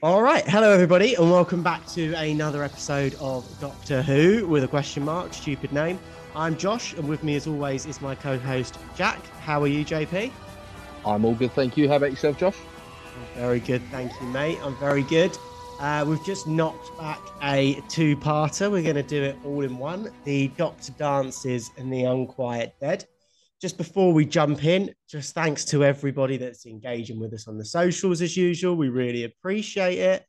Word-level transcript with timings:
All 0.00 0.22
right. 0.22 0.46
Hello, 0.46 0.70
everybody, 0.70 1.16
and 1.16 1.28
welcome 1.28 1.60
back 1.60 1.84
to 1.88 2.14
another 2.14 2.62
episode 2.62 3.16
of 3.16 3.44
Doctor 3.58 4.00
Who 4.00 4.46
with 4.46 4.62
a 4.62 4.68
question 4.68 5.04
mark, 5.04 5.34
stupid 5.34 5.72
name. 5.72 5.98
I'm 6.36 6.56
Josh, 6.56 6.92
and 6.92 7.08
with 7.08 7.24
me, 7.24 7.34
as 7.34 7.48
always, 7.48 7.84
is 7.84 8.00
my 8.00 8.14
co 8.14 8.38
host, 8.38 8.78
Jack. 8.94 9.18
How 9.40 9.60
are 9.60 9.66
you, 9.66 9.84
JP? 9.84 10.30
I'm 11.04 11.24
all 11.24 11.34
good, 11.34 11.50
thank 11.50 11.76
you. 11.76 11.88
How 11.88 11.96
about 11.96 12.12
yourself, 12.12 12.38
Josh? 12.38 12.54
I'm 13.16 13.40
very 13.40 13.58
good, 13.58 13.82
thank 13.90 14.12
you, 14.20 14.28
mate. 14.28 14.60
I'm 14.62 14.76
very 14.76 15.02
good. 15.02 15.36
Uh, 15.80 16.04
we've 16.06 16.24
just 16.24 16.46
knocked 16.46 16.96
back 16.96 17.18
a 17.42 17.82
two 17.88 18.16
parter. 18.18 18.70
We're 18.70 18.84
going 18.84 18.94
to 18.94 19.02
do 19.02 19.20
it 19.20 19.36
all 19.44 19.62
in 19.62 19.78
one 19.78 20.12
the 20.22 20.46
Doctor 20.56 20.92
Dances 20.92 21.72
and 21.76 21.92
the 21.92 22.04
Unquiet 22.04 22.72
Dead 22.80 23.04
just 23.60 23.76
before 23.76 24.12
we 24.12 24.24
jump 24.24 24.64
in, 24.64 24.94
just 25.08 25.34
thanks 25.34 25.64
to 25.66 25.84
everybody 25.84 26.36
that's 26.36 26.66
engaging 26.66 27.18
with 27.18 27.32
us 27.34 27.48
on 27.48 27.58
the 27.58 27.64
socials 27.64 28.22
as 28.22 28.36
usual. 28.36 28.76
We 28.76 28.88
really 28.88 29.24
appreciate 29.24 29.98
it. 29.98 30.24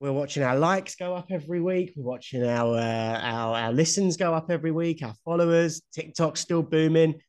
We're 0.00 0.12
watching 0.12 0.42
our 0.42 0.56
likes 0.56 0.96
go 0.96 1.14
up 1.14 1.26
every 1.30 1.60
week. 1.60 1.92
We're 1.96 2.10
watching 2.10 2.42
our 2.44 2.76
uh, 2.76 3.20
our 3.20 3.56
our 3.56 3.72
listens 3.72 4.16
go 4.16 4.34
up 4.34 4.50
every 4.50 4.72
week. 4.72 5.02
Our 5.02 5.14
followers, 5.24 5.82
TikTok's 5.92 6.40
still 6.40 6.62
booming. 6.62 7.20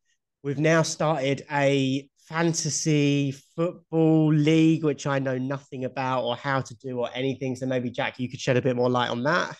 We've 0.43 0.59
now 0.59 0.81
started 0.81 1.45
a 1.51 2.09
fantasy 2.27 3.35
football 3.55 4.33
league, 4.33 4.83
which 4.83 5.05
I 5.05 5.19
know 5.19 5.37
nothing 5.37 5.85
about 5.85 6.23
or 6.23 6.35
how 6.35 6.61
to 6.61 6.75
do 6.75 6.99
or 6.99 7.09
anything. 7.13 7.55
So 7.55 7.65
maybe 7.65 7.91
Jack, 7.91 8.19
you 8.19 8.29
could 8.29 8.39
shed 8.39 8.57
a 8.57 8.61
bit 8.61 8.75
more 8.75 8.89
light 8.89 9.09
on 9.09 9.23
that. 9.23 9.55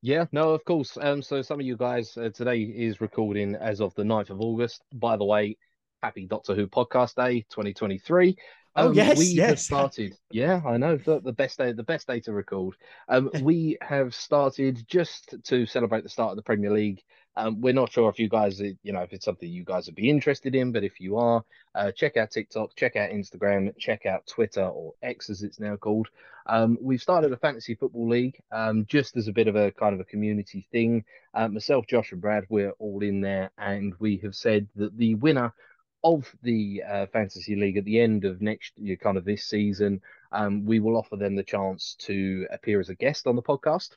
Yeah, 0.00 0.26
no, 0.30 0.50
of 0.50 0.64
course. 0.64 0.96
Um, 1.00 1.22
so 1.22 1.42
some 1.42 1.58
of 1.58 1.66
you 1.66 1.76
guys 1.76 2.16
uh, 2.16 2.30
today 2.30 2.60
is 2.60 3.00
recording 3.00 3.56
as 3.56 3.80
of 3.80 3.94
the 3.94 4.04
9th 4.04 4.30
of 4.30 4.40
August. 4.40 4.82
By 4.92 5.16
the 5.16 5.24
way, 5.24 5.56
happy 6.02 6.26
Doctor 6.26 6.54
Who 6.54 6.68
podcast 6.68 7.16
day 7.16 7.40
2023. 7.50 8.36
Um, 8.76 8.88
oh 8.88 8.90
yes, 8.92 9.18
we 9.18 9.24
yes. 9.26 9.48
have 9.48 9.60
started. 9.92 10.14
Yeah, 10.30 10.60
I 10.64 10.76
know 10.76 10.96
the, 10.96 11.20
the 11.20 11.32
best 11.32 11.58
day, 11.58 11.72
the 11.72 11.82
best 11.82 12.06
day 12.06 12.20
to 12.20 12.32
record. 12.32 12.76
Um, 13.08 13.30
we 13.42 13.76
have 13.80 14.14
started 14.14 14.84
just 14.86 15.34
to 15.44 15.66
celebrate 15.66 16.04
the 16.04 16.08
start 16.08 16.30
of 16.30 16.36
the 16.36 16.42
Premier 16.42 16.70
League. 16.70 17.02
Um, 17.38 17.60
we're 17.60 17.72
not 17.72 17.92
sure 17.92 18.10
if 18.10 18.18
you 18.18 18.28
guys, 18.28 18.60
you 18.60 18.92
know, 18.92 19.02
if 19.02 19.12
it's 19.12 19.24
something 19.24 19.48
you 19.48 19.62
guys 19.62 19.86
would 19.86 19.94
be 19.94 20.10
interested 20.10 20.56
in, 20.56 20.72
but 20.72 20.82
if 20.82 20.98
you 20.98 21.18
are, 21.18 21.44
uh, 21.76 21.92
check 21.92 22.16
out 22.16 22.32
TikTok, 22.32 22.74
check 22.74 22.96
out 22.96 23.10
Instagram, 23.10 23.72
check 23.78 24.06
out 24.06 24.26
Twitter 24.26 24.64
or 24.64 24.94
X 25.02 25.30
as 25.30 25.44
it's 25.44 25.60
now 25.60 25.76
called. 25.76 26.08
Um, 26.46 26.76
we've 26.80 27.00
started 27.00 27.32
a 27.32 27.36
fantasy 27.36 27.76
football 27.76 28.08
league 28.08 28.40
um, 28.50 28.86
just 28.88 29.16
as 29.16 29.28
a 29.28 29.32
bit 29.32 29.46
of 29.46 29.54
a 29.54 29.70
kind 29.70 29.94
of 29.94 30.00
a 30.00 30.04
community 30.04 30.66
thing. 30.72 31.04
Uh, 31.32 31.46
myself, 31.46 31.86
Josh, 31.86 32.10
and 32.10 32.20
Brad, 32.20 32.44
we're 32.48 32.72
all 32.80 33.04
in 33.04 33.20
there, 33.20 33.52
and 33.56 33.94
we 34.00 34.16
have 34.24 34.34
said 34.34 34.66
that 34.74 34.96
the 34.96 35.14
winner 35.14 35.54
of 36.02 36.28
the 36.42 36.82
uh, 36.88 37.06
fantasy 37.06 37.54
league 37.54 37.76
at 37.76 37.84
the 37.84 38.00
end 38.00 38.24
of 38.24 38.42
next 38.42 38.76
year, 38.76 38.96
kind 38.96 39.16
of 39.16 39.24
this 39.24 39.44
season, 39.44 40.00
um, 40.32 40.66
we 40.66 40.80
will 40.80 40.96
offer 40.96 41.14
them 41.14 41.36
the 41.36 41.44
chance 41.44 41.94
to 42.00 42.48
appear 42.50 42.80
as 42.80 42.88
a 42.88 42.96
guest 42.96 43.28
on 43.28 43.36
the 43.36 43.42
podcast. 43.42 43.90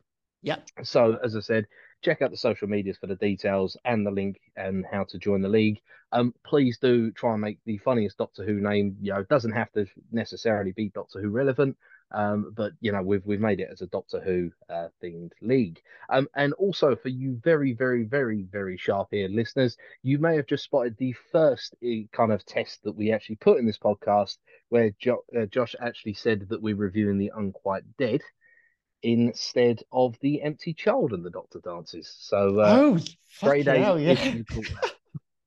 Yep. 0.43 0.67
So, 0.83 1.17
as 1.23 1.35
I 1.35 1.39
said, 1.39 1.67
check 2.01 2.21
out 2.21 2.31
the 2.31 2.37
social 2.37 2.67
medias 2.67 2.97
for 2.97 3.07
the 3.07 3.15
details 3.15 3.77
and 3.85 4.05
the 4.05 4.11
link 4.11 4.39
and 4.55 4.85
how 4.91 5.03
to 5.05 5.17
join 5.17 5.41
the 5.41 5.49
league. 5.49 5.79
Um, 6.11 6.33
please 6.43 6.77
do 6.77 7.11
try 7.11 7.33
and 7.33 7.41
make 7.41 7.59
the 7.65 7.77
funniest 7.77 8.17
Doctor 8.17 8.43
Who 8.43 8.55
name. 8.55 8.97
You 9.01 9.13
know, 9.13 9.19
it 9.19 9.29
doesn't 9.29 9.53
have 9.53 9.71
to 9.73 9.85
necessarily 10.11 10.71
be 10.71 10.89
Doctor 10.89 11.21
Who 11.21 11.29
relevant. 11.29 11.77
Um, 12.13 12.53
but 12.55 12.73
you 12.81 12.91
know, 12.91 13.01
we've 13.01 13.25
we've 13.25 13.39
made 13.39 13.61
it 13.61 13.69
as 13.71 13.81
a 13.81 13.87
Doctor 13.87 14.19
Who 14.19 14.51
uh, 14.69 14.89
themed 15.01 15.31
league. 15.41 15.81
Um, 16.09 16.27
and 16.35 16.51
also 16.53 16.95
for 16.95 17.07
you 17.07 17.39
very, 17.41 17.73
very, 17.73 18.03
very, 18.03 18.43
very 18.43 18.75
sharp-eared 18.77 19.31
listeners, 19.31 19.77
you 20.03 20.17
may 20.17 20.35
have 20.35 20.47
just 20.47 20.65
spotted 20.65 20.97
the 20.97 21.13
first 21.31 21.75
eh, 21.83 22.03
kind 22.11 22.33
of 22.33 22.45
test 22.45 22.83
that 22.83 22.97
we 22.97 23.13
actually 23.13 23.37
put 23.37 23.59
in 23.59 23.65
this 23.65 23.79
podcast, 23.79 24.37
where 24.69 24.91
jo- 24.99 25.23
uh, 25.37 25.45
Josh 25.45 25.75
actually 25.79 26.15
said 26.15 26.49
that 26.49 26.61
we're 26.61 26.75
reviewing 26.75 27.17
the 27.17 27.31
Unquiet 27.33 27.85
Dead 27.97 28.21
instead 29.03 29.81
of 29.91 30.17
the 30.21 30.41
Empty 30.41 30.73
Child 30.73 31.13
and 31.13 31.23
the 31.23 31.29
Doctor 31.29 31.59
Dances. 31.63 32.13
So, 32.19 32.59
uh, 32.59 32.77
oh, 33.43 33.51
eight. 33.51 33.67
Hell, 33.67 33.99
yeah. 33.99 34.35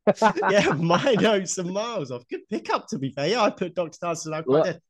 yeah, 0.50 0.72
my 0.72 1.14
notes 1.14 1.58
are 1.58 1.64
miles 1.64 2.10
off. 2.10 2.26
Good 2.28 2.48
pickup, 2.48 2.88
to 2.88 2.98
be 2.98 3.10
fair. 3.10 3.28
Yeah, 3.28 3.42
I 3.42 3.50
put 3.50 3.74
Doctor 3.74 3.98
Dances 4.00 4.26
and 4.26 4.34
Unquiet 4.34 4.64
Dead. 4.64 4.80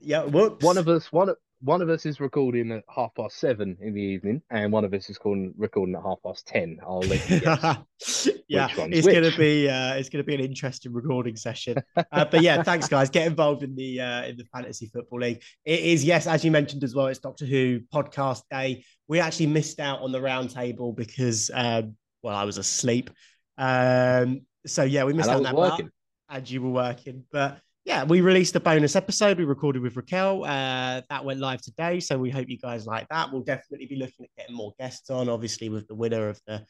Yeah, 0.00 0.24
whoops. 0.24 0.64
One 0.64 0.78
of 0.78 0.88
us, 0.88 1.12
one 1.12 1.34
one 1.62 1.80
of 1.80 1.88
us 1.88 2.04
is 2.06 2.18
recording 2.18 2.72
at 2.72 2.82
half 2.92 3.14
past 3.14 3.36
seven 3.36 3.76
in 3.80 3.94
the 3.94 4.00
evening, 4.00 4.42
and 4.50 4.72
one 4.72 4.84
of 4.84 4.92
us 4.92 5.08
is 5.08 5.16
calling, 5.16 5.54
recording 5.56 5.94
at 5.94 6.02
half 6.02 6.18
past 6.24 6.46
ten. 6.46 6.78
I'll 6.84 7.00
let 7.00 7.30
you 7.30 7.40
guess. 7.40 8.28
yeah, 8.48 8.68
it's 8.76 9.06
which. 9.06 9.14
gonna 9.14 9.36
be 9.36 9.68
uh, 9.68 9.94
it's 9.94 10.08
gonna 10.08 10.24
be 10.24 10.34
an 10.34 10.40
interesting 10.40 10.92
recording 10.92 11.36
session. 11.36 11.78
Uh, 11.96 12.24
but 12.24 12.42
yeah, 12.42 12.62
thanks 12.62 12.88
guys. 12.88 13.10
Get 13.10 13.26
involved 13.26 13.62
in 13.62 13.76
the 13.76 14.00
uh, 14.00 14.24
in 14.24 14.36
the 14.36 14.44
fantasy 14.52 14.90
football 14.92 15.20
league. 15.20 15.40
It 15.64 15.80
is 15.80 16.04
yes, 16.04 16.26
as 16.26 16.44
you 16.44 16.50
mentioned 16.50 16.82
as 16.82 16.94
well. 16.94 17.06
It's 17.06 17.20
Doctor 17.20 17.46
Who 17.46 17.80
podcast 17.94 18.42
day. 18.50 18.84
We 19.06 19.20
actually 19.20 19.46
missed 19.46 19.78
out 19.78 20.00
on 20.00 20.10
the 20.10 20.18
roundtable 20.18 20.94
because 20.96 21.50
um, 21.54 21.96
well, 22.22 22.36
I 22.36 22.44
was 22.44 22.58
asleep. 22.58 23.10
Um, 23.56 24.42
so 24.66 24.82
yeah, 24.82 25.04
we 25.04 25.12
missed 25.12 25.28
and 25.28 25.34
out 25.34 25.38
on 25.38 25.42
that 25.44 25.54
working. 25.54 25.90
part, 26.28 26.38
and 26.38 26.50
you 26.50 26.62
were 26.62 26.70
working, 26.70 27.24
but 27.30 27.60
yeah, 27.84 28.04
we 28.04 28.20
released 28.20 28.54
a 28.54 28.60
bonus 28.60 28.94
episode. 28.94 29.38
We 29.38 29.44
recorded 29.44 29.82
with 29.82 29.96
Raquel. 29.96 30.44
Uh, 30.44 31.02
that 31.10 31.24
went 31.24 31.40
live 31.40 31.60
today. 31.62 31.98
So 31.98 32.16
we 32.16 32.30
hope 32.30 32.48
you 32.48 32.58
guys 32.58 32.86
like 32.86 33.08
that. 33.08 33.32
We'll 33.32 33.42
definitely 33.42 33.86
be 33.86 33.96
looking 33.96 34.24
at 34.26 34.30
getting 34.38 34.54
more 34.54 34.72
guests 34.78 35.10
on, 35.10 35.28
obviously, 35.28 35.68
with 35.68 35.88
the 35.88 35.94
winner 35.94 36.28
of 36.28 36.40
the 36.46 36.64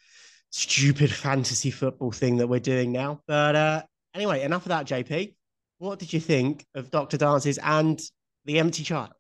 stupid 0.51 1.11
fantasy 1.13 1.71
football 1.71 2.13
thing 2.13 2.39
that 2.39 2.47
we're 2.47 2.61
doing 2.61 2.93
now. 2.93 3.21
But 3.27 3.57
uh, 3.57 3.83
anyway, 4.15 4.43
enough 4.43 4.63
of 4.63 4.71
that, 4.71 4.87
JP. 4.87 5.35
What 5.79 5.99
did 5.99 6.13
you 6.13 6.21
think 6.21 6.65
of 6.75 6.91
Dr. 6.91 7.19
Dances 7.19 7.59
and 7.59 8.01
The 8.47 8.59
Empty 8.59 8.85
Child? 8.85 9.13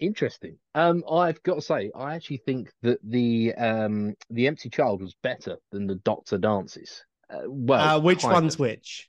Interesting. 0.00 0.58
Um, 0.74 1.02
I've 1.10 1.42
got 1.42 1.54
to 1.54 1.60
say, 1.60 1.90
I 1.94 2.14
actually 2.14 2.42
think 2.44 2.70
that 2.82 2.98
the 3.02 3.54
um, 3.54 4.14
the 4.30 4.46
Empty 4.46 4.68
Child 4.68 5.00
was 5.00 5.16
better 5.22 5.56
than 5.72 5.86
the 5.86 5.96
Doctor 5.96 6.36
Dances. 6.36 7.04
Uh, 7.30 7.42
well, 7.46 7.96
uh, 7.96 8.00
which 8.00 8.24
one's 8.24 8.54
of. 8.54 8.60
which? 8.60 9.08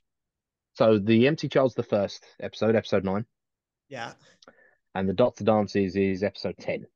So 0.80 0.98
the 0.98 1.26
Empty 1.26 1.46
Child's 1.46 1.74
the 1.74 1.82
first 1.82 2.24
episode, 2.42 2.74
episode 2.74 3.04
nine. 3.04 3.26
Yeah. 3.90 4.12
And 4.94 5.06
the 5.06 5.12
Doctor 5.12 5.44
Dances 5.44 5.94
is 5.94 6.22
episode 6.22 6.54
ten. 6.58 6.86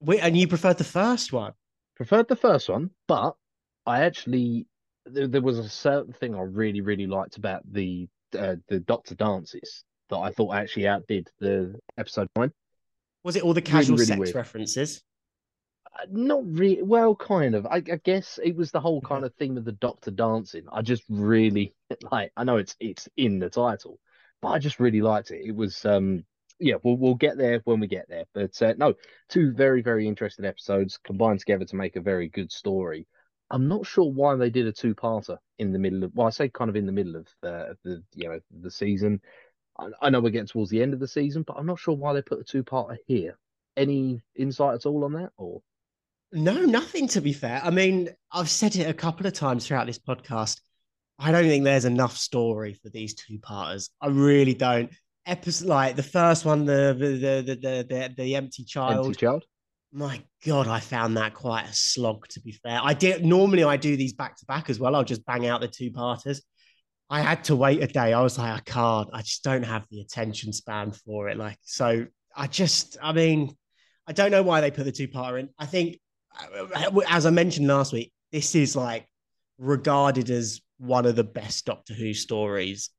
Wait, 0.00 0.18
and 0.18 0.36
you 0.36 0.48
preferred 0.48 0.78
the 0.78 0.82
first 0.82 1.32
one? 1.32 1.52
Preferred 1.94 2.26
the 2.26 2.34
first 2.34 2.68
one, 2.68 2.90
but 3.06 3.36
I 3.86 4.00
actually 4.00 4.66
there, 5.06 5.28
there 5.28 5.40
was 5.40 5.60
a 5.60 5.68
certain 5.68 6.12
thing 6.14 6.34
I 6.34 6.40
really 6.40 6.80
really 6.80 7.06
liked 7.06 7.36
about 7.36 7.62
the 7.70 8.08
uh, 8.36 8.56
the 8.66 8.80
Doctor 8.80 9.14
Dances 9.14 9.84
that 10.10 10.16
I 10.16 10.32
thought 10.32 10.56
actually 10.56 10.88
outdid 10.88 11.28
the 11.38 11.78
episode 11.96 12.26
nine. 12.34 12.50
Was 13.22 13.36
it 13.36 13.44
all 13.44 13.54
the 13.54 13.62
casual 13.62 13.98
really, 13.98 14.06
really 14.06 14.06
sex 14.06 14.18
weird. 14.18 14.34
references? 14.34 15.04
Not 16.10 16.42
really 16.46 16.82
well 16.82 17.14
kind 17.14 17.54
of. 17.54 17.66
I, 17.66 17.76
I, 17.76 18.00
guess 18.04 18.38
it 18.42 18.56
was 18.56 18.70
the 18.70 18.80
whole 18.80 19.00
kind 19.00 19.24
of 19.24 19.34
theme 19.34 19.56
of 19.56 19.64
the 19.64 19.72
doctor 19.72 20.10
dancing. 20.10 20.64
I 20.72 20.82
just 20.82 21.02
really 21.08 21.74
like 22.10 22.32
i 22.36 22.44
know 22.44 22.56
it's 22.56 22.76
it's 22.80 23.08
in 23.16 23.38
the 23.38 23.50
title 23.50 23.98
but 24.40 24.48
i 24.48 24.58
just 24.58 24.80
really 24.80 25.00
liked 25.00 25.30
it. 25.30 25.42
It 25.44 25.54
was 25.54 25.84
um 25.84 26.24
yeah 26.60 26.74
we'll, 26.82 26.96
we'll 26.96 27.14
get 27.14 27.36
there 27.38 27.60
when 27.64 27.80
we 27.80 27.86
get 27.86 28.08
there. 28.08 28.24
But 28.34 28.60
uh, 28.62 28.74
no 28.76 28.94
two 29.28 29.52
very 29.52 29.82
very 29.82 30.06
interesting 30.06 30.44
episodes 30.44 30.98
combined 31.04 31.40
together 31.40 31.64
to 31.66 31.76
make 31.76 31.96
a 31.96 32.00
very 32.00 32.28
good 32.28 32.52
story. 32.52 33.06
I'm 33.50 33.68
not 33.68 33.86
sure 33.86 34.10
why 34.10 34.36
they 34.36 34.50
did 34.50 34.66
a 34.66 34.72
two-parter 34.72 35.38
in 35.58 35.72
the 35.72 35.78
middle 35.78 36.04
of 36.04 36.12
well 36.14 36.26
i 36.26 36.30
say 36.30 36.48
kind 36.48 36.68
of 36.70 36.76
in 36.76 36.86
the 36.86 36.92
middle 36.92 37.16
of 37.16 37.26
uh, 37.42 37.74
the 37.84 38.02
you 38.14 38.28
know 38.28 38.40
the 38.60 38.70
season. 38.70 39.20
I, 39.78 39.88
I 40.02 40.10
know 40.10 40.20
we're 40.20 40.30
getting 40.30 40.46
towards 40.46 40.70
the 40.70 40.82
end 40.82 40.94
of 40.94 41.00
the 41.00 41.08
season 41.08 41.42
but 41.42 41.56
i'm 41.56 41.66
not 41.66 41.78
sure 41.78 41.94
why 41.96 42.12
they 42.12 42.22
put 42.22 42.40
a 42.40 42.44
two-parter 42.44 42.98
here. 43.06 43.38
Any 43.76 44.20
insight 44.34 44.74
at 44.74 44.86
all 44.86 45.04
on 45.04 45.12
that 45.12 45.30
or 45.36 45.62
no, 46.32 46.64
nothing 46.64 47.08
to 47.08 47.20
be 47.20 47.32
fair. 47.32 47.60
I 47.62 47.70
mean, 47.70 48.10
I've 48.32 48.50
said 48.50 48.76
it 48.76 48.88
a 48.88 48.94
couple 48.94 49.26
of 49.26 49.32
times 49.32 49.66
throughout 49.66 49.86
this 49.86 49.98
podcast. 49.98 50.60
I 51.18 51.32
don't 51.32 51.44
think 51.44 51.64
there's 51.64 51.84
enough 51.84 52.16
story 52.16 52.74
for 52.74 52.90
these 52.90 53.14
two 53.14 53.38
parters. 53.38 53.90
I 54.00 54.08
really 54.08 54.54
don't. 54.54 54.90
Episode 55.26 55.68
like 55.68 55.96
the 55.96 56.02
first 56.02 56.44
one, 56.44 56.64
the 56.64 56.96
the 56.98 57.06
the 57.06 57.58
the 57.60 57.86
the, 57.88 58.14
the 58.16 58.36
empty 58.36 58.64
child. 58.64 59.06
Empty 59.06 59.20
child. 59.20 59.44
My 59.92 60.22
God, 60.44 60.68
I 60.68 60.80
found 60.80 61.16
that 61.16 61.34
quite 61.34 61.64
a 61.64 61.72
slog. 61.72 62.28
To 62.28 62.40
be 62.40 62.52
fair, 62.52 62.78
I 62.82 62.94
did 62.94 63.24
normally 63.24 63.64
I 63.64 63.76
do 63.76 63.96
these 63.96 64.12
back 64.12 64.36
to 64.38 64.46
back 64.46 64.70
as 64.70 64.78
well. 64.78 64.94
I'll 64.94 65.04
just 65.04 65.26
bang 65.26 65.46
out 65.46 65.60
the 65.60 65.68
two 65.68 65.90
parters. 65.90 66.42
I 67.10 67.22
had 67.22 67.44
to 67.44 67.56
wait 67.56 67.82
a 67.82 67.86
day. 67.86 68.12
I 68.12 68.20
was 68.20 68.38
like, 68.38 68.52
I 68.52 68.60
can't. 68.60 69.08
I 69.12 69.22
just 69.22 69.42
don't 69.42 69.62
have 69.62 69.86
the 69.90 70.00
attention 70.00 70.52
span 70.52 70.92
for 70.92 71.28
it. 71.28 71.38
Like, 71.38 71.58
so 71.62 72.06
I 72.36 72.46
just, 72.46 72.98
I 73.02 73.12
mean, 73.12 73.56
I 74.06 74.12
don't 74.12 74.30
know 74.30 74.42
why 74.42 74.60
they 74.60 74.70
put 74.70 74.84
the 74.84 74.92
two 74.92 75.08
parter 75.08 75.40
in. 75.40 75.48
I 75.58 75.64
think 75.64 75.98
as 77.08 77.26
I 77.26 77.30
mentioned 77.30 77.66
last 77.66 77.92
week, 77.92 78.12
this 78.32 78.54
is 78.54 78.76
like 78.76 79.06
regarded 79.58 80.30
as 80.30 80.60
one 80.78 81.06
of 81.06 81.16
the 81.16 81.24
best 81.24 81.64
Doctor 81.64 81.94
Who 81.94 82.14
stories 82.14 82.90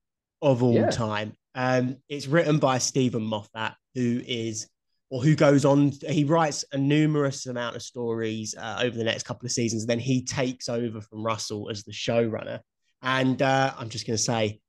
of 0.42 0.64
all 0.64 0.74
yeah. 0.74 0.90
time. 0.90 1.34
Um, 1.56 1.98
it's 2.08 2.28
written 2.28 2.60
by 2.60 2.78
Steven 2.78 3.24
Moffat, 3.24 3.74
who 3.96 4.22
is 4.26 4.68
or 5.10 5.24
who 5.24 5.36
goes 5.36 5.66
on. 5.66 5.92
He 6.08 6.24
writes 6.24 6.64
a 6.72 6.78
numerous 6.78 7.46
amount 7.48 7.76
of 7.76 7.82
stories 7.82 8.56
uh, 8.58 8.80
over 8.82 8.98
the 8.98 9.04
next 9.04 9.24
couple 9.24 9.46
of 9.46 9.52
seasons. 9.52 9.86
Then 9.86 10.00
he 10.00 10.24
takes 10.24 10.70
over 10.70 11.02
from 11.02 11.24
Russell 11.24 11.70
as 11.70 11.84
the 11.84 11.92
showrunner. 11.92 12.60
And 13.02 13.42
uh, 13.42 13.74
I'm 13.78 13.90
just 13.90 14.06
going 14.06 14.18
to 14.18 14.24
say, 14.24 14.60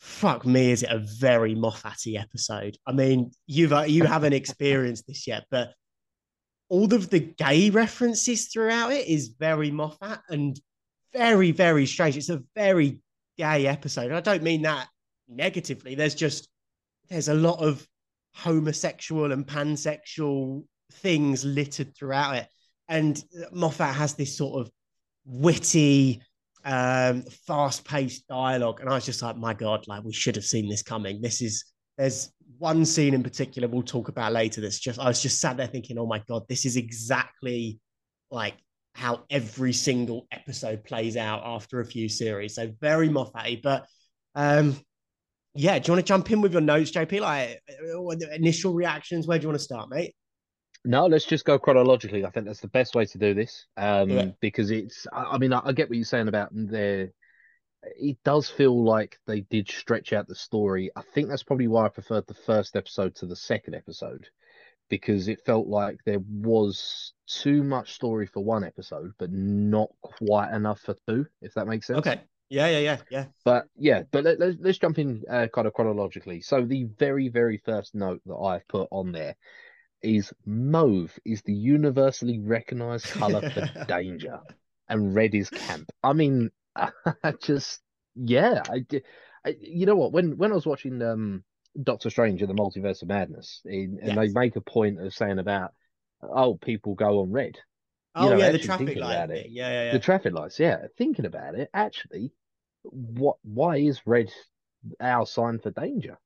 fuck 0.00 0.44
me, 0.44 0.70
is 0.70 0.82
it 0.82 0.90
a 0.90 0.98
very 0.98 1.54
Moffatty 1.54 2.16
episode? 2.16 2.76
I 2.86 2.92
mean, 2.92 3.30
you've 3.46 3.72
uh, 3.72 3.82
you 3.82 4.04
haven't 4.04 4.32
experienced 4.32 5.06
this 5.06 5.26
yet, 5.26 5.44
but 5.50 5.72
all 6.68 6.92
of 6.92 7.10
the 7.10 7.20
gay 7.20 7.70
references 7.70 8.46
throughout 8.46 8.92
it 8.92 9.06
is 9.06 9.34
very 9.38 9.70
Moffat 9.70 10.20
and 10.28 10.60
very 11.12 11.52
very 11.52 11.86
strange. 11.86 12.16
It's 12.16 12.28
a 12.28 12.42
very 12.54 13.00
gay 13.38 13.66
episode. 13.66 14.12
I 14.12 14.20
don't 14.20 14.42
mean 14.42 14.62
that 14.62 14.88
negatively. 15.28 15.94
There's 15.94 16.14
just 16.14 16.48
there's 17.08 17.28
a 17.28 17.34
lot 17.34 17.60
of 17.60 17.86
homosexual 18.34 19.32
and 19.32 19.46
pansexual 19.46 20.64
things 20.92 21.44
littered 21.44 21.96
throughout 21.96 22.36
it, 22.36 22.48
and 22.88 23.22
Moffat 23.52 23.94
has 23.94 24.14
this 24.14 24.36
sort 24.36 24.60
of 24.60 24.70
witty 25.24 26.22
um, 26.64 27.22
fast-paced 27.46 28.26
dialogue, 28.26 28.80
and 28.80 28.90
I 28.90 28.94
was 28.94 29.06
just 29.06 29.22
like, 29.22 29.36
my 29.36 29.54
god, 29.54 29.86
like 29.86 30.02
we 30.02 30.12
should 30.12 30.36
have 30.36 30.44
seen 30.44 30.68
this 30.68 30.82
coming. 30.82 31.20
This 31.20 31.40
is 31.40 31.64
there's 31.96 32.32
one 32.58 32.84
scene 32.84 33.14
in 33.14 33.22
particular 33.22 33.68
we'll 33.68 33.82
talk 33.82 34.08
about 34.08 34.32
later. 34.32 34.60
That's 34.60 34.78
just 34.78 34.98
I 34.98 35.08
was 35.08 35.22
just 35.22 35.40
sat 35.40 35.56
there 35.56 35.66
thinking, 35.66 35.98
oh 35.98 36.06
my 36.06 36.22
god, 36.28 36.44
this 36.48 36.64
is 36.64 36.76
exactly 36.76 37.78
like 38.30 38.54
how 38.94 39.24
every 39.28 39.72
single 39.72 40.26
episode 40.32 40.82
plays 40.84 41.16
out 41.16 41.42
after 41.44 41.80
a 41.80 41.84
few 41.84 42.08
series. 42.08 42.54
So 42.54 42.72
very 42.80 43.08
Moffat, 43.08 43.62
but 43.62 43.86
um, 44.34 44.76
yeah, 45.54 45.78
do 45.78 45.88
you 45.88 45.94
want 45.94 46.06
to 46.06 46.08
jump 46.08 46.30
in 46.30 46.40
with 46.40 46.52
your 46.52 46.62
notes, 46.62 46.90
JP? 46.90 47.20
Like 47.20 47.60
uh, 47.70 48.34
initial 48.34 48.72
reactions? 48.74 49.26
Where 49.26 49.38
do 49.38 49.42
you 49.42 49.48
want 49.48 49.58
to 49.58 49.64
start, 49.64 49.90
mate? 49.90 50.14
No, 50.84 51.06
let's 51.06 51.24
just 51.24 51.44
go 51.44 51.58
chronologically. 51.58 52.24
I 52.24 52.30
think 52.30 52.46
that's 52.46 52.60
the 52.60 52.68
best 52.68 52.94
way 52.94 53.04
to 53.06 53.18
do 53.18 53.34
this. 53.34 53.66
Um, 53.76 54.10
yeah. 54.10 54.26
because 54.40 54.70
it's, 54.70 55.06
I, 55.12 55.22
I 55.32 55.38
mean, 55.38 55.52
I, 55.52 55.60
I, 55.64 55.72
get 55.72 55.88
what 55.88 55.96
you're 55.96 56.04
saying 56.04 56.28
about 56.28 56.50
there. 56.52 57.10
It 57.96 58.18
does 58.24 58.48
feel 58.48 58.84
like 58.84 59.18
they 59.26 59.42
did 59.42 59.68
stretch 59.68 60.12
out 60.12 60.28
the 60.28 60.34
story. 60.34 60.90
I 60.96 61.02
think 61.14 61.28
that's 61.28 61.42
probably 61.42 61.68
why 61.68 61.86
I 61.86 61.88
preferred 61.88 62.26
the 62.26 62.34
first 62.34 62.76
episode 62.76 63.14
to 63.16 63.26
the 63.26 63.36
second 63.36 63.74
episode, 63.74 64.28
because 64.88 65.28
it 65.28 65.44
felt 65.44 65.66
like 65.66 66.00
there 66.04 66.22
was 66.28 67.12
too 67.26 67.62
much 67.62 67.94
story 67.94 68.26
for 68.26 68.42
one 68.42 68.64
episode, 68.64 69.12
but 69.18 69.30
not 69.32 69.90
quite 70.02 70.52
enough 70.52 70.80
for 70.80 70.96
two, 71.08 71.26
if 71.42 71.54
that 71.54 71.66
makes 71.66 71.86
sense. 71.86 71.98
Okay. 71.98 72.20
Yeah, 72.48 72.68
yeah, 72.68 72.78
yeah, 72.78 72.98
yeah. 73.10 73.24
But 73.44 73.66
yeah, 73.76 74.02
but 74.10 74.24
let, 74.24 74.40
us 74.40 74.54
let's 74.60 74.78
jump 74.78 74.98
in 74.98 75.24
uh, 75.28 75.48
kind 75.52 75.66
of 75.66 75.72
chronologically. 75.72 76.40
So 76.40 76.64
the 76.64 76.84
very, 76.84 77.28
very 77.28 77.58
first 77.58 77.94
note 77.94 78.20
that 78.26 78.36
I've 78.36 78.66
put 78.68 78.88
on 78.92 79.10
there 79.10 79.34
is 80.02 80.32
mauve 80.44 81.18
is 81.24 81.42
the 81.42 81.52
universally 81.52 82.38
recognized 82.38 83.06
color 83.06 83.50
for 83.50 83.84
danger, 83.88 84.40
and 84.88 85.14
red 85.14 85.34
is 85.34 85.50
camp. 85.50 85.90
I 86.04 86.12
mean, 86.12 86.50
I 87.22 87.32
just 87.42 87.80
yeah, 88.14 88.62
I, 88.68 88.84
I 89.44 89.56
you 89.60 89.86
know 89.86 89.96
what 89.96 90.12
when 90.12 90.36
when 90.36 90.52
I 90.52 90.54
was 90.54 90.66
watching 90.66 91.02
um 91.02 91.44
Doctor 91.82 92.10
Strange 92.10 92.42
and 92.42 92.50
the 92.50 92.54
Multiverse 92.54 93.02
of 93.02 93.08
Madness, 93.08 93.60
in, 93.64 93.98
and 94.02 94.08
yes. 94.08 94.16
they 94.16 94.28
make 94.28 94.56
a 94.56 94.60
point 94.60 95.00
of 95.00 95.14
saying 95.14 95.38
about 95.38 95.72
oh 96.22 96.54
people 96.54 96.94
go 96.94 97.20
on 97.20 97.32
red. 97.32 97.58
Oh 98.14 98.24
you 98.24 98.30
know, 98.30 98.36
yeah, 98.38 98.52
the 98.52 98.58
traffic 98.58 98.96
light. 98.96 99.30
It, 99.30 99.50
yeah, 99.50 99.68
yeah, 99.68 99.84
yeah. 99.86 99.92
The 99.92 99.98
traffic 99.98 100.32
lights. 100.32 100.58
Yeah, 100.58 100.86
thinking 100.96 101.26
about 101.26 101.54
it, 101.54 101.68
actually, 101.74 102.32
what? 102.82 103.36
Why 103.42 103.76
is 103.76 104.06
red 104.06 104.30
our 105.00 105.26
sign 105.26 105.58
for 105.58 105.70
danger? 105.70 106.18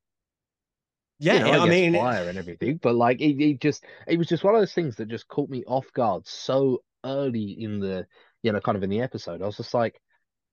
Yeah, 1.19 1.33
you 1.33 1.39
know, 1.39 1.51
I, 1.51 1.65
I 1.65 1.69
mean, 1.69 1.93
fire 1.93 2.29
and 2.29 2.37
everything, 2.37 2.79
but 2.81 2.95
like 2.95 3.19
it, 3.21 3.39
it 3.39 3.61
just 3.61 3.83
it 4.07 4.17
was 4.17 4.27
just 4.27 4.43
one 4.43 4.55
of 4.55 4.61
those 4.61 4.73
things 4.73 4.95
that 4.95 5.07
just 5.07 5.27
caught 5.27 5.49
me 5.49 5.63
off 5.67 5.91
guard 5.93 6.27
so 6.27 6.81
early 7.03 7.57
in 7.59 7.79
the 7.79 8.07
you 8.41 8.51
know 8.51 8.59
kind 8.59 8.75
of 8.75 8.83
in 8.83 8.89
the 8.89 9.01
episode. 9.01 9.41
I 9.41 9.45
was 9.45 9.57
just 9.57 9.73
like, 9.73 10.01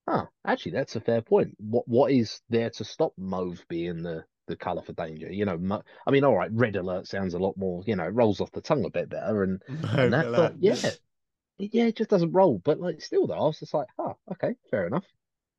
huh, 0.08 0.26
actually 0.46 0.72
that's 0.72 0.96
a 0.96 1.00
fair 1.00 1.20
point. 1.20 1.54
What 1.58 1.86
what 1.86 2.12
is 2.12 2.40
there 2.48 2.70
to 2.70 2.84
stop 2.84 3.12
mauve 3.16 3.64
being 3.68 4.02
the 4.02 4.24
the 4.46 4.56
color 4.56 4.82
for 4.82 4.92
danger? 4.94 5.30
You 5.32 5.44
know, 5.44 5.58
mo- 5.58 5.82
I 6.06 6.10
mean, 6.10 6.24
all 6.24 6.36
right, 6.36 6.50
red 6.52 6.76
alert 6.76 7.06
sounds 7.06 7.34
a 7.34 7.38
lot 7.38 7.56
more 7.56 7.82
you 7.86 7.96
know 7.96 8.08
rolls 8.08 8.40
off 8.40 8.52
the 8.52 8.60
tongue 8.60 8.84
a 8.84 8.90
bit 8.90 9.10
better, 9.10 9.42
and, 9.42 9.62
and 9.68 10.12
that 10.12 10.34
thought, 10.34 10.54
yeah, 10.58 10.76
yeah, 11.58 11.84
it 11.84 11.96
just 11.96 12.10
doesn't 12.10 12.32
roll. 12.32 12.60
But 12.64 12.80
like 12.80 13.00
still 13.00 13.26
though, 13.26 13.34
I 13.34 13.46
was 13.46 13.58
just 13.58 13.74
like, 13.74 13.88
huh, 13.98 14.14
okay, 14.32 14.54
fair 14.70 14.86
enough. 14.86 15.04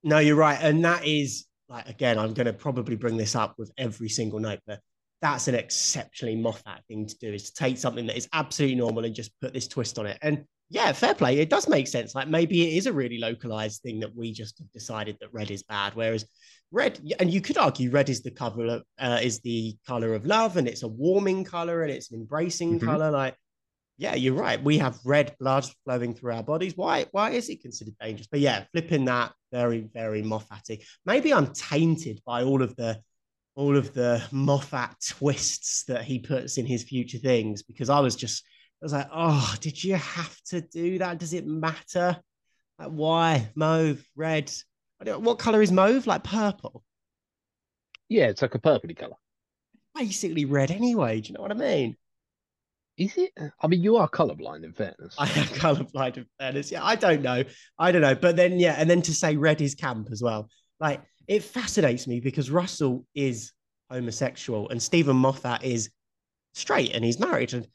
No, 0.03 0.19
you're 0.19 0.35
right, 0.35 0.59
and 0.61 0.83
that 0.85 1.05
is 1.05 1.45
like 1.67 1.87
again, 1.87 2.17
I'm 2.17 2.33
going 2.33 2.47
to 2.47 2.53
probably 2.53 2.95
bring 2.95 3.17
this 3.17 3.35
up 3.35 3.55
with 3.57 3.71
every 3.77 4.09
single 4.09 4.39
note, 4.39 4.59
but 4.65 4.79
that's 5.21 5.47
an 5.47 5.55
exceptionally 5.55 6.35
Moffat 6.35 6.81
thing 6.87 7.05
to 7.05 7.17
do 7.17 7.33
is 7.33 7.51
to 7.51 7.53
take 7.53 7.77
something 7.77 8.07
that 8.07 8.17
is 8.17 8.29
absolutely 8.33 8.75
normal 8.75 9.03
and 9.03 9.13
just 9.13 9.31
put 9.41 9.53
this 9.53 9.67
twist 9.67 9.99
on 9.99 10.07
it. 10.07 10.17
And 10.21 10.45
yeah, 10.69 10.91
fair 10.91 11.15
play. 11.15 11.39
It 11.39 11.49
does 11.49 11.67
make 11.67 11.87
sense. 11.87 12.13
Like 12.13 12.27
maybe 12.27 12.67
it 12.67 12.77
is 12.77 12.85
a 12.85 12.93
really 12.93 13.17
localized 13.17 13.81
thing 13.81 13.99
that 14.01 14.15
we 14.15 14.31
just 14.31 14.59
have 14.59 14.71
decided 14.71 15.17
that 15.19 15.33
red 15.33 15.49
is 15.49 15.63
bad, 15.63 15.95
whereas 15.95 16.25
red, 16.71 16.99
and 17.19 17.31
you 17.31 17.41
could 17.41 17.57
argue 17.57 17.89
red 17.89 18.09
is 18.09 18.21
the 18.21 18.31
color 18.31 18.75
of, 18.75 18.83
uh, 18.99 19.19
is 19.21 19.39
the 19.39 19.75
color 19.87 20.13
of 20.13 20.25
love, 20.25 20.57
and 20.57 20.67
it's 20.67 20.83
a 20.83 20.87
warming 20.87 21.43
color 21.43 21.81
and 21.81 21.91
it's 21.91 22.11
an 22.11 22.19
embracing 22.19 22.77
mm-hmm. 22.77 22.87
color. 22.87 23.09
Like, 23.09 23.35
yeah, 23.97 24.13
you're 24.13 24.35
right. 24.35 24.63
We 24.63 24.77
have 24.77 24.99
red 25.03 25.35
blood 25.39 25.65
flowing 25.83 26.13
through 26.13 26.33
our 26.33 26.43
bodies. 26.43 26.73
Why? 26.75 27.07
Why 27.11 27.31
is 27.31 27.49
it 27.49 27.63
considered 27.63 27.95
dangerous? 27.99 28.27
But 28.27 28.39
yeah, 28.39 28.65
flipping 28.71 29.05
that 29.05 29.33
very, 29.51 29.89
very 29.93 30.21
Moffatty. 30.21 30.85
Maybe 31.03 31.33
I'm 31.33 31.51
tainted 31.53 32.21
by 32.25 32.43
all 32.43 32.61
of 32.61 32.75
the 32.75 33.01
all 33.55 33.75
of 33.75 33.93
the 33.93 34.23
Moffat 34.31 34.95
twists 35.05 35.83
that 35.85 36.03
he 36.03 36.19
puts 36.19 36.57
in 36.57 36.65
his 36.65 36.83
future 36.83 37.17
things 37.17 37.63
because 37.63 37.89
I 37.89 37.99
was 37.99 38.15
just 38.15 38.45
I 38.81 38.85
was 38.85 38.93
like, 38.93 39.09
oh, 39.13 39.55
did 39.59 39.83
you 39.83 39.95
have 39.95 40.41
to 40.49 40.61
do 40.61 40.99
that? 40.99 41.17
Does 41.17 41.33
it 41.33 41.45
matter? 41.45 42.17
Like 42.77 42.89
why 42.89 43.49
mauve, 43.55 44.03
red? 44.15 44.51
what 45.03 45.39
color 45.39 45.61
is 45.61 45.71
mauve? 45.71 46.07
Like 46.07 46.23
purple? 46.23 46.83
Yeah, 48.07 48.27
it's 48.27 48.41
like 48.41 48.55
a 48.55 48.59
purpley 48.59 48.97
color. 48.97 49.15
Basically 49.95 50.45
red 50.45 50.71
anyway. 50.71 51.19
Do 51.19 51.29
you 51.29 51.33
know 51.35 51.41
what 51.41 51.51
I 51.51 51.55
mean? 51.55 51.97
Is 52.97 53.17
it? 53.17 53.31
I 53.61 53.67
mean, 53.67 53.81
you 53.81 53.97
are 53.97 54.09
colorblind 54.09 54.63
in 54.63 54.73
fairness. 54.73 55.15
I 55.17 55.23
am 55.23 55.45
colorblind 55.47 56.17
in 56.17 56.25
fairness. 56.37 56.71
Yeah, 56.71 56.83
I 56.83 56.95
don't 56.95 57.21
know. 57.21 57.43
I 57.77 57.91
don't 57.91 58.01
know. 58.01 58.15
But 58.15 58.35
then, 58.35 58.59
yeah, 58.59 58.75
and 58.77 58.89
then 58.89 59.01
to 59.03 59.13
say 59.13 59.37
red 59.37 59.61
is 59.61 59.75
camp 59.75 60.09
as 60.11 60.21
well. 60.21 60.49
Like, 60.79 61.01
it 61.27 61.43
fascinates 61.43 62.07
me 62.07 62.19
because 62.19 62.49
Russell 62.49 63.05
is 63.13 63.51
homosexual 63.89 64.69
and 64.69 64.81
Steven 64.81 65.15
Moffat 65.15 65.63
is 65.63 65.89
straight 66.53 66.93
and 66.93 67.05
he's 67.05 67.19
married 67.19 67.53
and 67.53 67.67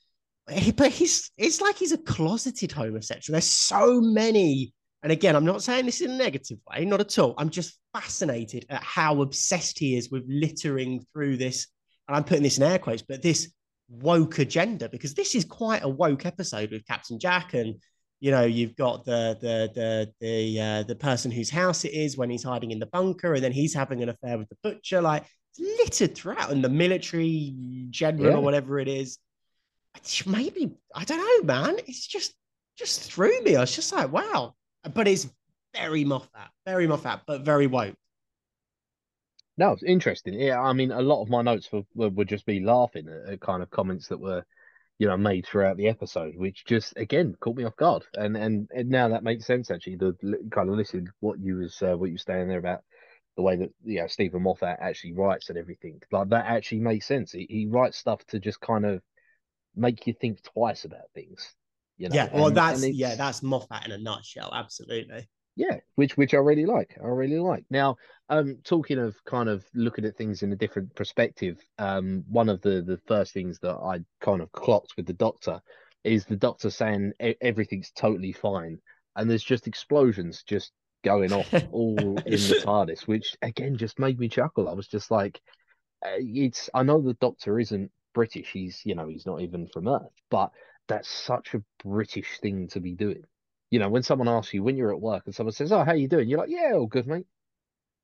he, 0.51 0.73
but 0.73 0.91
he's 0.91 1.31
it's 1.37 1.61
like 1.61 1.77
he's 1.77 1.93
a 1.93 1.99
closeted 1.99 2.73
homosexual. 2.73 3.35
There's 3.35 3.45
so 3.45 4.01
many, 4.01 4.73
and 5.03 5.13
again, 5.13 5.37
I'm 5.37 5.45
not 5.45 5.63
saying 5.63 5.87
this 5.87 6.01
in 6.01 6.11
a 6.11 6.17
negative 6.17 6.59
way, 6.71 6.85
not 6.85 7.01
at 7.01 7.19
all. 7.19 7.35
I'm 7.39 7.51
just 7.51 7.79
fascinated 7.93 8.67
at 8.69 8.83
how 8.83 9.23
obsessed 9.23 9.79
he 9.79 9.97
is 9.97 10.11
with 10.11 10.25
littering 10.29 11.05
through 11.13 11.37
this, 11.39 11.69
and 12.09 12.17
I'm 12.17 12.25
putting 12.25 12.43
this 12.43 12.59
in 12.59 12.65
air 12.65 12.79
quotes, 12.79 13.03
but 13.03 13.23
this 13.23 13.53
woke 13.89 14.39
agenda 14.39 14.89
because 14.89 15.15
this 15.15 15.35
is 15.35 15.45
quite 15.45 15.83
a 15.83 15.89
woke 15.89 16.25
episode 16.25 16.71
with 16.71 16.87
Captain 16.87 17.19
Jack 17.19 17.55
and 17.55 17.75
you 18.21 18.31
know 18.31 18.43
you've 18.43 18.77
got 18.77 19.05
the 19.05 19.37
the 19.41 19.71
the 19.75 20.13
the 20.21 20.61
uh, 20.61 20.83
the 20.85 20.95
person 20.95 21.31
whose 21.31 21.51
house 21.51 21.85
it 21.85 21.93
is 21.93 22.17
when 22.17 22.31
he's 22.31 22.43
hiding 22.43 22.71
in 22.71 22.79
the 22.79 22.87
bunker 22.87 23.35
and 23.35 23.45
then 23.45 23.53
he's 23.53 23.75
having 23.75 24.03
an 24.03 24.09
affair 24.09 24.39
with 24.39 24.49
the 24.49 24.57
butcher 24.63 25.03
like 25.03 25.25
it's 25.53 25.79
littered 25.79 26.15
throughout 26.17 26.51
and 26.51 26.65
the 26.65 26.69
military 26.69 27.87
general 27.91 28.31
yeah. 28.31 28.37
or 28.37 28.41
whatever 28.41 28.79
it 28.79 28.89
is 28.89 29.19
maybe 30.27 30.73
i 30.95 31.05
don't 31.05 31.19
know 31.19 31.47
man 31.47 31.77
it's 31.87 32.07
just 32.07 32.35
just 32.77 33.03
threw 33.03 33.41
me 33.43 33.57
i 33.57 33.61
was 33.61 33.75
just 33.75 33.93
like 33.93 34.11
wow 34.13 34.55
but 34.93 35.09
it's 35.09 35.29
very 35.75 36.05
moffat 36.05 36.51
very 36.67 36.87
moffat 36.87 37.21
but 37.27 37.43
very 37.43 37.67
woke 37.67 37.97
no, 39.57 39.73
it's 39.73 39.85
interesting. 39.85 40.35
Yeah, 40.35 40.61
I 40.61 40.73
mean, 40.73 40.91
a 40.91 41.01
lot 41.01 41.23
of 41.23 41.29
my 41.29 41.43
notes 41.43 41.71
were, 41.71 41.85
would 41.95 42.29
just 42.29 42.45
be 42.45 42.61
laughing 42.61 43.09
at, 43.09 43.35
at 43.35 43.41
kind 43.41 43.63
of 43.63 43.71
comments 43.71 44.09
that 44.09 44.19
were 44.19 44.45
you 44.99 45.09
know 45.09 45.17
made 45.17 45.47
throughout 45.47 45.77
the 45.77 45.89
episode, 45.89 46.35
which 46.37 46.65
just 46.65 46.97
again 46.97 47.37
caught 47.41 47.57
me 47.57 47.65
off 47.65 47.77
guard. 47.77 48.05
And 48.15 48.37
and, 48.37 48.69
and 48.75 48.89
now 48.89 49.09
that 49.09 49.23
makes 49.23 49.47
sense 49.47 49.71
actually. 49.71 49.97
The 49.97 50.17
kind 50.51 50.69
of 50.69 50.77
listen 50.77 51.13
what 51.21 51.39
you 51.39 51.57
was 51.57 51.81
uh, 51.83 51.97
what 51.97 52.07
you 52.07 52.15
were 52.15 52.19
saying 52.19 52.49
there 52.49 52.59
about 52.59 52.83
the 53.37 53.43
way 53.43 53.57
that 53.57 53.71
you 53.85 54.01
know 54.01 54.07
Steven 54.09 54.43
Moffat 54.43 54.79
actually 54.81 55.13
writes 55.13 55.49
and 55.49 55.59
everything 55.59 56.01
like 56.11 56.29
that 56.31 56.47
actually 56.47 56.81
makes 56.81 57.07
sense. 57.07 57.33
He, 57.33 57.47
he 57.49 57.67
writes 57.67 57.97
stuff 57.97 58.25
to 58.27 58.41
just 58.41 58.61
kind 58.61 58.85
of 58.85 59.03
make 59.77 60.07
you 60.07 60.15
think 60.15 60.43
twice 60.43 60.85
about 60.85 61.11
things. 61.15 61.55
You 61.97 62.09
know? 62.09 62.15
Yeah, 62.15 62.29
well, 62.33 62.49
and, 62.49 62.57
that's 62.57 62.83
and 62.83 62.95
yeah, 62.95 63.15
that's 63.15 63.43
Moffat 63.43 63.87
in 63.87 63.93
a 63.93 63.99
nutshell. 63.99 64.51
Absolutely. 64.53 65.29
Yeah, 65.57 65.79
which 65.95 66.17
which 66.17 66.35
I 66.35 66.39
really 66.39 66.67
like. 66.67 66.97
I 67.03 67.07
really 67.07 67.39
like. 67.39 67.65
Now, 67.71 67.97
um, 68.29 68.59
talking 68.65 68.99
of 68.99 69.17
kind 69.25 69.49
of 69.49 69.65
looking 69.75 70.05
at 70.05 70.17
things 70.17 70.43
in 70.43 70.53
a 70.53 70.57
different 70.57 70.95
perspective, 70.97 71.59
um, 71.79 72.25
one 72.29 72.49
of 72.49 72.61
the 72.63 72.83
the 72.83 72.99
first 73.07 73.33
things 73.33 73.61
that 73.61 73.77
I 73.77 74.01
kind 74.21 74.41
of 74.41 74.51
clocked 74.51 74.95
with 74.97 75.07
the 75.07 75.13
doctor 75.13 75.61
is 76.03 76.25
the 76.25 76.37
doctor 76.37 76.71
saying 76.71 77.13
everything's 77.41 77.93
totally 77.93 78.33
fine, 78.33 78.79
and 79.15 79.31
there's 79.31 79.45
just 79.45 79.69
explosions 79.69 80.43
just 80.43 80.73
going 81.05 81.33
off 81.33 81.53
all 81.71 81.99
in 81.99 82.33
the 82.33 82.61
TARDIS, 82.65 83.07
which 83.07 83.37
again 83.41 83.77
just 83.77 84.01
made 84.01 84.19
me 84.19 84.29
chuckle. 84.29 84.69
I 84.69 84.73
was 84.73 84.89
just 84.89 85.13
like, 85.13 85.41
uh, 86.05 86.19
it's. 86.19 86.69
I 86.75 86.83
know 86.83 87.01
the 87.01 87.15
doctor 87.15 87.61
isn't 87.61 87.93
British. 88.15 88.51
He's 88.53 88.81
you 88.85 88.95
know 88.95 89.09
he's 89.09 89.27
not 89.27 89.41
even 89.43 89.67
from 89.69 89.89
Earth, 89.89 90.13
but 90.31 90.51
that's 90.89 91.09
such 91.09 91.55
a 91.55 91.63
British 91.83 92.39
thing 92.41 92.69
to 92.69 92.81
be 92.81 92.95
doing 92.95 93.25
you 93.71 93.81
know, 93.81 93.89
when 93.89 94.05
someone 94.05 94.29
asks 94.29 94.55
you 94.55 94.63
when 94.63 94.77
you're 94.77 94.93
at 94.93 95.01
work 95.01 95.25
and 95.27 95.35
someone 95.35 95.53
says, 95.53 95.73
"Oh, 95.73 95.83
how 95.83 95.95
you 95.95 96.07
doing?" 96.07 96.29
You're 96.29 96.39
like, 96.39 96.51
"Yeah, 96.51 96.75
all 96.75 96.87
good, 96.87 97.09
mate." 97.09 97.27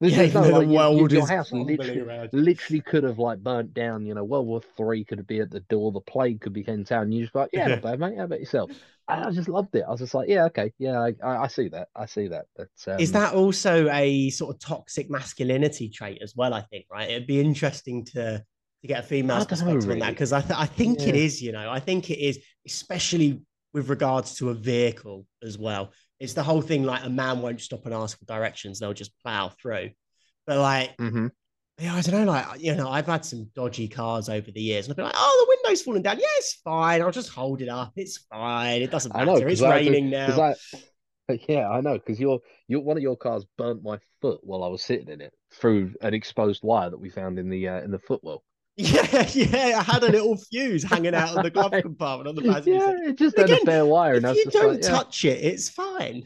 There's, 0.00 0.16
Yeah, 0.16 0.22
even 0.24 0.42
no, 0.42 0.48
like, 0.48 0.66
the 0.66 0.72
your- 0.72 1.08
your, 1.10 1.22
is 1.22 1.28
house 1.28 1.52
literally, 1.52 2.28
literally 2.32 2.80
could 2.80 3.04
have 3.04 3.18
like 3.18 3.38
burnt 3.38 3.74
down. 3.74 4.06
You 4.06 4.14
know, 4.14 4.24
World 4.24 4.46
War 4.46 4.62
Three 4.76 5.04
could 5.04 5.24
be 5.26 5.40
at 5.40 5.50
the 5.50 5.60
door. 5.60 5.92
The 5.92 6.00
plague 6.00 6.40
could 6.40 6.54
be 6.54 6.64
in 6.66 6.84
town. 6.84 7.12
You 7.12 7.22
just 7.22 7.34
like, 7.34 7.50
yeah, 7.52 7.68
not 7.68 7.82
bad, 7.82 8.00
mate. 8.00 8.16
How 8.16 8.24
about 8.24 8.40
yourself? 8.40 8.70
And 9.08 9.24
I 9.26 9.30
just 9.30 9.48
loved 9.48 9.74
it. 9.76 9.84
I 9.86 9.90
was 9.90 10.00
just 10.00 10.14
like, 10.14 10.28
yeah, 10.28 10.44
okay, 10.46 10.72
yeah, 10.78 10.98
I, 11.00 11.14
I, 11.22 11.42
I 11.42 11.46
see 11.48 11.68
that. 11.68 11.88
I 11.94 12.06
see 12.06 12.28
that. 12.28 12.46
But 12.56 12.68
um, 12.88 12.98
Is 12.98 13.12
that 13.12 13.34
also 13.34 13.88
a 13.90 14.30
sort 14.30 14.54
of 14.54 14.60
toxic 14.60 15.10
masculinity 15.10 15.90
trait 15.90 16.20
as 16.22 16.34
well? 16.34 16.54
I 16.54 16.62
think, 16.62 16.86
right? 16.90 17.10
It'd 17.10 17.26
be 17.26 17.40
interesting 17.40 18.06
to 18.06 18.44
to 18.82 18.88
get 18.88 19.04
a 19.04 19.06
female's 19.06 19.44
know, 19.44 19.46
perspective 19.46 19.90
on 19.90 19.98
that 19.98 20.10
because 20.10 20.32
I 20.32 20.40
th- 20.40 20.58
I 20.58 20.66
think 20.66 21.00
it 21.06 21.14
Yeah. 21.14 21.22
is. 21.22 21.42
You 21.42 21.52
know, 21.52 21.70
I 21.70 21.80
think 21.80 22.10
it 22.10 22.18
is, 22.18 22.38
especially 22.66 23.40
with 23.72 23.88
regards 23.88 24.36
to 24.36 24.50
a 24.50 24.54
vehicle 24.54 25.26
as 25.42 25.58
well. 25.58 25.92
It's 26.18 26.34
the 26.34 26.42
whole 26.42 26.60
thing 26.62 26.84
like 26.84 27.04
a 27.04 27.10
man 27.10 27.40
won't 27.40 27.60
stop 27.60 27.84
and 27.86 27.94
ask 27.94 28.18
for 28.18 28.24
directions; 28.24 28.78
they'll 28.78 28.92
just 28.92 29.12
plow 29.22 29.50
through. 29.60 29.90
But 30.46 30.58
like, 30.58 30.96
Mhm. 30.96 31.30
yeah, 31.78 31.94
I 31.94 32.00
don't 32.00 32.24
know. 32.26 32.32
Like, 32.32 32.60
you 32.60 32.74
know, 32.74 32.88
I've 32.88 33.06
had 33.06 33.24
some 33.24 33.50
dodgy 33.54 33.88
cars 33.88 34.28
over 34.28 34.50
the 34.50 34.60
years, 34.60 34.86
and 34.86 34.92
I've 34.92 34.96
been 34.96 35.04
like, 35.06 35.14
oh, 35.16 35.46
the 35.46 35.56
window's 35.56 35.82
falling 35.82 36.02
down. 36.02 36.18
Yeah, 36.18 36.26
it's 36.38 36.54
fine. 36.54 37.02
I'll 37.02 37.10
just 37.10 37.30
hold 37.30 37.62
it 37.62 37.68
up. 37.68 37.92
It's 37.96 38.18
fine. 38.18 38.82
It 38.82 38.90
doesn't 38.90 39.12
matter. 39.14 39.26
know 39.26 39.36
it's 39.36 39.44
because 39.44 39.62
I 39.62 39.76
had 39.78 39.86
raining 39.86 40.10
now. 40.10 40.40
I, 40.40 40.54
yeah, 41.48 41.68
I 41.68 41.80
know 41.80 41.94
because 41.94 42.18
your 42.18 42.40
your 42.66 42.80
one 42.80 42.96
of 42.96 43.02
your 43.02 43.16
cars 43.16 43.44
burnt 43.56 43.82
my 43.82 43.98
foot 44.20 44.40
while 44.42 44.64
I 44.64 44.68
was 44.68 44.82
sitting 44.82 45.08
in 45.08 45.20
it 45.20 45.32
through 45.52 45.94
an 46.00 46.12
exposed 46.12 46.62
wire 46.62 46.90
that 46.90 46.98
we 46.98 47.08
found 47.08 47.38
in 47.38 47.48
the 47.48 47.68
uh, 47.68 47.80
in 47.82 47.90
the 47.92 47.98
footwell. 47.98 48.42
Yeah, 48.80 49.28
yeah. 49.32 49.78
I 49.78 49.82
had 49.82 50.02
a 50.02 50.10
little 50.10 50.36
fuse 50.36 50.82
hanging 50.82 51.14
out 51.14 51.36
of 51.36 51.42
the 51.42 51.50
glove 51.50 51.72
compartment 51.82 52.28
on 52.28 52.34
the 52.34 52.50
passenger 52.50 52.78
Yeah, 52.78 53.10
it 53.10 53.18
just 53.18 53.36
had 53.36 53.46
Again, 53.46 53.58
a 53.62 53.64
bare 53.64 53.86
wire, 53.86 54.14
and 54.14 54.26
If 54.26 54.36
you 54.36 54.50
don't 54.50 54.74
like, 54.74 54.82
yeah, 54.82 54.88
touch 54.88 55.24
it, 55.24 55.44
it's 55.44 55.68
fine. 55.68 56.24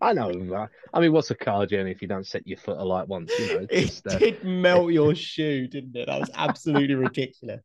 I 0.00 0.12
know. 0.12 0.68
I 0.94 1.00
mean, 1.00 1.12
what's 1.12 1.30
a 1.30 1.34
car 1.34 1.66
journey 1.66 1.90
if 1.90 2.02
you 2.02 2.08
don't 2.08 2.26
set 2.26 2.46
your 2.46 2.58
foot 2.58 2.78
alight 2.78 3.08
once? 3.08 3.32
You 3.38 3.46
know, 3.46 3.66
It 3.70 3.86
just, 3.86 4.06
uh, 4.06 4.18
did 4.18 4.44
melt 4.44 4.92
your 4.92 5.14
shoe, 5.14 5.66
didn't 5.66 5.96
it? 5.96 6.06
That 6.06 6.20
was 6.20 6.30
absolutely 6.34 6.94
ridiculous. 6.94 7.62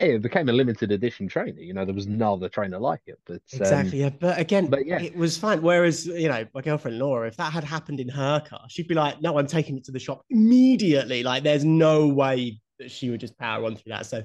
it 0.00 0.20
became 0.20 0.48
a 0.48 0.52
limited 0.52 0.90
edition 0.90 1.28
trainer. 1.28 1.60
You 1.60 1.74
know, 1.74 1.84
there 1.84 1.94
was 1.94 2.06
no 2.06 2.34
other 2.34 2.48
trainer 2.48 2.78
like 2.78 3.02
it. 3.06 3.18
But 3.24 3.42
um, 3.54 3.60
Exactly. 3.60 4.00
Yeah. 4.00 4.10
But 4.10 4.38
again, 4.38 4.66
but 4.66 4.84
yeah. 4.84 5.00
it 5.00 5.16
was 5.16 5.38
fine. 5.38 5.62
Whereas, 5.62 6.06
you 6.06 6.28
know, 6.28 6.44
my 6.54 6.60
girlfriend 6.60 6.98
Laura, 6.98 7.28
if 7.28 7.36
that 7.36 7.52
had 7.52 7.64
happened 7.64 8.00
in 8.00 8.08
her 8.08 8.40
car, 8.40 8.64
she'd 8.68 8.88
be 8.88 8.94
like, 8.94 9.20
no, 9.22 9.38
I'm 9.38 9.46
taking 9.46 9.76
it 9.76 9.84
to 9.84 9.92
the 9.92 10.00
shop 10.00 10.24
immediately. 10.30 11.22
Like, 11.22 11.44
there's 11.44 11.64
no 11.64 12.08
way 12.08 12.60
that 12.82 12.90
she 12.90 13.10
would 13.10 13.20
just 13.20 13.38
power 13.38 13.64
on 13.64 13.76
through 13.76 13.90
that. 13.90 14.06
So 14.06 14.24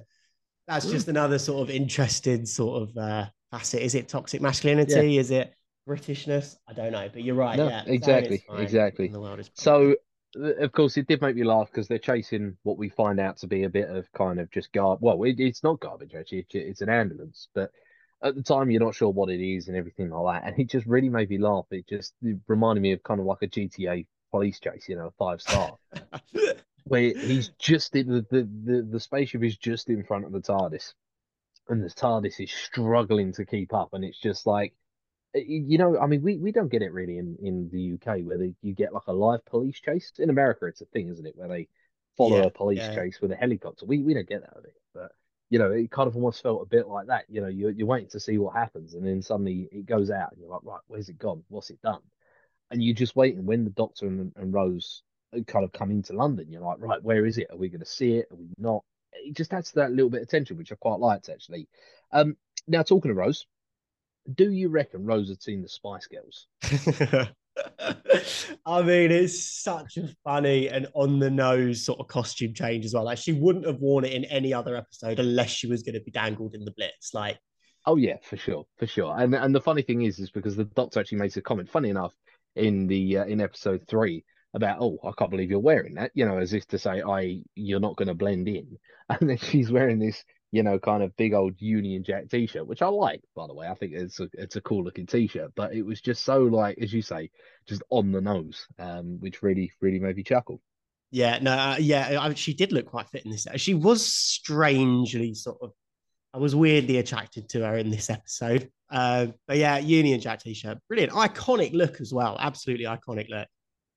that's 0.68 0.86
Mm. 0.86 0.92
just 0.92 1.08
another 1.08 1.40
sort 1.40 1.68
of 1.70 1.76
interested 1.76 2.48
sort 2.48 2.84
of 2.84 2.98
uh, 2.98 3.26
facet. 3.52 3.82
Is 3.82 3.96
it 3.96 4.08
toxic 4.10 4.42
masculinity? 4.42 5.18
Is 5.18 5.32
it 5.32 5.54
Britishness? 5.88 6.58
I 6.68 6.74
don't 6.74 6.92
know. 6.92 7.10
But 7.12 7.24
you're 7.24 7.36
right. 7.36 7.58
No, 7.58 7.68
yeah. 7.68 7.84
exactly, 7.86 8.44
exactly. 8.58 9.12
The 9.14 9.20
world 9.20 9.40
is 9.40 9.50
So, 9.56 9.96
of 10.36 10.72
course, 10.72 10.98
it 10.98 11.08
did 11.08 11.22
make 11.22 11.36
me 11.36 11.44
laugh 11.44 11.70
because 11.72 11.88
they're 11.88 11.98
chasing 12.00 12.58
what 12.64 12.78
we 12.78 12.90
find 12.90 13.20
out 13.20 13.38
to 13.38 13.48
be 13.48 13.64
a 13.64 13.70
bit 13.70 13.90
of 13.90 14.12
kind 14.14 14.40
of 14.40 14.52
just 14.52 14.72
gar. 14.74 14.98
Well, 15.00 15.24
it, 15.24 15.40
it's 15.40 15.64
not 15.64 15.80
garbage 15.80 16.14
actually; 16.16 16.40
it's, 16.40 16.56
it's 16.56 16.82
an 16.82 16.90
ambulance. 16.90 17.48
But 17.54 17.72
at 18.22 18.36
the 18.36 18.44
time, 18.44 18.70
you're 18.70 18.84
not 18.84 18.96
sure 18.96 19.10
what 19.10 19.30
it 19.30 19.42
is 19.42 19.68
and 19.68 19.78
everything 19.78 20.10
like 20.10 20.42
that. 20.42 20.48
And 20.52 20.60
it 20.60 20.70
just 20.70 20.86
really 20.86 21.10
made 21.10 21.30
me 21.30 21.38
laugh. 21.38 21.66
It 21.72 21.88
just 21.88 22.14
it 22.22 22.38
reminded 22.48 22.82
me 22.82 22.92
of 22.92 23.04
kind 23.04 23.20
of 23.20 23.26
like 23.26 23.42
a 23.42 23.48
GTA 23.48 24.06
police 24.38 24.60
chase, 24.60 24.88
you 24.90 24.96
know, 24.96 25.14
five 25.18 25.42
star, 25.42 25.78
where 26.86 27.14
he's 27.22 27.50
just 27.60 27.96
in 27.96 28.08
the 28.08 28.26
the 28.30 28.50
the, 28.66 28.82
the 28.92 29.00
spaceship 29.00 29.44
is 29.44 29.58
just 29.58 29.90
in 29.90 30.04
front 30.04 30.26
of 30.26 30.32
the 30.32 30.40
TARDIS, 30.42 30.94
and 31.70 31.84
the 31.84 31.90
TARDIS 31.90 32.40
is 32.44 32.52
struggling 32.52 33.34
to 33.34 33.46
keep 33.46 33.74
up, 33.74 33.94
and 33.94 34.04
it's 34.06 34.20
just 34.20 34.46
like 34.48 34.74
you 35.36 35.78
know, 35.78 36.00
I 36.00 36.08
mean, 36.08 36.24
we, 36.24 36.38
we 36.38 36.52
don't 36.52 36.72
get 36.72 36.82
it 36.82 36.94
really 36.94 37.18
in, 37.18 37.38
in 37.42 37.70
the 37.72 37.80
UK 37.82 38.22
where 38.22 38.38
they, 38.38 38.56
you 38.64 38.74
get 38.74 38.94
like 38.94 39.08
a 39.08 39.14
live 39.14 39.46
police 39.46 39.80
chase. 39.80 40.12
In 40.20 40.30
America, 40.32 40.66
it's 40.68 40.82
a 40.82 40.86
thing, 40.86 41.10
isn't 41.10 41.26
it? 41.28 41.36
Where 41.36 41.48
they 41.50 41.70
follow 42.18 42.42
Yeah, 42.42 42.46
a 42.46 42.52
police 42.52 42.88
yeah. 42.88 42.90
chase 42.90 43.22
with 43.22 43.32
a 43.32 43.36
helicopter. 43.36 43.86
We 43.86 44.02
we 44.04 44.14
don't 44.16 44.28
get 44.30 44.42
that 44.42 44.58
of 44.58 44.66
it, 44.66 44.76
but 44.94 45.12
you 45.50 45.60
know, 45.60 45.72
it 45.72 45.92
kind 45.92 46.08
of 46.08 46.16
almost 46.16 46.44
felt 46.44 46.64
a 46.64 46.66
bit 46.66 46.88
like 46.88 47.08
that. 47.08 47.26
You 47.30 47.42
know, 47.42 47.48
you're 47.48 47.72
you're 47.72 47.88
waiting 47.88 48.10
to 48.12 48.20
see 48.20 48.38
what 48.40 48.56
happens, 48.56 48.96
and 48.96 49.06
then 49.06 49.22
suddenly 49.22 49.70
it 49.72 49.86
goes 49.86 50.12
out, 50.12 50.32
and 50.34 50.42
you're 50.42 50.52
like, 50.52 50.64
right, 50.64 50.82
where's 50.88 51.10
it 51.10 51.20
gone? 51.20 51.44
What's 51.50 51.70
it 51.70 51.82
done? 51.82 52.02
And 52.72 52.84
you're 52.84 52.96
just 52.96 53.16
waiting 53.16 53.46
when 53.46 53.64
the 53.64 53.70
Doctor 53.72 54.08
and, 54.08 54.32
and 54.36 54.54
Rose 54.54 55.04
kind 55.48 55.66
of 55.66 55.72
come 55.72 55.92
into 55.92 56.14
London. 56.14 56.48
You're 56.50 56.62
like, 56.62 56.78
right, 56.80 57.04
where 57.04 57.26
is 57.26 57.38
it? 57.38 57.48
Are 57.52 57.58
we 57.58 57.70
going 57.70 57.80
to 57.80 57.86
see 57.86 58.18
it? 58.18 58.28
Are 58.32 58.36
we 58.36 58.48
not? 58.58 58.84
It 59.14 59.36
just 59.36 59.54
adds 59.54 59.70
to 59.70 59.76
that 59.76 59.92
little 59.92 60.10
bit 60.10 60.22
of 60.22 60.30
tension, 60.30 60.58
which 60.58 60.72
I 60.72 60.76
quite 60.76 61.00
liked 61.00 61.30
actually. 61.30 61.68
Um, 62.12 62.36
now 62.68 62.84
talking 62.84 63.10
to 63.10 63.16
Rose, 63.16 63.46
do 64.36 64.52
you 64.52 64.70
reckon 64.70 65.06
Rose 65.06 65.30
had 65.30 65.42
seen 65.42 65.62
the 65.62 65.70
Spice 65.70 66.08
Girls? 66.08 66.48
I 68.66 68.82
mean, 68.82 69.12
it's 69.12 69.42
such 69.42 69.98
a 69.98 70.10
funny 70.24 70.70
and 70.70 70.88
on 70.94 71.20
the 71.20 71.32
nose 71.32 71.86
sort 71.86 72.00
of 72.00 72.08
costume 72.08 72.54
change 72.54 72.86
as 72.86 72.94
well. 72.94 73.06
Like 73.06 73.18
she 73.18 73.34
wouldn't 73.34 73.66
have 73.66 73.80
worn 73.80 74.06
it 74.06 74.14
in 74.14 74.26
any 74.26 74.54
other 74.54 74.76
episode 74.76 75.20
unless 75.20 75.50
she 75.50 75.68
was 75.68 75.84
going 75.84 75.96
to 75.96 76.02
be 76.02 76.12
dangled 76.12 76.54
in 76.54 76.66
the 76.66 76.72
blitz. 76.72 77.14
Like, 77.14 77.40
Oh 77.88 77.96
yeah, 77.96 78.18
for 78.22 78.36
sure, 78.36 78.66
for 78.76 78.86
sure. 78.86 79.16
And 79.18 79.34
and 79.34 79.56
the 79.56 79.62
funny 79.62 79.82
thing 79.82 80.02
is, 80.02 80.20
is 80.20 80.30
because 80.30 80.58
the 80.58 80.66
Doctor 80.66 81.00
actually 81.00 81.20
makes 81.20 81.38
a 81.38 81.42
comment, 81.42 81.70
funny 81.70 81.90
enough, 81.90 82.14
in 82.58 82.88
the 82.88 83.20
uh, 83.20 83.26
in 83.26 83.42
episode 83.42 83.86
three 83.88 84.24
about, 84.54 84.80
oh, 84.82 84.98
I 85.04 85.12
can't 85.18 85.30
believe 85.32 85.52
you're 85.52 85.60
wearing 85.60 85.96
that, 85.96 86.12
you 86.14 86.26
know, 86.26 86.38
as 86.38 86.54
if 86.54 86.68
to 86.68 86.80
say, 86.80 87.02
I 87.02 87.42
you're 87.56 87.80
not 87.80 87.96
going 87.96 88.08
to 88.08 88.14
blend 88.16 88.48
in, 88.48 88.78
and 89.10 89.30
then 89.30 89.38
she's 89.38 89.72
wearing 89.72 90.00
this, 90.00 90.24
you 90.52 90.64
know, 90.64 90.80
kind 90.80 91.04
of 91.04 91.16
big 91.18 91.34
old 91.34 91.56
Union 91.62 92.04
Jack 92.04 92.30
t-shirt, 92.30 92.68
which 92.68 92.82
I 92.82 92.88
like, 92.88 93.22
by 93.36 93.48
the 93.48 93.54
way. 93.54 93.68
I 93.68 93.76
think 93.76 93.94
it's 93.94 94.20
a 94.20 94.30
it's 94.34 94.56
a 94.56 94.62
cool 94.62 94.84
looking 94.84 95.06
t-shirt, 95.06 95.52
but 95.56 95.74
it 95.74 95.84
was 95.84 96.02
just 96.02 96.24
so 96.24 96.44
like, 96.44 96.78
as 96.80 96.94
you 96.94 97.02
say, 97.02 97.30
just 97.68 97.84
on 97.90 98.12
the 98.12 98.22
nose, 98.22 98.68
um, 98.80 99.20
which 99.20 99.44
really 99.44 99.72
really 99.82 100.00
made 100.00 100.16
me 100.16 100.24
chuckle. 100.24 100.62
yeah, 101.12 101.40
no, 101.42 101.52
uh, 101.52 101.78
yeah, 101.80 102.18
I, 102.20 102.34
she 102.34 102.54
did 102.54 102.72
look 102.72 102.88
quite 102.88 103.10
fit 103.10 103.26
in 103.26 103.32
this. 103.32 103.48
She 103.58 103.74
was 103.74 104.06
strangely 104.06 105.34
sort 105.34 105.60
of, 105.62 105.74
I 106.34 106.38
was 106.40 106.56
weirdly 106.56 106.98
attracted 106.98 107.50
to 107.50 107.66
her 107.66 107.78
in 107.78 107.90
this 107.90 108.10
episode. 108.10 108.70
Uh, 108.90 109.28
but 109.48 109.58
yeah, 109.58 109.78
Union 109.78 110.20
Jack 110.20 110.42
t-shirt, 110.42 110.78
brilliant, 110.88 111.12
iconic 111.14 111.74
look 111.74 112.00
as 112.02 112.14
well. 112.14 112.38
Absolutely 112.40 112.86
iconic 112.86 113.30
look. 113.30 113.48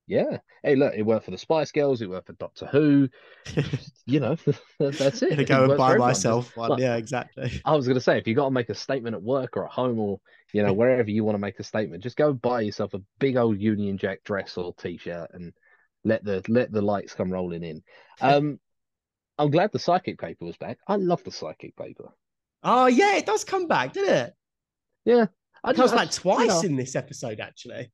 Yeah. 0.06 0.38
Hey, 0.64 0.74
look, 0.74 0.92
it 0.96 1.02
worked 1.02 1.26
for 1.26 1.30
the 1.30 1.38
Spice 1.38 1.70
Girls, 1.70 2.02
it 2.02 2.10
worked 2.10 2.26
for 2.26 2.32
Doctor 2.34 2.66
Who. 2.66 3.08
You 4.06 4.18
know, 4.18 4.36
that's 4.80 5.22
it. 5.22 5.30
Gonna 5.30 5.42
It 5.42 5.48
go 5.48 5.64
and 5.66 5.78
buy 5.78 5.96
myself 5.96 6.56
one. 6.56 6.70
like- 6.70 6.80
Yeah, 6.80 6.96
exactly. 6.96 7.60
I 7.64 7.76
was 7.76 7.86
going 7.86 7.94
to 7.94 8.00
say, 8.00 8.18
if 8.18 8.26
you 8.26 8.34
got 8.34 8.46
to 8.46 8.50
make 8.50 8.68
a 8.68 8.74
statement 8.74 9.14
at 9.14 9.22
work 9.22 9.56
or 9.56 9.66
at 9.66 9.70
home 9.70 10.00
or, 10.00 10.18
you 10.52 10.64
know, 10.64 10.72
wherever 10.72 11.08
you 11.08 11.22
want 11.22 11.36
to 11.36 11.38
make 11.38 11.60
a 11.60 11.62
statement, 11.62 12.02
just 12.02 12.16
go 12.16 12.32
buy 12.32 12.62
yourself 12.62 12.94
a 12.94 13.00
big 13.20 13.36
old 13.36 13.60
Union 13.60 13.96
Jack 13.96 14.24
dress 14.24 14.56
or 14.56 14.74
t-shirt 14.74 15.30
and 15.32 15.52
let 16.02 16.24
the 16.24 16.42
let 16.48 16.72
the 16.72 16.82
lights 16.82 17.14
come 17.14 17.30
rolling 17.30 17.62
in. 17.62 17.82
Um, 18.20 18.58
I'm 19.38 19.50
glad 19.52 19.70
the 19.72 19.78
psychic 19.78 20.18
paper 20.18 20.44
was 20.44 20.56
back. 20.56 20.78
I 20.88 20.96
love 20.96 21.22
the 21.22 21.30
psychic 21.30 21.76
paper. 21.76 22.08
Oh 22.64 22.86
yeah, 22.86 23.16
it 23.16 23.26
does 23.26 23.44
come 23.44 23.68
back, 23.68 23.92
doesn't 23.92 24.12
it? 24.12 24.34
Yeah. 25.04 25.26
I 25.62 25.70
It 25.70 25.76
comes 25.76 25.92
back 25.92 26.10
twice 26.10 26.40
you 26.40 26.46
know, 26.48 26.60
in 26.62 26.76
this 26.76 26.96
episode, 26.96 27.40
actually. 27.40 27.90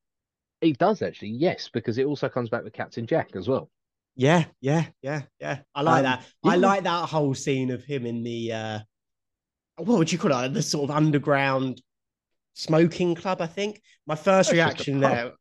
it 0.60 0.78
does 0.78 1.02
actually, 1.02 1.30
yes, 1.30 1.68
because 1.72 1.98
it 1.98 2.06
also 2.06 2.28
comes 2.28 2.48
back 2.48 2.64
with 2.64 2.72
Captain 2.72 3.06
Jack 3.06 3.34
as 3.36 3.48
well. 3.48 3.70
Yeah, 4.14 4.44
yeah, 4.60 4.86
yeah, 5.02 5.22
yeah. 5.40 5.58
I 5.74 5.82
like 5.82 5.98
Um, 5.98 6.02
that. 6.04 6.26
I 6.44 6.56
like 6.56 6.84
that 6.84 7.08
whole 7.08 7.34
scene 7.34 7.70
of 7.70 7.84
him 7.84 8.06
in 8.06 8.22
the 8.22 8.52
uh 8.52 8.78
what 9.76 9.98
would 9.98 10.10
you 10.10 10.18
call 10.18 10.32
it? 10.42 10.54
The 10.54 10.62
sort 10.62 10.88
of 10.90 10.96
underground 10.96 11.82
smoking 12.54 13.14
club, 13.14 13.42
I 13.42 13.46
think. 13.46 13.82
My 14.06 14.14
first 14.14 14.48
That's 14.48 14.52
reaction 14.54 15.00
there. 15.00 15.32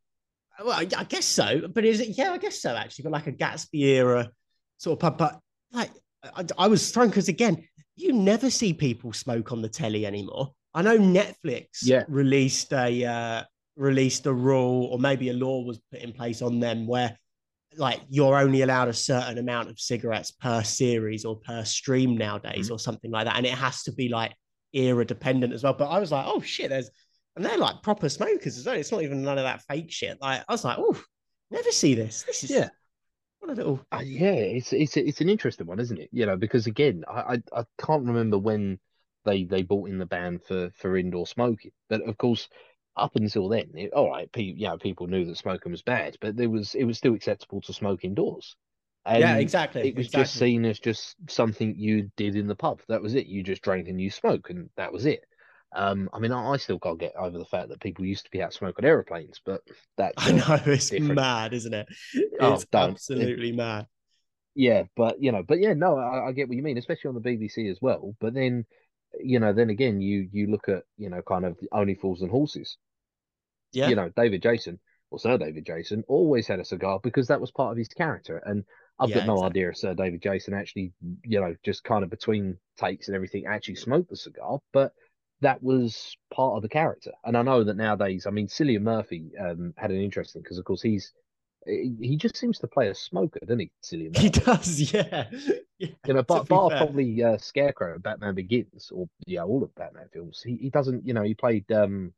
Well, 0.62 0.72
I 0.72 0.86
I 0.96 1.04
guess 1.04 1.24
so, 1.24 1.68
but 1.68 1.84
is 1.86 2.00
it? 2.00 2.18
Yeah, 2.18 2.32
I 2.32 2.38
guess 2.38 2.60
so. 2.60 2.74
Actually, 2.74 3.04
but 3.04 3.12
like 3.12 3.26
a 3.28 3.32
Gatsby 3.32 3.80
era 3.80 4.30
sort 4.76 4.96
of 4.96 5.00
pub. 5.00 5.16
But 5.18 5.40
like, 5.72 5.90
I, 6.22 6.44
I 6.58 6.66
was 6.68 6.90
thrown 6.90 7.08
because 7.08 7.28
again, 7.28 7.66
you 7.94 8.12
never 8.12 8.50
see 8.50 8.74
people 8.74 9.12
smoke 9.14 9.52
on 9.52 9.62
the 9.62 9.68
telly 9.70 10.04
anymore. 10.04 10.52
I 10.76 10.82
know 10.82 10.98
Netflix 10.98 11.78
Yeah. 11.82 12.04
released 12.06 12.72
a 12.72 13.04
uh, 13.04 13.44
released 13.76 14.26
a 14.26 14.32
rule, 14.32 14.84
or 14.92 14.98
maybe 14.98 15.30
a 15.30 15.32
law 15.32 15.64
was 15.64 15.80
put 15.90 16.02
in 16.02 16.12
place 16.12 16.42
on 16.42 16.60
them 16.60 16.86
where 16.86 17.16
like 17.78 18.00
you're 18.08 18.38
only 18.38 18.62
allowed 18.62 18.88
a 18.88 18.92
certain 18.92 19.38
amount 19.38 19.70
of 19.70 19.80
cigarettes 19.80 20.30
per 20.30 20.62
series 20.62 21.24
or 21.24 21.36
per 21.40 21.64
stream 21.64 22.16
nowadays, 22.16 22.70
or 22.70 22.78
something 22.78 23.10
like 23.10 23.24
that, 23.24 23.36
and 23.36 23.46
it 23.46 23.52
has 23.52 23.82
to 23.84 23.92
be 23.92 24.08
like 24.10 24.34
era 24.74 25.04
dependent 25.04 25.54
as 25.54 25.62
well. 25.62 25.72
But 25.72 25.88
I 25.88 25.98
was 25.98 26.12
like, 26.12 26.26
oh 26.28 26.40
shit, 26.42 26.68
there's 26.68 26.90
and 27.36 27.44
they're 27.44 27.58
like 27.58 27.82
proper 27.82 28.08
smokers 28.10 28.58
as 28.58 28.66
well. 28.66 28.76
It's 28.76 28.92
not 28.92 29.02
even 29.02 29.22
none 29.22 29.38
of 29.38 29.44
that 29.44 29.62
fake 29.68 29.90
shit. 29.90 30.18
Like 30.20 30.42
I 30.46 30.52
was 30.52 30.64
like, 30.64 30.78
oh, 30.78 31.02
never 31.50 31.70
see 31.70 31.94
this. 31.94 32.22
This 32.26 32.44
is 32.44 32.50
Yeah. 32.50 32.68
what 33.40 33.50
a 33.50 33.54
little 33.54 33.80
Uh, 33.92 34.02
yeah, 34.04 34.32
it's 34.32 34.74
it's 34.74 34.96
it's 34.96 35.20
an 35.22 35.30
interesting 35.30 35.66
one, 35.66 35.80
isn't 35.80 35.98
it? 35.98 36.10
You 36.12 36.26
know, 36.26 36.36
because 36.36 36.66
again, 36.66 37.04
I 37.08 37.20
I, 37.20 37.60
I 37.60 37.64
can't 37.78 38.04
remember 38.04 38.38
when 38.38 38.78
they 39.26 39.44
they 39.44 39.62
brought 39.62 39.90
in 39.90 39.98
the 39.98 40.06
ban 40.06 40.38
for 40.40 40.70
for 40.72 40.96
indoor 40.96 41.26
smoking, 41.26 41.72
but 41.90 42.02
of 42.08 42.18
course, 42.18 42.48
up 42.96 43.16
until 43.16 43.48
then, 43.48 43.70
it, 43.74 43.92
all 43.92 44.10
right, 44.10 44.32
pe 44.32 44.42
you 44.42 44.68
know, 44.68 44.78
people 44.78 45.06
knew 45.08 45.24
that 45.26 45.36
smoking 45.36 45.72
was 45.72 45.82
bad, 45.82 46.16
but 46.20 46.36
there 46.36 46.50
was 46.50 46.74
it 46.74 46.84
was 46.84 46.98
still 46.98 47.14
acceptable 47.14 47.60
to 47.62 47.72
smoke 47.74 48.04
indoors. 48.04 48.56
And 49.04 49.20
yeah, 49.20 49.36
exactly. 49.36 49.82
It 49.88 49.96
was 49.96 50.06
exactly. 50.06 50.22
just 50.24 50.34
seen 50.36 50.64
as 50.64 50.78
just 50.80 51.16
something 51.28 51.76
you 51.78 52.10
did 52.16 52.36
in 52.36 52.46
the 52.48 52.56
pub. 52.56 52.80
That 52.88 53.02
was 53.02 53.14
it. 53.14 53.26
You 53.26 53.42
just 53.42 53.62
drank 53.62 53.88
and 53.88 54.00
you 54.00 54.10
smoke, 54.10 54.50
and 54.50 54.70
that 54.76 54.92
was 54.92 55.06
it. 55.06 55.24
Um, 55.74 56.08
I 56.12 56.18
mean, 56.18 56.32
I, 56.32 56.52
I 56.52 56.56
still 56.56 56.78
can't 56.80 56.98
get 56.98 57.14
over 57.16 57.38
the 57.38 57.44
fact 57.44 57.68
that 57.68 57.80
people 57.80 58.04
used 58.04 58.24
to 58.24 58.30
be 58.30 58.42
out 58.42 58.52
smoking 58.54 58.84
aeroplanes, 58.84 59.40
but 59.44 59.62
that's 59.96 60.26
I 60.26 60.32
know 60.32 60.58
it's 60.66 60.90
different. 60.90 61.20
mad, 61.20 61.54
isn't 61.54 61.74
it? 61.74 61.86
Oh, 62.40 62.64
It's. 62.64 62.66
It- 62.72 62.74
absolutely 62.74 63.52
mad. 63.52 63.86
yeah, 64.54 64.84
but 64.96 65.20
you 65.20 65.32
know, 65.32 65.42
but 65.42 65.60
yeah, 65.60 65.74
no, 65.74 65.98
I, 65.98 66.28
I 66.28 66.32
get 66.32 66.48
what 66.48 66.56
you 66.56 66.62
mean, 66.62 66.78
especially 66.78 67.08
on 67.08 67.14
the 67.14 67.20
BBC 67.20 67.70
as 67.70 67.78
well. 67.80 68.14
But 68.20 68.34
then, 68.34 68.64
you 69.22 69.38
know, 69.40 69.52
then 69.52 69.70
again, 69.70 70.00
you 70.00 70.28
you 70.32 70.46
look 70.48 70.68
at 70.68 70.84
you 70.96 71.10
know, 71.10 71.22
kind 71.22 71.44
of 71.44 71.58
only 71.72 71.94
fools 71.94 72.22
and 72.22 72.30
horses. 72.30 72.76
Yeah. 73.72 73.92
You 73.92 73.94
know, 73.94 74.10
David 74.10 74.42
Jason 74.42 74.80
or 75.10 75.18
Sir 75.18 75.38
David 75.38 75.64
Jason 75.64 76.04
always 76.08 76.46
had 76.46 76.60
a 76.60 76.64
cigar 76.64 77.00
because 77.02 77.28
that 77.28 77.40
was 77.40 77.50
part 77.52 77.72
of 77.72 77.78
his 77.78 77.88
character, 77.88 78.38
and 78.44 78.64
I've 78.98 79.10
Yeah, 79.10 79.12
got 79.12 79.24
no 79.24 79.40
exactly. 79.40 79.44
idea 79.44 79.70
if 79.70 79.78
Sir 79.78 79.94
David 79.94 80.20
Jason 80.20 80.52
actually, 80.52 80.92
you 81.24 81.40
know, 81.40 81.54
just 81.64 81.82
kind 81.84 82.04
of 82.04 82.10
between 82.10 82.58
takes 82.76 83.08
and 83.08 83.14
everything, 83.14 83.46
actually 83.46 83.76
smoked 83.76 84.10
the 84.10 84.16
cigar, 84.16 84.60
but 84.72 84.92
that 85.40 85.62
was 85.62 86.16
part 86.30 86.56
of 86.56 86.62
the 86.62 86.68
character. 86.68 87.12
And 87.24 87.36
I 87.36 87.42
know 87.42 87.64
that 87.64 87.76
nowadays, 87.76 88.26
I 88.26 88.30
mean, 88.30 88.48
Cillian 88.48 88.82
Murphy 88.82 89.30
um, 89.38 89.72
had 89.76 89.90
an 89.90 90.00
interesting 90.00 90.42
because, 90.42 90.58
of 90.58 90.64
course, 90.64 90.82
he's 90.82 91.12
he 91.66 92.16
just 92.16 92.36
seems 92.36 92.58
to 92.60 92.66
play 92.68 92.88
a 92.88 92.94
smoker, 92.94 93.40
doesn't 93.40 93.58
he, 93.58 93.70
Cillian 93.82 94.16
He 94.18 94.30
does, 94.30 94.92
yeah. 94.92 95.26
yeah 95.78 95.88
You 96.06 96.14
know, 96.14 96.22
but 96.22 96.48
bar 96.48 96.70
probably 96.70 97.22
uh, 97.22 97.38
Scarecrow, 97.38 97.98
Batman 97.98 98.34
Begins, 98.34 98.90
or 98.92 99.08
yeah, 99.26 99.42
all 99.42 99.62
of 99.62 99.74
Batman 99.74 100.08
films. 100.12 100.42
He 100.44 100.56
he 100.56 100.70
doesn't, 100.70 101.06
you 101.06 101.12
know, 101.14 101.22
he 101.22 101.34
played 101.34 101.70
um, 101.72 102.12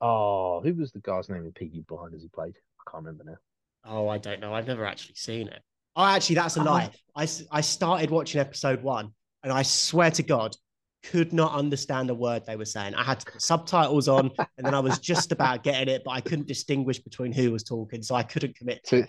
oh, 0.00 0.60
who 0.62 0.74
was 0.74 0.92
the 0.92 1.00
guy's 1.00 1.28
name 1.28 1.44
in 1.44 1.52
Peaky 1.52 1.80
Blinders? 1.88 2.22
He 2.22 2.28
played, 2.28 2.54
I 2.56 2.90
can't 2.90 3.04
remember 3.04 3.24
now. 3.24 3.36
Oh, 3.84 4.08
I 4.08 4.18
don't 4.18 4.40
know. 4.40 4.54
I've 4.54 4.66
never 4.66 4.84
actually 4.86 5.14
seen 5.16 5.48
it. 5.48 5.62
Oh, 5.96 6.04
actually, 6.04 6.36
that's 6.36 6.56
a 6.56 6.60
Oh. 6.60 6.64
lie. 6.64 6.90
I 7.16 7.60
started 7.60 8.10
watching 8.10 8.40
episode 8.40 8.82
one, 8.82 9.12
and 9.42 9.52
I 9.52 9.62
swear 9.62 10.10
to 10.12 10.22
God, 10.22 10.56
could 11.02 11.32
not 11.32 11.52
understand 11.52 12.10
a 12.10 12.14
word 12.14 12.44
they 12.46 12.56
were 12.56 12.64
saying. 12.64 12.94
I 12.94 13.04
had 13.04 13.20
to 13.20 13.26
put 13.26 13.42
subtitles 13.42 14.08
on, 14.08 14.30
and 14.56 14.66
then 14.66 14.74
I 14.74 14.80
was 14.80 14.98
just 14.98 15.32
about 15.32 15.62
getting 15.62 15.92
it, 15.92 16.02
but 16.04 16.12
I 16.12 16.20
couldn't 16.20 16.48
distinguish 16.48 16.98
between 16.98 17.32
who 17.32 17.52
was 17.52 17.62
talking, 17.62 18.02
so 18.02 18.14
I 18.14 18.22
couldn't 18.22 18.56
commit 18.56 18.84
to 18.86 19.02
To 19.02 19.08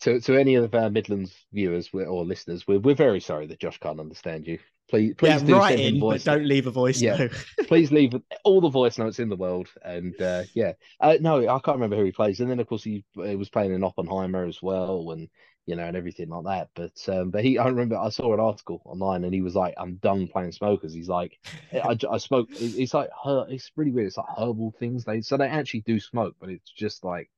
to 0.00 0.20
to 0.20 0.36
any 0.36 0.56
of 0.56 0.74
our 0.74 0.90
Midlands 0.90 1.34
viewers 1.52 1.90
or 1.92 2.24
listeners, 2.24 2.66
we're 2.66 2.80
we're 2.80 2.94
very 2.94 3.20
sorry 3.20 3.46
that 3.46 3.60
Josh 3.60 3.78
can't 3.78 4.00
understand 4.00 4.46
you. 4.46 4.58
Please 4.90 5.14
please 5.16 5.40
Yeah, 5.42 5.46
do 5.46 5.54
write 5.54 5.78
in, 5.78 6.00
but 6.00 6.00
voice. 6.00 6.24
don't 6.24 6.44
leave 6.44 6.66
a 6.66 6.70
voice 6.70 7.00
Yeah. 7.00 7.16
note. 7.16 7.32
Please 7.68 7.92
leave 7.92 8.12
all 8.44 8.60
the 8.60 8.68
voice 8.68 8.98
notes 8.98 9.20
in 9.20 9.28
the 9.28 9.36
world, 9.36 9.68
and 9.84 10.20
uh, 10.20 10.42
yeah, 10.54 10.72
uh, 11.00 11.16
no, 11.20 11.38
I 11.48 11.58
can't 11.60 11.76
remember 11.76 11.96
who 11.96 12.04
he 12.04 12.12
plays. 12.12 12.40
And 12.40 12.50
then 12.50 12.60
of 12.60 12.66
course 12.66 12.82
he, 12.82 13.04
he 13.14 13.36
was 13.36 13.48
playing 13.48 13.72
in 13.72 13.84
Oppenheimer 13.84 14.44
as 14.44 14.60
well, 14.60 15.12
and 15.12 15.28
you 15.66 15.76
know, 15.76 15.84
and 15.84 15.96
everything 15.96 16.28
like 16.28 16.44
that. 16.44 16.68
But 16.74 17.14
um, 17.14 17.30
but 17.30 17.44
he, 17.44 17.58
I 17.58 17.66
remember 17.68 17.96
I 17.96 18.08
saw 18.10 18.32
an 18.34 18.40
article 18.40 18.82
online, 18.84 19.24
and 19.24 19.34
he 19.34 19.42
was 19.42 19.54
like, 19.54 19.74
"I'm 19.78 19.96
done 19.96 20.28
playing 20.28 20.52
smokers." 20.52 20.92
He's 20.94 21.08
like, 21.08 21.38
"I, 21.72 21.96
I 22.10 22.18
smoke." 22.18 22.48
it- 22.52 22.74
It's 22.76 22.94
like 22.94 23.10
her. 23.24 23.46
It's 23.48 23.70
really 23.76 23.92
weird. 23.92 24.08
It's 24.08 24.16
like 24.16 24.26
herbal 24.36 24.74
things. 24.78 25.04
They 25.04 25.20
so 25.20 25.36
they 25.36 25.46
actually 25.48 25.80
do 25.82 26.00
smoke, 26.00 26.36
but 26.40 26.50
it's 26.50 26.70
just 26.70 27.04
like, 27.04 27.30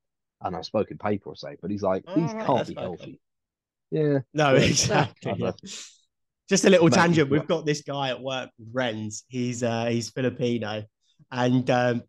and 0.43 0.57
I 0.57 0.63
don't 0.63 0.99
paper 1.01 1.31
or 1.31 1.37
something. 1.37 1.59
But 1.61 1.71
he's 1.71 1.83
like, 1.83 2.05
these 2.15 2.33
right, 2.33 2.47
can't 2.47 2.59
that's 2.59 2.69
be 2.69 2.75
quite 2.75 2.85
cool. 2.87 2.97
healthy. 2.99 3.21
Yeah, 3.91 4.19
No, 4.33 4.55
exactly. 4.57 5.35
Yeah. 5.39 5.53
Just 6.49 6.65
a 6.67 6.71
little 6.71 6.89
Mate, 6.89 6.97
tangent. 6.97 7.31
We've 7.31 7.47
got 7.47 7.65
this 7.65 7.83
guy 7.83 8.11
at 8.11 8.21
work, 8.21 8.51
Renz. 8.73 9.23
He's 9.29 9.63
uh, 9.63 9.87
he's 9.87 10.11
Filipino, 10.11 10.85
and 11.33 11.71
um, 11.71 12.03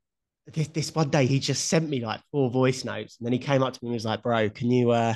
this 0.54 0.68
this 0.68 0.94
one 0.94 1.10
day 1.10 1.26
he 1.26 1.40
just 1.40 1.70
sent 1.70 1.88
me 1.90 2.04
like 2.06 2.20
four 2.32 2.50
voice 2.50 2.84
notes, 2.84 3.16
and 3.18 3.26
then 3.26 3.32
he 3.32 3.40
came 3.40 3.64
up 3.64 3.74
to 3.74 3.80
me 3.82 3.90
and 3.90 3.94
was 3.94 4.04
like, 4.06 4.22
"Bro, 4.24 4.50
can 4.50 4.70
you 4.70 4.92
uh, 4.92 5.16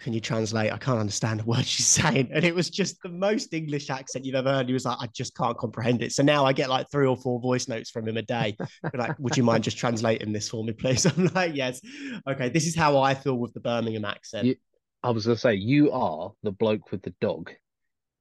can 0.00 0.12
you 0.12 0.20
translate? 0.20 0.72
I 0.72 0.78
can't 0.78 0.98
understand 0.98 1.40
a 1.40 1.44
word 1.44 1.64
she's 1.66 1.86
saying." 1.86 2.30
And 2.32 2.44
it 2.44 2.54
was 2.54 2.70
just 2.70 3.02
the 3.02 3.08
most 3.08 3.52
English 3.52 3.90
accent 3.90 4.24
you've 4.24 4.34
ever 4.34 4.50
heard. 4.50 4.66
He 4.66 4.72
was 4.72 4.84
like, 4.84 4.98
"I 5.00 5.06
just 5.08 5.34
can't 5.36 5.56
comprehend 5.58 6.02
it." 6.02 6.12
So 6.12 6.22
now 6.22 6.44
I 6.44 6.52
get 6.52 6.68
like 6.68 6.90
three 6.90 7.06
or 7.06 7.16
four 7.16 7.40
voice 7.40 7.68
notes 7.68 7.90
from 7.90 8.06
him 8.08 8.16
a 8.16 8.22
day. 8.22 8.56
Like, 8.94 9.18
"Would 9.18 9.36
you 9.36 9.42
mind 9.42 9.64
just 9.64 9.78
translating 9.78 10.32
this 10.32 10.48
for 10.48 10.64
me, 10.64 10.72
please?" 10.72 11.04
I'm 11.18 11.26
like, 11.34 11.54
"Yes, 11.54 11.80
okay." 12.28 12.48
This 12.48 12.66
is 12.66 12.74
how 12.76 12.98
I 12.98 13.14
feel 13.14 13.36
with 13.38 13.52
the 13.54 13.60
Birmingham 13.60 14.04
accent. 14.04 14.46
You- 14.46 14.56
I 15.02 15.10
was 15.10 15.26
gonna 15.26 15.36
say 15.38 15.54
you 15.54 15.92
are 15.92 16.32
the 16.42 16.50
bloke 16.50 16.90
with 16.90 17.02
the 17.02 17.14
dog 17.20 17.52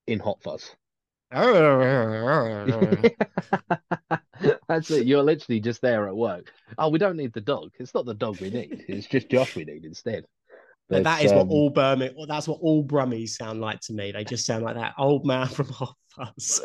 in 0.06 0.20
Hot 0.20 0.42
Fuzz. 0.44 0.76
That's 4.68 4.92
it. 4.92 5.08
You're 5.08 5.24
literally 5.24 5.60
just 5.60 5.82
there 5.82 6.08
at 6.08 6.16
work. 6.16 6.54
Oh, 6.78 6.90
we 6.90 7.00
don't 7.00 7.18
need 7.18 7.34
the 7.34 7.42
dog. 7.42 7.72
It's 7.80 7.94
not 7.94 8.06
the 8.06 8.14
dog 8.14 8.40
we 8.40 8.50
need. 8.50 8.86
It's 8.88 9.08
just 9.08 9.30
Josh 9.30 9.56
we 9.56 9.66
need 9.66 9.86
instead. 9.86 10.26
But 10.90 11.04
that 11.04 11.24
is 11.24 11.34
what 11.34 11.42
um, 11.42 11.52
all 11.52 11.70
Birmingham, 11.70 12.16
well, 12.18 12.28
that's 12.28 12.48
what 12.48 12.60
all 12.62 12.84
Brummies 12.84 13.30
sound 13.30 13.60
like 13.60 13.82
to 13.82 13.94
me. 13.94 14.12
They 14.12 14.24
just 14.24 14.46
sound 14.46 14.64
like 14.64 14.76
that 14.76 14.94
old 14.98 15.26
man 15.26 15.48
from 15.58 15.68
Hot 15.68 15.96
Fuzz. 16.10 16.62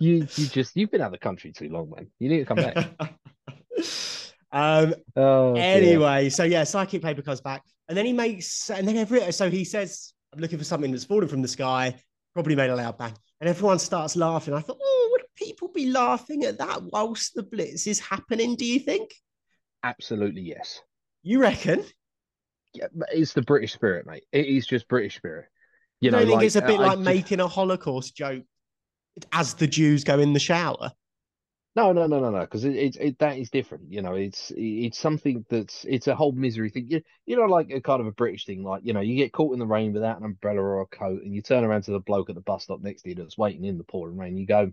you 0.00 0.26
you 0.36 0.46
just 0.46 0.74
you've 0.74 0.90
been 0.90 1.02
out 1.02 1.08
of 1.08 1.12
the 1.12 1.18
country 1.18 1.52
too 1.52 1.68
long, 1.68 1.90
man. 1.94 2.10
You 2.18 2.30
need 2.30 2.38
to 2.38 2.44
come 2.46 2.56
back. 2.56 2.76
um, 4.52 4.94
Oh, 5.16 5.54
dear. 5.54 5.62
anyway, 5.62 6.30
so 6.30 6.44
yeah, 6.44 6.64
Psychic 6.64 7.02
Paper 7.02 7.22
comes 7.22 7.40
back, 7.40 7.62
and 7.88 7.96
then 7.96 8.06
he 8.06 8.12
makes, 8.12 8.70
and 8.70 8.88
then 8.88 8.96
every, 8.96 9.30
so 9.32 9.50
he 9.50 9.64
says, 9.64 10.14
"I'm 10.32 10.40
looking 10.40 10.58
for 10.58 10.64
something 10.64 10.90
that's 10.90 11.04
fallen 11.04 11.28
from 11.28 11.42
the 11.42 11.48
sky." 11.48 11.94
Probably 12.34 12.56
made 12.56 12.70
a 12.70 12.76
loud 12.76 12.96
bang, 12.96 13.12
and 13.40 13.50
everyone 13.50 13.78
starts 13.78 14.16
laughing. 14.16 14.54
I 14.54 14.60
thought, 14.60 14.78
oh, 14.80 15.08
would 15.12 15.22
people 15.34 15.68
be 15.74 15.90
laughing 15.90 16.44
at 16.44 16.58
that 16.58 16.82
whilst 16.84 17.34
the 17.34 17.42
blitz 17.42 17.86
is 17.86 17.98
happening? 18.00 18.54
Do 18.56 18.64
you 18.64 18.80
think? 18.80 19.10
absolutely 19.84 20.42
yes. 20.42 20.80
You 21.22 21.40
reckon? 21.40 21.84
Yeah, 22.74 22.86
it's 23.12 23.32
the 23.32 23.42
British 23.42 23.72
spirit, 23.72 24.06
mate. 24.06 24.24
It 24.32 24.46
is 24.46 24.66
just 24.66 24.88
British 24.88 25.16
spirit. 25.16 25.46
You 26.00 26.10
know, 26.10 26.18
don't 26.18 26.28
think 26.28 26.36
like, 26.36 26.46
it's 26.46 26.56
a 26.56 26.62
bit 26.62 26.80
I 26.80 26.84
like 26.84 26.98
just- 26.98 27.04
making 27.04 27.40
a 27.40 27.48
Holocaust 27.48 28.14
joke 28.16 28.44
as 29.32 29.54
the 29.54 29.66
Jews 29.66 30.04
go 30.04 30.18
in 30.18 30.32
the 30.32 30.40
shower? 30.40 30.92
No, 31.76 31.92
no, 31.92 32.08
no, 32.08 32.18
no, 32.18 32.30
no, 32.30 32.40
because 32.40 32.64
it, 32.64 32.74
it, 32.74 32.96
it 32.96 33.18
that 33.20 33.38
is 33.38 33.50
different. 33.50 33.92
You 33.92 34.02
know, 34.02 34.14
it's 34.14 34.52
it's 34.56 34.98
something 34.98 35.44
that's 35.48 35.84
it's 35.88 36.08
a 36.08 36.14
whole 36.14 36.32
misery 36.32 36.70
thing. 36.70 36.88
You, 36.88 37.02
you 37.24 37.36
know, 37.36 37.44
like 37.44 37.70
a 37.70 37.80
kind 37.80 38.00
of 38.00 38.06
a 38.08 38.12
British 38.12 38.46
thing, 38.46 38.64
like 38.64 38.82
you 38.84 38.92
know, 38.92 39.00
you 39.00 39.14
get 39.14 39.32
caught 39.32 39.52
in 39.52 39.60
the 39.60 39.66
rain 39.66 39.92
without 39.92 40.18
an 40.18 40.24
umbrella 40.24 40.60
or 40.60 40.80
a 40.80 40.86
coat, 40.86 41.22
and 41.22 41.32
you 41.32 41.40
turn 41.40 41.62
around 41.62 41.82
to 41.82 41.92
the 41.92 42.00
bloke 42.00 42.30
at 42.30 42.34
the 42.34 42.40
bus 42.40 42.64
stop 42.64 42.80
next 42.80 43.02
to 43.02 43.10
you 43.10 43.14
that's 43.14 43.38
waiting 43.38 43.64
in 43.64 43.78
the 43.78 43.84
pouring 43.84 44.16
rain. 44.16 44.36
You 44.36 44.46
go, 44.46 44.72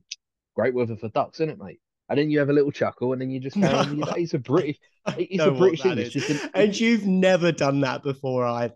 "Great 0.56 0.74
weather 0.74 0.96
for 0.96 1.10
ducks, 1.10 1.40
isn't 1.40 1.52
it, 1.52 1.60
mate?" 1.60 1.80
And 2.10 2.20
then 2.20 2.30
you 2.30 2.40
have 2.40 2.50
a 2.50 2.54
little 2.54 2.72
chuckle, 2.72 3.14
and 3.14 3.22
then 3.22 3.30
you 3.32 3.40
just 3.40 3.56
carry 3.60 3.80
on 3.80 3.90
with 3.90 3.98
your 3.98 4.06
No. 4.06 4.14
day. 4.14 4.22
It's 4.22 4.34
a 4.34 4.40
British, 4.40 4.78
It's 5.18 5.46
a 5.46 5.52
British 5.52 5.82
thing, 5.82 5.98
it's 5.98 6.12
just 6.12 6.30
an- 6.30 6.42
and 6.54 6.80
you've 6.80 7.06
never 7.06 7.52
done 7.52 7.82
that 7.82 8.04
before 8.04 8.46
either. 8.46 8.76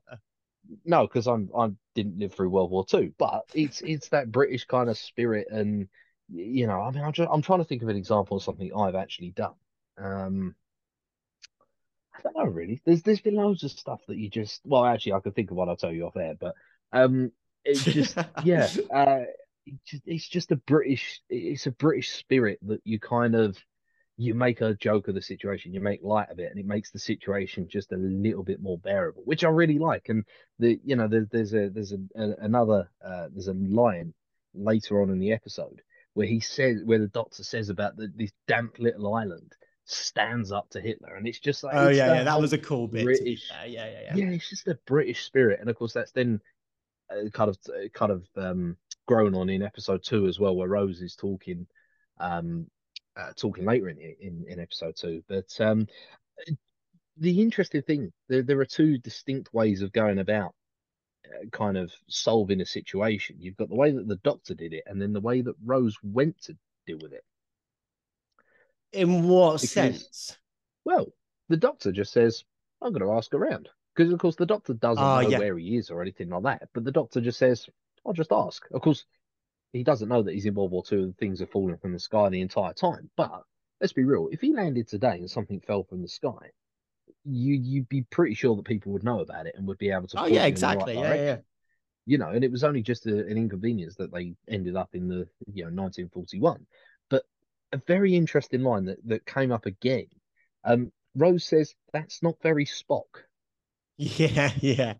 no, 0.85 1.07
because 1.07 1.27
I'm 1.27 1.49
I 1.57 1.69
didn't 1.95 2.19
live 2.19 2.33
through 2.33 2.49
World 2.49 2.71
War 2.71 2.85
Two, 2.85 3.13
but 3.17 3.43
it's 3.53 3.81
it's 3.81 4.09
that 4.09 4.31
British 4.31 4.65
kind 4.65 4.89
of 4.89 4.97
spirit, 4.97 5.47
and 5.51 5.87
you 6.29 6.67
know, 6.67 6.81
I 6.81 6.91
mean, 6.91 7.03
I'm 7.03 7.11
just, 7.13 7.29
I'm 7.31 7.41
trying 7.41 7.59
to 7.59 7.65
think 7.65 7.81
of 7.81 7.89
an 7.89 7.97
example 7.97 8.37
of 8.37 8.43
something 8.43 8.71
I've 8.75 8.95
actually 8.95 9.31
done. 9.31 9.55
Um, 9.97 10.55
I 12.15 12.21
don't 12.21 12.35
know 12.37 12.45
really. 12.45 12.81
There's 12.85 13.01
there's 13.03 13.21
been 13.21 13.35
loads 13.35 13.63
of 13.63 13.71
stuff 13.71 14.01
that 14.07 14.17
you 14.17 14.29
just 14.29 14.61
well, 14.65 14.85
actually, 14.85 15.13
I 15.13 15.19
could 15.21 15.35
think 15.35 15.51
of 15.51 15.57
one. 15.57 15.69
I'll 15.69 15.75
tell 15.77 15.91
you 15.91 16.05
off 16.07 16.17
air, 16.17 16.35
but 16.39 16.55
um, 16.91 17.31
it 17.63 17.87
just 17.87 18.17
yeah, 18.37 18.71
uh, 18.93 19.21
it's 20.05 20.27
just 20.27 20.51
a 20.51 20.55
British, 20.55 21.21
it's 21.29 21.65
a 21.65 21.71
British 21.71 22.11
spirit 22.11 22.59
that 22.63 22.81
you 22.83 22.99
kind 22.99 23.35
of 23.35 23.57
you 24.19 24.33
make 24.33 24.59
a 24.59 24.73
joke 24.73 25.07
of 25.07 25.15
the 25.15 25.21
situation, 25.21 25.73
you 25.73 25.79
make 25.79 26.03
light 26.03 26.29
of 26.29 26.39
it, 26.39 26.51
and 26.51 26.59
it 26.59 26.65
makes 26.65 26.91
the 26.91 26.99
situation 26.99 27.69
just 27.69 27.93
a 27.93 27.97
little 27.97 28.43
bit 28.43 28.61
more 28.61 28.77
bearable, 28.77 29.21
which 29.23 29.45
I 29.45 29.49
really 29.49 29.79
like. 29.79 30.09
And 30.09 30.25
the 30.59 30.77
you 30.83 30.97
know 30.97 31.07
there's 31.07 31.27
there's 31.29 31.53
a 31.53 31.69
there's 31.69 31.93
a, 31.93 31.99
a 32.15 32.35
another 32.41 32.89
uh, 33.03 33.27
there's 33.31 33.47
a 33.47 33.53
line 33.53 34.13
later 34.53 35.01
on 35.01 35.09
in 35.09 35.19
the 35.19 35.31
episode 35.31 35.81
where 36.15 36.27
he 36.27 36.41
says 36.41 36.81
where 36.83 36.99
the 36.99 37.07
doctor 37.07 37.43
says 37.43 37.69
about 37.69 37.95
the, 37.95 38.11
this 38.13 38.31
damp 38.45 38.77
little 38.77 39.13
island 39.13 39.53
stands 39.85 40.51
up 40.51 40.69
to 40.71 40.81
Hitler, 40.81 41.15
and 41.15 41.25
it's 41.25 41.39
just 41.39 41.63
like 41.63 41.75
Oh 41.75 41.87
yeah, 41.87 42.13
yeah, 42.13 42.23
that 42.23 42.41
was 42.41 42.51
a 42.51 42.57
cool 42.57 42.87
bit. 42.87 43.05
British-. 43.05 43.49
Yeah, 43.65 43.85
yeah, 43.85 44.01
yeah. 44.01 44.15
yeah, 44.15 44.31
it's 44.31 44.49
just 44.49 44.65
the 44.65 44.77
British 44.85 45.23
spirit, 45.23 45.61
and 45.61 45.69
of 45.69 45.77
course 45.77 45.93
that's 45.93 46.11
then 46.11 46.41
uh, 47.09 47.29
kind 47.33 47.49
of 47.49 47.57
uh, 47.69 47.87
kind 47.93 48.11
of 48.11 48.25
um, 48.35 48.75
grown 49.09 49.33
on 49.33 49.49
in 49.49 49.63
episode 49.63 50.03
two 50.03 50.27
as 50.27 50.39
well, 50.39 50.55
where 50.55 50.67
Rose 50.69 51.01
is 51.01 51.15
talking, 51.15 51.65
um, 52.19 52.67
uh, 53.17 53.31
talking 53.35 53.65
later 53.65 53.89
in, 53.89 53.97
in 53.97 54.45
in 54.47 54.59
episode 54.59 54.95
two. 54.95 55.23
But 55.27 55.49
um, 55.59 55.87
the 57.17 57.41
interesting 57.41 57.81
thing, 57.81 58.13
there 58.27 58.43
there 58.43 58.59
are 58.59 58.65
two 58.65 58.99
distinct 58.99 59.51
ways 59.51 59.81
of 59.81 59.91
going 59.91 60.19
about 60.19 60.53
uh, 61.25 61.49
kind 61.51 61.75
of 61.75 61.91
solving 62.07 62.61
a 62.61 62.65
situation. 62.67 63.37
You've 63.39 63.57
got 63.57 63.69
the 63.69 63.75
way 63.83 63.89
that 63.89 64.07
the 64.07 64.17
Doctor 64.17 64.53
did 64.53 64.73
it, 64.73 64.83
and 64.85 65.01
then 65.01 65.11
the 65.11 65.21
way 65.29 65.41
that 65.41 65.55
Rose 65.65 65.97
went 66.03 66.39
to 66.43 66.55
deal 66.85 66.99
with 67.01 67.13
it. 67.13 67.23
In 68.93 69.27
what 69.27 69.53
Because- 69.61 69.71
sense? 69.71 70.37
Well, 70.85 71.07
the 71.49 71.57
Doctor 71.57 71.91
just 71.91 72.13
says, 72.13 72.43
"I'm 72.79 72.93
going 72.93 73.01
to 73.09 73.17
ask 73.17 73.33
around." 73.33 73.69
Because 73.95 74.13
of 74.13 74.19
course 74.19 74.35
the 74.35 74.45
Doctor 74.45 74.75
doesn't 74.75 75.03
Ah, 75.03 75.21
know 75.21 75.29
yeah. 75.29 75.39
where 75.39 75.57
he 75.57 75.75
is 75.77 75.89
or 75.89 76.01
anything 76.03 76.29
like 76.29 76.43
that. 76.43 76.69
But 76.73 76.83
the 76.85 76.91
Doctor 76.91 77.19
just 77.21 77.39
says, 77.39 77.67
"I'll 78.05 78.13
just 78.13 78.31
ask." 78.31 78.65
Of 78.71 78.81
course, 78.81 79.05
he 79.73 79.83
doesn't 79.83 80.09
know 80.09 80.23
that 80.23 80.33
he's 80.33 80.45
in 80.45 80.55
World 80.55 80.71
War 80.71 80.83
Two 80.83 81.03
and 81.03 81.17
things 81.17 81.41
are 81.41 81.47
falling 81.47 81.77
from 81.77 81.93
the 81.93 81.99
sky 81.99 82.29
the 82.29 82.41
entire 82.41 82.73
time. 82.73 83.09
But 83.15 83.43
let's 83.79 83.93
be 83.93 84.03
real: 84.03 84.29
if 84.31 84.41
he 84.41 84.53
landed 84.53 84.87
today 84.87 85.17
and 85.17 85.29
something 85.29 85.59
fell 85.61 85.83
from 85.83 86.01
the 86.01 86.07
sky, 86.07 86.51
you 87.25 87.55
you'd 87.55 87.89
be 87.89 88.03
pretty 88.03 88.33
sure 88.33 88.55
that 88.55 88.65
people 88.65 88.91
would 88.93 89.03
know 89.03 89.19
about 89.19 89.45
it 89.45 89.55
and 89.55 89.67
would 89.67 89.77
be 89.77 89.91
able 89.91 90.07
to. 90.07 90.21
Oh 90.21 90.25
yeah, 90.25 90.33
the 90.33 90.39
right 90.39 90.47
exactly. 90.47 90.93
Yeah, 90.95 91.01
direction. 91.01 91.25
yeah. 91.25 91.37
You 92.05 92.17
know, 92.17 92.29
and 92.29 92.43
it 92.43 92.51
was 92.51 92.63
only 92.63 92.81
just 92.81 93.05
a, 93.05 93.19
an 93.19 93.37
inconvenience 93.37 93.95
that 93.97 94.11
they 94.11 94.33
ended 94.47 94.75
up 94.75 94.89
in 94.93 95.07
the 95.07 95.27
you 95.53 95.63
know 95.63 95.71
1941. 95.71 96.65
But 97.09 97.23
a 97.71 97.77
very 97.85 98.15
interesting 98.15 98.63
line 98.63 98.85
that, 98.85 98.97
that 99.05 99.25
came 99.25 99.51
up 99.51 99.65
again. 99.65 100.07
Um, 100.63 100.91
Rose 101.15 101.45
says 101.45 101.75
that's 101.93 102.23
not 102.23 102.41
very 102.41 102.65
Spock. 102.65 103.03
Yeah, 104.01 104.51
yeah, 104.61 104.93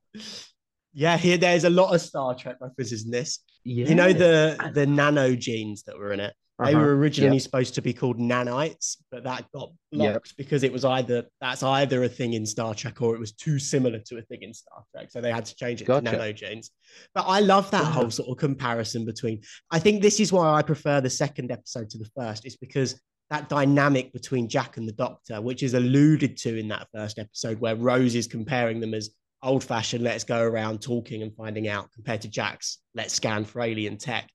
yeah. 1.00 1.18
Here, 1.18 1.38
there's 1.38 1.64
a 1.64 1.70
lot 1.70 1.94
of 1.96 2.02
Star 2.02 2.36
Trek 2.36 2.58
references 2.62 3.06
in 3.06 3.12
this. 3.12 3.40
You 3.64 3.96
know 3.96 4.12
the 4.14 4.58
the 4.74 4.86
nanogenes 4.86 5.84
that 5.86 5.98
were 5.98 6.14
in 6.14 6.20
it. 6.20 6.34
They 6.62 6.74
Uh-huh, 6.74 6.80
were 6.84 6.98
originally 6.98 7.38
yeah. 7.38 7.42
supposed 7.48 7.74
to 7.76 7.82
be 7.82 7.94
called 7.94 8.18
nanites, 8.20 8.98
but 9.12 9.24
that 9.24 9.46
got 9.54 9.70
blocked 9.94 10.36
because 10.36 10.64
it 10.64 10.74
was 10.74 10.84
either 10.84 11.24
that's 11.40 11.64
either 11.64 12.04
a 12.04 12.10
thing 12.10 12.34
in 12.34 12.46
Star 12.46 12.74
Trek 12.76 13.02
or 13.02 13.16
it 13.16 13.20
was 13.20 13.32
too 13.32 13.60
similar 13.60 14.00
to 14.08 14.18
a 14.18 14.22
thing 14.24 14.42
in 14.42 14.54
Star 14.54 14.84
Trek, 14.94 15.10
so 15.10 15.22
they 15.22 15.32
had 15.32 15.46
to 15.46 15.56
change 15.56 15.82
it 15.82 15.86
Gotcha. 15.86 16.12
to 16.12 16.18
nanogenes. 16.18 16.70
But 17.16 17.26
I 17.28 17.40
love 17.40 17.72
that 17.72 17.84
Wow. 17.84 17.92
whole 17.92 18.12
sort 18.12 18.30
of 18.30 18.38
comparison 18.38 19.06
between. 19.06 19.42
I 19.72 19.80
think 19.80 20.02
this 20.02 20.20
is 20.20 20.34
why 20.34 20.46
I 20.58 20.62
prefer 20.62 21.00
the 21.00 21.10
second 21.10 21.50
episode 21.52 21.90
to 21.92 21.98
the 21.98 22.10
first. 22.18 22.46
Is 22.46 22.58
because 22.58 23.00
that 23.30 23.48
dynamic 23.48 24.12
between 24.12 24.50
Jack 24.50 24.76
and 24.78 24.88
the 24.88 24.92
Doctor, 24.94 25.40
which 25.42 25.62
is 25.64 25.76
alluded 25.76 26.36
to 26.38 26.58
in 26.58 26.68
that 26.70 26.88
first 26.94 27.20
episode, 27.20 27.60
where 27.62 27.76
Rose 27.76 28.16
is 28.16 28.28
comparing 28.28 28.80
them 28.82 28.94
as 28.94 29.12
old 29.42 29.64
fashioned, 29.64 30.04
let's 30.04 30.24
go 30.24 30.42
around 30.42 30.82
talking 30.82 31.22
and 31.24 31.36
finding 31.36 31.68
out, 31.68 31.92
compared 31.94 32.22
to 32.22 32.28
Jack's, 32.30 32.80
let's 32.94 33.14
scan 33.14 33.46
for 33.46 33.62
alien 33.62 33.98
tech. 33.98 34.30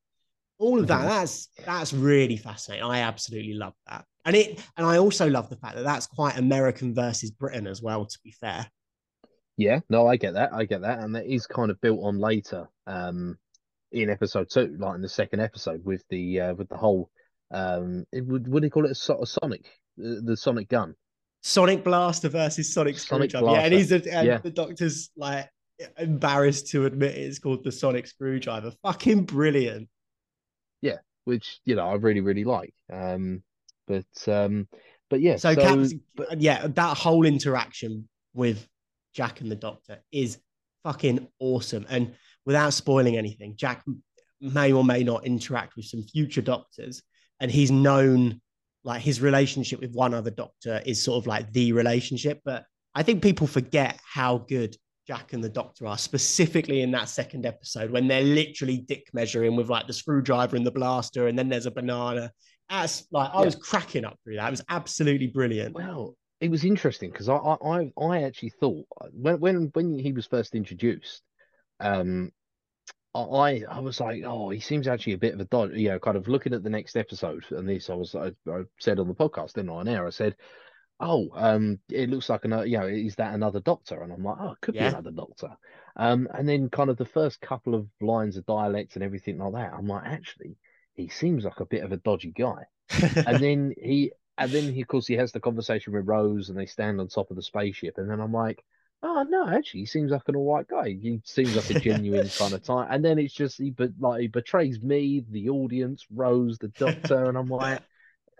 All 0.59 0.79
of 0.81 0.87
that, 0.87 1.03
Mhm. 1.03 1.09
that's 1.09 1.49
that's 1.67 1.93
really 1.93 2.37
fascinating. 2.37 2.85
I 2.85 3.01
absolutely 3.01 3.55
love 3.55 3.75
that. 3.89 4.05
And 4.25 4.37
it 4.37 4.65
and 4.77 4.87
I 4.87 4.99
also 4.99 5.29
love 5.29 5.51
the 5.51 5.57
fact 5.57 5.75
that 5.77 5.83
that's 5.83 6.07
quite 6.07 6.39
American 6.39 6.95
versus 6.95 7.31
Britain 7.31 7.67
as 7.67 7.83
well, 7.83 8.07
to 8.07 8.19
be 8.25 8.31
fair. 8.31 8.67
Yeah, 9.57 9.81
no, 9.89 10.07
I 10.07 10.17
get 10.17 10.35
that. 10.35 10.53
I 10.53 10.65
get 10.65 10.81
that. 10.83 11.01
And 11.01 11.15
that 11.17 11.27
is 11.27 11.47
kind 11.47 11.71
of 11.71 11.81
built 11.81 12.01
on 12.03 12.19
later 12.19 12.69
um 12.87 13.37
in 13.93 14.11
episode 14.11 14.49
two, 14.51 14.77
like 14.79 14.95
in 14.97 15.03
the 15.03 15.09
second 15.09 15.41
episode 15.41 15.85
with 15.85 16.03
the 16.09 16.41
uh, 16.41 16.55
with 16.55 16.69
the 16.69 16.77
whole 16.77 17.11
um 17.51 18.05
it 18.13 18.25
would 18.25 18.49
would 18.49 18.63
they 18.63 18.71
call 18.71 18.87
it 18.87 18.97
a 18.97 19.13
of 19.13 19.29
sonic 19.29 19.67
the, 19.97 20.23
the 20.25 20.37
sonic 20.37 20.69
gun. 20.69 20.95
Sonic 21.47 21.85
Blaster 21.85 22.31
versus 22.31 22.73
Sonic 22.73 22.99
Sonic 22.99 23.31
Screwdriver. 23.31 23.59
Yeah, 23.59 23.65
and 23.65 23.75
he's 23.75 23.93
a, 23.93 23.97
and 23.97 24.27
Yeah. 24.27 24.39
the 24.39 24.51
doctor's 24.51 25.11
like 25.15 25.47
embarrassed 25.99 26.69
to 26.69 26.87
admit 26.87 27.19
it's 27.19 27.39
called 27.39 27.63
the 27.63 27.71
Sonic 27.71 28.07
Screwdriver. 28.07 28.73
Fucking 28.83 29.25
brilliant. 29.25 29.91
Yeah, 30.81 30.99
which 31.27 31.61
you 31.67 31.75
know 31.75 31.87
I 31.87 31.95
really 31.97 32.23
really 32.23 32.45
like. 32.45 32.75
Um, 32.91 33.43
but 33.87 34.07
um, 34.27 34.69
but 35.11 35.21
yeah, 35.21 35.37
So, 35.37 35.55
so, 35.55 35.87
yeah, 36.39 36.67
that 36.67 36.97
whole 36.97 37.27
interaction 37.27 38.09
with 38.33 38.67
Jack 39.13 39.43
and 39.43 39.51
the 39.51 39.57
Doctor 39.57 39.99
is 40.11 40.39
fucking 40.83 41.29
awesome. 41.41 41.85
And 41.91 42.15
without 42.47 42.73
spoiling 42.73 43.19
anything, 43.19 43.55
Jack 43.57 43.85
may 44.41 44.73
or 44.73 44.83
may 44.83 45.05
not 45.05 45.27
interact 45.27 45.77
with 45.77 45.85
some 45.85 46.05
future 46.05 46.41
doctors, 46.41 47.03
and 47.39 47.51
he's 47.51 47.71
known 47.71 48.41
like 48.85 49.01
his 49.03 49.21
relationship 49.21 49.81
with 49.81 49.93
one 49.95 50.15
other 50.15 50.31
doctor 50.31 50.81
is 50.87 51.03
sort 51.03 51.23
of 51.23 51.27
like 51.27 51.51
the 51.53 51.73
relationship. 51.73 52.41
But 52.45 52.65
I 52.95 53.03
think 53.03 53.23
people 53.23 53.47
forget 53.47 53.99
how 54.05 54.39
good 54.39 54.77
Jack 55.07 55.33
and 55.33 55.43
the 55.43 55.49
Doctor 55.49 55.87
are, 55.87 55.99
specifically 55.99 56.83
in 56.83 56.91
that 56.93 57.09
second 57.09 57.45
episode 57.47 57.91
when 57.91 58.09
they're 58.09 58.23
literally 58.23 58.79
dick 58.79 59.09
measuring 59.13 59.57
with 59.57 59.69
like 59.69 59.87
the 59.87 59.93
screwdriver 59.93 60.57
and 60.57 60.67
the 60.67 60.71
blaster, 60.71 61.27
and 61.29 61.39
then 61.39 61.49
there's 61.49 61.67
a 61.67 61.71
banana. 61.71 62.31
That's 62.71 63.07
like 63.11 63.31
I 63.35 63.41
Yeah. 63.41 63.45
was 63.47 63.57
cracking 63.57 64.05
up 64.05 64.19
through 64.25 64.37
that. 64.37 64.47
It 64.49 64.51
was 64.51 64.65
absolutely 64.69 65.27
brilliant. 65.27 65.75
well, 65.75 66.17
it 66.41 66.51
was 66.51 66.65
interesting 66.65 67.11
because 67.11 67.29
I, 67.29 67.37
I 67.37 67.57
I 67.81 67.93
I 68.01 68.23
actually 68.23 68.53
thought 68.61 68.85
when 69.13 69.41
when 69.41 69.71
when 69.75 69.99
he 69.99 70.13
was 70.13 70.27
first 70.27 70.55
introduced, 70.55 71.23
um, 71.81 72.31
I 73.15 73.63
I 73.69 73.81
was 73.81 74.01
like, 74.01 74.23
oh, 74.25 74.51
he 74.51 74.61
seems 74.61 74.89
actually 74.89 75.15
a 75.15 75.19
bit 75.19 75.35
of 75.35 75.41
a 75.41 75.45
dodge. 75.45 75.73
You 75.73 75.91
know, 75.91 75.99
kind 75.99 76.17
of 76.17 76.29
looking 76.29 76.53
at 76.55 76.63
the 76.63 76.71
next 76.71 76.97
episode 76.97 77.45
and 77.51 77.69
this, 77.69 77.91
I 77.91 77.95
was 77.95 78.15
I, 78.15 78.33
I 78.49 78.63
said 78.81 78.99
on 78.99 79.09
the 79.09 79.15
podcast, 79.15 79.55
didn't 79.55 79.71
I? 79.71 79.75
On 79.75 79.89
air, 79.89 80.07
I 80.07 80.11
said. 80.11 80.37
Oh, 81.01 81.31
um, 81.35 81.81
it 81.91 82.11
looks 82.11 82.29
like 82.29 82.45
another, 82.45 82.67
you 82.67 82.79
know, 82.79 82.87
is 82.87 83.17
that 83.17 83.35
another 83.35 83.61
doctor? 83.61 84.03
And 84.03 84.13
I'm 84.13 84.23
like, 84.25 84.37
oh, 84.41 84.53
it 84.53 84.61
could 84.63 84.77
Yeah. 84.77 84.79
be 84.79 84.87
another 84.87 85.11
doctor. 85.11 85.51
Um, 85.97 86.29
and 86.33 86.49
then 86.49 86.71
kind 86.71 86.91
of 86.91 86.97
the 86.97 87.05
first 87.05 87.41
couple 87.41 87.75
of 87.75 87.89
lines 88.01 88.37
of 88.37 88.47
dialect 88.47 88.95
and 88.95 89.03
everything 89.05 89.39
like 89.39 89.55
that, 89.55 89.75
I'm 89.75 89.89
like, 89.89 90.05
actually, 90.07 90.57
he 90.95 91.09
seems 91.09 91.45
like 91.45 91.61
a 91.61 91.67
bit 91.67 91.85
of 91.85 91.93
a 91.93 91.99
dodgy 91.99 92.33
guy. 92.33 92.67
And 93.27 93.43
then 93.43 93.75
he, 93.79 94.13
and 94.39 94.53
then 94.53 94.69
he, 94.69 94.83
of 94.83 94.89
course, 94.89 95.07
he 95.07 95.15
has 95.15 95.33
the 95.33 95.41
conversation 95.41 95.93
with 95.93 96.07
Rose, 96.09 96.49
and 96.49 96.59
they 96.59 96.67
stand 96.67 97.01
on 97.01 97.09
top 97.09 97.31
of 97.31 97.37
the 97.37 97.43
spaceship. 97.43 97.99
And 97.99 98.11
then 98.11 98.21
I'm 98.21 98.33
like, 98.33 98.65
oh 99.05 99.23
no, 99.29 99.47
actually, 99.49 99.81
he 99.81 99.87
seems 99.87 100.11
like 100.11 100.23
an 100.29 100.37
all 100.37 100.55
right 100.55 100.67
guy. 100.67 100.97
He 101.01 101.21
seems 101.25 101.55
like 101.55 101.71
a 101.71 101.81
genuine 101.81 102.29
kind 102.29 102.55
of 102.55 102.63
type. 102.63 102.89
And 102.91 103.05
then 103.05 103.19
it's 103.19 103.35
just 103.35 103.59
he, 103.59 103.71
but 103.71 103.91
like 104.01 104.23
he 104.23 104.27
betrays 104.27 104.83
me, 104.83 105.25
the 105.31 105.51
audience, 105.51 106.07
Rose, 106.13 106.59
the 106.59 106.69
Doctor, 106.69 107.25
and 107.27 107.37
I'm 107.37 107.49
like, 107.49 107.81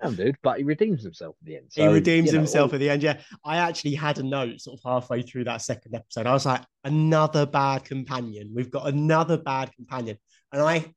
damn, 0.03 0.15
dude. 0.15 0.37
But 0.43 0.59
he 0.59 0.65
redeems 0.65 1.03
himself 1.03 1.37
at 1.43 1.47
the 1.47 1.57
end. 1.57 1.67
he 1.75 1.87
redeems 1.87 2.29
you 2.29 2.33
know, 2.33 2.39
himself 2.39 2.71
all- 2.71 2.77
at 2.77 2.81
the 2.81 2.91
end. 2.91 3.03
Yeah, 3.03 3.21
I 3.45 3.59
actually 3.59 3.95
had 3.95 4.19
a 4.19 4.23
note 4.23 4.61
sort 4.61 4.79
of 4.81 4.83
halfway 4.85 5.23
through 5.23 5.45
that 5.45 5.63
second 5.63 5.95
episode. 5.95 6.27
I 6.27 6.33
was 6.33 6.47
like, 6.47 6.63
another 6.83 7.45
bad 7.47 7.85
companion. 7.85 8.51
We've 8.55 8.71
got 8.71 8.89
another 8.89 9.37
bad 9.37 9.73
companion, 9.75 10.19
and 10.51 10.63
I 10.63 10.93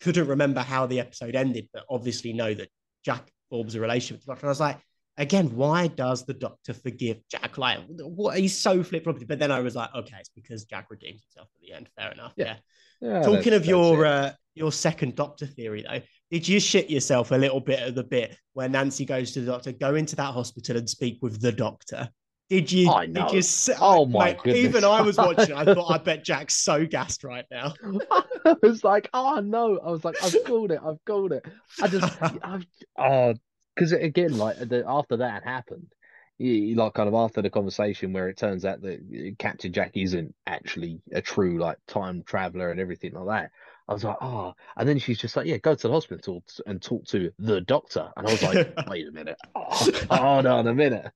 couldn't 0.00 0.26
remember 0.26 0.60
how 0.60 0.86
the 0.86 0.98
episode 0.98 1.36
ended, 1.36 1.68
but 1.72 1.84
obviously 1.88 2.32
know 2.32 2.52
that 2.52 2.68
Jack 3.04 3.30
forms 3.50 3.76
a 3.76 3.80
relationship 3.80 4.16
with 4.16 4.24
the 4.26 4.32
Doctor. 4.32 4.46
And 4.46 4.48
I 4.48 4.50
was 4.50 4.60
like, 4.60 4.78
again, 5.16 5.54
why 5.56 5.88
does 5.88 6.24
the 6.24 6.34
Doctor 6.34 6.74
forgive 6.74 7.18
Jack? 7.28 7.58
Like, 7.58 7.80
what? 7.88 8.38
He's 8.38 8.56
so 8.56 8.82
flip 8.82 9.04
floppy. 9.04 9.24
But 9.24 9.38
then 9.38 9.50
I 9.50 9.60
was 9.60 9.74
like, 9.76 9.94
okay, 9.94 10.16
it's 10.18 10.30
because 10.34 10.64
Jack 10.64 10.86
redeems 10.90 11.22
himself 11.22 11.48
at 11.54 11.60
the 11.60 11.72
end. 11.72 11.88
Fair 11.96 12.12
enough. 12.12 12.32
Yeah. 12.36 12.46
yeah. 12.46 12.56
Yeah, 13.02 13.22
Talking 13.22 13.52
of 13.52 13.66
your 13.66 14.06
uh, 14.06 14.32
your 14.54 14.70
second 14.70 15.16
Doctor 15.16 15.44
theory, 15.44 15.84
though, 15.88 16.00
did 16.30 16.46
you 16.46 16.60
shit 16.60 16.88
yourself 16.88 17.32
a 17.32 17.34
little 17.34 17.58
bit 17.58 17.80
at 17.80 17.94
the 17.96 18.04
bit 18.04 18.36
where 18.52 18.68
Nancy 18.68 19.04
goes 19.04 19.32
to 19.32 19.40
the 19.40 19.50
doctor, 19.50 19.72
go 19.72 19.96
into 19.96 20.14
that 20.16 20.32
hospital 20.32 20.76
and 20.76 20.88
speak 20.88 21.18
with 21.20 21.40
the 21.40 21.50
doctor? 21.50 22.08
Did 22.48 22.70
you? 22.70 22.90
I 22.90 23.06
Did 23.06 23.14
know. 23.14 23.32
you? 23.32 23.42
Oh, 23.80 24.06
my 24.06 24.26
mate, 24.26 24.36
goodness. 24.44 24.64
Even 24.64 24.84
I 24.84 25.00
was 25.00 25.16
watching. 25.16 25.54
I 25.54 25.64
thought, 25.64 25.90
I 25.90 25.98
bet 26.04 26.22
Jack's 26.22 26.54
so 26.54 26.86
gassed 26.86 27.24
right 27.24 27.46
now. 27.50 27.72
I 28.44 28.54
was 28.62 28.84
like, 28.84 29.08
oh 29.14 29.40
no. 29.40 29.78
I 29.78 29.90
was 29.90 30.04
like, 30.04 30.22
I've 30.22 30.36
called 30.44 30.70
it. 30.70 30.78
I've 30.84 31.04
called 31.04 31.32
it. 31.32 31.44
I 31.80 31.88
just, 31.88 32.22
I've, 32.42 32.66
oh, 32.98 33.34
because 33.74 33.92
again, 33.92 34.38
like 34.38 34.58
the, 34.58 34.84
after 34.86 35.18
that 35.18 35.44
happened, 35.44 35.92
like 36.38 36.94
kind 36.94 37.08
of 37.08 37.14
after 37.14 37.42
the 37.42 37.50
conversation 37.50 38.12
where 38.12 38.28
it 38.28 38.36
turns 38.36 38.64
out 38.64 38.82
that 38.82 39.00
uh, 39.00 39.34
Captain 39.38 39.72
Jack 39.72 39.92
isn't 39.94 40.34
actually 40.46 41.00
a 41.12 41.20
true 41.22 41.58
like 41.58 41.78
time 41.86 42.22
traveler 42.24 42.70
and 42.70 42.80
everything 42.80 43.12
like 43.12 43.26
that. 43.26 43.50
I 43.88 43.94
was 43.94 44.04
like, 44.04 44.16
oh, 44.20 44.54
and 44.76 44.88
then 44.88 44.98
she's 44.98 45.18
just 45.18 45.36
like, 45.36 45.46
yeah, 45.46 45.58
go 45.58 45.74
to 45.74 45.88
the 45.88 45.92
hospital 45.92 46.42
and 46.66 46.80
talk 46.80 47.04
to 47.06 47.32
the 47.38 47.60
doctor. 47.60 48.10
And 48.16 48.26
I 48.26 48.30
was 48.30 48.42
like, 48.42 48.68
wait 48.88 49.08
a 49.08 49.12
minute, 49.12 49.38
oh, 49.54 49.90
hold 50.10 50.46
on 50.46 50.66
a 50.66 50.74
minute. 50.74 51.10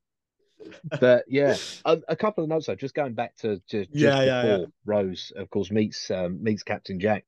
But 1.00 1.24
yeah, 1.28 1.56
a, 1.84 1.98
a 2.08 2.16
couple 2.16 2.44
of 2.44 2.50
notes 2.50 2.66
though, 2.66 2.74
just 2.74 2.94
going 2.94 3.14
back 3.14 3.36
to, 3.38 3.60
to 3.68 3.86
just 3.86 3.94
Yeah, 3.94 4.22
yeah, 4.22 4.44
yeah. 4.44 4.64
Rose, 4.84 5.32
of 5.36 5.48
course, 5.50 5.70
meets 5.70 6.10
um, 6.10 6.42
meets 6.42 6.62
Captain 6.62 6.98
Jack. 6.98 7.24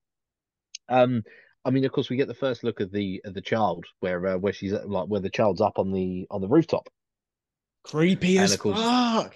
Um, 0.89 1.23
I 1.69 1.71
mean, 1.71 1.85
of 1.85 1.93
course, 1.93 2.09
we 2.09 2.17
get 2.17 2.29
the 2.29 2.35
first 2.35 2.65
look 2.65 2.81
of 2.81 2.91
the 2.91 3.21
of 3.27 3.35
the 3.35 3.43
child 3.43 3.85
where 4.01 4.27
uh, 4.27 4.39
where 4.39 4.55
she's 4.55 4.73
at, 4.73 4.89
like 4.89 5.07
where 5.07 5.21
the 5.21 5.29
child's 5.29 5.61
up 5.61 5.79
on 5.79 5.93
the 5.93 6.27
on 6.31 6.41
the 6.41 6.49
rooftop. 6.49 6.89
Creepy 7.85 8.39
And 8.39 8.45
as 8.45 8.57
course- 8.57 8.79
fuck. 8.79 9.35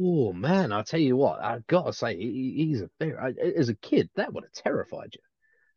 Oh 0.00 0.32
man, 0.32 0.72
I 0.72 0.82
tell 0.82 1.00
you 1.00 1.16
what, 1.16 1.40
I 1.40 1.58
gotta 1.66 1.92
say, 1.92 2.16
he, 2.16 2.68
he's 2.68 2.80
a 2.80 2.88
very 3.00 3.34
as 3.56 3.68
a 3.68 3.74
kid 3.74 4.08
that 4.14 4.32
would 4.32 4.44
have 4.44 4.52
terrified 4.52 5.10
you. 5.12 5.20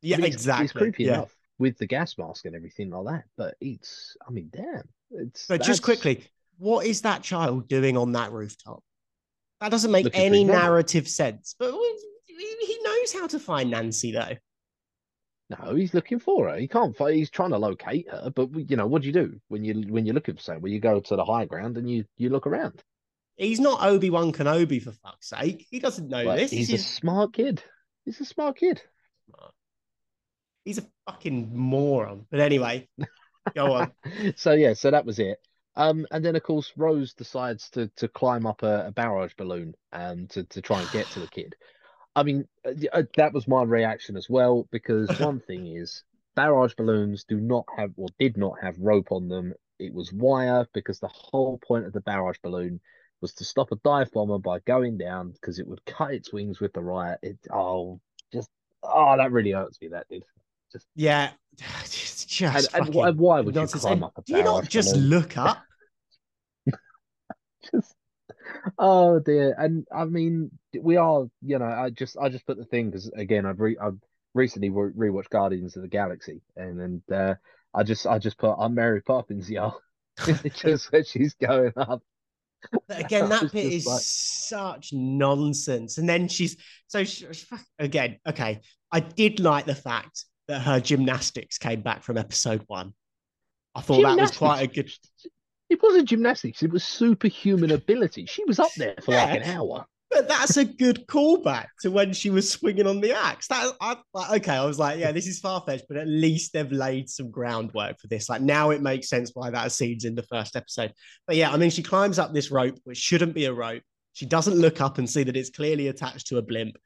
Yeah, 0.02 0.18
I 0.18 0.20
mean, 0.20 0.32
exactly. 0.32 0.64
he's 0.66 0.72
creepy 0.72 1.04
yeah. 1.06 1.14
enough 1.16 1.36
with 1.58 1.78
the 1.80 1.88
gas 1.88 2.16
mask 2.18 2.46
and 2.46 2.56
everything 2.56 2.92
like 2.92 3.06
that, 3.16 3.24
but 3.36 3.56
it's, 3.60 4.16
I 4.26 4.32
mean, 4.32 4.50
damn, 4.56 4.88
it's. 5.12 5.48
But 5.48 5.64
just 5.64 5.82
quickly, 5.82 6.24
what 6.60 6.86
is 6.86 7.02
that 7.02 7.24
child 7.24 7.68
doing 7.68 7.98
on 7.98 8.12
that 8.14 8.32
rooftop? 8.32 8.84
That 9.60 9.72
doesn't 9.72 9.92
make 9.92 10.06
Looking 10.06 10.22
any 10.22 10.44
narrative 10.44 11.08
sense. 11.08 11.56
But 11.58 11.74
he 12.28 12.80
knows 12.84 13.14
how 13.14 13.28
to 13.28 13.40
find 13.40 13.72
Nancy, 13.72 14.12
though. 14.12 14.38
No, 15.50 15.76
he's 15.76 15.94
looking 15.94 16.20
for 16.20 16.50
her. 16.50 16.58
He 16.58 16.68
can't 16.68 16.96
find. 16.96 17.16
He's 17.16 17.30
trying 17.30 17.52
to 17.52 17.58
locate 17.58 18.10
her, 18.10 18.30
but 18.36 18.50
you 18.70 18.76
know 18.76 18.86
what 18.88 19.02
do 19.02 19.08
you 19.08 19.14
do 19.14 19.40
when 19.48 19.64
you 19.64 19.82
when 19.88 20.06
you're 20.06 20.16
looking 20.16 20.36
for 20.36 20.42
someone? 20.42 20.64
Well, 20.64 20.72
you 20.72 20.80
go 20.82 21.00
to 21.00 21.16
the 21.16 21.24
high 21.24 21.46
ground 21.46 21.78
and 21.78 21.90
you 21.90 22.04
you 22.18 22.30
look 22.30 22.48
around. 22.48 22.84
He's 23.38 23.60
not 23.60 23.82
Obi 23.82 24.10
Wan 24.10 24.34
Kenobi 24.34 24.82
for 24.82 24.92
fuck's 24.92 25.30
sake. 25.30 25.66
He 25.70 25.80
doesn't 25.80 26.10
know 26.10 26.26
But 26.26 26.38
this. 26.38 26.52
he's 26.52 26.74
a 26.74 26.78
smart 26.78 27.34
kid. 27.34 27.64
He's 28.04 28.20
a 28.20 28.26
smart 28.26 28.58
kid. 28.58 28.82
he's 30.66 30.80
a 30.80 30.86
fucking 31.06 31.56
moron. 31.56 32.26
But 32.30 32.40
anyway, 32.42 32.90
go 33.56 33.74
on. 33.74 33.92
so 34.36 34.52
yeah, 34.54 34.74
so 34.74 34.92
that 34.92 35.06
was 35.06 35.20
it. 35.20 35.40
Um, 35.76 36.08
and 36.12 36.26
then 36.26 36.36
of 36.36 36.44
course 36.44 36.74
Rose 36.76 37.14
decides 37.14 37.70
to 37.72 37.88
to 37.98 38.08
climb 38.08 38.46
up 38.46 38.64
a, 38.64 38.88
a 38.88 38.92
barrage 38.92 39.34
balloon 39.38 39.76
um 39.94 40.28
to 40.30 40.44
to 40.46 40.62
try 40.62 40.82
and 40.82 40.92
get 40.92 41.06
to 41.12 41.20
the 41.20 41.28
kid. 41.28 41.56
I 42.18 42.24
mean, 42.24 42.48
uh, 42.66 42.72
uh, 42.92 43.04
that 43.16 43.32
was 43.32 43.48
my 43.48 43.62
reaction 43.62 44.18
as 44.18 44.28
well 44.28 44.68
because 44.72 45.08
one 45.20 45.40
thing 45.40 45.68
is 45.68 46.04
barrage 46.36 46.74
balloons 46.76 47.24
do 47.24 47.40
not 47.40 47.66
have 47.78 47.92
or 47.96 48.08
did 48.20 48.38
not 48.38 48.56
have 48.60 48.76
rope 48.80 49.12
on 49.12 49.28
them. 49.28 49.54
It 49.78 49.94
was 49.94 50.12
wire 50.12 50.66
because 50.74 51.00
the 51.00 51.12
whole 51.14 51.60
point 51.60 51.86
of 51.86 51.94
the 51.94 52.02
barrage 52.02 52.38
balloon 52.42 52.80
was 53.22 53.34
to 53.36 53.46
stop 53.46 53.72
a 53.72 53.76
dive 53.84 54.12
bomber 54.12 54.40
by 54.40 54.60
going 54.62 54.98
down 54.98 55.30
because 55.30 55.60
it 55.60 55.68
would 55.68 55.86
cut 55.86 56.12
its 56.12 56.34
wings 56.34 56.60
with 56.60 56.74
the 56.74 56.82
riot. 56.82 57.20
It 57.22 57.38
oh 57.54 58.02
just 58.34 58.50
oh 58.82 59.16
that 59.16 59.32
really 59.32 59.52
hurts 59.52 59.80
me 59.80 59.90
that 59.90 60.08
did. 60.10 60.24
Just 60.72 60.88
yeah, 60.96 61.30
just, 61.84 62.28
just 62.28 62.74
and, 62.74 62.88
and 62.88 63.20
why, 63.20 63.42
would 63.42 63.56
you 63.56 63.68
climb 63.68 64.04
up 64.04 64.18
a 64.18 64.24
Do 64.24 64.36
you 64.36 64.44
not 64.44 64.68
just 64.68 64.90
Shalom? 64.90 65.06
look 65.06 65.38
up? 65.38 65.60
just 67.72 67.96
oh 68.80 69.20
dear 69.20 69.56
and 69.58 69.86
i 69.96 70.06
mean 70.06 70.50
we 70.82 70.98
are 70.98 71.26
you 71.42 71.58
know 71.60 71.66
i 71.66 71.90
just 71.90 72.18
i 72.18 72.30
just 72.30 72.46
put 72.46 72.58
the 72.58 72.66
thing 72.66 72.90
because 72.90 73.10
again 73.16 73.46
i've 73.46 73.60
re 73.60 73.78
i've 73.82 73.98
recently 74.34 74.70
re- 74.70 75.10
rewatched 75.10 75.30
guardians 75.30 75.76
of 75.76 75.82
the 75.82 75.88
galaxy 75.88 76.42
and 76.56 76.80
and 76.80 77.02
uh 77.12 77.34
i 77.74 77.84
just 77.84 78.06
i 78.06 78.20
just 78.20 78.38
put 78.38 78.54
i'm 78.60 78.74
mary 78.76 79.02
poppins 79.02 79.50
y'all 79.50 79.80
just 80.56 80.92
where 80.92 81.04
she's 81.04 81.34
going 81.36 81.72
up 81.78 82.02
But 82.88 83.00
again, 83.06 83.30
that 83.30 83.52
bit 83.52 83.72
is 83.72 83.86
like- 83.86 84.02
such 84.02 84.92
nonsense. 84.92 86.00
And 86.00 86.10
then 86.10 86.28
she's 86.28 86.58
so 86.88 87.04
she, 87.04 87.28
again, 87.78 88.18
okay. 88.28 88.62
I 88.92 89.00
did 89.00 89.40
like 89.40 89.66
the 89.66 89.76
fact 89.76 90.26
that 90.48 90.62
her 90.62 90.80
gymnastics 90.80 91.60
came 91.60 91.82
back 91.82 92.02
from 92.02 92.18
episode 92.18 92.64
one. 92.68 92.94
I 93.76 93.82
thought 93.82 94.02
that 94.02 94.18
was 94.20 94.32
quite 94.32 94.62
a 94.62 94.68
good. 94.68 94.92
It 95.70 95.82
wasn't 95.84 96.10
gymnastics 96.10 96.64
it 96.64 96.72
was 96.72 96.84
superhuman 96.84 97.72
ability 97.72 98.26
she 98.26 98.44
was 98.46 98.60
up 98.60 98.72
there 98.78 98.96
for 99.02 99.12
like 99.12 99.42
an 99.42 99.44
hour 99.44 99.86
But 100.10 100.28
that's 100.28 100.58
a 100.58 100.66
good 100.66 101.06
callback 101.08 101.68
to 101.82 101.92
when 101.92 102.14
she 102.14 102.30
was 102.30 102.50
swinging 102.50 102.88
on 102.88 103.02
the 103.02 103.12
axe. 103.14 103.48
That 103.48 103.74
I 103.82 103.98
like, 104.14 104.42
okay, 104.42 104.54
I 104.54 104.66
was 104.66 104.80
like, 104.80 105.00
yeah, 105.00 105.12
this 105.12 105.28
is 105.28 105.40
far 105.40 105.62
fetched, 105.62 105.86
but 105.90 105.98
at 105.98 106.08
least 106.08 106.54
they've 106.54 106.72
laid 106.72 107.10
some 107.10 107.30
groundwork 107.30 108.00
for 108.00 108.08
this. 108.08 108.30
Like 108.30 108.42
now, 108.42 108.70
it 108.70 108.82
makes 108.82 109.10
sense 109.10 109.32
why 109.34 109.50
that 109.50 109.72
scene's 109.72 110.06
in 110.06 110.16
the 110.16 110.24
first 110.24 110.56
episode. 110.56 110.94
But 111.26 111.36
yeah, 111.36 111.52
I 111.52 111.58
mean, 111.58 111.70
she 111.70 111.84
climbs 111.84 112.20
up 112.20 112.34
this 112.34 112.52
rope, 112.52 112.80
which 112.86 112.98
shouldn't 112.98 113.34
be 113.34 113.46
a 113.46 113.54
rope. 113.54 113.84
She 114.14 114.26
doesn't 114.26 114.56
look 114.56 114.80
up 114.80 114.98
and 114.98 115.10
see 115.10 115.24
that 115.24 115.36
it's 115.36 115.50
clearly 115.50 115.90
attached 115.90 116.28
to 116.28 116.38
a 116.38 116.42
blimp. 116.42 116.78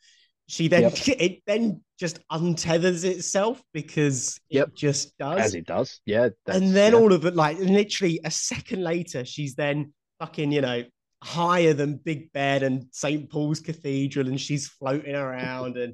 She 0.52 0.68
then 0.68 0.84
Yep. 0.84 0.94
it 1.08 1.42
then 1.48 1.82
just 1.98 2.20
untethers 2.30 3.06
itself 3.06 3.62
because 3.74 4.38
Yep. 4.50 4.68
it 4.68 4.76
just 4.76 5.18
does. 5.18 5.40
as 5.40 5.56
it 5.56 5.66
does 5.66 6.02
yeah 6.06 6.30
and 6.48 6.76
then 6.76 6.92
yeah. 6.92 7.00
all 7.00 7.14
of 7.14 7.26
it, 7.26 7.36
like 7.36 7.58
literally 7.60 8.20
a 8.26 8.32
second 8.32 8.84
later, 8.84 9.24
she's 9.24 9.56
then 9.56 9.94
fucking, 10.20 10.52
you 10.52 10.60
know, 10.60 10.84
higher 11.24 11.74
than 11.74 11.96
Big 12.04 12.34
Ben 12.34 12.64
and 12.64 12.86
St. 12.92 13.30
Paul's 13.30 13.62
Cathedral, 13.62 14.28
and 14.28 14.40
she's 14.40 14.68
floating 14.68 15.16
around. 15.16 15.78
And 15.78 15.94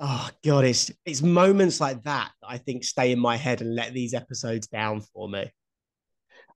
oh 0.00 0.28
god, 0.44 0.64
it's 0.64 0.90
it's 1.06 1.22
moments 1.22 1.80
like 1.80 2.02
that 2.02 2.32
that 2.40 2.48
I 2.48 2.58
think 2.58 2.82
stay 2.82 3.12
in 3.12 3.20
my 3.20 3.36
head 3.36 3.60
and 3.60 3.74
let 3.76 3.92
these 3.92 4.14
episodes 4.14 4.66
down 4.66 5.00
for 5.00 5.28
me. 5.28 5.48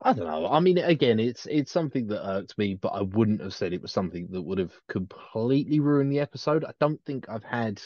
I 0.03 0.13
don't 0.13 0.27
know. 0.27 0.47
I 0.49 0.61
mean, 0.61 0.79
again, 0.79 1.19
it's 1.19 1.47
it's 1.47 1.73
something 1.73 2.07
that 2.09 2.27
irked 2.27 2.57
me, 2.59 2.75
but 2.75 2.89
I 2.89 3.03
wouldn't 3.03 3.41
have 3.41 3.55
said 3.55 3.73
it 3.73 3.83
was 3.83 3.93
something 3.93 4.29
that 4.31 4.43
would 4.43 4.59
have 4.59 4.75
completely 4.89 5.81
ruined 5.81 6.13
the 6.13 6.21
episode. 6.21 6.65
I 6.65 6.73
don't 6.81 7.03
think 7.05 7.29
I've 7.29 7.45
had, 7.45 7.81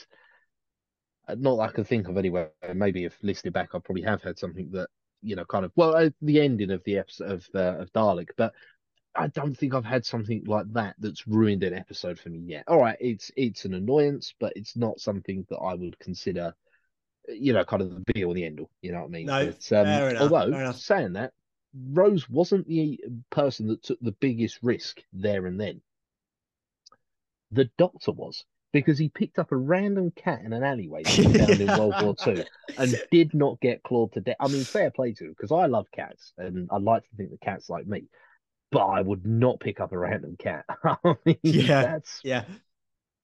uh, 1.29 1.37
not 1.39 1.57
that 1.57 1.63
I 1.63 1.73
can 1.73 1.85
think 1.85 2.09
of 2.09 2.19
anywhere. 2.19 2.51
Maybe 2.75 3.05
if 3.05 3.17
listed 3.23 3.53
back, 3.53 3.75
I 3.75 3.79
probably 3.79 4.03
have 4.03 4.23
had 4.23 4.39
something 4.39 4.71
that 4.73 4.89
you 5.23 5.37
know, 5.37 5.45
kind 5.45 5.65
of 5.65 5.73
well, 5.77 5.95
uh, 5.95 6.11
the 6.23 6.41
ending 6.41 6.71
of 6.71 6.83
the 6.85 6.99
episode 6.99 7.31
of 7.31 7.49
uh, 7.55 7.79
of 7.79 7.93
Dalek, 7.93 8.31
but 8.37 8.53
I 9.15 9.27
don't 9.29 9.57
think 9.57 9.75
I've 9.75 9.85
had 9.85 10.05
something 10.05 10.45
like 10.47 10.73
that 10.73 10.97
that's 10.99 11.27
ruined 11.27 11.63
an 11.65 11.75
episode 11.75 12.19
for 12.19 12.29
me 12.29 12.39
yet. 12.39 12.65
All 12.69 12.81
right, 12.81 12.97
it's 13.01 13.31
it's 13.37 13.65
an 13.65 13.75
annoyance, 13.75 14.35
but 14.39 14.53
it's 14.57 14.77
not 14.77 15.01
something 15.01 15.47
that 15.51 15.59
I 15.59 15.75
would 15.75 15.99
consider, 15.99 16.55
you 17.29 17.53
know, 17.53 17.65
kind 17.65 17.83
of 17.83 17.91
the 17.91 18.13
be 18.13 18.25
all 18.25 18.31
and 18.31 18.39
the 18.39 18.45
end 18.45 18.61
all. 18.61 18.71
You 18.83 18.93
know 18.93 19.01
what 19.01 19.09
I 19.09 19.11
mean? 19.11 19.27
No, 19.27 19.47
But, 19.47 19.79
um, 19.79 19.87
fair 19.87 20.11
enough, 20.11 20.23
although 20.23 20.51
fair 20.51 20.61
enough. 20.61 20.77
saying 20.77 21.13
that, 21.15 21.33
Rose 21.75 22.29
wasn't 22.29 22.67
the 22.67 23.01
person 23.31 23.69
that 23.69 23.83
took 23.83 23.99
the 24.01 24.13
biggest 24.13 24.59
risk 24.63 25.01
there 25.13 25.47
and 25.47 25.61
then. 25.61 25.81
The 27.53 27.71
Doctor 27.79 28.13
was 28.13 28.45
because 28.73 28.99
he 28.99 29.09
picked 29.09 29.39
up 29.39 29.51
a 29.51 29.57
random 29.57 30.13
cat 30.13 30.41
in 30.45 30.53
an 30.53 30.63
alleyway 30.63 31.03
that 31.03 31.13
he 31.13 31.25
found 31.25 31.51
in 31.61 31.67
World 31.67 31.95
War 32.03 32.15
Two 32.15 32.45
and 32.79 32.95
did 33.11 33.35
not 33.35 33.61
get 33.61 33.83
clawed 33.83 34.13
to 34.13 34.21
death. 34.21 34.37
I 34.39 34.49
mean, 34.49 34.63
fair 34.65 34.91
play 34.91 35.13
to 35.15 35.25
him 35.25 35.31
because 35.31 35.51
I 35.53 35.67
love 35.67 35.87
cats 35.93 36.33
and 36.39 36.69
I 36.71 36.79
like 36.79 37.03
to 37.03 37.17
think 37.17 37.31
the 37.31 37.39
cats 37.39 37.69
like 37.69 37.87
me, 37.87 38.05
but 38.71 38.87
I 38.87 39.01
would 39.01 39.27
not 39.27 39.59
pick 39.59 39.81
up 39.81 39.93
a 39.93 39.99
random 39.99 40.37
cat. 40.39 40.65
I 40.85 40.97
mean, 41.25 41.39
Yeah. 41.43 41.83
that's 41.83 42.21
Yeah, 42.23 42.45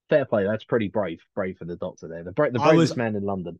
fair 0.09 0.25
play. 0.25 0.45
That's 0.45 0.65
pretty 0.65 0.89
brave, 0.89 1.21
brave 1.33 1.57
for 1.57 1.65
the 1.65 1.77
Doctor 1.77 2.09
there. 2.09 2.23
The, 2.23 2.31
bra- 2.33 2.49
the 2.49 2.59
I 2.59 2.67
was- 2.73 2.91
bravest 2.91 2.97
man 2.97 3.15
in 3.15 3.23
London. 3.23 3.59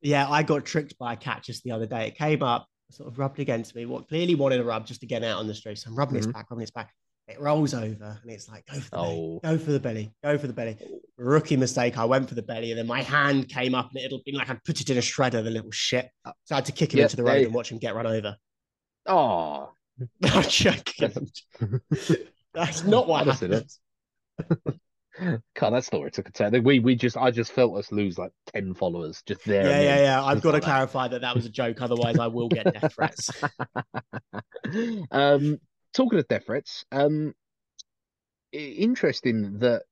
yeah. 0.00 0.26
I 0.28 0.42
got 0.42 0.64
tricked 0.64 0.96
by 0.98 1.12
a 1.12 1.16
cat 1.16 1.42
just 1.42 1.62
the 1.64 1.72
other 1.72 1.86
day. 1.86 2.06
It 2.08 2.16
came 2.16 2.42
up, 2.42 2.68
sort 2.90 3.08
of 3.10 3.18
rubbed 3.18 3.40
against 3.40 3.74
me. 3.74 3.86
What 3.86 4.08
clearly 4.08 4.34
wanted 4.34 4.60
a 4.60 4.64
rub 4.64 4.86
just 4.86 5.00
to 5.00 5.06
get 5.06 5.24
out 5.24 5.38
on 5.38 5.46
the 5.46 5.54
street. 5.54 5.78
So 5.78 5.90
I'm 5.90 5.96
rubbing 5.96 6.16
its 6.16 6.26
Mhm. 6.26 6.32
back, 6.32 6.50
rubbing 6.50 6.62
its 6.62 6.70
back. 6.70 6.92
It 7.28 7.40
rolls 7.40 7.74
over 7.74 8.20
and 8.22 8.30
it's 8.30 8.48
like, 8.48 8.64
go 8.66 8.78
for 8.78 8.84
the 8.90 8.90
belly, 8.90 9.16
Oh. 9.18 9.40
go 9.42 9.58
for 9.58 9.72
the 9.72 9.80
belly, 9.80 10.12
go 10.22 10.38
for 10.38 10.46
the 10.46 10.52
belly. 10.52 10.78
Rookie 11.16 11.56
mistake. 11.56 11.98
I 11.98 12.04
went 12.04 12.28
for 12.28 12.36
the 12.36 12.42
belly 12.42 12.70
and 12.70 12.78
then 12.78 12.86
my 12.86 13.02
hand 13.02 13.48
came 13.48 13.74
up 13.74 13.90
and 13.92 14.04
it'll 14.04 14.22
been 14.24 14.36
like 14.36 14.48
I'd 14.48 14.62
put 14.62 14.80
it 14.80 14.88
in 14.90 14.96
a 14.96 15.00
shredder, 15.00 15.42
the 15.42 15.50
little 15.50 15.72
shit. 15.72 16.08
So 16.44 16.54
I 16.54 16.54
had 16.56 16.66
to 16.66 16.72
kick 16.72 16.92
him 16.94 16.98
Yeah, 16.98 17.04
into 17.04 17.16
the 17.16 17.24
road 17.24 17.44
and 17.44 17.52
watch 17.54 17.72
him 17.72 17.78
get 17.78 17.96
run 17.96 18.06
over. 18.06 18.36
Oh, 19.06 19.72
I'm 20.22 20.42
joking. 20.44 21.28
That's 22.54 22.84
not 22.84 23.08
what 23.08 23.22
Honestly, 23.22 23.48
happened. 23.48 24.78
God, 25.54 25.70
that 25.70 25.84
story 25.84 26.10
took 26.10 26.28
a 26.28 26.32
turn. 26.32 26.62
We 26.62 26.78
we 26.78 26.94
just 26.94 27.16
I 27.16 27.30
just 27.30 27.52
felt 27.52 27.76
us 27.76 27.90
lose 27.92 28.18
like 28.18 28.32
ten 28.52 28.74
followers 28.74 29.22
just 29.24 29.44
there. 29.46 29.66
Yeah, 29.66 29.80
yeah, 29.80 30.02
yeah. 30.02 30.24
I've 30.24 30.42
got 30.42 30.50
to 30.50 30.56
like 30.56 30.62
that. 30.62 30.68
clarify 30.68 31.08
that 31.08 31.22
that 31.22 31.34
was 31.34 31.46
a 31.46 31.50
joke. 31.50 31.80
Otherwise, 31.80 32.18
I 32.18 32.26
will 32.26 32.48
get 32.48 32.72
death 32.72 32.92
threats. 32.92 33.30
um, 35.10 35.58
talking 35.94 36.18
of 36.18 36.28
death 36.28 36.46
threats, 36.46 36.84
um, 36.92 37.34
interesting 38.52 39.58
that 39.60 39.82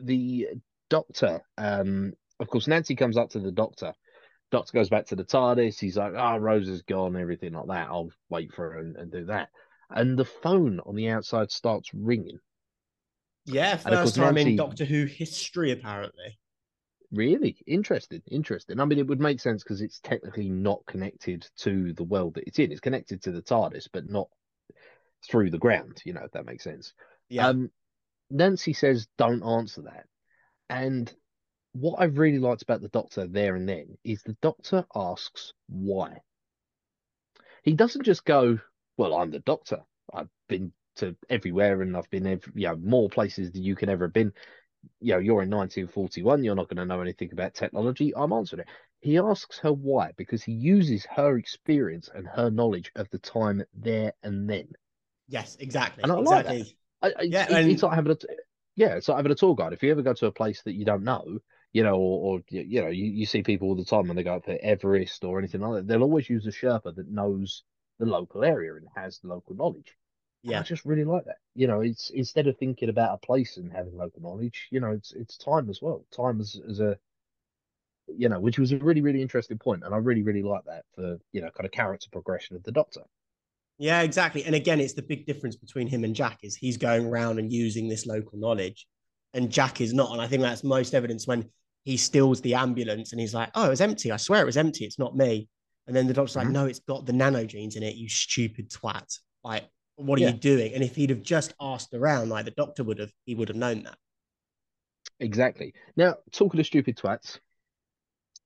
the 0.00 0.48
doctor, 0.88 1.42
um, 1.58 2.14
of 2.40 2.48
course, 2.48 2.66
Nancy 2.66 2.94
comes 2.94 3.16
up 3.16 3.30
to 3.30 3.40
the 3.40 3.52
doctor. 3.52 3.92
Doctor 4.50 4.72
goes 4.72 4.88
back 4.88 5.06
to 5.06 5.16
the 5.16 5.24
TARDIS. 5.24 5.78
He's 5.80 5.96
like, 5.96 6.14
"Ah, 6.16 6.36
Rose 6.36 6.68
is 6.68 6.82
gone. 6.82 7.16
Everything 7.16 7.52
like 7.52 7.66
that. 7.66 7.88
I'll 7.88 8.10
wait 8.30 8.52
for 8.52 8.70
her 8.70 8.78
and, 8.78 8.96
and 8.96 9.12
do 9.12 9.26
that." 9.26 9.48
And 9.90 10.18
the 10.18 10.24
phone 10.24 10.80
on 10.86 10.94
the 10.94 11.10
outside 11.10 11.50
starts 11.50 11.92
ringing. 11.92 12.38
Yeah, 13.46 13.78
And 13.84 13.94
of 13.94 14.00
course, 14.00 14.16
first 14.16 14.16
time 14.16 14.36
in 14.38 14.56
Doctor 14.56 14.84
Who 14.84 15.04
history, 15.04 15.70
apparently. 15.72 16.38
Really 17.12 17.56
interesting, 17.66 18.22
interesting. 18.30 18.80
I 18.80 18.84
mean, 18.84 18.98
it 18.98 19.06
would 19.06 19.20
make 19.20 19.40
sense 19.40 19.62
because 19.62 19.80
it's 19.80 20.00
technically 20.00 20.48
not 20.48 20.84
connected 20.86 21.46
to 21.58 21.92
the 21.92 22.02
world 22.04 22.34
that 22.34 22.44
it's 22.46 22.58
in. 22.58 22.72
It's 22.72 22.80
connected 22.80 23.22
to 23.22 23.30
the 23.30 23.42
TARDIS, 23.42 23.88
but 23.92 24.08
not 24.08 24.28
through 25.28 25.50
the 25.50 25.58
ground. 25.58 26.02
You 26.04 26.14
know, 26.14 26.22
if 26.24 26.32
that 26.32 26.46
makes 26.46 26.64
sense. 26.64 26.92
Yeah, 27.28 27.48
Um, 27.48 27.70
Nancy 28.30 28.72
says, 28.72 29.06
"Don't 29.16 29.44
answer 29.44 29.82
that." 29.82 30.06
And 30.68 31.14
what 31.72 32.00
I 32.00 32.04
really 32.04 32.38
liked 32.38 32.62
about 32.62 32.80
the 32.80 32.88
Doctor 32.88 33.26
there 33.26 33.54
and 33.54 33.68
then 33.68 33.98
is 34.02 34.22
the 34.22 34.36
Doctor 34.40 34.86
asks 34.94 35.52
why. 35.68 36.20
He 37.62 37.74
doesn't 37.74 38.04
just 38.04 38.24
go, 38.24 38.58
"Well, 38.96 39.14
I'm 39.14 39.30
the 39.30 39.40
Doctor. 39.40 39.84
I've 40.12 40.30
been 40.48 40.72
to 40.96 41.16
everywhere, 41.30 41.82
and 41.82 41.96
I've 41.96 42.10
been, 42.10 42.26
ev- 42.26 42.52
you 42.54 42.68
know, 42.68 42.76
more 42.76 43.08
places 43.08 43.52
than 43.52 43.62
you 43.62 43.74
can 43.76 43.88
ever 43.88 44.04
have 44.06 44.12
been." 44.12 44.32
You 45.00 45.14
know, 45.14 45.18
you're 45.20 45.42
in 45.42 45.50
1941. 45.50 46.44
You're 46.44 46.54
not 46.56 46.68
going 46.68 46.78
to 46.78 46.86
know 46.86 47.00
anything 47.00 47.32
about 47.32 47.54
technology. 47.54 48.12
I'm 48.16 48.32
answering 48.32 48.62
it. 48.62 48.68
He 49.00 49.18
asks 49.18 49.58
her 49.60 49.72
why 49.72 50.12
because 50.16 50.42
he 50.44 50.52
uses 50.52 51.06
her 51.06 51.38
experience 51.38 52.08
and 52.14 52.26
her 52.28 52.50
knowledge 52.50 52.92
of 52.96 53.10
the 53.10 53.18
time 53.18 53.64
there 53.74 54.14
and 54.22 54.48
then. 54.50 54.68
yes, 55.28 55.56
exactly, 55.60 56.02
and 56.02 56.12
I 56.12 56.16
like 56.16 56.44
that. 56.44 56.56
exactly. 56.56 56.76
I, 57.02 57.12
Yeah, 57.28 57.46
it's, 57.48 57.66
and- 57.66 57.70
it's 57.70 57.82
like 57.82 57.94
having 57.94 58.12
a 58.12 58.16
yeah, 58.76 58.94
it's 58.96 59.08
like 59.08 59.16
having 59.18 59.32
a 59.32 59.36
tour 59.36 59.54
guide. 59.54 59.72
If 59.72 59.82
you 59.82 59.90
ever 59.92 60.02
go 60.02 60.14
to 60.14 60.26
a 60.26 60.32
place 60.32 60.62
that 60.62 60.74
you 60.74 60.84
don't 60.84 61.04
know, 61.04 61.38
you 61.72 61.82
know, 61.84 61.94
or, 61.96 62.36
or 62.38 62.40
you 62.50 62.62
you 62.62 62.82
know, 62.82 62.88
you, 62.88 63.04
you 63.06 63.26
see 63.26 63.42
people 63.42 63.68
all 63.68 63.76
the 63.76 63.84
time 63.84 64.08
when 64.08 64.16
they 64.16 64.22
go 64.22 64.34
up 64.36 64.44
to 64.46 64.62
Everest 64.64 65.24
or 65.24 65.38
anything 65.38 65.60
like 65.60 65.74
that, 65.74 65.86
they'll 65.88 66.02
always 66.02 66.28
use 66.30 66.46
a 66.46 66.50
Sherpa 66.50 66.94
that 66.94 67.08
knows 67.10 67.62
the 67.98 68.06
local 68.06 68.44
area 68.44 68.74
and 68.74 68.86
has 68.96 69.18
the 69.18 69.28
local 69.28 69.54
knowledge. 69.54 69.96
And 70.50 70.58
I 70.58 70.62
just 70.62 70.84
really 70.84 71.04
like 71.04 71.24
that. 71.26 71.38
You 71.54 71.66
know, 71.66 71.80
it's 71.80 72.10
instead 72.10 72.46
of 72.46 72.56
thinking 72.58 72.88
about 72.88 73.14
a 73.14 73.26
place 73.26 73.56
and 73.56 73.72
having 73.72 73.96
local 73.96 74.22
knowledge, 74.22 74.68
you 74.70 74.80
know, 74.80 74.92
it's 74.92 75.12
it's 75.12 75.36
time 75.38 75.70
as 75.70 75.80
well. 75.82 76.04
Time 76.12 76.40
as 76.40 76.60
as 76.68 76.80
a 76.80 76.98
you 78.08 78.28
know, 78.28 78.38
which 78.40 78.58
was 78.58 78.72
a 78.72 78.78
really, 78.78 79.00
really 79.00 79.22
interesting 79.22 79.58
point, 79.58 79.82
and 79.84 79.94
I 79.94 79.98
really, 79.98 80.22
really 80.22 80.42
like 80.42 80.64
that 80.66 80.84
for 80.94 81.18
you 81.32 81.40
know, 81.40 81.50
kind 81.50 81.64
of 81.66 81.72
character 81.72 82.08
progression 82.12 82.56
of 82.56 82.62
the 82.62 82.72
Doctor. 82.72 83.02
yeah, 83.78 84.02
exactly. 84.02 84.44
And 84.44 84.54
again, 84.54 84.80
it's 84.80 84.92
the 84.92 85.02
big 85.02 85.26
difference 85.26 85.56
between 85.56 85.88
him 85.88 86.04
and 86.04 86.14
Jack 86.14 86.38
is 86.42 86.54
he's 86.54 86.76
going 86.76 87.06
around 87.06 87.38
and 87.38 87.52
using 87.52 87.88
this 87.88 88.06
local 88.06 88.38
knowledge, 88.38 88.86
and 89.32 89.50
Jack 89.50 89.80
is 89.80 89.92
not. 89.92 90.12
And 90.12 90.20
I 90.20 90.28
think 90.28 90.42
that's 90.42 90.62
most 90.62 90.94
evidence 90.94 91.26
when 91.26 91.50
he 91.84 91.96
steals 91.96 92.40
the 92.40 92.54
ambulance 92.54 93.12
and 93.12 93.20
he's 93.20 93.34
like, 93.34 93.50
"Oh, 93.54 93.66
it 93.66 93.70
was 93.70 93.80
empty. 93.80 94.12
I 94.12 94.16
swear 94.16 94.42
it 94.42 94.46
was 94.46 94.56
empty. 94.56 94.84
It's 94.84 94.98
not 94.98 95.16
me." 95.16 95.48
And 95.86 95.94
then 95.94 96.06
the 96.06 96.14
doctor's 96.14 96.36
like, 96.36 96.48
Mhm. 96.48 96.52
"No, 96.52 96.66
it's 96.66 96.78
got 96.80 97.04
the 97.04 97.12
nanogenes 97.12 97.76
in 97.76 97.82
it. 97.82 97.96
You 97.96 98.08
stupid 98.08 98.70
twat! 98.70 99.18
Like, 99.42 99.68
what 99.96 100.18
are 100.18 100.22
Yeah. 100.22 100.28
you 100.30 100.34
doing?" 100.38 100.74
And 100.74 100.82
if 100.82 100.94
he'd 100.96 101.10
have 101.10 101.22
just 101.22 101.54
asked 101.60 101.92
around, 101.94 102.28
like 102.28 102.44
the 102.44 102.50
doctor 102.52 102.84
would 102.84 102.98
have, 102.98 103.12
he 103.26 103.34
would 103.34 103.48
have 103.48 103.56
known 103.56 103.84
that. 103.84 103.98
Exactly. 105.20 105.74
Now, 105.96 106.16
talking 106.32 106.58
of 106.58 106.64
the 106.64 106.64
stupid 106.64 106.96
twats, 106.96 107.38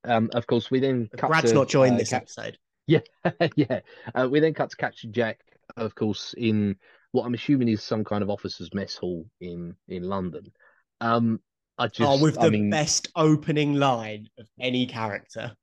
um, 0.03 0.29
of 0.33 0.45
course, 0.47 0.69
we 0.71 0.79
then 0.79 1.09
cut 1.17 1.29
Brad's 1.29 1.49
to, 1.49 1.55
not 1.55 1.67
joined 1.69 1.95
uh, 1.95 1.97
this 1.97 2.09
Cap- 2.09 2.23
episode. 2.23 2.57
Yeah, 2.87 3.01
yeah. 3.55 3.81
Uh, 4.15 4.27
we 4.31 4.39
then 4.39 4.55
cut 4.55 4.71
to 4.71 4.75
Captain 4.75 5.13
Jack, 5.13 5.39
of 5.77 5.93
course, 5.93 6.33
in 6.35 6.75
what 7.11 7.23
I'm 7.23 7.35
assuming 7.35 7.67
is 7.67 7.83
some 7.83 8.03
kind 8.03 8.23
of 8.23 8.31
officers' 8.31 8.73
mess 8.73 8.95
hall 8.95 9.27
in 9.39 9.75
in 9.87 10.03
London. 10.03 10.51
Um, 10.99 11.39
I 11.77 11.87
just, 11.87 12.01
oh, 12.01 12.19
with 12.21 12.39
the 12.39 12.49
mean, 12.49 12.71
best 12.71 13.09
opening 13.15 13.75
line 13.75 14.27
of 14.39 14.47
any 14.59 14.87
character. 14.87 15.55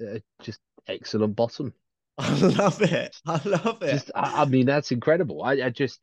uh, 0.00 0.18
just 0.42 0.60
excellent 0.86 1.34
bottom. 1.34 1.74
I 2.18 2.34
love 2.38 2.80
it. 2.80 3.16
I 3.26 3.40
love 3.44 3.82
it. 3.82 3.90
Just, 3.90 4.10
I, 4.14 4.42
I 4.42 4.44
mean, 4.46 4.66
that's 4.66 4.90
incredible. 4.90 5.42
I, 5.42 5.52
I 5.52 5.70
just, 5.70 6.00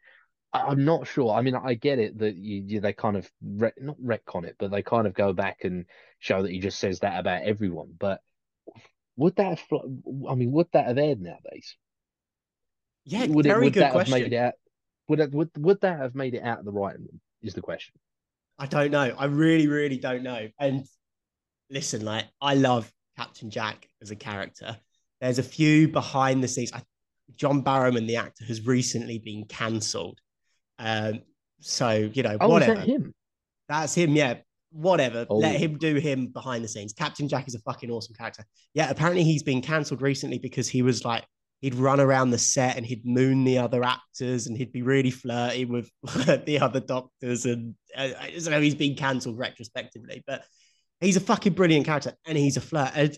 I, 0.54 0.72
am 0.72 0.86
not 0.86 1.08
sure. 1.08 1.34
I 1.34 1.42
mean, 1.42 1.56
I 1.56 1.74
get 1.74 1.98
it 1.98 2.20
that 2.20 2.36
you, 2.36 2.64
you 2.68 2.80
they 2.82 2.94
kind 2.94 3.18
of 3.18 3.30
re, 3.42 3.72
not 3.80 4.00
retcon 4.00 4.46
it, 4.46 4.56
but 4.60 4.70
they 4.70 4.84
kind 4.84 5.08
of 5.08 5.16
go 5.16 5.34
back 5.34 5.64
and 5.64 5.86
show 6.20 6.44
that 6.44 6.52
he 6.52 6.60
just 6.60 6.80
says 6.80 7.00
that 7.00 7.20
about 7.20 7.44
everyone. 7.44 7.94
But 7.98 8.22
would 9.16 9.36
that 9.38 9.58
have, 9.58 9.64
I 10.30 10.36
mean, 10.36 10.52
would 10.52 10.68
that 10.74 10.86
have 10.86 10.98
aired 11.00 11.22
nowadays? 11.22 11.76
Yeah, 13.06 13.26
would 13.26 13.46
very 13.46 13.64
it, 13.64 13.66
would 13.66 13.74
good 13.74 13.84
that 13.84 13.92
question. 13.94 14.14
Have 14.14 14.22
made 14.22 14.34
it 14.34 14.38
out, 14.38 14.54
would, 15.08 15.20
it, 15.20 15.32
would 15.32 15.50
would 15.58 15.82
that 15.82 16.00
have 16.00 16.16
made 16.16 16.36
it 16.36 16.44
out 16.44 16.60
of 16.60 16.66
the 16.66 16.72
writing 16.72 17.02
room? 17.02 17.20
Is 17.42 17.54
the 17.54 17.62
question. 17.62 17.96
I 18.58 18.68
don't 18.68 18.92
know. 18.92 19.16
I 19.18 19.26
really, 19.26 19.68
really 19.68 19.98
don't 19.98 20.24
know. 20.24 20.48
And 20.60 20.86
listen, 21.70 22.06
like 22.06 22.26
I 22.40 22.56
love 22.56 22.90
Captain 23.18 23.50
Jack 23.50 23.90
as 24.02 24.12
a 24.12 24.16
character. 24.16 24.78
There's 25.24 25.40
a 25.40 25.44
few 25.44 25.88
behind 25.88 26.44
the 26.44 26.50
scenes. 26.50 26.74
I, 26.74 26.82
John 27.38 27.64
Barrowman, 27.64 28.08
the 28.08 28.18
actor, 28.18 28.44
has 28.44 28.66
recently 28.66 29.20
been 29.20 29.46
cancelled. 29.46 30.20
Um, 30.80 31.22
so 31.62 32.10
you 32.14 32.24
know, 32.24 32.36
oh, 32.42 32.50
whatever. 32.50 32.76
That 32.76 32.86
him? 32.86 33.14
That's 33.70 33.96
him. 33.96 34.18
Yeah, 34.18 34.40
whatever. 34.74 35.26
Oh. 35.30 35.38
Let 35.38 35.56
him 35.56 35.78
do 35.78 35.96
him 35.96 36.28
behind 36.28 36.62
the 36.62 36.68
scenes. 36.68 36.92
Captain 36.92 37.30
Jack 37.30 37.48
is 37.48 37.56
a 37.56 37.60
fucking 37.60 37.90
awesome 37.90 38.14
character. 38.16 38.44
Yeah, 38.74 38.90
apparently 38.90 39.24
he's 39.24 39.44
been 39.44 39.62
cancelled 39.62 40.02
recently 40.02 40.40
because 40.40 40.68
he 40.68 40.82
was 40.82 41.06
like 41.06 41.24
he'd 41.62 41.76
run 41.76 42.02
around 42.02 42.32
the 42.32 42.38
set 42.38 42.76
and 42.76 42.86
he'd 42.86 43.06
moon 43.06 43.46
the 43.46 43.60
other 43.60 43.82
actors 43.82 44.48
and 44.48 44.58
he'd 44.58 44.74
be 44.74 44.82
really 44.82 45.10
flirty 45.10 45.64
with 45.64 45.90
the 46.46 46.60
other 46.60 46.82
doctors 46.82 47.46
and 47.46 47.76
uh, 47.96 48.10
so 48.38 48.60
he's 48.60 48.76
been 48.76 48.96
cancelled 48.96 49.38
retrospectively 49.38 50.22
but 50.28 50.44
he's 51.00 51.16
a 51.16 51.22
fucking 51.22 51.54
brilliant 51.54 51.86
character 51.86 52.12
and 52.28 52.38
he's 52.38 52.58
a 52.58 52.62
flirt 52.62 52.92
and 52.96 53.18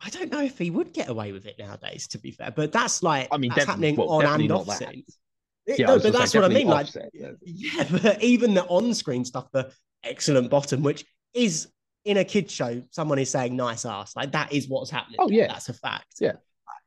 I 0.00 0.10
don't 0.10 0.30
know 0.30 0.42
if 0.42 0.58
he 0.58 0.70
would 0.70 0.92
get 0.92 1.08
away 1.08 1.32
with 1.32 1.46
it 1.46 1.58
nowadays 1.58 2.06
to 2.08 2.18
be 2.18 2.30
fair 2.30 2.52
but 2.54 2.72
that's 2.72 3.02
like 3.02 3.28
I 3.32 3.38
mean 3.38 3.52
that's 3.54 3.66
happening 3.66 3.96
well, 3.96 4.10
on 4.10 4.40
and 4.40 4.52
off 4.52 4.68
scenes 4.76 5.18
yeah, 5.66 5.86
no, 5.86 5.98
but 5.98 6.12
that's 6.12 6.34
what 6.34 6.44
I 6.44 6.48
mean 6.48 6.68
like 6.68 6.88
yeah. 7.12 7.30
yeah 7.42 7.84
but 8.02 8.22
even 8.22 8.54
the 8.54 8.64
on-screen 8.66 9.24
stuff 9.24 9.50
the 9.52 9.72
excellent 10.04 10.50
bottom 10.50 10.82
which 10.82 11.04
is 11.34 11.68
in 12.04 12.18
a 12.18 12.24
kid 12.24 12.50
show 12.50 12.82
someone 12.90 13.18
is 13.18 13.30
saying 13.30 13.56
nice 13.56 13.84
ass 13.84 14.14
like 14.14 14.32
that 14.32 14.52
is 14.52 14.68
what's 14.68 14.90
happening 14.90 15.16
oh 15.18 15.28
yeah 15.28 15.48
that's 15.48 15.68
a 15.68 15.74
fact 15.74 16.14
yeah 16.20 16.32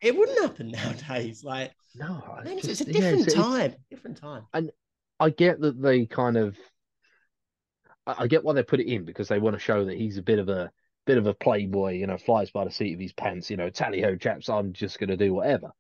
it 0.02 0.18
wouldn't 0.18 0.40
happen 0.40 0.72
nowadays. 0.72 1.44
Like 1.44 1.72
no, 1.96 2.24
it's, 2.46 2.68
just, 2.68 2.82
it's 2.82 2.90
a 2.90 2.94
different 2.94 3.20
yeah, 3.20 3.26
it's, 3.26 3.34
time. 3.34 3.72
It's, 3.72 3.84
different 3.90 4.18
time. 4.18 4.44
And 4.54 4.72
I 5.20 5.30
get 5.30 5.60
that 5.62 5.82
they 5.82 6.06
kind 6.06 6.38
of, 6.38 6.58
I, 8.08 8.16
I 8.20 8.28
get 8.28 8.44
why 8.44 8.54
they 8.54 8.64
put 8.64 8.80
it 8.80 8.92
in 8.92 9.06
because 9.06 9.28
they 9.28 9.40
want 9.40 9.56
to 9.56 9.60
show 9.60 9.86
that 9.86 9.98
he's 9.98 10.18
a 10.18 10.24
bit 10.24 10.40
of 10.40 10.50
a 10.50 10.72
bit 11.10 11.18
of 11.18 11.26
a 11.26 11.34
playboy. 11.34 11.94
You 11.94 12.06
know, 12.06 12.18
flies 12.18 12.52
by 12.52 12.66
the 12.66 12.72
seat 12.72 12.94
of 12.94 13.00
his 13.00 13.14
pants. 13.14 13.50
You 13.50 13.58
know, 13.58 13.70
tally 13.70 14.02
ho, 14.02 14.16
chaps. 14.16 14.48
I'm 14.48 14.74
just 14.74 15.00
going 15.00 15.10
to 15.10 15.18
do 15.18 15.34
whatever. 15.34 15.72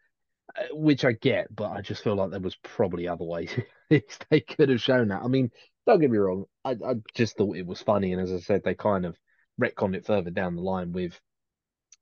Uh, 0.57 0.63
which 0.71 1.05
I 1.05 1.11
get, 1.11 1.55
but 1.55 1.69
I 1.69 1.81
just 1.81 2.03
feel 2.03 2.15
like 2.15 2.31
there 2.31 2.39
was 2.39 2.55
probably 2.63 3.07
other 3.07 3.23
ways 3.23 3.51
they 3.89 4.39
could 4.39 4.69
have 4.69 4.81
shown 4.81 5.09
that. 5.09 5.21
I 5.21 5.27
mean, 5.27 5.51
don't 5.85 5.99
get 5.99 6.09
me 6.09 6.17
wrong. 6.17 6.45
I, 6.65 6.71
I 6.71 6.95
just 7.13 7.37
thought 7.37 7.55
it 7.55 7.67
was 7.67 7.81
funny, 7.81 8.13
and 8.13 8.21
as 8.21 8.33
I 8.33 8.39
said, 8.39 8.63
they 8.63 8.73
kind 8.73 9.05
of 9.05 9.15
retconned 9.61 9.95
it 9.95 10.07
further 10.07 10.31
down 10.31 10.55
the 10.55 10.63
line 10.63 10.91
with 10.91 11.19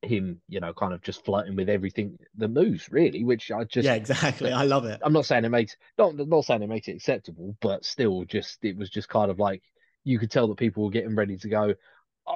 him, 0.01 0.39
you 0.47 0.61
know, 0.61 0.73
kind 0.73 0.93
of 0.93 1.01
just 1.01 1.25
flirting 1.25 1.57
with 1.57 1.67
everything 1.67 2.17
that 2.37 2.47
moves, 2.47 2.89
really. 2.89 3.25
Which 3.25 3.51
I 3.51 3.65
just 3.65 3.85
yeah, 3.85 3.95
exactly. 3.95 4.53
I 4.53 4.63
love 4.63 4.85
it. 4.85 5.01
I'm 5.03 5.13
not 5.13 5.25
saying 5.25 5.43
it 5.43 5.49
makes 5.49 5.75
not 5.97 6.15
not 6.15 6.45
saying 6.45 6.63
it 6.63 6.69
makes 6.69 6.87
it 6.87 6.95
acceptable, 6.95 7.57
but 7.59 7.83
still, 7.83 8.23
just 8.23 8.63
it 8.63 8.77
was 8.77 8.89
just 8.89 9.09
kind 9.09 9.29
of 9.29 9.39
like 9.39 9.63
you 10.05 10.19
could 10.19 10.31
tell 10.31 10.47
that 10.47 10.57
people 10.57 10.85
were 10.85 10.89
getting 10.89 11.15
ready 11.15 11.37
to 11.37 11.49
go. 11.49 11.73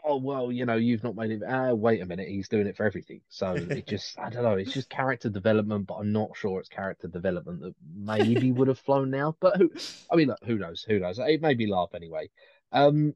Oh 0.06 0.18
well, 0.18 0.52
you 0.52 0.66
know, 0.66 0.76
you've 0.76 1.04
not 1.04 1.16
made 1.16 1.32
it. 1.32 1.42
Ah, 1.46 1.74
wait 1.74 2.02
a 2.02 2.06
minute, 2.06 2.30
he's 2.30 2.48
doing 2.48 2.66
it 2.66 2.78
for 2.78 2.86
everything. 2.86 3.22
So 3.28 3.54
it 3.56 3.88
just, 3.88 4.18
I 4.18 4.30
don't 4.30 4.44
know, 4.44 4.54
it's 4.54 4.72
just 4.72 4.90
character 4.90 5.30
development, 5.30 5.88
but 5.88 5.96
I'm 5.96 6.14
not 6.14 6.36
sure 6.36 6.60
it's 6.60 6.70
character 6.70 7.10
development 7.10 7.60
that 7.62 7.76
maybe 7.94 8.52
would 8.52 8.70
have 8.70 8.80
flown 8.80 9.10
now. 9.10 9.36
But 9.40 9.58
who, 9.58 9.70
I 10.10 10.16
mean, 10.16 10.30
look, 10.30 10.40
who 10.46 10.58
knows? 10.58 10.86
Who 10.88 11.00
knows? 11.00 11.20
It 11.20 11.42
made 11.42 11.58
me 11.58 11.68
laugh 11.68 11.90
anyway. 11.94 12.30
Um, 12.72 13.16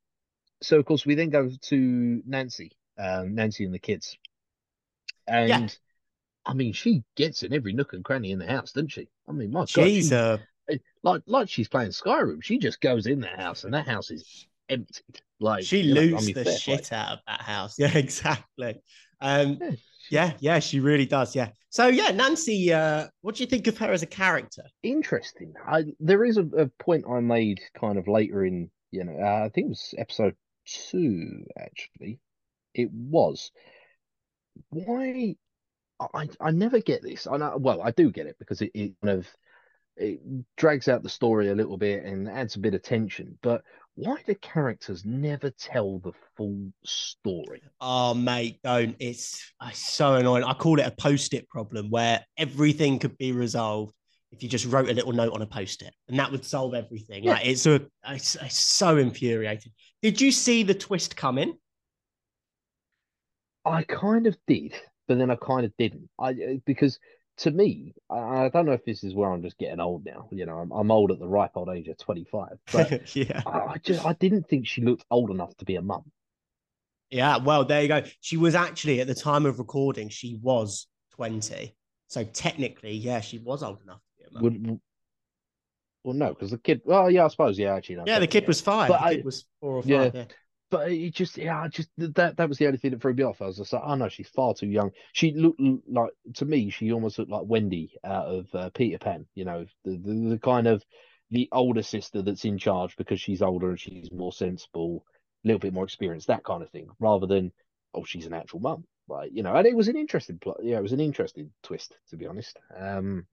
so 0.62 0.78
of 0.78 0.86
course 0.86 1.06
we 1.06 1.16
then 1.16 1.30
go 1.30 1.50
to 1.50 2.24
Nancy, 2.26 2.72
um, 2.98 3.36
Nancy 3.36 3.64
and 3.64 3.74
the 3.74 3.80
kids, 3.80 4.18
and 5.28 5.50
yeah. 5.50 5.68
I 6.46 6.54
mean, 6.54 6.74
she 6.74 7.04
gets 7.16 7.44
in 7.44 7.54
every 7.54 7.74
nook 7.74 7.94
and 7.94 8.04
cranny 8.04 8.32
in 8.32 8.40
the 8.40 8.48
house, 8.48 8.74
doesn't 8.74 8.90
she? 8.90 9.10
I 9.30 9.32
mean, 9.32 9.52
my 9.52 9.66
she's 9.66 10.10
God, 10.10 10.42
she, 10.70 10.76
uh... 10.76 10.78
like 11.04 11.22
like 11.26 11.50
she's 11.50 11.70
playing 11.70 11.92
Skyrim. 11.92 12.44
She 12.44 12.58
just 12.58 12.82
goes 12.82 13.08
in 13.08 13.22
that 13.22 13.40
house, 13.40 13.64
and 13.64 13.74
that 13.74 13.88
house 13.88 14.12
is 14.12 14.48
emptied. 14.69 15.21
Like 15.39 15.63
she 15.63 15.84
loses 15.84 16.34
the 16.34 16.51
shit 16.51 16.86
play. 16.86 16.97
out 16.97 17.12
of 17.13 17.19
that 17.28 17.41
house. 17.41 17.75
Yeah, 17.80 17.97
exactly. 17.97 18.82
Um, 19.21 19.58
yeah. 19.60 19.71
yeah, 20.10 20.34
yeah, 20.39 20.60
she 20.60 20.80
really 20.80 21.06
does. 21.06 21.36
Yeah. 21.36 21.49
So 21.69 21.88
yeah, 21.88 22.12
Nancy, 22.12 22.71
uh, 22.71 23.08
what 23.21 23.36
do 23.36 23.43
you 23.43 23.47
think 23.47 23.67
of 23.67 23.78
her 23.80 23.91
as 23.91 24.04
a 24.04 24.08
character? 24.08 24.63
Interesting. 24.84 25.54
I, 25.67 25.86
there 25.99 26.23
is 26.23 26.38
a, 26.38 26.45
a 26.58 26.67
point 26.80 27.06
I 27.10 27.19
made 27.19 27.60
kind 27.80 27.97
of 27.97 28.08
later 28.08 28.45
in, 28.45 28.69
you 28.91 29.04
know, 29.04 29.17
uh, 29.19 29.45
I 29.45 29.49
think 29.49 29.65
it 29.65 29.69
was 29.69 29.93
episode 29.97 30.36
two 30.65 31.45
actually. 31.58 32.19
It 32.73 32.91
was 32.91 33.51
why 34.69 35.36
I 35.99 36.30
I 36.39 36.51
never 36.51 36.80
get 36.80 37.01
this. 37.01 37.28
I 37.28 37.38
know 37.38 37.58
well, 37.58 37.82
I 37.82 37.91
do 37.91 38.12
get 38.12 38.28
it 38.28 38.38
because 38.39 38.62
it, 38.62 38.71
it 38.73 38.93
kind 39.01 39.19
of 39.19 39.28
it 39.97 40.19
drags 40.58 40.88
out 40.88 41.04
the 41.04 41.10
story 41.10 41.49
a 41.49 41.56
little 41.56 41.78
bit 41.78 42.04
and 42.04 42.30
adds 42.30 42.56
a 42.56 42.60
bit 42.60 42.73
of 42.73 42.84
tension. 42.84 43.38
But 43.41 43.63
why 43.95 44.17
do 44.25 44.36
characters 44.36 45.05
never 45.05 45.49
tell 45.49 45.99
the 45.99 46.12
full 46.36 46.71
story? 46.84 47.62
Oh, 47.79 48.13
mate, 48.13 48.60
don't. 48.63 48.95
It's, 48.99 49.51
it's 49.63 49.93
so 49.93 50.15
annoying. 50.15 50.43
I 50.43 50.53
call 50.53 50.79
it 50.79 50.86
a 50.86 50.91
post-it 50.91 51.47
problem 51.47 51.89
where 51.89 52.23
everything 52.38 52.99
could 52.99 53.17
be 53.17 53.31
resolved 53.31 53.93
if 54.31 54.43
you 54.43 54.49
just 54.49 54.65
wrote 54.65 54.89
a 54.89 54.93
little 54.93 55.13
note 55.13 55.34
on 55.34 55.41
a 55.41 55.47
post-it, 55.47 55.93
and 56.10 56.19
that 56.19 56.29
would 56.29 56.43
solve 56.43 56.73
everything. 56.73 57.23
Yeah. 57.23 57.34
Like 57.34 57.45
it's 57.45 57.65
a, 57.65 57.81
it's, 58.08 58.36
it's 58.36 58.60
so 58.60 58.97
infuriating. 58.97 59.71
Did 60.01 60.19
you 60.19 60.31
see 60.31 60.63
the 60.63 60.73
twist 60.73 61.15
coming? 61.15 61.53
I 63.63 63.84
kind 63.84 64.27
of 64.27 64.36
did, 64.45 64.73
but 65.08 65.17
then 65.17 65.31
I 65.31 65.36
kind 65.36 65.65
of 65.65 65.71
didn't. 65.77 66.10
I 66.19 66.31
uh, 66.31 66.58
because 66.65 66.99
to 67.38 67.52
me, 67.52 67.93
I, 68.10 68.45
I 68.45 68.50
don't 68.50 68.65
know 68.65 68.71
if 68.71 68.86
this 68.86 69.04
is 69.04 69.13
where 69.13 69.32
I'm 69.32 69.41
just 69.41 69.58
getting 69.58 69.80
old 69.80 70.06
now. 70.06 70.28
You 70.32 70.45
know, 70.45 70.58
I'm, 70.58 70.71
I'm 70.71 70.91
old 70.91 71.12
at 71.12 71.19
the 71.19 71.28
ripe 71.28 71.52
old 71.56 71.69
age 71.69 71.88
of 71.88 71.98
25. 71.98 72.58
But 72.71 73.15
yeah, 73.15 73.41
I, 73.45 73.60
I 73.60 73.78
just 73.84 74.06
I 74.06 74.13
didn't 74.13 74.48
think 74.48 74.67
she 74.67 74.82
looked 74.82 75.06
old 75.12 75.32
enough 75.32 75.56
to 75.58 75.65
be 75.65 75.76
a 75.76 75.82
mum. 75.82 76.04
Yeah, 77.10 77.38
well, 77.38 77.65
there 77.65 77.82
you 77.82 77.88
go. 77.88 78.04
She 78.19 78.38
was 78.38 78.56
actually 78.56 79.00
at 79.00 79.08
the 79.08 79.15
time 79.15 79.45
of 79.45 79.60
recording, 79.60 80.10
she 80.10 80.39
was 80.41 80.88
20. 81.12 81.76
So 82.08 82.24
technically, 82.24 82.93
yeah, 82.93 83.21
she 83.21 83.38
was 83.38 83.63
old 83.63 83.82
enough 83.84 84.00
to 84.00 84.24
be 84.24 84.38
a 84.38 84.41
mum. 84.41 84.80
Well, 86.04 86.13
no, 86.13 86.30
because 86.30 86.52
the 86.52 86.60
kid. 86.60 86.82
Well, 86.86 87.10
yeah, 87.10 87.26
I 87.26 87.28
suppose. 87.30 87.58
Yeah, 87.58 87.74
actually, 87.74 87.95
no, 87.95 88.04
yeah, 88.06 88.19
the 88.19 88.28
kid 88.28 88.48
was 88.48 88.62
five. 88.62 88.89
But 88.89 89.00
the 89.00 89.06
I, 89.06 89.15
kid 89.15 89.26
was 89.26 89.45
four 89.60 89.78
or 89.78 89.82
five. 89.82 89.89
Yeah. 89.89 90.10
yeah 90.13 90.26
but 90.71 90.91
it 90.91 91.13
just 91.13 91.38
yeah, 91.38 91.67
just 91.67 91.89
that 91.97 92.38
that 92.38 92.49
was 92.49 92.58
the 92.58 92.67
only 92.67 92.78
thing 92.78 92.91
that 92.91 93.01
threw 93.01 93.13
me 93.13 93.23
off. 93.23 93.41
I 93.41 93.45
was 93.45 93.58
just 93.58 93.73
like, 93.73 93.84
oh 93.86 93.95
no, 93.95 94.10
she's 94.10 94.28
far 94.28 94.54
too 94.54 94.67
young. 94.67 94.91
She 95.13 95.32
looked 95.32 95.62
like 95.88 96.12
to 96.36 96.45
me, 96.45 96.69
she 96.69 96.91
almost 96.91 97.19
looked 97.19 97.32
like 97.32 97.43
Wendy 97.45 97.93
out 98.04 98.28
of 98.28 98.47
uh, 98.54 98.69
Peter 98.73 98.97
Pan. 98.97 99.25
You 99.36 99.45
know, 99.45 99.65
the, 99.84 99.97
the, 99.97 100.30
the 100.32 100.39
kind 100.39 100.67
of 100.67 100.84
the 101.32 101.49
older 101.51 101.84
sister 101.84 102.21
that's 102.21 102.45
in 102.45 102.58
charge 102.58 102.95
because 102.97 103.19
she's 103.21 103.41
older 103.41 103.69
and 103.69 103.80
she's 103.80 104.12
more 104.12 104.34
sensible, 104.34 105.06
a 105.43 105.47
little 105.47 105.60
bit 105.60 105.73
more 105.73 105.84
experienced, 105.84 106.28
that 106.28 106.43
kind 106.43 106.63
of 106.63 106.69
thing, 106.69 106.88
rather 106.99 107.28
than 107.28 107.51
oh, 107.93 108.04
she's 108.04 108.25
an 108.25 108.34
actual 108.34 108.60
mum. 108.60 108.86
Like 109.08 109.32
you 109.34 109.43
know, 109.43 109.56
and 109.56 109.67
it 109.67 109.75
was 109.75 109.88
an 109.88 109.97
interesting 109.97 110.39
plot. 110.39 110.58
Yeah, 110.63 110.78
it 110.78 110.84
was 110.84 110.93
an 110.93 110.99
interesting 110.99 111.51
twist 111.62 111.95
to 112.10 112.17
be 112.17 112.25
honest. 112.25 112.58
Um, 112.75 113.28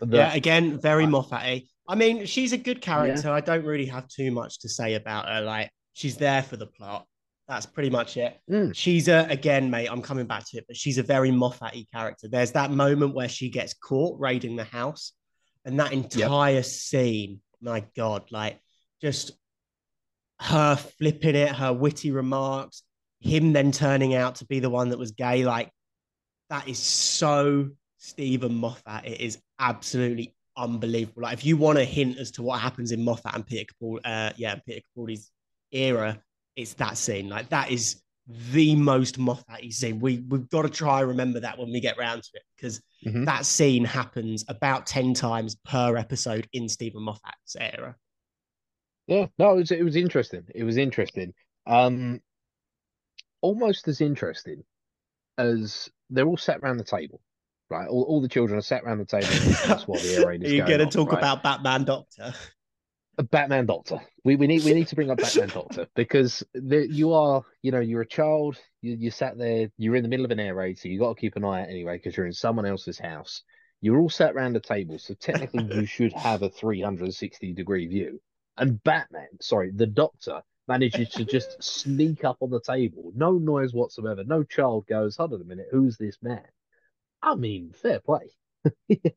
the, 0.00 0.16
yeah, 0.16 0.34
again, 0.34 0.80
very 0.80 1.06
Moffat. 1.06 1.64
I 1.86 1.94
mean, 1.94 2.26
she's 2.26 2.52
a 2.52 2.58
good 2.58 2.80
character. 2.80 3.28
Yeah. 3.28 3.34
I 3.34 3.40
don't 3.40 3.64
really 3.64 3.86
have 3.86 4.08
too 4.08 4.30
much 4.30 4.60
to 4.60 4.68
say 4.68 4.94
about 4.94 5.28
her. 5.28 5.42
Like, 5.42 5.70
She's 5.94 6.16
there 6.16 6.42
for 6.42 6.56
the 6.56 6.66
plot. 6.66 7.06
That's 7.48 7.66
pretty 7.66 7.90
much 7.90 8.16
it. 8.16 8.38
Mm. 8.50 8.74
She's 8.74 9.08
a 9.08 9.26
again, 9.28 9.70
mate. 9.70 9.88
I'm 9.90 10.02
coming 10.02 10.26
back 10.26 10.44
to 10.48 10.58
it, 10.58 10.64
but 10.66 10.76
she's 10.76 10.98
a 10.98 11.02
very 11.02 11.30
Moffat 11.30 11.90
character. 11.92 12.28
There's 12.28 12.52
that 12.52 12.70
moment 12.70 13.14
where 13.14 13.28
she 13.28 13.50
gets 13.50 13.74
caught 13.74 14.18
raiding 14.18 14.56
the 14.56 14.64
house, 14.64 15.12
and 15.64 15.78
that 15.80 15.92
entire 15.92 16.56
yep. 16.56 16.64
scene. 16.64 17.40
My 17.60 17.84
God, 17.96 18.24
like 18.30 18.60
just 19.00 19.32
her 20.40 20.76
flipping 20.76 21.34
it, 21.34 21.50
her 21.50 21.72
witty 21.72 22.10
remarks, 22.10 22.82
him 23.20 23.52
then 23.52 23.72
turning 23.72 24.14
out 24.14 24.36
to 24.36 24.46
be 24.46 24.60
the 24.60 24.70
one 24.70 24.90
that 24.90 24.98
was 24.98 25.12
gay. 25.12 25.44
Like 25.44 25.70
that 26.50 26.68
is 26.68 26.78
so 26.78 27.70
Steven 27.98 28.54
Moffat. 28.54 29.04
It 29.04 29.20
is 29.20 29.38
absolutely 29.58 30.34
unbelievable. 30.56 31.22
Like 31.22 31.34
if 31.34 31.44
you 31.44 31.56
want 31.56 31.78
a 31.78 31.84
hint 31.84 32.18
as 32.18 32.30
to 32.32 32.42
what 32.42 32.60
happens 32.60 32.92
in 32.92 33.04
Moffat 33.04 33.34
and 33.34 33.46
Peter 33.46 33.66
Capaldi, 33.72 34.00
uh, 34.04 34.32
yeah, 34.36 34.56
Peter 34.66 34.80
Capaldi's 34.96 35.30
era, 35.74 36.18
it's 36.56 36.74
that 36.74 36.96
scene. 36.96 37.28
Like 37.28 37.48
that 37.50 37.70
is 37.70 38.00
the 38.26 38.74
most 38.74 39.18
Moffat 39.18 39.72
scene. 39.72 40.00
We 40.00 40.24
we've 40.28 40.48
got 40.48 40.62
to 40.62 40.70
try 40.70 41.00
and 41.00 41.08
remember 41.08 41.40
that 41.40 41.58
when 41.58 41.70
we 41.70 41.80
get 41.80 41.98
round 41.98 42.22
to 42.22 42.30
it 42.34 42.42
because 42.56 42.80
mm-hmm. 43.04 43.24
that 43.24 43.44
scene 43.44 43.84
happens 43.84 44.44
about 44.48 44.86
ten 44.86 45.14
times 45.14 45.56
per 45.64 45.96
episode 45.96 46.48
in 46.52 46.68
Steven 46.68 47.02
Moffat's 47.02 47.56
era. 47.58 47.96
Yeah, 49.06 49.26
no, 49.38 49.52
it 49.52 49.56
was 49.56 49.70
it 49.70 49.84
was 49.84 49.96
interesting. 49.96 50.44
It 50.54 50.64
was 50.64 50.76
interesting. 50.76 51.34
Um, 51.66 52.20
almost 53.40 53.88
as 53.88 54.00
interesting 54.00 54.64
as 55.36 55.90
they're 56.10 56.26
all 56.26 56.36
sat 56.36 56.60
around 56.60 56.78
the 56.78 56.84
table, 56.84 57.20
right? 57.68 57.88
All, 57.88 58.02
all 58.04 58.20
the 58.20 58.28
children 58.28 58.58
are 58.58 58.62
sat 58.62 58.84
around 58.84 58.98
the 58.98 59.04
table. 59.04 59.28
That's 59.66 59.86
what 59.88 60.00
the 60.00 60.16
air 60.16 60.26
raid 60.26 60.42
is 60.42 60.50
Are 60.50 60.54
you 60.54 60.66
going 60.66 60.78
to 60.78 60.86
talk 60.86 61.12
right? 61.12 61.18
about 61.18 61.42
Batman 61.42 61.84
Doctor? 61.84 62.32
A 63.18 63.22
Batman 63.22 63.66
Doctor. 63.66 64.00
We 64.24 64.36
we 64.36 64.46
need 64.46 64.64
we 64.64 64.74
need 64.74 64.88
to 64.88 64.94
bring 64.94 65.10
up 65.10 65.18
Batman 65.18 65.48
Doctor 65.54 65.86
because 65.94 66.42
the, 66.54 66.86
you 66.90 67.12
are 67.12 67.42
you 67.62 67.70
know 67.72 67.80
you're 67.80 68.00
a 68.02 68.06
child. 68.06 68.58
You 68.82 68.94
you 68.98 69.10
sat 69.10 69.38
there. 69.38 69.70
You're 69.78 69.96
in 69.96 70.02
the 70.02 70.08
middle 70.08 70.24
of 70.24 70.30
an 70.30 70.40
air 70.40 70.54
raid, 70.54 70.78
so 70.78 70.88
you 70.88 70.98
got 70.98 71.14
to 71.16 71.20
keep 71.20 71.36
an 71.36 71.44
eye 71.44 71.62
out 71.62 71.68
anyway 71.68 71.96
because 71.96 72.16
you're 72.16 72.26
in 72.26 72.32
someone 72.32 72.66
else's 72.66 72.98
house. 72.98 73.42
You're 73.80 73.98
all 73.98 74.08
sat 74.10 74.34
around 74.34 74.56
a 74.56 74.60
table, 74.60 74.98
so 74.98 75.14
technically 75.14 75.64
you 75.74 75.86
should 75.94 76.12
have 76.14 76.42
a 76.42 76.48
360 76.48 77.52
degree 77.52 77.86
view. 77.86 78.20
And 78.56 78.82
Batman, 78.82 79.28
sorry, 79.40 79.72
the 79.74 79.86
Doctor 79.86 80.42
manages 80.68 81.10
to 81.10 81.24
just 81.24 81.62
sneak 81.62 82.24
up 82.24 82.38
on 82.40 82.50
the 82.50 82.60
table, 82.60 83.12
no 83.14 83.32
noise 83.32 83.74
whatsoever. 83.74 84.24
No 84.24 84.42
child 84.42 84.86
goes, 84.86 85.16
hold 85.16 85.34
on 85.34 85.40
a 85.42 85.44
minute, 85.44 85.66
who's 85.70 85.98
this 85.98 86.16
man? 86.22 86.44
I 87.22 87.34
mean, 87.34 87.72
fair 87.72 88.00
play. 88.00 88.30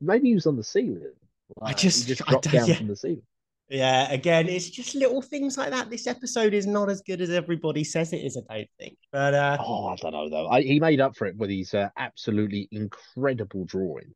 Maybe 0.01 0.29
he 0.29 0.33
was 0.33 0.47
on 0.47 0.57
the 0.57 0.63
ceiling. 0.63 1.13
I 1.61 1.73
just- 1.73 2.07
just 2.07 2.21
I 2.27 2.31
dropped 2.31 2.45
don't- 2.45 2.53
down 2.53 2.67
yeah. 2.67 2.75
from 2.75 2.87
the 2.87 2.95
ceiling. 2.97 3.21
Yeah, 3.69 4.09
again, 4.11 4.47
it's 4.47 4.69
just 4.69 4.95
little 4.95 5.21
things 5.21 5.57
like 5.57 5.71
that. 5.71 5.89
This 5.89 6.07
episode 6.07 6.53
is 6.53 6.65
not 6.65 6.89
as 6.89 7.01
good 7.01 7.19
as 7.19 7.29
everybody 7.29 7.83
says 7.83 8.13
it 8.13 8.17
is, 8.17 8.37
I 8.49 8.55
don't 8.55 8.69
think. 8.79 8.97
But 9.11 9.33
uh, 9.33 9.57
Oh, 9.59 9.87
I 9.87 9.95
don't 9.97 10.13
know 10.13 10.29
though. 10.29 10.47
I, 10.47 10.61
he 10.61 10.79
made 10.79 11.01
up 11.01 11.17
for 11.17 11.27
it 11.27 11.35
with 11.35 11.49
his 11.49 11.73
uh, 11.73 11.89
absolutely 11.97 12.69
incredible 12.71 13.65
drawing. 13.65 14.13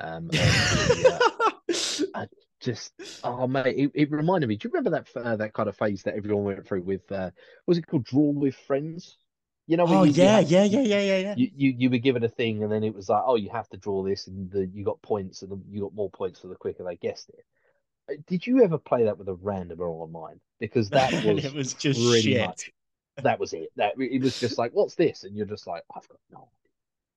Um, 0.00 0.28
the, 0.28 1.20
uh, 2.14 2.26
just 2.60 2.92
oh 3.24 3.46
mate, 3.48 3.76
it, 3.76 3.90
it 3.94 4.10
reminded 4.12 4.46
me. 4.46 4.56
Do 4.56 4.68
you 4.68 4.72
remember 4.72 4.90
that 5.02 5.20
uh, 5.20 5.36
that 5.36 5.52
kind 5.52 5.68
of 5.68 5.76
phase 5.76 6.04
that 6.04 6.14
everyone 6.14 6.44
went 6.44 6.66
through 6.66 6.82
with? 6.82 7.10
Uh, 7.10 7.30
was 7.66 7.78
it 7.78 7.86
called? 7.86 8.04
Draw 8.04 8.30
with 8.30 8.54
friends. 8.54 9.18
You 9.66 9.76
know? 9.76 9.86
oh 9.88 10.04
you- 10.04 10.12
you 10.12 10.22
yeah, 10.22 10.40
yeah, 10.40 10.64
yeah, 10.64 10.80
yeah, 10.80 11.00
yeah, 11.00 11.18
yeah. 11.18 11.34
You, 11.36 11.50
you 11.56 11.74
you 11.78 11.90
were 11.90 11.98
given 11.98 12.22
a 12.24 12.28
thing, 12.28 12.62
and 12.62 12.70
then 12.70 12.84
it 12.84 12.94
was 12.94 13.08
like, 13.08 13.22
oh, 13.26 13.34
you 13.36 13.50
have 13.50 13.68
to 13.70 13.76
draw 13.76 14.02
this, 14.04 14.28
and 14.28 14.50
the, 14.50 14.66
you 14.66 14.84
got 14.84 15.02
points, 15.02 15.42
and 15.42 15.50
the, 15.50 15.60
you 15.70 15.80
got 15.82 15.94
more 15.94 16.10
points 16.10 16.40
for 16.40 16.46
the 16.46 16.54
quicker 16.54 16.84
they 16.84 16.96
guessed 16.96 17.30
it. 17.30 17.44
Uh, 18.10 18.14
Did 18.26 18.46
you 18.46 18.62
ever 18.62 18.78
play 18.78 19.04
that 19.04 19.18
with 19.18 19.28
a 19.28 19.34
randomer 19.34 19.88
online? 19.88 20.40
Because 20.58 20.90
that 20.90 21.12
was 21.24 21.44
it 21.44 21.54
was 21.54 21.74
just 21.74 22.00
shit. 22.22 22.46
much 22.46 22.70
that 23.16 23.38
was 23.38 23.52
it. 23.52 23.70
That 23.76 23.94
it 23.98 24.22
was 24.22 24.38
just 24.38 24.58
like, 24.58 24.72
what's 24.72 24.94
this? 24.94 25.24
And 25.24 25.36
you're 25.36 25.46
just 25.46 25.66
like, 25.66 25.82
I've 25.94 26.08
got 26.08 26.18
no 26.30 26.48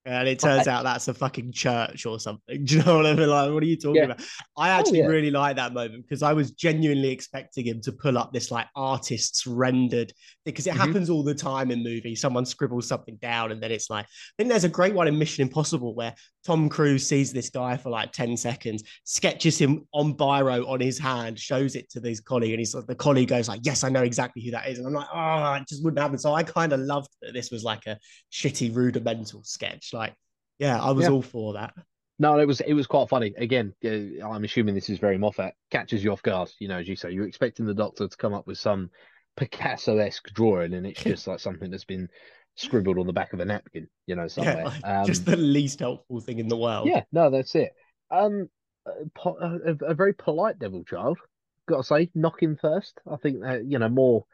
And 0.07 0.27
it 0.27 0.37
turns 0.39 0.67
out 0.67 0.83
that's 0.83 1.07
a 1.07 1.13
fucking 1.15 1.51
church 1.51 2.05
or 2.05 2.19
something. 2.19 2.63
Do 2.65 2.77
you 2.77 2.83
know 2.83 2.97
what 2.97 3.07
I 3.07 3.13
mean? 3.15 3.27
Like, 3.27 3.51
what 3.51 3.63
are 3.63 3.65
you 3.65 3.75
talking 3.75 3.95
Yeah. 3.95 4.03
about? 4.03 4.21
I 4.55 4.69
actually 4.69 4.99
yeah. 4.99 5.07
really 5.07 5.31
like 5.31 5.55
that 5.55 5.73
moment 5.73 6.03
because 6.03 6.21
I 6.21 6.31
was 6.33 6.51
genuinely 6.51 7.09
expecting 7.09 7.65
him 7.65 7.81
to 7.81 7.91
pull 7.91 8.17
up 8.17 8.31
this 8.31 8.51
like 8.51 8.67
artist's 8.75 9.47
rendered 9.47 10.13
because 10.45 10.67
it 10.67 10.73
Mhm. 10.75 10.77
happens 10.77 11.09
all 11.09 11.23
the 11.23 11.33
time 11.33 11.71
in 11.71 11.81
movies. 11.81 12.21
Someone 12.21 12.45
scribbles 12.45 12.87
something 12.87 13.15
down 13.15 13.51
and 13.51 13.61
then 13.63 13.71
it's 13.71 13.89
like, 13.89 14.05
I 14.05 14.33
think 14.37 14.49
there's 14.49 14.63
a 14.63 14.69
great 14.69 14.93
one 14.93 15.07
in 15.07 15.17
Mission 15.17 15.41
Impossible 15.41 15.95
where 15.95 16.13
Tom 16.45 16.69
Cruise 16.69 17.07
sees 17.07 17.33
this 17.33 17.49
guy 17.49 17.75
for 17.75 17.89
like 17.89 18.11
10 18.11 18.37
seconds, 18.37 18.83
sketches 19.05 19.57
him 19.57 19.87
on 19.91 20.13
biro 20.13 20.69
on 20.69 20.79
his 20.79 20.99
hand, 20.99 21.39
shows 21.39 21.75
it 21.75 21.89
to 21.89 21.99
his 21.99 22.19
colleague, 22.19 22.51
and 22.51 22.59
he's 22.59 22.75
like, 22.75 22.85
the 22.85 22.93
colleague 22.93 23.29
goes 23.29 23.47
like, 23.47 23.61
Yes, 23.63 23.83
I 23.83 23.89
know 23.89 24.03
exactly 24.03 24.43
who 24.43 24.51
that 24.51 24.67
is. 24.67 24.77
And 24.77 24.85
I'm 24.85 24.93
like, 24.93 25.07
oh, 25.11 25.53
it 25.53 25.67
just 25.67 25.83
wouldn't 25.83 25.99
happen. 25.99 26.19
So 26.19 26.35
I 26.35 26.43
kind 26.43 26.71
of 26.73 26.79
loved 26.81 27.09
that 27.23 27.33
this 27.33 27.49
was 27.49 27.63
like 27.63 27.87
a 27.87 27.97
shitty 28.31 28.75
rudimental 28.75 29.41
sketch. 29.43 29.91
Like, 29.95 30.15
yeah, 30.59 30.81
I 30.81 30.91
was 30.91 31.05
Yeah. 31.05 31.11
all 31.11 31.21
for 31.21 31.53
that. 31.53 31.73
No, 32.17 32.39
it 32.39 32.45
was 32.45 32.61
it 32.61 32.73
was 32.73 32.87
quite 32.87 33.09
funny. 33.09 33.33
Again, 33.37 33.73
I'm 33.83 34.43
assuming 34.43 34.73
this 34.75 34.89
is 34.89 34.99
very 34.99 35.17
Moffat. 35.17 35.53
Catches 35.69 36.03
you 36.03 36.11
off 36.13 36.21
guard, 36.23 36.49
you 36.59 36.67
know, 36.67 36.77
as 36.77 36.87
you 36.87 36.95
say. 36.95 37.11
You're 37.11 37.27
expecting 37.27 37.65
the 37.65 37.73
Doctor 37.73 38.07
to 38.07 38.17
come 38.17 38.33
up 38.33 38.47
with 38.47 38.57
some 38.57 38.89
Picasso-esque 39.35 40.33
drawing, 40.33 40.73
and 40.73 40.85
it's 40.87 41.03
just 41.03 41.27
like 41.27 41.39
something 41.39 41.69
that's 41.69 41.83
been 41.85 42.07
scribbled 42.55 42.97
on 42.97 43.05
the 43.05 43.11
back 43.11 43.33
of 43.33 43.41
a 43.41 43.45
napkin, 43.45 43.87
you 44.07 44.15
know, 44.15 44.27
somewhere. 44.29 44.55
Yeah, 44.63 44.63
like, 44.63 44.85
um, 44.85 45.05
just 45.05 45.25
the 45.25 45.35
least 45.35 45.79
helpful 45.79 46.21
thing 46.21 46.39
in 46.39 46.47
the 46.47 46.55
world. 46.55 46.87
yeah, 46.87 47.03
no, 47.11 47.29
that's 47.29 47.53
it. 47.55 47.73
Um, 48.09 48.49
a, 48.85 49.27
a, 49.27 49.75
a 49.87 49.93
very 49.93 50.13
polite 50.13 50.57
devil 50.57 50.85
child, 50.85 51.17
got 51.67 51.77
to 51.77 51.83
say. 51.83 52.09
Knock 52.15 52.41
him 52.41 52.55
first. 52.55 53.01
I 53.11 53.17
think 53.17 53.41
that 53.41 53.65
you 53.65 53.77
know 53.79 53.89
more 53.89 54.25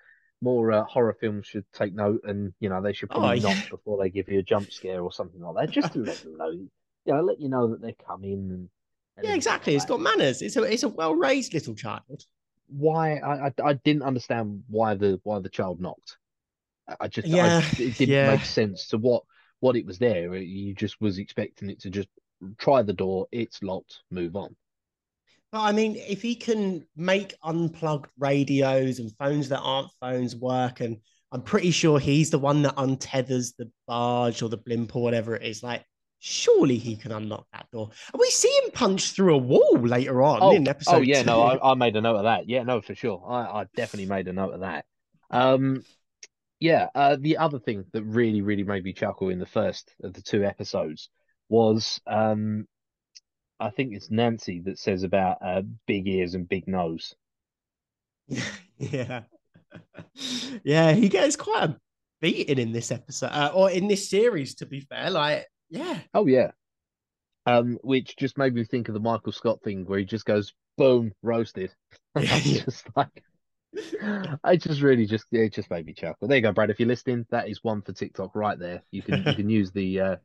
more 0.41 0.71
uh, 0.71 0.83
horror 0.85 1.15
films 1.19 1.47
should 1.47 1.65
take 1.73 1.93
note, 1.93 2.21
and 2.23 2.53
you 2.59 2.69
know 2.69 2.81
they 2.81 2.93
should 2.93 3.09
probably 3.09 3.29
Oh, 3.29 3.33
yeah. 3.33 3.41
knock 3.43 3.59
before 3.69 4.01
they 4.01 4.09
give 4.09 4.29
you 4.29 4.39
a 4.39 4.43
jump 4.43 4.71
scare 4.71 5.01
or 5.03 5.11
something 5.11 5.41
like 5.41 5.55
that, 5.67 5.71
just 5.73 5.93
to 5.93 5.99
let 6.05 6.21
them 6.23 6.37
know, 6.37 6.49
you 6.51 6.69
know, 7.07 7.21
let 7.21 7.39
you 7.39 7.49
know 7.49 7.67
that 7.69 7.81
they're 7.81 7.93
coming. 8.07 8.33
And, 8.51 8.69
and 9.17 9.27
Yeah, 9.27 9.35
exactly. 9.35 9.73
like 9.73 9.81
It's 9.83 9.85
got 9.85 9.99
manners. 9.99 10.41
It's 10.41 10.57
a 10.57 10.63
it's 10.63 10.83
a 10.83 10.89
well 10.89 11.15
raised 11.15 11.53
little 11.53 11.75
child. 11.75 12.25
why 12.67 13.17
I, 13.17 13.47
I 13.47 13.53
I 13.63 13.73
didn't 13.73 14.03
understand 14.03 14.63
why 14.69 14.95
the 14.95 15.19
why 15.23 15.39
the 15.39 15.49
child 15.49 15.79
knocked. 15.81 16.17
I- 16.87 16.97
I 17.01 17.07
just 17.07 17.27
Yeah, 17.27 17.45
I, 17.45 17.81
it 17.83 17.97
didn't 17.97 18.09
yeah. 18.13 18.25
make 18.25 18.45
sense 18.45 18.87
to 18.89 18.97
what 18.97 19.23
what 19.59 19.75
it 19.75 19.85
was 19.85 19.99
there. 19.99 20.35
You 20.35 20.73
just 20.73 20.99
was 21.01 21.19
expecting 21.19 21.69
it 21.69 21.81
to 21.81 21.89
just 21.89 22.09
try 22.57 22.81
the 22.81 22.93
door. 22.93 23.27
It's 23.31 23.61
locked. 23.63 23.99
Move 24.11 24.35
on. 24.35 24.55
But 25.51 25.61
I 25.61 25.71
mean, 25.73 25.95
if 25.97 26.21
he 26.21 26.35
can 26.35 26.85
make 26.95 27.33
unplugged 27.43 28.09
radios 28.17 28.99
and 28.99 29.11
phones 29.17 29.49
that 29.49 29.59
aren't 29.59 29.91
phones 29.99 30.35
work, 30.35 30.79
and 30.79 30.97
I'm 31.31 31.41
pretty 31.41 31.71
sure 31.71 31.99
he's 31.99 32.29
the 32.29 32.39
one 32.39 32.61
that 32.63 32.75
untethers 32.75 33.55
the 33.57 33.69
barge 33.87 34.41
or 34.41 34.49
the 34.49 34.57
blimp 34.57 34.95
or 34.95 35.03
whatever 35.03 35.35
it 35.35 35.43
is, 35.43 35.61
like 35.63 35.83
surely 36.19 36.77
he 36.77 36.95
can 36.95 37.11
unlock 37.11 37.47
that 37.51 37.65
door. 37.71 37.89
And 38.13 38.19
we 38.19 38.29
see 38.29 38.49
him 38.63 38.71
punch 38.71 39.11
through 39.11 39.33
a 39.35 39.39
wall 39.39 39.77
later 39.79 40.21
on 40.21 40.39
Oh, 40.41 40.51
in 40.55 40.67
episode. 40.67 40.95
oh 40.97 41.01
yeah, 41.01 41.23
no. 41.23 41.41
I, 41.41 41.71
I 41.71 41.73
made 41.73 41.95
a 41.95 42.01
note 42.01 42.17
of 42.17 42.23
that. 42.23 42.47
Yeah, 42.47 42.63
no, 42.63 42.79
for 42.79 42.95
sure. 42.95 43.23
I, 43.27 43.61
I 43.61 43.65
definitely 43.75 44.07
made 44.07 44.27
a 44.27 44.33
note 44.33 44.53
of 44.53 44.59
that. 44.61 44.85
Um, 45.31 45.83
yeah. 46.59 46.89
Uh, 46.93 47.17
the 47.19 47.37
other 47.37 47.59
thing 47.59 47.85
that 47.93 48.03
really, 48.03 48.41
really 48.41 48.63
made 48.63 48.83
me 48.83 48.93
chuckle 48.93 49.29
in 49.29 49.39
the 49.39 49.45
first 49.47 49.93
of 50.03 50.13
the 50.13 50.21
two 50.21 50.43
episodes 50.43 51.09
was 51.49 51.99
um, 52.05 52.67
I 53.61 53.69
think 53.69 53.93
it's 53.93 54.09
Nancy 54.09 54.61
that 54.65 54.79
says 54.79 55.03
about 55.03 55.37
uh, 55.45 55.61
big 55.87 56.07
ears 56.07 56.33
and 56.33 56.49
big 56.49 56.67
nose. 56.67 57.15
yeah. 58.77 59.21
yeah, 60.63 60.93
he 60.93 61.09
gets 61.09 61.35
quite 61.35 61.69
a 61.69 61.77
beating 62.21 62.57
in 62.57 62.71
this 62.71 62.91
episode, 62.91 63.27
uh, 63.27 63.51
or 63.53 63.69
in 63.69 63.87
this 63.87 64.09
series, 64.09 64.55
to 64.55 64.65
be 64.65 64.81
fair. 64.81 65.09
Like, 65.09 65.47
yeah. 65.69 65.99
Oh 66.13 66.25
yeah. 66.25 66.51
Um, 67.45 67.79
which 67.81 68.17
just 68.17 68.37
made 68.37 68.53
me 68.53 68.63
think 68.63 68.87
of 68.87 68.93
the 68.93 68.99
Michael 68.99 69.31
Scott 69.31 69.61
thing 69.63 69.85
where 69.85 69.99
he 69.99 70.05
just 70.05 70.25
goes 70.25 70.53
boom 70.77 71.11
roasted. 71.23 71.71
Just 72.17 72.85
like 72.95 73.23
I 74.43 74.57
just 74.57 74.81
really 74.81 75.05
just 75.05 75.25
it 75.31 75.53
just 75.53 75.69
made 75.69 75.85
me 75.85 75.93
chuckle. 75.93 76.27
There 76.27 76.35
you 76.37 76.41
go, 76.41 76.51
Brad. 76.51 76.69
If 76.69 76.79
you're 76.79 76.89
listening, 76.89 77.25
that 77.31 77.47
is 77.47 77.63
one 77.63 77.81
for 77.81 77.93
TikTok 77.93 78.35
right 78.35 78.59
there. 78.59 78.83
You 78.91 79.01
can 79.01 79.23
you 79.25 79.33
can 79.33 79.49
use 79.49 79.71
the 79.71 79.99
uh 80.01 80.15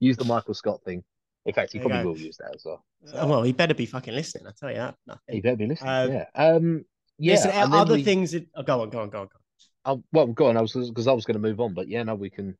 use 0.00 0.16
the 0.16 0.24
Michael 0.24 0.54
Scott 0.54 0.80
thing. 0.84 1.04
In 1.46 1.52
fact, 1.52 1.72
he 1.72 1.78
There 1.78 1.88
probably 1.88 2.06
will 2.06 2.18
use 2.18 2.36
that 2.38 2.54
as 2.54 2.62
well. 2.64 2.84
Uh, 3.12 3.26
well, 3.26 3.42
he 3.42 3.52
better 3.52 3.74
be 3.74 3.86
fucking 3.86 4.14
listening. 4.14 4.46
I 4.46 4.52
tell 4.58 4.70
you 4.70 4.76
that. 4.76 4.96
He 5.28 5.40
better 5.40 5.56
be 5.56 5.66
listening. 5.66 5.90
Um, 5.90 6.12
yeah. 6.12 6.26
Um. 6.34 6.84
Yeah. 7.18 7.32
Listen, 7.34 7.50
other 7.72 7.94
we- 7.94 8.02
things. 8.02 8.32
That, 8.32 8.46
oh, 8.56 8.62
go 8.62 8.80
on, 8.82 8.90
go 8.90 9.00
on, 9.00 9.10
go 9.10 9.20
on, 9.20 9.26
go 9.26 9.36
on. 9.36 9.40
Oh, 9.86 10.02
well, 10.12 10.26
go 10.28 10.46
on. 10.46 10.56
I 10.56 10.62
was 10.62 10.72
because 10.72 11.06
I 11.06 11.12
was 11.12 11.26
going 11.26 11.34
to 11.34 11.40
move 11.40 11.60
on, 11.60 11.74
but 11.74 11.88
yeah, 11.88 12.02
no, 12.02 12.14
we 12.14 12.30
can. 12.30 12.56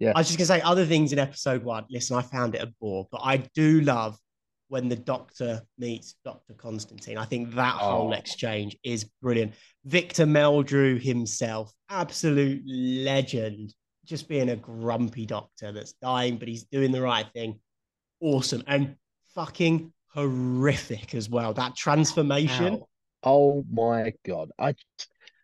Yeah, 0.00 0.12
I 0.16 0.18
was 0.20 0.26
just 0.26 0.38
gonna 0.38 0.46
say 0.46 0.60
other 0.60 0.84
things 0.84 1.12
in 1.12 1.20
episode 1.20 1.62
one. 1.62 1.84
Listen, 1.88 2.16
I 2.16 2.22
found 2.22 2.56
it 2.56 2.62
a 2.62 2.72
bore, 2.80 3.06
but 3.12 3.20
I 3.22 3.36
do 3.54 3.80
love 3.82 4.18
when 4.66 4.88
the 4.88 4.96
Doctor 4.96 5.62
meets 5.78 6.16
Doctor 6.24 6.54
Constantine. 6.54 7.16
I 7.16 7.26
think 7.26 7.54
that 7.54 7.76
whole 7.76 8.08
Oh. 8.08 8.12
exchange 8.12 8.76
is 8.82 9.04
brilliant. 9.22 9.54
Victor 9.84 10.26
Meldrew 10.26 11.00
himself, 11.00 11.72
absolute 11.90 12.62
legend, 12.66 13.72
just 14.04 14.28
being 14.28 14.48
a 14.48 14.56
grumpy 14.56 15.26
Doctor 15.26 15.70
that's 15.70 15.92
dying, 16.02 16.38
but 16.38 16.48
he's 16.48 16.64
doing 16.64 16.90
the 16.90 17.00
right 17.02 17.26
thing. 17.32 17.60
Awesome 18.24 18.62
and 18.66 18.96
fucking 19.34 19.92
horrific 20.14 21.14
as 21.14 21.28
well. 21.28 21.52
That 21.52 21.76
transformation. 21.76 22.74
Ow. 22.74 22.88
Oh 23.22 23.64
my 23.70 24.14
god! 24.24 24.50
I 24.58 24.74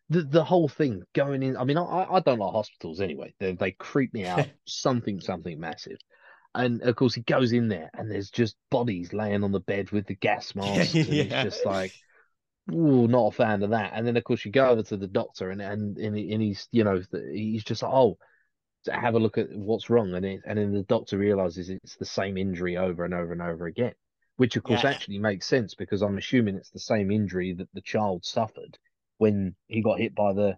the 0.09 0.23
the 0.23 0.43
whole 0.45 0.67
thing 0.69 1.03
going 1.15 1.43
in. 1.43 1.59
I 1.59 1.65
mean, 1.65 1.77
I 1.77 2.07
I 2.11 2.21
don't 2.21 2.39
like 2.39 2.53
hospitals 2.53 3.03
anyway. 3.03 3.35
They 3.39 3.53
they 3.53 3.73
creep 3.73 4.15
me 4.15 4.25
out. 4.25 4.49
something 4.67 5.21
something 5.21 5.61
massive. 5.61 5.99
And 6.55 6.81
of 6.83 6.97
course, 6.97 7.15
he 7.15 7.21
goes 7.21 7.53
in 7.53 7.69
there, 7.69 7.91
and 7.95 8.11
there's 8.11 8.31
just 8.31 8.57
bodies 8.71 9.13
laying 9.13 9.45
on 9.45 9.53
the 9.53 9.61
bed 9.61 9.91
with 9.91 10.07
the 10.07 10.17
gas 10.17 10.55
masks, 10.57 10.95
and 10.95 11.13
Yeah. 11.13 11.25
it's 11.25 11.55
just 11.55 11.67
like, 11.67 11.93
ooh, 12.73 13.07
not 13.09 13.29
a 13.29 13.33
fan 13.33 13.63
of 13.63 13.71
that. 13.71 13.93
And 13.95 14.07
then 14.07 14.17
of 14.17 14.25
course, 14.25 14.45
you 14.45 14.53
go 14.53 14.69
over 14.69 14.83
to 14.85 14.97
the 14.97 15.07
doctor, 15.07 15.51
and 15.51 15.61
and 15.61 15.99
and, 15.99 16.17
he, 16.17 16.33
and 16.33 16.43
he's 16.43 16.67
you 16.73 16.85
know 16.85 17.03
he's 17.33 17.65
just 17.65 17.83
like, 17.83 17.93
oh, 17.93 18.19
have 18.89 19.15
a 19.15 19.19
look 19.19 19.39
at 19.39 19.51
what's 19.53 19.91
wrong, 19.91 20.15
and 20.15 20.25
it, 20.25 20.41
and 20.47 20.59
then 20.59 20.73
the 20.73 20.83
doctor 20.85 21.19
realizes 21.19 21.69
it's 21.71 21.97
the 21.97 22.05
same 22.05 22.37
injury 22.37 22.77
over 22.77 23.05
and 23.05 23.13
over 23.15 23.33
and 23.33 23.43
over 23.43 23.67
again, 23.67 23.93
which 24.37 24.57
of 24.57 24.63
course 24.63 24.85
Yeah. 24.85 24.91
actually 24.91 25.19
makes 25.19 25.47
sense 25.47 25.75
because 25.75 26.03
I'm 26.03 26.19
assuming 26.19 26.57
it's 26.57 26.71
the 26.71 26.79
same 26.79 27.11
injury 27.11 27.53
that 27.55 27.69
the 27.75 27.83
child 27.83 28.25
suffered 28.25 28.79
when 29.19 29.55
he 29.69 29.83
got 29.83 29.99
hit 29.99 30.15
by 30.15 30.33
the 30.33 30.57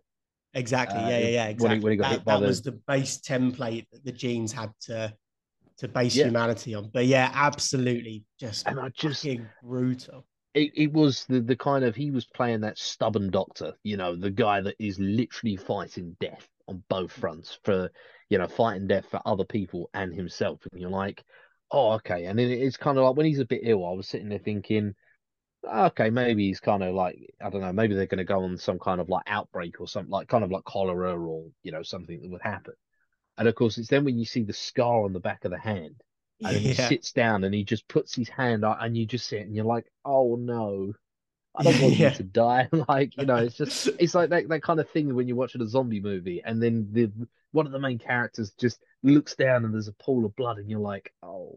Exactly. 0.54 0.98
Uh, 1.00 1.08
yeah, 1.08 1.18
yeah, 1.18 1.28
yeah. 1.28 1.44
when 1.44 1.48
he- 1.48 1.52
Exactly. 1.54 1.80
when 1.80 1.90
he 1.92 1.96
got 1.96 2.02
that 2.10 2.12
hit 2.16 2.24
by 2.24 2.34
that 2.34 2.40
the- 2.40 2.46
was 2.46 2.62
the 2.62 2.72
base 2.72 3.18
template 3.18 3.86
that 3.90 4.04
the 4.04 4.12
genes 4.12 4.52
had 4.52 4.70
to 4.82 5.16
to 5.78 5.88
base 5.88 6.14
Yeah. 6.14 6.26
humanity 6.26 6.74
on. 6.74 6.90
But 6.92 7.06
yeah, 7.06 7.30
absolutely, 7.34 8.24
just 8.38 8.68
and 8.68 8.78
I 8.78 8.90
just 8.90 9.26
brutal. 9.62 10.26
it, 10.54 10.70
it 10.74 10.92
was 10.92 11.24
the, 11.24 11.40
the 11.40 11.56
kind 11.56 11.82
of 11.84 11.96
he 11.96 12.10
was 12.10 12.26
playing 12.26 12.60
that 12.60 12.76
stubborn 12.78 13.30
doctor, 13.30 13.72
you 13.82 13.96
know, 13.96 14.14
the 14.14 14.30
guy 14.30 14.60
that 14.60 14.76
is 14.78 14.98
literally 15.00 15.56
fighting 15.56 16.14
death 16.20 16.46
on 16.72 16.82
both 16.88 17.12
fronts 17.12 17.58
for 17.64 17.90
you 18.28 18.38
know 18.38 18.48
fighting 18.48 18.86
death 18.86 19.06
for 19.10 19.20
other 19.24 19.44
people 19.44 19.90
and 19.94 20.12
himself, 20.14 20.60
and 20.70 20.80
you're 20.80 20.90
like, 20.90 21.22
oh 21.70 21.92
okay, 21.92 22.24
and 22.26 22.38
then 22.38 22.50
it's 22.50 22.76
kind 22.76 22.98
of 22.98 23.04
like 23.04 23.16
when 23.16 23.26
he's 23.26 23.38
a 23.38 23.44
bit 23.44 23.62
ill, 23.64 23.86
I 23.86 23.92
was 23.92 24.08
sitting 24.08 24.28
there 24.28 24.38
thinking. 24.38 24.94
Ah, 25.64 25.86
okay, 25.86 26.10
maybe 26.10 26.48
he's 26.48 26.58
kind 26.58 26.82
of 26.82 26.92
like 26.94 27.16
I 27.40 27.48
don't 27.48 27.60
know. 27.60 27.72
Maybe 27.72 27.94
they're 27.94 28.06
going 28.06 28.18
to 28.18 28.24
go 28.24 28.42
on 28.42 28.58
some 28.58 28.80
kind 28.80 29.00
of 29.00 29.08
like 29.08 29.22
outbreak 29.28 29.80
or 29.80 29.86
something 29.86 30.10
like 30.10 30.26
kind 30.26 30.42
of 30.42 30.50
like 30.50 30.64
cholera 30.64 31.16
or 31.16 31.44
you 31.62 31.70
know 31.70 31.84
something 31.84 32.20
that 32.20 32.30
would 32.30 32.42
happen. 32.42 32.74
And 33.38 33.46
of 33.46 33.54
course, 33.54 33.78
it's 33.78 33.88
then 33.88 34.04
when 34.04 34.18
you 34.18 34.24
see 34.24 34.42
the 34.42 34.52
scar 34.52 35.04
on 35.04 35.12
the 35.12 35.20
back 35.20 35.44
of 35.44 35.52
the 35.52 35.58
hand, 35.58 36.02
and 36.42 36.56
then 36.56 36.62
he 36.62 36.74
sits 36.88 37.12
down 37.12 37.44
and 37.44 37.54
he 37.54 37.62
just 37.64 37.86
puts 37.86 38.14
his 38.14 38.28
hand 38.28 38.64
out, 38.64 38.84
and 38.84 38.96
you 38.96 39.06
just 39.06 39.28
sit 39.28 39.42
and 39.42 39.54
you're 39.54 39.64
like, 39.64 39.86
oh 40.04 40.36
no, 40.36 40.94
I 41.56 41.62
don't 41.64 41.80
want 41.82 41.96
Yeah. 41.96 42.10
you 42.10 42.16
to 42.16 42.22
die. 42.22 42.68
like 42.88 43.16
you 43.16 43.26
know, 43.26 43.36
it's 43.36 43.56
just 43.56 43.88
it's 43.98 44.14
like 44.14 44.30
that 44.30 44.48
that 44.48 44.62
kind 44.62 44.80
of 44.80 44.88
thing 44.90 45.14
when 45.14 45.28
you're 45.28 45.36
watching 45.36 45.60
a 45.62 45.66
zombie 45.68 46.00
movie, 46.00 46.42
and 46.44 46.62
then 46.62 46.88
the 46.92 47.10
one 47.52 47.66
of 47.66 47.72
the 47.72 47.78
main 47.78 47.98
characters 47.98 48.52
just 48.58 48.78
looks 49.02 49.34
down 49.34 49.64
and 49.64 49.74
there's 49.74 49.88
a 49.88 49.92
pool 49.94 50.24
of 50.24 50.34
blood, 50.36 50.58
and 50.58 50.70
you're 50.70 50.80
like, 50.80 51.12
oh, 51.22 51.54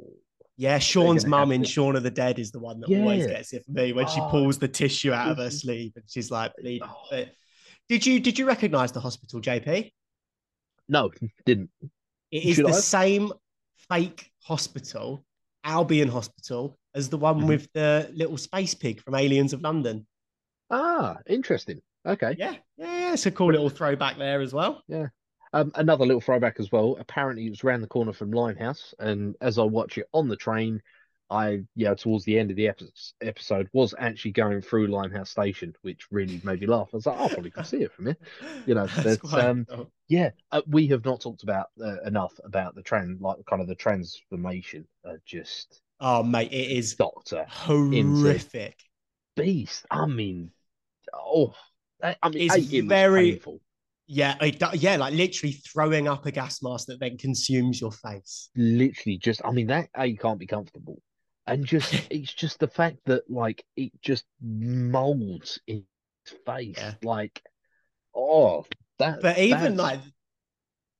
Yeah, 0.57 0.77
Shaun's 0.79 1.25
mum 1.25 1.51
in 1.53 1.63
Shaun 1.63 1.95
of 1.95 2.03
the 2.03 2.11
Dead 2.11 2.37
is 2.39 2.51
the 2.51 2.59
one 2.59 2.81
that 2.81 2.89
always 2.89 3.25
gets 3.27 3.53
it 3.53 3.63
for 3.65 3.71
me 3.71 3.93
when 3.93 4.07
she 4.07 4.19
Oh, 4.19 4.27
pulls 4.29 4.57
the 4.57 4.67
tissue 4.67 5.13
out 5.13 5.29
of 5.31 5.37
her 5.37 5.49
sleeve 5.49 5.93
and 5.95 6.03
she's 6.07 6.29
like 6.31 6.51
bleeding. 6.57 6.87
Oh. 7.11 7.23
Did 7.87 8.05
you 8.05 8.19
did 8.19 8.37
you 8.39 8.45
recognise 8.45 8.91
the 8.91 8.99
hospital, 8.99 9.39
JP? 9.41 9.91
no, 10.89 11.09
didn't. 11.45 11.69
It 12.31 12.43
is 12.45 12.55
Should 12.57 12.65
the 12.65 12.69
I? 12.69 12.79
same 12.79 13.31
fake 13.89 14.31
hospital, 14.43 15.23
Albion 15.63 16.09
Hospital, 16.09 16.77
as 16.95 17.09
the 17.09 17.17
one 17.17 17.41
Mhm. 17.41 17.47
with 17.47 17.71
the 17.73 18.09
little 18.15 18.37
space 18.37 18.73
pig 18.73 19.01
from 19.01 19.13
Aliens 19.13 19.53
of 19.53 19.61
London. 19.61 20.07
Ah, 20.71 21.17
interesting. 21.27 21.81
Okay. 22.05 22.35
Yeah, 22.37 22.55
yeah, 22.77 22.99
yeah. 22.99 23.13
It's 23.13 23.25
a 23.25 23.31
cool 23.31 23.51
little 23.51 23.69
throwback 23.69 24.17
there 24.17 24.41
as 24.41 24.53
well. 24.53 24.83
Um, 25.53 25.71
another 25.75 26.05
little 26.05 26.21
throwback 26.21 26.59
as 26.59 26.71
well. 26.71 26.97
Apparently, 26.99 27.45
it 27.45 27.49
was 27.51 27.63
around 27.63 27.81
the 27.81 27.87
corner 27.87 28.13
from 28.13 28.31
Limehouse, 28.31 28.93
and 28.99 29.35
as 29.41 29.57
I 29.57 29.63
watch 29.63 29.97
it 29.97 30.07
on 30.13 30.27
the 30.27 30.35
train, 30.35 30.81
I 31.29 31.63
yeah 31.75 31.95
towards 31.95 32.23
the 32.25 32.37
end 32.37 32.51
of 32.51 32.57
the 32.57 32.71
episode 33.21 33.69
was 33.73 33.95
actually 33.97 34.31
going 34.31 34.61
through 34.61 34.87
Limehouse 34.87 35.31
Station, 35.31 35.73
which 35.81 36.07
really 36.11 36.39
made 36.43 36.61
me 36.61 36.67
laugh. 36.67 36.89
I 36.93 36.97
was 36.97 37.05
like, 37.05 37.17
"Oh, 37.17 37.25
I 37.25 37.29
probably 37.29 37.51
can 37.51 37.63
see 37.63 37.81
it 37.81 37.91
from 37.93 38.07
here. 38.07 38.17
You 38.67 38.75
know, 38.75 38.87
but, 39.03 39.23
um, 39.33 39.65
cool. 39.65 39.91
Yeah, 40.07 40.31
uh, 40.51 40.61
we 40.67 40.87
have 40.87 41.03
not 41.03 41.21
talked 41.21 41.43
about 41.43 41.67
uh, 41.81 42.01
enough 42.01 42.33
about 42.43 42.75
the 42.75 42.83
trans, 42.83 43.21
like 43.21 43.37
kind 43.45 43.61
of 43.61 43.67
the 43.67 43.75
transformation. 43.75 44.87
Uh, 45.03 45.15
just 45.25 45.81
oh 45.99 46.23
mate, 46.23 46.51
it 46.51 46.71
is 46.77 46.95
Doctor 46.95 47.45
horrific. 47.49 48.77
Beast. 49.35 49.85
I 49.91 50.05
mean, 50.05 50.51
oh, 51.13 51.53
I, 52.01 52.15
mean, 52.29 52.49
It's 52.51 52.71
it 52.73 52.85
very- 52.85 53.31
painful. 53.33 53.59
Yeah, 54.07 54.35
it, 54.39 54.61
yeah, 54.75 54.97
like 54.97 55.15
literally 55.15 55.53
throwing 55.53 56.07
up 56.07 56.27
a 56.27 56.31
gas 56.31 56.61
mask 56.61 56.87
that 56.87 56.99
then 56.99 57.17
consumes 57.17 57.81
your 57.81 57.91
face. 57.91 58.49
literally 58.55 59.17
just 59.17 59.41
I 59.43 59.49
mean 59.51 59.65
that 59.67 59.89
A 59.97 60.13
can't 60.15 60.37
be 60.37 60.45
comfortable. 60.45 61.01
And 61.47 61.65
just 61.65 61.91
it's 62.11 62.31
just 62.31 62.59
the 62.59 62.67
fact 62.67 62.97
that 63.05 63.23
like 63.31 63.65
it 63.75 63.91
just 64.01 64.25
molds 64.43 65.59
in 65.65 65.85
his 66.23 66.37
face. 66.45 66.75
Yeah. 66.77 66.93
Like 67.01 67.41
oh 68.15 68.65
that 68.99 69.21
But 69.21 69.39
even 69.39 69.75
that's- 69.75 69.77
like, 69.77 69.99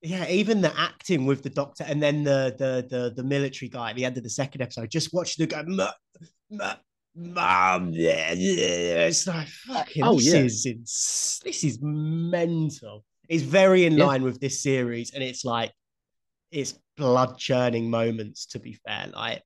yeah, 0.02 0.28
even 0.28 0.60
the 0.60 0.78
acting 0.78 1.26
with 1.26 1.42
the 1.42 1.50
doctor 1.50 1.84
and 1.84 2.02
then 2.02 2.22
the 2.22 2.54
the 2.58 2.86
the 2.88 3.12
the 3.16 3.22
military 3.22 3.68
guy 3.68 3.90
at 3.90 3.96
the 3.96 4.04
end 4.04 4.16
of 4.16 4.22
the 4.22 4.30
second 4.30 4.62
episode, 4.62 4.90
just 4.90 5.12
watch 5.12 5.36
the 5.36 5.46
guy, 5.46 5.62
"Ma- 5.66 5.90
ma- 6.50 6.76
mom, 7.14 7.90
yeah, 7.92 8.32
yeah." 8.32 9.06
it's 9.06 9.26
like 9.26 9.48
fucking. 9.48 10.04
oh, 10.04 10.16
this 10.16 10.26
yeah. 10.26 10.40
is 10.40 10.66
ins- 10.66 11.40
this 11.44 11.64
is 11.64 11.78
mental. 11.80 13.04
It's 13.28 13.42
very 13.42 13.86
in 13.86 13.94
Yeah. 13.96 14.04
line 14.06 14.22
with 14.22 14.40
this 14.40 14.62
series, 14.62 15.12
and 15.14 15.22
it's 15.22 15.44
like 15.44 15.72
it's 16.50 16.78
blood 16.96 17.38
churning 17.38 17.90
moments. 17.90 18.46
To 18.46 18.58
be 18.58 18.74
fair, 18.86 19.10
like, 19.14 19.42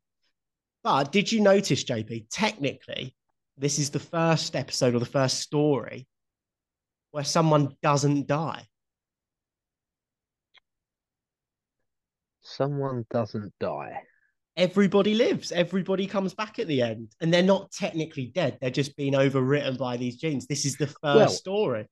but 0.82 1.12
did 1.12 1.30
you 1.30 1.40
notice, 1.40 1.84
JP? 1.84 2.26
Technically, 2.30 3.14
this 3.56 3.78
is 3.78 3.90
the 3.90 4.00
first 4.00 4.56
episode 4.56 4.94
or 4.94 4.98
the 4.98 5.06
first 5.06 5.38
story 5.40 6.06
where 7.12 7.24
someone 7.24 7.76
doesn't 7.82 8.26
die. 8.26 8.66
Someone 12.50 13.06
doesn't 13.10 13.52
die. 13.60 14.02
everybody 14.56 15.14
lives 15.14 15.52
everybody 15.52 16.06
comes 16.06 16.34
back 16.34 16.58
at 16.58 16.66
the 16.66 16.82
end 16.82 17.14
and 17.20 17.32
they're 17.32 17.42
not 17.42 17.70
technically 17.72 18.26
dead 18.26 18.58
they're 18.60 18.70
just 18.70 18.96
being 18.96 19.14
overwritten 19.14 19.78
by 19.78 19.96
these 19.96 20.16
genes 20.16 20.46
this 20.46 20.64
is 20.66 20.76
the 20.76 20.88
first 21.02 21.36
Well, 21.36 21.38
story 21.38 21.86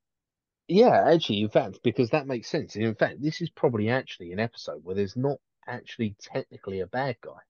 Yeah, 0.68 1.04
actually, 1.12 1.40
in 1.42 1.48
fact, 1.50 1.80
because 1.82 2.10
that 2.10 2.26
makes 2.26 2.48
sense. 2.48 2.76
In 2.76 2.94
fact, 2.94 3.20
this 3.22 3.40
is 3.40 3.50
probably 3.50 3.88
actually 3.88 4.32
an 4.32 4.38
episode 4.40 4.84
where 4.84 4.94
there's 4.94 5.16
not 5.16 5.38
actually 5.66 6.14
technically 6.20 6.80
a 6.80 6.86
bad 6.86 7.16
guy. 7.20 7.40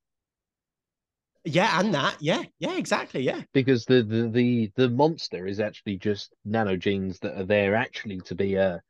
yeah 1.44 1.80
and 1.80 1.94
that 1.94 2.16
yeah 2.20 2.42
yeah 2.58 2.76
exactly 2.76 3.22
yeah 3.22 3.42
because 3.52 3.84
the 3.84 4.02
the 4.02 4.28
the, 4.28 4.72
the 4.76 4.88
monster 4.90 5.46
is 5.46 5.60
actually 5.60 5.96
just 5.96 6.34
nanogenes 6.46 7.18
that 7.20 7.38
are 7.40 7.44
there 7.44 7.74
actually 7.74 8.20
to 8.20 8.34
be 8.34 8.54
a 8.54 8.80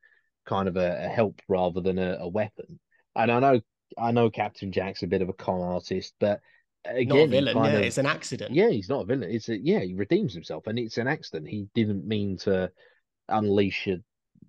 kind 0.45 0.67
of 0.67 0.75
a, 0.77 1.05
a 1.05 1.07
help 1.07 1.41
rather 1.47 1.81
than 1.81 1.99
a, 1.99 2.17
a 2.19 2.27
weapon. 2.27 2.79
And 3.15 3.31
I 3.31 3.39
know 3.39 3.61
I 3.97 4.11
know 4.11 4.29
Captain 4.29 4.71
Jack's 4.71 5.03
a 5.03 5.07
bit 5.07 5.21
of 5.21 5.29
a 5.29 5.33
con 5.33 5.61
artist, 5.61 6.13
but 6.19 6.41
again, 6.85 7.29
villain 7.29 7.57
yeah 7.57 7.77
of- 7.77 7.83
it's 7.83 7.97
an 7.97 8.05
accident 8.05 8.53
yeah, 8.53 8.69
he's 8.69 8.89
not 8.89 9.01
a 9.01 9.05
villain. 9.05 9.31
It's 9.31 9.49
a 9.49 9.57
yeah, 9.57 9.79
he 9.79 9.93
redeems 9.93 10.33
himself, 10.33 10.67
and 10.67 10.79
it's 10.79 10.97
an 10.97 11.07
accident. 11.07 11.47
He 11.47 11.67
didn't 11.73 12.05
mean 12.05 12.37
to 12.39 12.71
unleash 13.27 13.87
a 13.87 13.97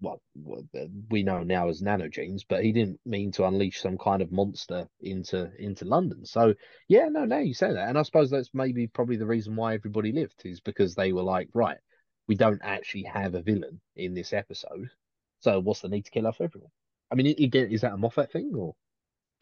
what, 0.00 0.18
what 0.34 0.64
uh, 0.74 0.86
we 1.10 1.22
know 1.22 1.42
now 1.42 1.68
as 1.68 1.82
nanogenes, 1.82 2.42
but 2.48 2.64
he 2.64 2.72
didn't 2.72 3.00
mean 3.04 3.32
to 3.32 3.44
unleash 3.44 3.80
some 3.80 3.98
kind 3.98 4.22
of 4.22 4.32
monster 4.32 4.88
into 5.00 5.50
into 5.58 5.84
London. 5.84 6.24
So 6.24 6.54
yeah, 6.88 7.08
no, 7.08 7.24
now 7.24 7.38
you 7.38 7.54
say 7.54 7.72
that, 7.72 7.88
and 7.88 7.98
I 7.98 8.02
suppose 8.02 8.30
that's 8.30 8.50
maybe 8.54 8.86
probably 8.86 9.16
the 9.16 9.26
reason 9.26 9.56
why 9.56 9.74
everybody 9.74 10.12
lived 10.12 10.42
is 10.44 10.60
because 10.60 10.94
they 10.94 11.12
were 11.12 11.22
like, 11.22 11.48
right, 11.52 11.78
we 12.28 12.36
don't 12.36 12.60
actually 12.62 13.04
have 13.04 13.34
a 13.34 13.42
villain 13.42 13.80
in 13.96 14.14
this 14.14 14.32
episode, 14.32 14.90
so 15.40 15.60
what's 15.60 15.80
the 15.80 15.88
need 15.88 16.06
to 16.06 16.10
kill 16.10 16.26
off 16.26 16.40
everyone? 16.40 16.70
I 17.10 17.16
mean, 17.16 17.26
again, 17.26 17.70
is 17.70 17.82
that 17.82 17.92
a 17.92 17.96
Moffat 17.96 18.32
thing 18.32 18.52
or? 18.54 18.74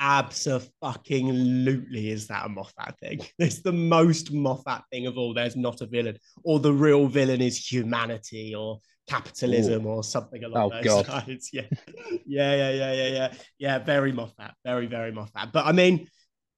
Absolutely, 0.01 2.11
is 2.11 2.27
that 2.29 2.47
a 2.47 2.49
Moffat 2.49 2.99
thing? 3.01 3.21
It's 3.39 3.63
the 3.63 3.73
most 3.73 4.33
Moffat 4.33 4.83
thing 4.91 5.07
of 5.07 5.19
all. 5.19 5.35
There's 5.35 5.57
not 5.57 5.81
a 5.81 5.87
villain, 5.87 6.19
or 6.45 6.61
the 6.61 6.73
real 6.73 7.07
villain 7.07 7.41
is 7.41 7.59
humanity 7.71 8.55
or 8.55 8.81
capitalism 9.09 9.87
or 9.87 10.05
something 10.05 10.45
along 10.45 10.71
Oh, 10.73 10.77
those 10.77 10.85
God. 10.85 11.09
lines. 11.27 11.51
Yeah, 11.53 11.63
yeah, 12.27 12.55
yeah, 12.55 12.71
yeah, 12.71 12.93
yeah, 12.93 13.09
yeah, 13.09 13.33
yeah. 13.59 13.79
Very 13.79 14.13
Moffat, 14.13 14.53
very, 14.65 14.87
very 14.87 15.13
Moffat. 15.13 15.53
But 15.53 15.67
I 15.67 15.73
mean, 15.73 16.09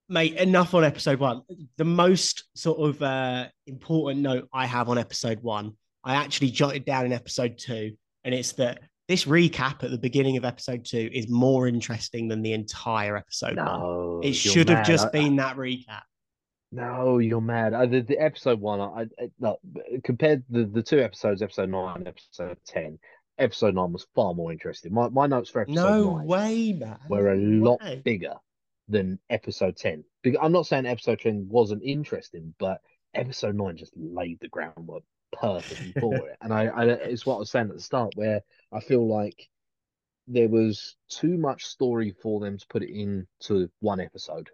mate, 0.09 0.35
enough 0.37 0.75
on 0.75 0.85
episode 0.85 1.21
one. 1.21 1.43
The 1.77 1.85
most 1.85 2.45
sort 2.55 2.79
of 2.81 3.03
uh, 3.03 3.47
important 3.67 4.23
note 4.23 4.49
I 4.53 4.67
have 4.67 4.89
on 4.89 4.99
episode 4.99 5.43
one, 5.43 5.77
I 6.05 6.17
actually 6.17 6.51
jotted 6.51 6.85
down 6.85 7.07
in 7.07 7.13
episode 7.13 7.59
two, 7.59 7.93
and 8.25 8.35
it's 8.35 8.53
that 8.53 8.81
this 9.11 9.25
recap 9.25 9.83
at 9.83 9.91
the 9.91 9.99
beginning 9.99 10.37
of 10.37 10.45
episode 10.45 10.85
two 10.85 11.11
is 11.13 11.29
more 11.29 11.67
interesting 11.69 12.29
than 12.29 12.43
the 12.43 12.53
entire 12.53 13.17
episode 13.17 13.57
one. 13.57 13.67
No, 13.67 14.21
It 14.23 14.29
you're 14.29 14.35
should 14.55 14.69
have 14.69 14.79
mad. 14.79 14.87
just 14.87 15.07
I- 15.09 15.11
been 15.11 15.37
that 15.37 15.57
recap. 15.57 16.03
No, 16.73 17.19
you're 17.19 17.41
mad. 17.41 17.75
Uh, 17.75 17.87
the, 17.87 18.01
the 18.01 18.17
episode 18.19 18.61
one, 18.61 18.81
I, 18.81 19.03
I 19.23 19.31
no, 19.41 19.57
compared 20.05 20.45
the 20.49 20.65
the 20.67 20.83
two 20.83 21.01
episodes, 21.01 21.43
episode 21.43 21.69
nine, 21.69 21.97
and 21.97 22.07
episode 22.09 22.59
ten. 22.65 22.99
Episode 23.39 23.75
nine 23.75 23.93
was 23.93 24.07
far 24.15 24.35
more 24.35 24.53
interesting. 24.53 24.95
My 24.95 25.09
my 25.09 25.27
notes 25.27 25.51
for 25.51 25.63
episode 25.63 25.75
No 25.75 26.17
nine 26.19 26.27
way, 26.27 26.73
man. 26.75 26.99
were 27.09 27.33
a 27.33 27.37
lot 27.37 27.81
way. 27.83 28.01
bigger 28.05 28.35
than 28.87 29.19
episode 29.31 29.77
ten. 29.77 30.05
Because 30.23 30.39
I'm 30.41 30.53
not 30.53 30.67
saying 30.67 30.87
episode 30.87 31.19
ten 31.19 31.49
wasn't 31.49 31.83
interesting, 31.83 32.55
but 32.61 32.81
episode 33.15 33.57
nine 33.57 33.77
just 33.77 33.93
laid 33.97 34.39
the 34.41 34.49
groundwork 34.49 35.03
perfectly 35.33 35.93
for 36.01 36.15
it. 36.29 36.37
And 36.41 36.53
I, 36.53 36.67
I, 36.67 36.85
it's 36.85 37.27
what 37.27 37.37
I 37.37 37.39
was 37.39 37.51
saying 37.51 37.69
at 37.69 37.77
the 37.77 37.83
start, 37.83 38.13
where 38.17 38.43
I 38.73 38.81
feel 38.81 39.07
like 39.07 39.49
there 40.27 40.49
was 40.49 40.97
too 41.09 41.37
much 41.37 41.67
story 41.67 42.15
for 42.23 42.41
them 42.41 42.57
to 42.59 42.67
put 42.69 42.83
it 42.83 42.91
into 42.91 43.69
one 43.81 44.01
episode. 44.01 44.51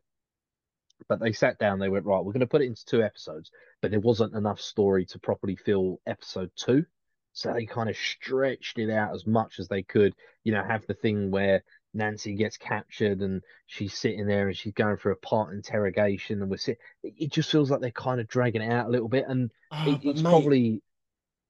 But 1.09 1.20
they 1.20 1.33
sat 1.33 1.59
down, 1.59 1.79
they 1.79 1.91
went, 1.91 2.07
right, 2.07 2.24
we're 2.24 2.33
going 2.33 2.41
to 2.41 2.47
put 2.47 2.62
it 2.62 2.66
into 2.66 2.85
two 2.87 3.03
episodes, 3.03 3.51
but 3.83 3.91
there 3.91 4.01
wasn't 4.01 4.35
enough 4.35 4.61
story 4.61 5.05
to 5.07 5.18
properly 5.18 5.57
fill 5.57 6.01
episode 6.07 6.51
two. 6.57 6.87
So 7.35 7.53
they 7.53 7.66
kind 7.66 7.91
of 7.91 7.97
stretched 7.97 8.79
it 8.79 8.91
out 8.91 9.14
as 9.14 9.27
much 9.27 9.59
as 9.59 9.68
they 9.68 9.83
could, 9.83 10.14
you 10.43 10.53
know, 10.53 10.64
have 10.64 10.87
the 10.87 10.95
thing 10.95 11.31
where 11.31 11.62
Nancy 11.97 12.34
gets 12.34 12.57
captured 12.57 13.20
and 13.20 13.42
she's 13.66 13.94
sitting 13.94 14.26
there 14.26 14.49
and 14.49 14.57
she's 14.57 14.74
going 14.74 14.97
through 14.97 15.12
a 15.12 15.16
part 15.16 15.55
interrogation 15.55 16.42
and 16.42 16.51
we're 16.51 16.59
sitting, 16.59 16.80
it 17.03 17.32
just 17.32 17.51
feels 17.51 17.70
like 17.70 17.80
they're 17.80 17.90
kind 17.90 18.20
of 18.20 18.28
dragging 18.28 18.62
it 18.62 18.70
out 18.70 18.86
a 18.86 18.90
little 18.90 19.09
bit. 19.09 19.24
And 19.26 19.51
Oh, 19.72 19.92
it, 19.92 20.01
it's 20.05 20.22
mate, 20.22 20.30
probably 20.30 20.82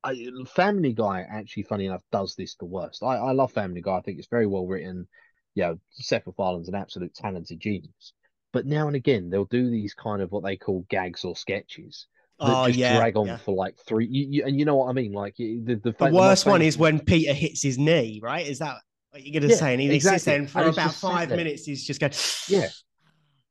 I, 0.03 0.27
Family 0.55 0.93
Guy. 0.93 1.27
Actually, 1.29 1.65
funny 1.65 1.87
enough, 1.87 2.03
does 2.13 2.35
this 2.35 2.55
the 2.55 2.65
worst. 2.65 3.03
I, 3.03 3.17
I 3.17 3.33
love 3.33 3.53
Family 3.53 3.83
Guy. 3.83 3.97
I 3.97 4.01
think 4.01 4.19
it's 4.19 4.29
very 4.29 4.47
well 4.47 4.67
written. 4.67 5.09
You 5.55 5.63
know, 5.63 5.79
Seth 5.93 6.27
MacFarlane's 6.27 6.69
an 6.69 6.75
absolute 6.75 7.15
talented 7.15 7.61
genius. 7.61 8.13
But 8.53 8.67
now 8.67 8.87
and 8.87 8.97
again, 8.97 9.29
they'll 9.29 9.45
do 9.45 9.71
these 9.71 9.95
kind 9.95 10.23
of 10.23 10.33
what 10.33 10.45
they 10.45 10.57
call 10.57 10.87
gags 10.89 11.25
or 11.25 11.37
sketches 11.37 12.07
that 12.39 12.49
oh 12.49 12.67
just 12.67 12.79
yeah. 12.79 12.97
drag 12.97 13.17
on 13.17 13.27
yeah. 13.27 13.37
for 13.39 13.55
like 13.55 13.77
three. 13.87 14.07
You, 14.07 14.27
you, 14.31 14.45
and 14.45 14.59
you 14.59 14.65
know 14.65 14.77
what 14.77 14.89
I 14.89 14.93
mean? 14.93 15.13
Like 15.13 15.37
the 15.37 15.61
the, 15.83 15.95
The 15.99 16.11
worst 16.11 16.47
one 16.47 16.63
is 16.63 16.79
when 16.79 17.01
Peter 17.01 17.33
hits 17.33 17.63
his 17.63 17.79
knee, 17.79 18.21
right? 18.23 18.47
Is 18.47 18.59
that 18.61 18.77
What 19.11 19.25
you're 19.25 19.41
gonna 19.41 19.53
Yeah, 19.53 19.59
say? 19.59 19.73
And 19.73 19.81
he 19.81 19.95
exactly. 19.95 20.19
sits 20.19 20.25
there 20.25 20.39
and 20.39 20.51
for 20.51 20.63
about 20.63 20.95
five 20.95 21.31
minutes, 21.31 21.65
he's 21.65 21.87
just 21.87 22.01
going, 22.01 22.13
Yeah. 22.49 22.69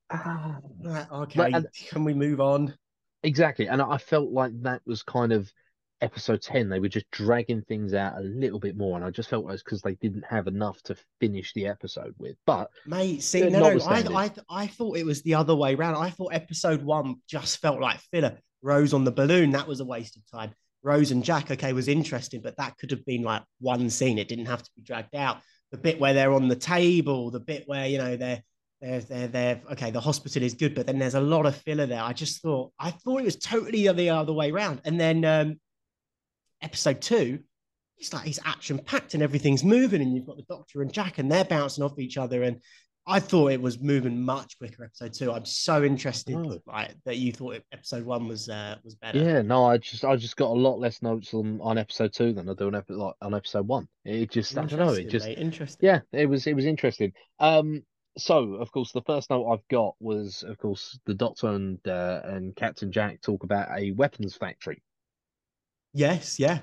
ah, 0.12 0.60
okay, 1.24 1.52
and- 1.52 1.68
can 1.90 2.04
we 2.04 2.14
move 2.14 2.40
on? 2.40 2.74
Exactly. 3.24 3.68
And 3.68 3.82
I 3.82 3.98
felt 3.98 4.32
like 4.32 4.52
that 4.62 4.82
was 4.86 5.02
kind 5.02 5.34
of 5.34 5.52
episode 6.02 6.42
10. 6.42 6.70
They 6.70 6.80
were 6.80 6.90
just 6.90 7.10
dragging 7.12 7.64
things 7.64 7.96
out 7.96 8.18
a 8.18 8.22
little 8.22 8.60
bit 8.60 8.78
more. 8.78 8.96
And 8.96 9.04
I 9.04 9.10
just 9.10 9.30
felt 9.30 9.46
it 9.46 9.48
was 9.48 9.64
because 9.64 9.82
they 9.82 9.96
didn't 9.96 10.26
have 10.30 10.46
enough 10.46 10.82
to 10.84 10.96
finish 11.20 11.52
the 11.54 11.66
episode 11.66 12.14
with. 12.20 12.36
But 12.46 12.70
Mate, 12.86 13.24
see, 13.24 13.50
no, 13.50 13.74
no, 13.74 13.86
I. 13.88 14.04
I, 14.26 14.32
I 14.50 14.68
thought 14.68 14.98
it 14.98 15.06
was 15.06 15.24
the 15.24 15.34
other 15.34 15.56
way 15.56 15.74
around. 15.74 15.96
I 15.96 16.12
thought 16.12 16.34
episode 16.34 16.84
one 16.84 17.16
just 17.28 17.58
felt 17.58 17.80
like 17.82 18.00
filler. 18.12 18.38
Rose 18.62 18.94
on 18.94 19.04
the 19.04 19.12
balloon, 19.12 19.52
that 19.52 19.68
was 19.68 19.80
a 19.80 19.86
waste 19.86 20.18
of 20.18 20.24
time. 20.32 20.54
Rose 20.86 21.12
and 21.12 21.24
Jack, 21.24 21.50
okay, 21.50 21.74
was 21.74 21.88
interesting, 21.88 22.42
but 22.42 22.56
that 22.58 22.78
could 22.78 22.92
have 22.92 23.04
been 23.06 23.24
like 23.24 23.42
one 23.60 23.90
scene. 23.90 24.20
It 24.20 24.28
didn't 24.28 24.46
have 24.46 24.62
to 24.62 24.70
be 24.76 24.84
dragged 24.84 25.16
out. 25.16 25.42
The 25.72 25.78
bit 25.78 26.00
where 26.00 26.14
they're 26.14 26.32
on 26.32 26.48
the 26.48 26.56
table, 26.56 27.32
the 27.32 27.40
bit 27.40 27.64
where 27.66 27.88
you 27.88 27.98
know 27.98 28.16
they're 28.16 28.44
they're 28.82 29.02
they're, 29.02 29.28
they're 29.28 29.62
okay. 29.72 29.90
The 29.90 30.00
hospital 30.00 30.44
is 30.44 30.54
good, 30.54 30.76
but 30.76 30.86
then 30.86 31.00
there's 31.00 31.16
a 31.16 31.22
lot 31.22 31.48
of 31.48 31.56
filler 31.56 31.88
there. 31.88 32.04
I 32.04 32.14
just 32.14 32.42
thought 32.42 32.72
I 32.80 32.92
thought 32.92 33.22
it 33.22 33.26
was 33.26 33.38
totally 33.38 33.88
the 33.92 34.10
other 34.12 34.32
way 34.32 34.52
around. 34.52 34.82
And 34.86 35.00
then 35.00 35.26
um, 35.26 35.60
episode 36.62 37.02
two, 37.02 37.40
it's 37.98 38.14
like 38.14 38.26
he's 38.26 38.40
action 38.46 38.78
packed 38.78 39.16
and 39.16 39.24
everything's 39.24 39.64
moving, 39.64 40.02
and 40.02 40.16
you've 40.16 40.28
got 40.28 40.38
the 40.38 40.44
Doctor 40.44 40.84
and 40.84 40.94
Jack, 40.94 41.18
and 41.18 41.32
they're 41.32 41.46
bouncing 41.46 41.84
off 41.84 41.98
each 41.98 42.18
other. 42.18 42.44
And 42.44 42.62
I 43.08 43.20
thought 43.20 43.52
it 43.52 43.62
was 43.62 43.80
moving 43.80 44.24
much 44.26 44.58
quicker. 44.58 44.84
Episode 44.84 45.14
two, 45.14 45.32
I'm 45.32 45.46
so 45.46 45.84
interested, 45.84 46.36
Oh. 46.36 46.60
like 46.66 46.96
that 47.06 47.18
you 47.18 47.32
thought 47.32 47.62
episode 47.72 48.04
one 48.04 48.28
was 48.28 48.50
uh, 48.50 48.78
was 48.84 48.96
better. 48.96 49.20
yeah, 49.20 49.42
no, 49.44 49.66
I 49.66 49.78
just 49.78 50.04
I 50.04 50.16
just 50.16 50.38
got 50.38 50.50
a 50.50 50.54
lot 50.60 50.80
less 50.80 51.02
notes 51.04 51.34
on, 51.34 51.60
on 51.62 51.78
episode 51.78 52.14
two 52.14 52.34
than 52.34 52.50
I 52.50 52.54
do 52.56 52.68
on, 52.68 52.76
epi- 52.76 52.94
like, 52.94 53.14
on 53.22 53.36
episode 53.36 53.68
one. 53.68 53.88
It 54.06 54.32
just 54.32 54.58
I 54.58 54.66
don't 54.66 54.80
know, 54.80 54.94
it 54.94 55.10
just 55.10 55.28
mate, 55.28 55.38
interesting. 55.38 55.86
yeah, 55.88 56.00
it 56.12 56.26
was 56.26 56.48
it 56.48 56.56
was 56.56 56.66
interesting. 56.66 57.14
Um 57.40 57.84
so 58.18 58.54
of 58.56 58.72
course 58.72 58.92
the 58.92 59.02
first 59.04 59.30
note 59.30 59.52
I've 59.52 59.68
got 59.70 59.94
was 60.00 60.44
of 60.48 60.58
course 60.58 60.98
the 61.06 61.14
Doctor 61.14 61.48
and 61.50 61.86
uh, 61.88 62.22
and 62.24 62.56
Captain 62.56 62.92
Jack 62.92 63.22
talk 63.22 63.44
about 63.44 63.68
a 63.78 63.92
weapons 63.92 64.36
factory. 64.36 64.82
Yes, 65.94 66.40
yeah. 66.40 66.60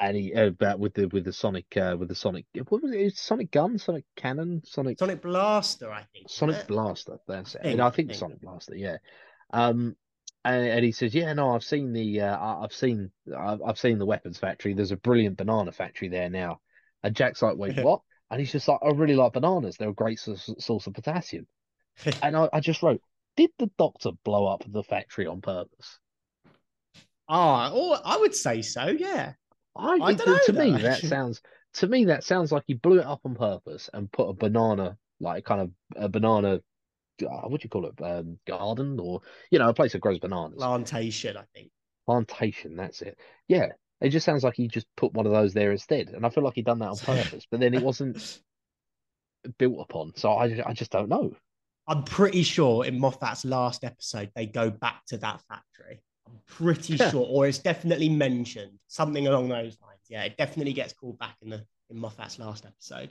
And 0.00 0.16
he 0.16 0.34
uh, 0.34 0.46
about 0.46 0.78
with 0.78 0.94
the 0.94 1.06
with 1.08 1.24
the 1.24 1.32
sonic 1.32 1.76
uh, 1.76 1.94
with 1.98 2.08
the 2.08 2.14
sonic 2.14 2.46
what 2.68 2.82
was 2.82 2.92
it? 2.92 3.00
It's 3.00 3.20
Sonic 3.20 3.50
gun, 3.50 3.78
Sonic 3.78 4.04
cannon, 4.16 4.62
Sonic 4.64 4.98
Sonic 4.98 5.22
Blaster, 5.22 5.92
I 5.92 6.04
think. 6.12 6.28
Sonic? 6.28 6.66
Blaster. 6.66 7.18
That's 7.28 7.54
it. 7.54 7.62
think, 7.62 7.72
And 7.74 7.82
I 7.82 7.86
I 7.86 7.90
think. 7.90 8.14
Sonic 8.14 8.40
Blaster. 8.40 8.74
Yeah. 8.76 8.96
Um, 9.52 9.94
and, 10.42 10.66
and 10.66 10.84
he 10.84 10.92
says, 10.92 11.14
yeah, 11.14 11.32
no, 11.34 11.54
I've 11.54 11.62
seen 11.64 11.92
the 11.92 12.22
uh, 12.22 12.36
I- 12.36 12.64
I've 12.64 12.72
seen 12.72 13.10
I've, 13.36 13.60
I've 13.62 13.78
seen 13.78 13.98
the 13.98 14.06
weapons 14.06 14.38
factory. 14.38 14.72
There's 14.72 14.90
a 14.92 14.96
brilliant 14.96 15.36
banana 15.36 15.70
factory 15.70 16.08
there 16.08 16.30
now. 16.30 16.60
And 17.02 17.14
Jack's 17.14 17.42
like, 17.42 17.56
wait, 17.56 17.76
what? 17.84 18.00
And 18.30 18.40
he's 18.40 18.52
just 18.52 18.68
like, 18.68 18.78
I 18.82 18.88
really 18.90 19.16
like 19.16 19.34
bananas. 19.34 19.76
They're 19.76 19.90
a 19.90 19.94
great 19.94 20.18
source, 20.18 20.48
source 20.58 20.86
of 20.86 20.94
potassium. 20.94 21.46
And 22.22 22.34
I, 22.34 22.48
I 22.54 22.60
just 22.60 22.82
wrote, 22.82 23.02
did 23.36 23.50
the 23.58 23.70
doctor 23.76 24.12
blow 24.24 24.46
up 24.46 24.64
the 24.66 24.82
factory 24.82 25.26
on 25.26 25.42
purpose? 25.42 25.98
Ah, 27.28 27.70
oh, 27.74 28.00
I 28.04 28.16
would 28.16 28.34
say 28.34 28.62
so. 28.62 28.86
Yeah. 28.86 29.34
I, 29.80 29.98
I 30.02 30.14
dunno, 30.14 30.38
to 30.46 30.52
me 30.52 30.82
that 30.82 31.00
sounds 31.00 31.40
to 31.74 31.86
me 31.86 32.06
that 32.06 32.24
sounds 32.24 32.52
like 32.52 32.64
he 32.66 32.74
blew 32.74 33.00
it 33.00 33.06
up 33.06 33.20
on 33.24 33.34
purpose 33.34 33.88
and 33.92 34.10
put 34.10 34.28
a 34.28 34.32
banana 34.32 34.96
like 35.20 35.44
kind 35.44 35.60
of 35.60 35.70
a 35.96 36.08
banana 36.08 36.60
uh, 37.22 37.48
what 37.48 37.60
do 37.60 37.64
you 37.64 37.70
call 37.70 37.86
it 37.86 37.94
um, 38.02 38.38
garden 38.46 38.98
or 38.98 39.20
you 39.50 39.58
know 39.58 39.68
a 39.68 39.74
place 39.74 39.92
that 39.92 40.00
grows 40.00 40.18
bananas 40.18 40.56
Plantation, 40.56 41.36
I 41.36 41.44
think. 41.54 41.70
plantation 42.06 42.76
that's 42.76 43.02
it 43.02 43.18
yeah 43.48 43.68
it 44.00 44.08
just 44.10 44.24
sounds 44.24 44.42
like 44.42 44.54
he 44.54 44.68
just 44.68 44.86
put 44.96 45.12
one 45.12 45.26
of 45.26 45.32
those 45.32 45.52
there 45.52 45.72
instead 45.72 46.08
and 46.08 46.24
I 46.24 46.30
feel 46.30 46.44
like 46.44 46.54
he 46.54 46.62
done 46.62 46.78
that 46.78 46.88
on 46.88 46.96
purpose 46.98 47.46
but 47.50 47.60
then 47.60 47.74
it 47.74 47.82
wasn't 47.82 48.40
built 49.58 49.80
upon 49.80 50.12
so 50.16 50.32
I 50.32 50.62
I 50.66 50.72
just 50.72 50.90
don't 50.90 51.08
know 51.08 51.34
I'm 51.90 52.04
pretty 52.04 52.44
sure 52.44 52.84
in 52.84 53.00
Moffat's 53.00 53.44
last 53.44 53.82
episode 53.82 54.30
they 54.36 54.46
go 54.46 54.70
back 54.70 55.04
to 55.06 55.18
that 55.18 55.40
factory. 55.48 56.00
I'm 56.26 56.38
pretty 56.46 56.96
sure, 56.96 57.26
or 57.28 57.46
it's 57.46 57.58
definitely 57.58 58.08
mentioned 58.08 58.78
something 58.88 59.26
along 59.26 59.48
those 59.48 59.78
lines. 59.80 60.00
Yeah, 60.08 60.24
it 60.24 60.36
definitely 60.36 60.72
gets 60.72 60.92
called 60.92 61.18
back 61.18 61.36
in 61.42 61.50
the 61.50 61.64
in 61.90 61.96
Moffat's 61.98 62.38
last 62.38 62.64
episode. 62.66 63.10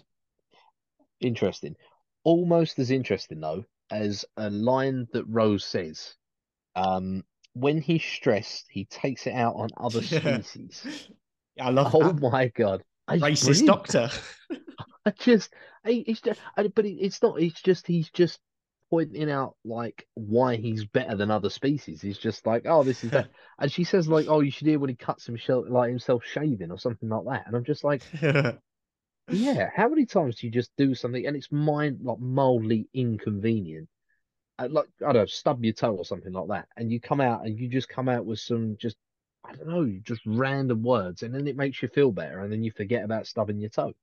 interesting 1.22 1.76
almost 2.24 2.80
as 2.80 2.92
interesting 2.92 3.40
though 3.42 3.64
as 3.92 4.24
a 4.38 4.50
line 4.50 5.08
that 5.14 5.26
Rose 5.28 5.66
says 5.66 6.16
um 6.76 7.24
when 7.54 7.82
he's 7.82 8.04
stressed 8.04 8.68
he 8.70 8.86
takes 8.86 9.28
it 9.28 9.34
out 9.34 9.56
on 9.56 9.70
other 9.78 10.02
species 10.04 11.10
Yeah, 11.56 11.68
I 11.68 11.70
love 11.72 11.94
Oh 11.94 12.14
that. 12.14 12.22
my 12.22 12.48
god! 12.56 12.84
It's 13.12 13.22
Racist 13.24 13.46
brilliant. 13.46 13.68
doctor. 13.68 14.10
I 15.06 15.12
just, 15.20 15.54
I- 15.86 16.04
it's 16.08 16.22
just, 16.22 16.40
I- 16.56 16.68
but 16.68 16.86
it- 16.86 17.00
it's 17.02 17.22
not. 17.22 17.42
It's 17.42 17.62
just 17.62 17.88
he's 17.88 18.10
just 18.12 18.40
pointing 18.90 19.30
out 19.32 19.56
like 19.64 20.08
why 20.16 20.56
he's 20.56 20.86
better 20.86 21.16
than 21.16 21.32
other 21.32 21.50
species. 21.50 22.02
He's 22.02 22.18
just 22.18 22.46
like, 22.46 22.64
oh, 22.66 22.84
this 22.84 23.04
is 23.04 23.12
that, 23.12 23.30
and 23.60 23.72
she 23.72 23.84
says 23.84 24.08
like, 24.08 24.28
oh, 24.28 24.42
you 24.42 24.52
should 24.52 24.68
hear 24.68 24.80
when 24.80 24.90
he 24.90 24.96
cuts 24.96 25.26
himself 25.26 25.66
like 25.70 25.90
himself 25.90 26.24
shaving 26.26 26.72
or 26.72 26.80
something 26.80 27.10
like 27.10 27.26
that. 27.26 27.48
And 27.48 27.56
I'm 27.56 27.64
just 27.66 27.84
like, 27.84 28.02
yeah, 29.28 29.70
how 29.76 29.88
many 29.90 30.06
times 30.06 30.38
do 30.38 30.48
you 30.48 30.52
just 30.52 30.72
do 30.78 30.96
something 30.96 31.26
and 31.26 31.36
it's 31.36 31.52
mind 31.52 32.00
like 32.04 32.20
mildly 32.20 32.88
inconvenient? 32.94 33.88
Uh, 34.58 34.68
like 34.70 34.88
I 35.02 35.14
don't 35.14 35.24
know, 35.24 35.26
stub 35.26 35.64
your 35.64 35.74
toe 35.74 35.96
or 35.96 36.06
something 36.06 36.34
like 36.34 36.48
that, 36.50 36.68
and 36.78 36.92
you 36.92 37.00
come 37.00 37.22
out 37.22 37.46
and 37.46 37.58
you 37.60 37.70
just 37.70 37.90
come 37.90 38.10
out 38.10 38.26
with 38.26 38.40
some 38.40 38.78
just. 38.80 38.98
I 39.46 39.56
don't 39.56 39.70
know, 39.70 40.00
just 40.04 40.22
random 40.26 40.84
words, 40.84 41.24
and 41.24 41.34
then 41.34 41.48
it 41.48 41.56
makes 41.56 41.82
you 41.82 41.88
feel 41.88 42.12
better, 42.12 42.42
and 42.42 42.52
then 42.52 42.62
you 42.62 42.72
forget 42.72 43.06
about 43.06 43.26
stubbing 43.26 43.58
your 43.58 43.70
toe. 43.70 43.94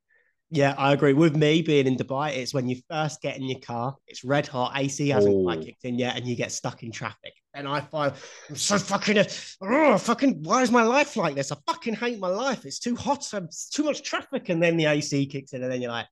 Yeah, 0.50 0.74
I 0.78 0.92
agree. 0.92 1.12
With 1.12 1.34
me 1.34 1.60
being 1.62 1.86
in 1.88 1.96
Dubai, 1.96 2.36
it's 2.36 2.54
when 2.54 2.68
you 2.68 2.76
first 2.88 3.20
get 3.20 3.36
in 3.36 3.42
your 3.44 3.58
car, 3.58 3.96
it's 4.06 4.22
red 4.24 4.46
hot, 4.46 4.72
AC 4.76 5.08
hasn't 5.08 5.42
quite 5.42 5.58
Oh. 5.58 5.62
kicked 5.62 5.84
in 5.84 5.98
yet, 5.98 6.16
and 6.16 6.24
you 6.26 6.36
get 6.36 6.52
stuck 6.52 6.84
in 6.84 6.92
traffic. 6.92 7.32
And 7.52 7.66
I 7.66 7.80
find 7.80 8.12
I'm 8.48 8.54
so 8.56 8.78
fucking, 8.78 9.18
uh, 9.18 9.24
oh, 9.62 9.98
fucking, 9.98 10.44
why 10.44 10.62
is 10.62 10.70
my 10.70 10.82
life 10.82 11.16
like 11.16 11.34
this? 11.34 11.50
I 11.50 11.56
fucking 11.66 11.94
hate 11.94 12.20
my 12.20 12.28
life. 12.28 12.64
It's 12.64 12.78
too 12.78 12.94
hot, 12.94 13.26
it's 13.32 13.68
too 13.70 13.82
much 13.82 14.02
traffic. 14.02 14.48
And 14.48 14.62
then 14.62 14.76
the 14.76 14.86
AC 14.86 15.26
kicks 15.26 15.52
in, 15.52 15.62
and 15.64 15.72
then 15.72 15.82
you're 15.82 15.90
like, 15.90 16.06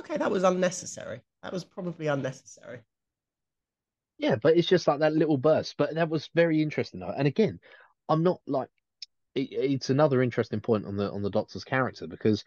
okay, 0.00 0.16
that 0.16 0.30
was 0.30 0.42
unnecessary. 0.42 1.20
That 1.44 1.52
was 1.52 1.64
probably 1.64 2.08
unnecessary. 2.08 2.80
Yeah, 4.18 4.36
but 4.42 4.56
it's 4.56 4.66
just 4.68 4.88
like 4.88 5.00
that 5.00 5.12
little 5.14 5.36
burst. 5.38 5.76
But 5.76 5.94
that 5.94 6.08
was 6.08 6.28
very 6.34 6.60
interesting 6.62 7.00
though. 7.00 7.14
And 7.16 7.28
again, 7.28 7.60
I'm 8.08 8.22
not 8.22 8.40
like 8.46 8.68
it, 9.34 9.48
it's 9.52 9.90
another 9.90 10.22
interesting 10.22 10.60
point 10.60 10.86
on 10.86 10.96
the 10.96 11.10
on 11.12 11.22
the 11.22 11.30
Doctor's 11.30 11.64
character 11.64 12.06
because 12.06 12.42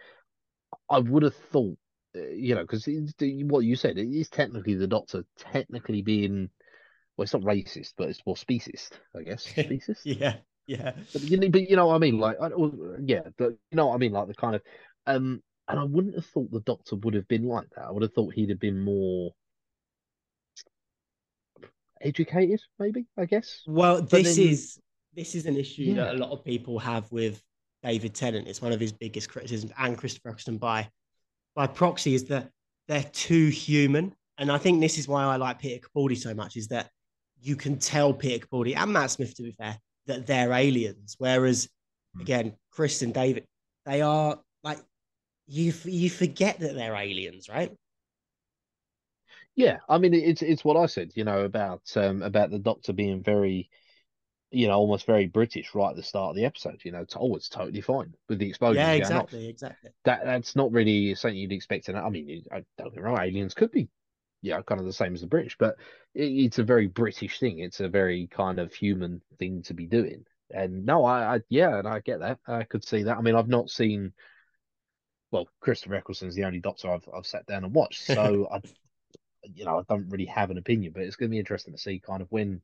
I 0.89 0.99
would 0.99 1.24
have 1.24 1.36
thought, 1.36 1.78
uh, 2.15 2.28
you 2.30 2.55
know, 2.55 2.61
because 2.61 2.88
what 2.88 3.59
you 3.65 3.76
said, 3.76 3.97
it 3.97 4.07
is 4.09 4.30
technically 4.30 4.76
the 4.76 4.88
Doctor 4.88 5.24
technically 5.38 6.01
being, 6.01 6.49
well, 7.17 7.24
it's 7.24 7.34
not 7.34 7.43
racist, 7.43 7.93
but 7.97 8.09
it's 8.09 8.26
more 8.26 8.36
speciest, 8.38 8.99
I 9.15 9.24
guess. 9.24 9.43
Speciest. 9.55 10.01
Yeah, 10.05 10.36
yeah. 10.67 10.93
But 11.13 11.22
you 11.24 11.38
know, 11.38 11.49
but 11.49 11.70
you 11.70 11.76
know 11.76 11.88
what 11.88 11.95
I 11.95 11.99
mean, 11.99 12.20
like, 12.20 12.38
I, 12.41 12.49
well, 12.55 12.74
yeah, 13.03 13.22
but 13.38 13.51
you 13.51 13.76
know 13.76 13.88
what 13.88 13.95
I 13.95 13.97
mean, 13.97 14.11
like 14.11 14.28
the 14.28 14.34
kind 14.36 14.55
of, 14.55 14.61
um, 15.07 15.41
and 15.67 15.80
I 15.80 15.84
wouldn't 15.84 16.15
have 16.15 16.26
thought 16.26 16.51
the 16.51 16.61
Doctor 16.61 16.95
would 16.97 17.13
have 17.13 17.28
been 17.28 17.47
like 17.47 17.67
that. 17.76 17.86
I 17.86 17.91
would 17.91 18.01
have 18.03 18.13
thought 18.13 18.34
he'd 18.34 18.49
have 18.49 18.59
been 18.59 18.80
more 18.80 19.32
educated, 22.01 22.61
maybe. 22.80 23.05
I 23.17 23.26
guess. 23.26 23.61
Well, 23.67 24.01
But 24.01 24.09
this 24.09 24.36
then- 24.36 24.47
is 24.47 24.80
this 25.13 25.36
is 25.36 25.45
an 25.47 25.57
issue 25.57 25.95
that 25.95 26.15
a 26.15 26.17
lot 26.17 26.32
of 26.32 26.45
people 26.45 26.80
have 26.80 27.11
with 27.11 27.43
David 27.84 28.13
Tennant. 28.15 28.47
It's 28.47 28.61
one 28.61 28.71
of 28.71 28.80
his 28.80 28.91
biggest 28.91 29.30
criticisms, 29.30 29.71
and 29.77 29.97
Christopher 29.97 30.30
Eccleston 30.30 30.57
by 30.57 30.89
by 31.55 31.67
proxy, 31.67 32.13
is 32.13 32.25
that 32.25 32.49
they're 32.88 33.09
too 33.11 33.47
human. 33.47 34.13
And 34.38 34.51
I 34.51 34.57
think 34.57 34.80
this 34.80 34.97
is 34.97 35.07
why 35.07 35.23
I 35.23 35.36
like 35.36 35.59
Peter 35.59 35.86
Capaldi 35.86 36.17
so 36.17 36.34
much, 36.34 36.55
is 36.55 36.69
that 36.69 36.89
you 37.41 37.55
can 37.55 37.77
tell 37.77 38.13
Peter 38.13 38.45
Capaldi 38.45 38.75
and 38.75 38.93
Matt 38.93 39.11
Smith, 39.11 39.36
to 39.36 39.43
be 39.43 39.51
fair, 39.51 39.77
that 40.07 40.25
they're 40.27 40.53
aliens. 40.53 41.15
Whereas, 41.17 41.69
Hmm. 42.15 42.21
again, 42.21 42.55
Chris 42.71 43.01
and 43.01 43.13
David, 43.13 43.45
they 43.86 44.01
are 44.01 44.39
like 44.63 44.80
you. 45.47 45.73
You 45.86 46.09
forget 46.09 46.59
that 46.59 46.73
they're 46.75 46.95
aliens, 46.95 47.47
right? 47.49 47.71
Yeah, 49.55 49.77
I 49.89 49.97
mean 49.97 50.13
it's 50.13 50.41
it's 50.41 50.63
what 50.63 50.77
I 50.77 50.86
said, 50.86 51.11
you 51.15 51.23
know, 51.25 51.43
about 51.43 51.82
um 51.95 52.21
about 52.23 52.49
the 52.49 52.59
Doctor 52.59 52.93
being 52.93 53.21
very, 53.21 53.69
you 54.51 54.67
know, 54.67 54.73
almost 54.73 55.05
very 55.05 55.27
British 55.27 55.75
right 55.75 55.91
at 55.91 55.95
the 55.95 56.03
start 56.03 56.31
of 56.31 56.35
the 56.35 56.45
episode. 56.45 56.81
You 56.83 56.91
know, 56.91 57.05
to, 57.05 57.19
oh, 57.19 57.35
it's 57.35 57.49
totally 57.49 57.81
fine 57.81 58.13
with 58.27 58.39
the 58.39 58.47
explosions 58.47 58.77
yeah, 58.77 58.97
going 58.97 59.03
off. 59.03 59.23
exactly, 59.23 59.49
exactly. 59.49 59.91
That 60.05 60.25
that's 60.25 60.55
not 60.55 60.71
really 60.71 61.15
something 61.15 61.37
you'd 61.37 61.51
expect. 61.51 61.89
And 61.89 61.97
I 61.97 62.09
mean, 62.09 62.43
I 62.51 62.63
don't 62.77 62.93
get 62.93 62.97
me 62.97 63.01
wrong, 63.03 63.19
aliens 63.19 63.53
could 63.53 63.71
be, 63.71 63.89
yeah, 64.41 64.61
kind 64.61 64.79
of 64.79 64.87
the 64.87 64.93
same 64.93 65.13
as 65.13 65.21
the 65.21 65.27
British, 65.27 65.55
but 65.57 65.75
it, 66.15 66.25
it's 66.25 66.59
a 66.59 66.63
very 66.63 66.87
British 66.87 67.39
thing. 67.39 67.59
It's 67.59 67.79
a 67.79 67.87
very 67.89 68.27
kind 68.27 68.59
of 68.59 68.73
human 68.73 69.21
thing 69.37 69.61
to 69.63 69.73
be 69.73 69.85
doing. 69.85 70.25
And 70.51 70.85
no, 70.85 71.05
I, 71.05 71.35
I 71.35 71.39
yeah, 71.49 71.77
and 71.77 71.87
I 71.87 71.99
get 71.99 72.21
that. 72.21 72.39
I 72.47 72.63
could 72.63 72.83
see 72.83 73.03
that. 73.03 73.17
I 73.17 73.21
mean, 73.21 73.35
I've 73.35 73.47
not 73.47 73.69
seen. 73.69 74.13
Well, 75.31 75.47
Christopher 75.59 75.93
Eccleston's 75.95 76.33
the 76.33 76.45
only 76.45 76.59
Doctor 76.59 76.91
I've 76.91 77.07
I've 77.15 77.27
sat 77.27 77.45
down 77.45 77.63
and 77.63 77.73
watched, 77.73 78.03
so 78.03 78.47
I, 78.51 78.61
you 79.43 79.65
know, 79.65 79.77
I 79.77 79.83
don't 79.87 80.09
really 80.09 80.25
have 80.25 80.49
an 80.49 80.57
opinion. 80.57 80.93
But 80.93 81.03
it's 81.03 81.17
going 81.17 81.29
to 81.29 81.33
be 81.33 81.39
interesting 81.39 81.75
to 81.75 81.79
see 81.79 81.99
kind 81.99 82.23
of 82.23 82.31
when 82.31 82.63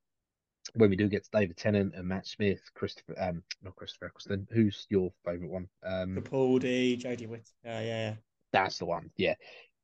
when 0.74 0.90
we 0.90 0.96
do 0.96 1.08
get 1.08 1.24
to 1.24 1.30
David 1.32 1.58
Tennant 1.58 1.94
and 1.96 2.08
Matt 2.08 2.28
Smith, 2.28 2.60
Christopher, 2.74 3.16
um, 3.20 3.44
not 3.64 3.76
Christopher 3.76 4.08
Eccleston. 4.08 4.48
Who's 4.52 4.88
your 4.90 5.12
favorite 5.24 5.52
one? 5.52 5.68
Um, 5.86 6.16
Capaldi, 6.16 7.02
Jodie 7.02 7.28
Whittaker, 7.28 7.52
yeah, 7.64 7.82
yeah. 7.82 7.86
Yeah. 7.86 8.14
That's 8.52 8.78
the 8.78 8.86
one. 8.86 9.12
Yeah, 9.18 9.36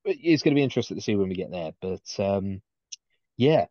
it's 0.05 0.43
going 0.43 0.55
to 0.55 0.59
be 0.59 0.63
interesting 0.63 0.97
to 0.97 1.03
see 1.03 1.15
when 1.15 1.29
we 1.29 1.35
get 1.35 1.51
there. 1.51 1.71
But 1.81 2.19
um, 2.19 2.61
yeah. 3.37 3.65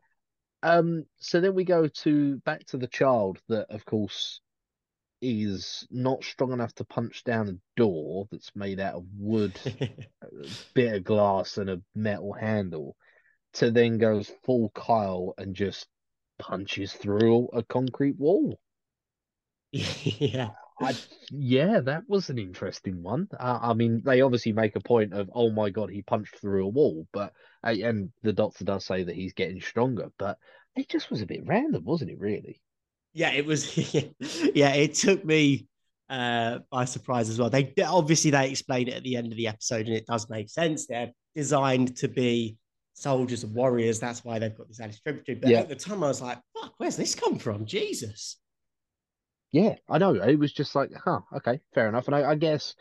Um, 0.63 1.07
so 1.19 1.41
then 1.41 1.55
we 1.55 1.65
go 1.65 1.89
to 1.89 2.37
back 2.39 2.67
to 2.67 2.77
the 2.77 2.87
child 2.87 3.39
that, 3.49 3.67
of 3.71 3.85
course, 3.87 4.41
is 5.23 5.87
not 5.91 6.25
strong 6.25 6.53
enough 6.53 6.75
to 6.75 6.85
punch 6.85 7.25
down 7.25 7.49
a 7.49 7.59
door 7.77 8.27
that's 8.31 8.55
made 8.55 8.81
out 8.81 8.95
of 8.95 9.05
wood, 9.17 9.59
bit 10.75 10.95
of 10.95 11.05
glass, 11.05 11.57
and 11.57 11.71
a 11.71 11.81
metal 11.95 12.33
handle, 12.33 12.97
to 13.55 13.71
then 13.71 13.99
goes 13.99 14.31
full 14.45 14.71
Kyle 14.75 15.35
and 15.39 15.55
just 15.55 15.87
punches 16.41 16.93
through 16.93 17.49
a 17.53 17.63
concrete 17.63 18.19
wall. 18.19 18.59
yeah. 19.73 20.51
I, 20.81 20.95
yeah, 21.31 21.81
that 21.81 22.05
was 22.09 22.31
an 22.31 22.39
interesting 22.39 23.03
one. 23.03 23.29
Uh, 23.39 23.59
I 23.61 23.75
mean, 23.75 24.03
they 24.05 24.23
obviously 24.23 24.53
make 24.53 24.77
a 24.77 24.81
point 24.81 25.13
of, 25.13 25.31
oh 25.35 25.51
my 25.51 25.71
god, 25.71 25.91
he 25.91 26.03
punched 26.03 26.41
through 26.41 26.65
a 26.65 26.71
wall, 26.71 27.07
but 27.13 27.33
uh, 27.63 27.75
and 27.83 28.11
the 28.23 28.33
doctor 28.33 28.65
does 28.65 28.87
say 28.87 29.05
that 29.05 29.15
he's 29.15 29.35
getting 29.35 29.61
stronger, 29.61 30.11
but 30.19 30.39
it 30.77 30.89
just 30.89 31.11
was 31.11 31.21
a 31.21 31.27
bit 31.27 31.47
random, 31.47 31.85
wasn't 31.85 32.11
it? 32.11 32.19
Really? 32.19 32.63
Yeah, 33.13 33.33
it 33.33 33.45
was. 33.45 33.77
yeah, 34.55 34.73
it 34.73 34.95
took 34.95 35.25
me 35.25 35.67
uh, 36.09 36.61
by 36.71 36.87
surprise 36.87 37.29
as 37.29 37.39
well. 37.39 37.51
They 37.51 37.73
obviously 37.85 38.31
they 38.31 38.51
explain 38.51 38.89
it 38.89 38.95
at 38.95 39.03
the 39.03 39.17
end 39.17 39.33
of 39.33 39.37
the 39.37 39.49
episode, 39.49 39.87
and 39.87 39.95
it 39.95 40.07
does 40.07 40.31
make 40.31 40.49
sense. 40.49 40.87
They're 40.87 41.13
designed 41.35 41.97
to 41.99 42.09
be 42.09 42.57
soldiers 43.01 43.45
and 43.45 43.55
warriors. 43.55 43.99
That's 43.99 44.25
why 44.25 44.39
they've 44.39 44.57
got 44.57 44.69
this 44.69 44.81
added 44.81 44.95
strength. 44.95 45.25
But 45.27 45.49
yeah. 45.49 45.61
at 45.61 45.69
the 45.69 45.77
time, 45.77 46.05
I 46.05 46.09
was 46.09 46.21
like, 46.23 46.39
"Fuck, 46.55 46.75
where's 46.79 46.97
this 46.97 47.15
come 47.15 47.39
from?" 47.39 47.67
Jesus. 47.67 48.37
Yeah, 49.53 49.77
I 49.89 49.99
know. 49.99 50.15
It 50.15 50.39
was 50.39 50.53
just 50.53 50.75
like, 50.75 50.91
huh, 51.05 51.21
okay, 51.37 51.61
fair 51.75 51.89
enough. 51.89 52.07
And 52.07 52.15
I, 52.15 52.31
I 52.31 52.35
guess 52.37 52.75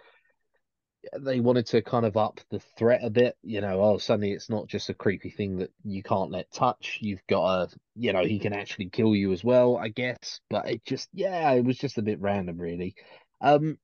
they 1.17 1.39
wanted 1.39 1.65
to 1.67 1.81
kind 1.81 2.05
of 2.05 2.17
up 2.17 2.39
the 2.51 2.59
threat 2.77 3.01
a 3.03 3.09
bit. 3.09 3.35
You 3.41 3.61
know, 3.61 3.81
oh, 3.81 3.97
suddenly 3.97 4.33
it's 4.33 4.49
not 4.49 4.67
just 4.67 4.89
a 4.89 4.93
creepy 4.93 5.31
thing 5.31 5.57
that 5.57 5.71
you 5.83 6.03
can't 6.03 6.31
let 6.31 6.51
touch. 6.51 6.99
You've 7.01 7.25
got 7.27 7.45
a, 7.45 7.69
you 7.95 8.13
know, 8.13 8.23
he 8.23 8.37
can 8.39 8.53
actually 8.53 8.89
kill 8.89 9.15
you 9.15 9.31
as 9.31 9.43
well, 9.43 9.77
I 9.77 9.87
guess. 9.87 10.41
But 10.49 10.69
it 10.69 10.85
just, 10.85 11.09
yeah, 11.13 11.51
it 11.53 11.65
was 11.65 11.77
just 11.77 11.97
a 11.97 12.03
bit 12.03 12.21
random, 12.21 12.59
really. 12.59 12.95
Um, 13.41 13.79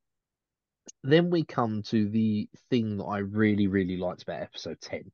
then 1.04 1.32
we 1.32 1.44
come 1.44 1.82
to 1.84 2.08
the 2.08 2.48
thing 2.70 2.98
that 2.98 3.06
I 3.06 3.20
really, 3.20 3.66
really 3.66 3.98
liked 3.98 4.22
about 4.22 4.44
episode 4.44 4.80
10 4.82 5.12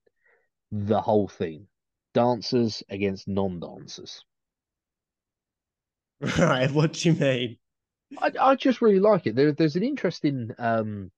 the 0.72 1.01
whole 1.01 1.28
thing 1.28 1.67
dancers 2.13 2.84
against 2.89 3.28
non 3.28 3.59
dancers. 3.59 4.24
Right, 6.38 6.69
what 6.69 6.93
do 6.93 7.09
you 7.09 7.15
mean? 7.15 7.57
I, 8.19 8.32
I 8.39 8.55
just 8.55 8.80
really 8.82 8.99
like 8.99 9.26
it. 9.26 9.36
There, 9.36 9.53
there's 9.53 9.76
an 9.76 9.84
interesting 9.84 10.51
um, 10.59 11.09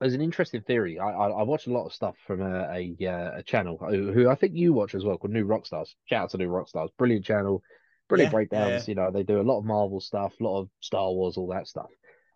there's 0.00 0.14
an 0.14 0.20
interesting 0.20 0.62
theory. 0.62 0.98
I, 0.98 1.08
I, 1.08 1.28
I 1.28 1.42
watch 1.44 1.66
a 1.66 1.72
lot 1.72 1.86
of 1.86 1.92
stuff 1.92 2.16
from 2.26 2.42
a 2.42 2.68
a, 2.70 3.06
uh, 3.06 3.38
a 3.38 3.42
channel 3.42 3.78
who, 3.78 4.12
who, 4.12 4.28
I 4.28 4.34
think 4.34 4.54
you 4.54 4.72
watch 4.72 4.94
as 4.94 5.04
well 5.04 5.16
called 5.16 5.32
New 5.32 5.46
Rockstars. 5.46 5.94
Shout 6.06 6.24
out 6.24 6.30
to 6.30 6.38
New 6.38 6.48
Rockstars, 6.48 6.88
brilliant 6.98 7.24
channel, 7.24 7.62
brilliant 8.08 8.32
yeah, 8.32 8.36
breakdowns. 8.36 8.88
Yeah. 8.88 8.92
You 8.92 8.94
know 8.96 9.10
they 9.10 9.22
do 9.22 9.40
a 9.40 9.42
lot 9.42 9.58
of 9.58 9.64
Marvel 9.64 10.00
stuff, 10.00 10.34
a 10.40 10.44
lot 10.44 10.60
of 10.60 10.68
Star 10.80 11.10
Wars, 11.12 11.36
all 11.36 11.48
that 11.48 11.68
stuff. 11.68 11.90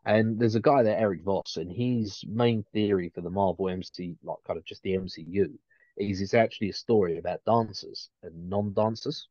And 0.04 0.38
there's 0.38 0.54
a 0.54 0.60
guy 0.60 0.82
there, 0.82 0.96
Erik 0.96 1.22
Voss, 1.24 1.56
and 1.56 1.70
his 1.70 2.24
main 2.26 2.64
theory 2.72 3.10
for 3.14 3.20
the 3.20 3.30
Marvel 3.30 3.68
MC, 3.68 4.16
like 4.22 4.38
kind 4.46 4.58
of 4.58 4.64
just 4.64 4.82
the 4.82 4.92
MCU, 4.92 5.50
is 6.00 6.20
it's 6.20 6.34
actually 6.34 6.70
a 6.70 6.74
story 6.74 7.18
about 7.18 7.44
dancers 7.44 8.08
and 8.22 8.48
non-dancers. 8.48 9.28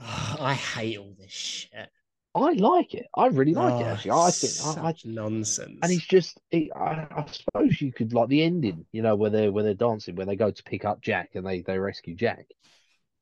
Oh, 0.00 0.36
I 0.40 0.54
hate 0.54 0.98
all 0.98 1.14
this 1.18 1.30
shit. 1.30 1.90
I 2.34 2.52
like 2.52 2.94
it. 2.94 3.06
I 3.16 3.26
really 3.26 3.54
like 3.54 3.72
oh, 3.72 3.80
it 3.80 3.86
actually. 3.86 4.10
I 4.12 4.30
think 4.30 4.52
such 4.52 4.78
I, 4.78 5.08
I, 5.08 5.12
nonsense. 5.12 5.78
And 5.82 5.92
it's 5.92 6.06
just, 6.06 6.40
it, 6.52 6.70
I, 6.76 7.06
I, 7.10 7.26
suppose 7.30 7.80
you 7.80 7.92
could 7.92 8.12
like 8.12 8.28
the 8.28 8.44
ending, 8.44 8.86
you 8.92 9.02
know, 9.02 9.16
where 9.16 9.30
they're 9.30 9.50
where 9.50 9.64
they're 9.64 9.74
dancing, 9.74 10.14
where 10.14 10.26
they 10.26 10.36
go 10.36 10.50
to 10.50 10.62
pick 10.62 10.84
up 10.84 11.00
Jack 11.00 11.30
and 11.34 11.44
they 11.44 11.62
they 11.62 11.78
rescue 11.78 12.14
Jack, 12.14 12.46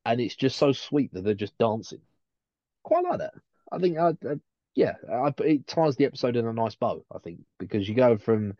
and 0.05 0.20
it's 0.20 0.36
just 0.36 0.59
so 0.59 0.72
sweet 0.72 1.12
that 1.14 1.24
they're 1.24 1.32
just 1.32 1.57
dancing. 1.57 2.03
Quite 2.82 3.05
like 3.05 3.20
that. 3.20 3.34
I 3.72 3.78
think, 3.78 3.96
I, 3.96 4.09
I 4.09 4.34
yeah, 4.74 4.94
I, 5.11 5.32
it 5.38 5.66
ties 5.66 5.96
the 5.96 6.05
episode 6.05 6.36
in 6.36 6.46
a 6.46 6.53
nice 6.53 6.74
bow. 6.74 7.03
I 7.11 7.18
think 7.18 7.40
because 7.59 7.88
you 7.88 7.94
go 7.94 8.18
from, 8.18 8.57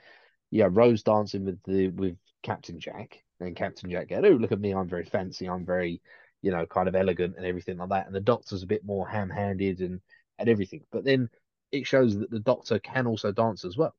yeah, 0.51 0.68
Rose 0.70 1.03
dancing 1.03 1.45
with 1.45 1.62
the 1.64 1.89
with 1.89 2.16
Captain 2.43 2.80
Jack, 2.80 3.22
and 3.41 3.57
Captain 3.57 3.91
Jack 3.91 4.09
go, 4.09 4.22
oh 4.24 4.30
look 4.30 4.53
at 4.53 4.61
me, 4.61 4.72
I'm 4.72 4.89
very 4.89 5.05
fancy, 5.05 5.49
I'm 5.49 5.64
very, 5.64 6.01
you 6.43 6.51
know, 6.51 6.66
kind 6.66 6.89
of 6.89 6.95
elegant 6.95 7.36
and 7.36 7.47
everything 7.47 7.78
like 7.78 7.89
that, 7.91 8.07
and 8.07 8.14
the 8.14 8.20
Doctor's 8.20 8.62
a 8.62 8.66
bit 8.66 8.84
more 8.84 9.09
ham-handed 9.09 9.80
and 9.80 10.01
and 10.39 10.49
everything. 10.49 10.84
But 10.91 11.05
then 11.05 11.28
it 11.72 11.86
shows 11.86 12.18
that 12.18 12.30
the 12.30 12.41
Doctor 12.41 12.78
can 12.78 13.07
also 13.07 13.32
dance 13.32 13.64
as 13.64 13.76
well. 13.76 13.95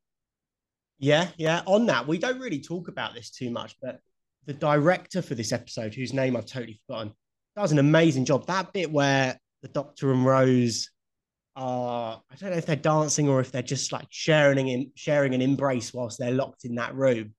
Yeah, 0.98 1.30
yeah. 1.38 1.62
On 1.66 1.86
that, 1.86 2.08
we 2.08 2.18
don't 2.18 2.40
really 2.40 2.62
talk 2.62 2.88
about 2.88 3.14
this 3.14 3.30
too 3.30 3.52
much, 3.52 3.76
but 3.82 4.00
the 4.46 4.54
director 4.54 5.22
for 5.22 5.36
this 5.36 5.52
episode, 5.52 5.94
whose 5.94 6.14
name 6.14 6.36
I've 6.36 6.46
totally 6.46 6.82
forgotten, 6.88 7.14
does 7.56 7.72
an 7.72 7.80
amazing 7.80 8.26
job. 8.26 8.48
That 8.48 8.74
bit 8.74 8.92
where 8.92 9.40
the 9.62 9.68
Doctor 9.68 10.12
and 10.12 10.26
Rose 10.26 10.90
are, 11.56 12.22
I 12.32 12.36
don't 12.36 12.52
know 12.52 12.58
if 12.58 12.66
they're 12.66 12.76
dancing 12.76 13.30
or 13.30 13.40
if 13.40 13.52
they're 13.52 13.62
just 13.62 13.92
like 13.92 14.08
sharing 14.10 14.68
in 14.68 14.92
sharing 14.96 15.34
an 15.34 15.42
embrace 15.42 15.94
whilst 15.94 16.20
they're 16.20 16.32
locked 16.32 16.66
in 16.66 16.76
that 16.76 16.96
room. 16.96 17.34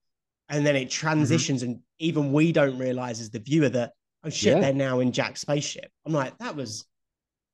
And 0.49 0.65
then 0.65 0.75
it 0.75 0.89
mm-hmm. 0.89 1.07
transitions, 1.07 1.61
mm-hmm. 1.61 1.71
and 1.71 1.81
even 2.01 2.33
we 2.33 2.51
don't 2.51 2.77
realize 2.77 3.21
as 3.21 3.29
the 3.29 3.39
viewer 3.39 3.69
that, 3.69 3.93
oh 4.23 4.29
shit, 4.29 4.55
yeah. 4.55 4.61
they're 4.61 4.73
now 4.73 4.99
in 4.99 5.11
Jack's 5.11 5.41
spaceship. 5.41 5.89
I'm 6.05 6.13
like, 6.13 6.37
that 6.39 6.55
was 6.55 6.85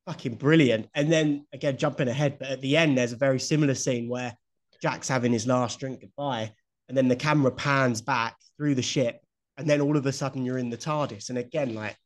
fucking 0.07 0.35
brilliant. 0.35 0.87
And 0.95 1.11
then 1.11 1.45
again, 1.53 1.77
jumping 1.77 2.07
ahead, 2.07 2.39
but 2.39 2.49
at 2.49 2.61
the 2.61 2.77
end, 2.77 2.97
there's 2.97 3.11
a 3.11 3.17
very 3.17 3.39
similar 3.39 3.75
scene 3.75 4.09
where 4.09 4.35
Jack's 4.81 5.07
having 5.07 5.33
his 5.33 5.47
last 5.47 5.79
drink 5.79 6.01
goodbye, 6.01 6.51
and 6.87 6.97
then 6.97 7.07
the 7.07 7.15
camera 7.15 7.51
pans 7.51 8.01
back 8.01 8.35
through 8.57 8.75
the 8.75 8.81
ship, 8.81 9.21
and 9.57 9.69
then 9.69 9.81
all 9.81 9.97
of 9.97 10.05
a 10.05 10.11
sudden 10.11 10.45
you're 10.45 10.59
in 10.59 10.69
the 10.69 10.77
TARDIS. 10.77 11.29
And 11.29 11.37
again, 11.37 11.73
like, 11.75 11.97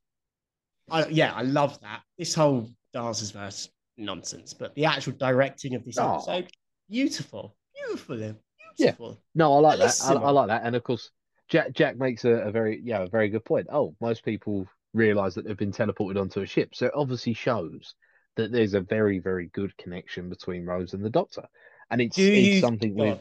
I, 0.90 1.06
yeah, 1.08 1.34
I 1.34 1.44
love 1.44 1.80
that. 1.82 2.02
This 2.18 2.34
whole 2.34 2.70
Dancers 2.94 3.32
verse 3.32 3.70
nonsense, 3.98 4.54
but 4.54 4.74
the 4.76 4.86
actual 4.86 5.14
directing 5.14 5.76
of 5.76 5.86
this 5.86 5.98
oh. 5.98 6.16
episode, 6.16 6.50
beautiful, 6.90 7.56
beautiful, 7.76 8.36
beautiful. 8.78 9.10
Yeah. 9.10 9.16
No, 9.36 9.54
I 9.54 9.60
like 9.60 9.80
that. 9.80 10.02
I, 10.06 10.14
I, 10.14 10.30
like 10.32 10.48
that. 10.48 10.62
And 10.64 10.76
of 10.76 10.84
course, 10.84 11.12
Jack 11.52 11.74
Jack 11.74 11.98
makes 11.98 12.26
a, 12.26 12.32
a 12.32 12.52
very 12.52 12.82
yeah 12.84 13.04
a 13.04 13.08
very 13.08 13.30
good 13.30 13.46
point. 13.46 13.68
Oh, 13.72 13.96
most 14.02 14.26
people 14.26 14.68
realize 14.94 15.36
that 15.36 15.46
they've 15.46 15.58
been 15.58 15.72
teleported 15.72 16.20
onto 16.20 16.42
a 16.42 16.46
ship. 16.46 16.74
So 16.74 16.88
it 16.88 16.94
obviously 16.96 17.34
shows 17.34 17.94
that 18.36 18.52
there's 18.52 18.74
a 18.74 18.82
very, 18.82 19.20
very 19.20 19.48
good 19.48 19.76
connection 19.78 20.30
between 20.30 20.66
Rose 20.66 20.94
and 20.94 21.04
the 21.04 21.10
Doctor. 21.10 21.44
And 21.90 22.02
it's, 22.02 22.18
it's 22.18 22.62
something 22.62 22.96
we 22.96 23.20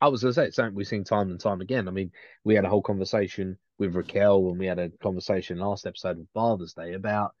I 0.00 0.08
was 0.08 0.20
to 0.22 0.32
say, 0.32 0.46
it's 0.46 0.56
something 0.56 0.74
we've 0.74 0.86
seen 0.86 1.04
time 1.04 1.30
and 1.30 1.40
time 1.40 1.60
again. 1.60 1.88
I 1.88 1.90
mean, 1.90 2.10
we 2.44 2.54
had 2.54 2.64
a 2.64 2.68
whole 2.68 2.82
conversation 2.82 3.58
with 3.78 3.94
Raquel 3.94 4.48
and 4.50 4.58
we 4.58 4.66
had 4.66 4.78
a 4.78 4.90
conversation 5.02 5.58
last 5.58 5.86
episode 5.86 6.18
of 6.18 6.26
Father's 6.34 6.74
Day 6.74 6.92
about 6.94 7.34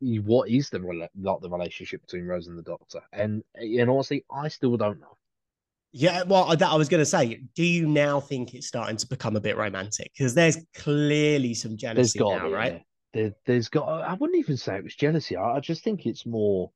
what 0.00 0.48
is 0.48 0.70
the 0.70 0.78
like 0.78 1.40
the 1.42 1.50
relationship 1.50 2.00
between 2.02 2.26
Rose 2.26 2.46
and 2.46 2.58
the 2.58 2.62
Doctor. 2.62 3.00
And, 3.12 3.42
and 3.54 3.90
honestly, 3.90 4.24
I 4.30 4.48
still 4.48 4.76
don't 4.78 5.00
know. 5.00 5.16
Yeah, 5.92 6.22
well, 6.22 6.56
that 6.56 6.70
I 6.70 6.76
was 6.76 6.88
going 6.88 7.00
to 7.00 7.06
say. 7.06 7.40
Do 7.54 7.64
you 7.64 7.86
now 7.86 8.20
think 8.20 8.54
it's 8.54 8.68
starting 8.68 8.96
to 8.98 9.08
become 9.08 9.34
a 9.34 9.40
bit 9.40 9.56
romantic? 9.56 10.12
Because 10.16 10.34
there's 10.34 10.58
clearly 10.74 11.52
some 11.54 11.76
jealousy 11.76 12.20
now, 12.20 12.46
be, 12.46 12.52
right? 12.52 12.84
Yeah. 13.12 13.30
There, 13.44 13.56
has 13.56 13.68
got. 13.68 13.88
I 13.88 14.14
wouldn't 14.14 14.38
even 14.38 14.56
say 14.56 14.76
it 14.76 14.84
was 14.84 14.94
jealousy. 14.94 15.36
I, 15.36 15.56
I, 15.56 15.60
just 15.60 15.82
think 15.82 16.06
it's 16.06 16.24
more 16.24 16.70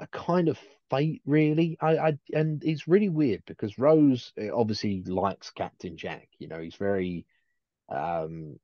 a 0.00 0.08
kind 0.08 0.48
of 0.48 0.58
fate, 0.90 1.22
really. 1.24 1.78
I, 1.80 1.96
I, 1.96 2.18
and 2.32 2.64
it's 2.64 2.88
really 2.88 3.08
weird 3.08 3.44
because 3.46 3.78
Rose 3.78 4.32
eh, 4.36 4.48
obviously 4.52 5.04
likes 5.04 5.50
Captain 5.50 5.96
Jack. 5.96 6.26
You 6.40 6.48
know, 6.48 6.58
he's 6.58 6.74
very, 6.74 7.24
um, 7.88 8.58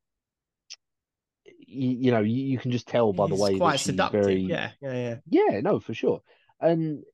you, 1.44 1.90
you 1.90 2.10
know, 2.10 2.22
you, 2.22 2.44
you, 2.44 2.58
can 2.58 2.72
just 2.72 2.88
tell 2.88 3.12
by 3.12 3.26
he's 3.26 3.36
the 3.36 3.42
way 3.42 3.56
quite 3.56 3.78
seductive. 3.78 4.24
very, 4.24 4.40
yeah, 4.40 4.70
yeah, 4.80 4.92
yeah, 5.28 5.42
yeah. 5.50 5.60
No, 5.60 5.78
for 5.78 5.94
sure. 5.94 6.22
And 6.60 7.04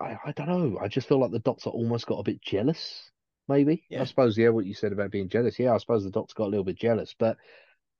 I, 0.00 0.18
I 0.26 0.32
don't 0.32 0.48
know. 0.48 0.78
I 0.80 0.88
just 0.88 1.08
feel 1.08 1.18
like 1.18 1.30
the 1.30 1.38
Doctor 1.38 1.70
almost 1.70 2.06
got 2.06 2.18
a 2.18 2.24
bit 2.24 2.40
jealous. 2.40 3.10
Maybe 3.48 3.84
yeah. 3.88 4.02
I 4.02 4.04
suppose 4.04 4.36
yeah. 4.36 4.50
What 4.50 4.66
you 4.66 4.74
said 4.74 4.92
about 4.92 5.10
being 5.10 5.28
jealous, 5.28 5.58
yeah. 5.58 5.74
I 5.74 5.78
suppose 5.78 6.04
the 6.04 6.10
Doctor 6.10 6.34
got 6.36 6.46
a 6.46 6.50
little 6.50 6.64
bit 6.64 6.76
jealous, 6.76 7.14
but 7.18 7.38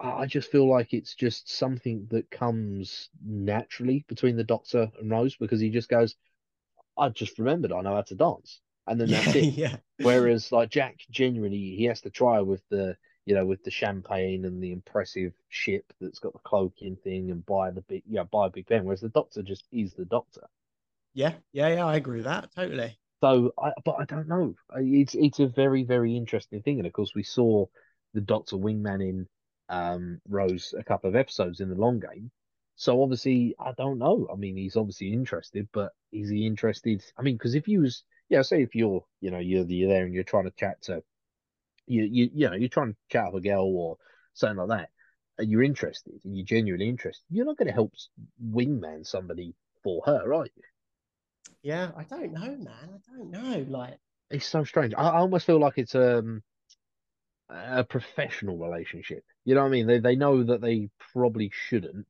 I 0.01 0.27
just 0.27 0.51
feel 0.51 0.69
like 0.69 0.95
it's 0.95 1.15
just 1.15 1.51
something 1.51 2.07
that 2.11 2.31
comes 2.31 3.09
naturally 3.25 4.05
between 4.09 4.37
the 4.37 4.45
Doctor 4.45 4.93
and 5.01 5.11
Rose 5.11 5.35
because 5.37 5.61
he 5.61 5.71
just 5.71 5.89
goes, 5.89 6.15
"I 6.97 7.09
just 7.09 7.39
remembered 7.39 7.73
I 7.73 7.81
know 7.81 7.95
how 7.95 8.03
to 8.03 8.15
dance," 8.15 8.61
and 8.87 9.01
then 9.01 9.11
that's 9.11 9.27
it. 9.35 9.55
yeah. 9.55 9.77
Whereas 10.01 10.53
like 10.53 10.71
Jack, 10.71 10.99
genuinely, 11.11 11.75
he 11.77 11.85
has 11.85 12.03
to 12.03 12.11
try 12.11 12.41
with 12.41 12.63
the 12.69 12.97
you 13.25 13.35
know 13.35 13.45
with 13.45 13.65
the 13.65 13.71
champagne 13.73 14.45
and 14.45 14.63
the 14.63 14.73
impressive 14.73 15.33
ship 15.49 15.93
that's 16.01 16.21
got 16.21 16.33
the 16.33 16.39
cloaking 16.41 16.97
thing 16.97 17.31
and 17.31 17.45
buy 17.45 17.71
the 17.71 17.83
big 17.83 18.03
yeah 18.07 18.23
buy 18.23 18.47
a 18.47 18.51
big 18.51 18.69
pen. 18.69 18.85
Whereas 18.85 19.01
the 19.01 19.09
Doctor 19.09 19.43
just 19.43 19.65
is 19.73 19.95
the 19.95 20.05
Doctor. 20.05 20.49
Yeah, 21.19 21.35
yeah, 21.53 21.67
yeah. 21.67 21.85
I 21.85 21.97
agree 21.97 22.19
with 22.19 22.27
that 22.27 22.49
totally. 22.55 22.97
So, 23.21 23.53
I, 23.61 23.73
but 23.85 23.97
I 23.99 24.05
don't 24.05 24.29
know. 24.29 24.55
It's 24.77 25.17
it's 25.17 25.41
a 25.41 25.49
very 25.49 25.83
very 25.83 26.17
interesting 26.17 26.63
thing, 26.63 26.79
and 26.79 26.87
of 26.87 26.93
course 26.93 27.13
we 27.13 27.25
saw 27.25 27.67
the 28.15 28.21
Doctor 28.21 28.55
Wingman 28.55 29.03
in 29.03 29.29
um, 29.69 30.21
Rose 30.29 30.73
a 30.79 30.85
couple 30.85 31.11
of 31.11 31.17
episodes 31.17 31.59
in 31.59 31.71
the 31.71 31.75
long 31.75 31.99
game. 31.99 32.31
So 32.77 33.03
obviously, 33.03 33.57
I 33.59 33.73
don't 33.77 33.99
know. 33.99 34.29
I 34.33 34.37
mean, 34.37 34.57
he's 34.57 34.77
obviously 34.77 35.13
interested, 35.13 35.67
but 35.73 35.91
is 36.13 36.31
he 36.31 36.47
interested? 36.47 37.05
I 37.19 37.23
mean, 37.23 37.35
because 37.35 37.57
if 37.57 37.67
you 37.67 37.81
was, 37.81 38.05
yeah, 38.29 38.43
say 38.43 38.63
if 38.63 38.77
you're, 38.77 39.05
you 39.21 39.33
know, 39.33 39.41
you're, 39.41 39.65
you're 39.65 39.89
there 39.89 40.05
and 40.05 40.15
you're 40.15 40.23
trying 40.23 40.45
to 40.45 40.53
chat 40.53 40.81
to 40.83 41.03
you 41.89 42.05
you 42.05 42.31
you 42.33 42.49
know 42.49 42.55
you're 42.55 42.69
trying 42.69 42.93
to 42.93 42.99
chat 43.11 43.27
up 43.27 43.35
a 43.35 43.41
girl 43.41 43.67
or 43.67 43.97
something 44.35 44.69
like 44.69 44.79
that, 44.79 44.91
and 45.39 45.51
you're 45.51 45.65
interested 45.65 46.21
and 46.23 46.37
you're 46.37 46.47
genuinely 46.47 46.89
interested, 46.89 47.25
you're 47.29 47.45
not 47.45 47.57
going 47.57 47.67
to 47.67 47.75
help 47.75 47.93
wingman 48.41 49.05
somebody 49.05 49.57
for 49.83 50.01
her, 50.07 50.33
are 50.33 50.45
you? 50.45 50.63
Yeah, 51.63 51.91
I 51.97 52.05
don't 52.05 52.33
know, 52.33 52.57
man. 52.57 52.89
I 52.93 53.17
don't 53.17 53.31
know. 53.31 53.67
Like, 53.69 53.99
It's 54.31 54.47
so 54.47 54.65
strange. 54.65 54.95
I, 54.95 55.03
I 55.09 55.17
almost 55.19 55.47
feel 55.47 55.59
like 55.61 55.75
it's 55.77 55.95
um 55.95 56.43
a 57.51 57.83
professional 57.85 58.59
relationship. 58.59 59.25
You 59.45 59.55
know 59.55 59.63
what 59.63 59.69
I 59.69 59.71
mean? 59.71 59.87
They 59.87 59.99
they 59.99 60.17
know 60.17 60.43
that 60.45 60.61
they 60.61 60.91
probably 61.13 61.51
shouldn't, 61.53 62.07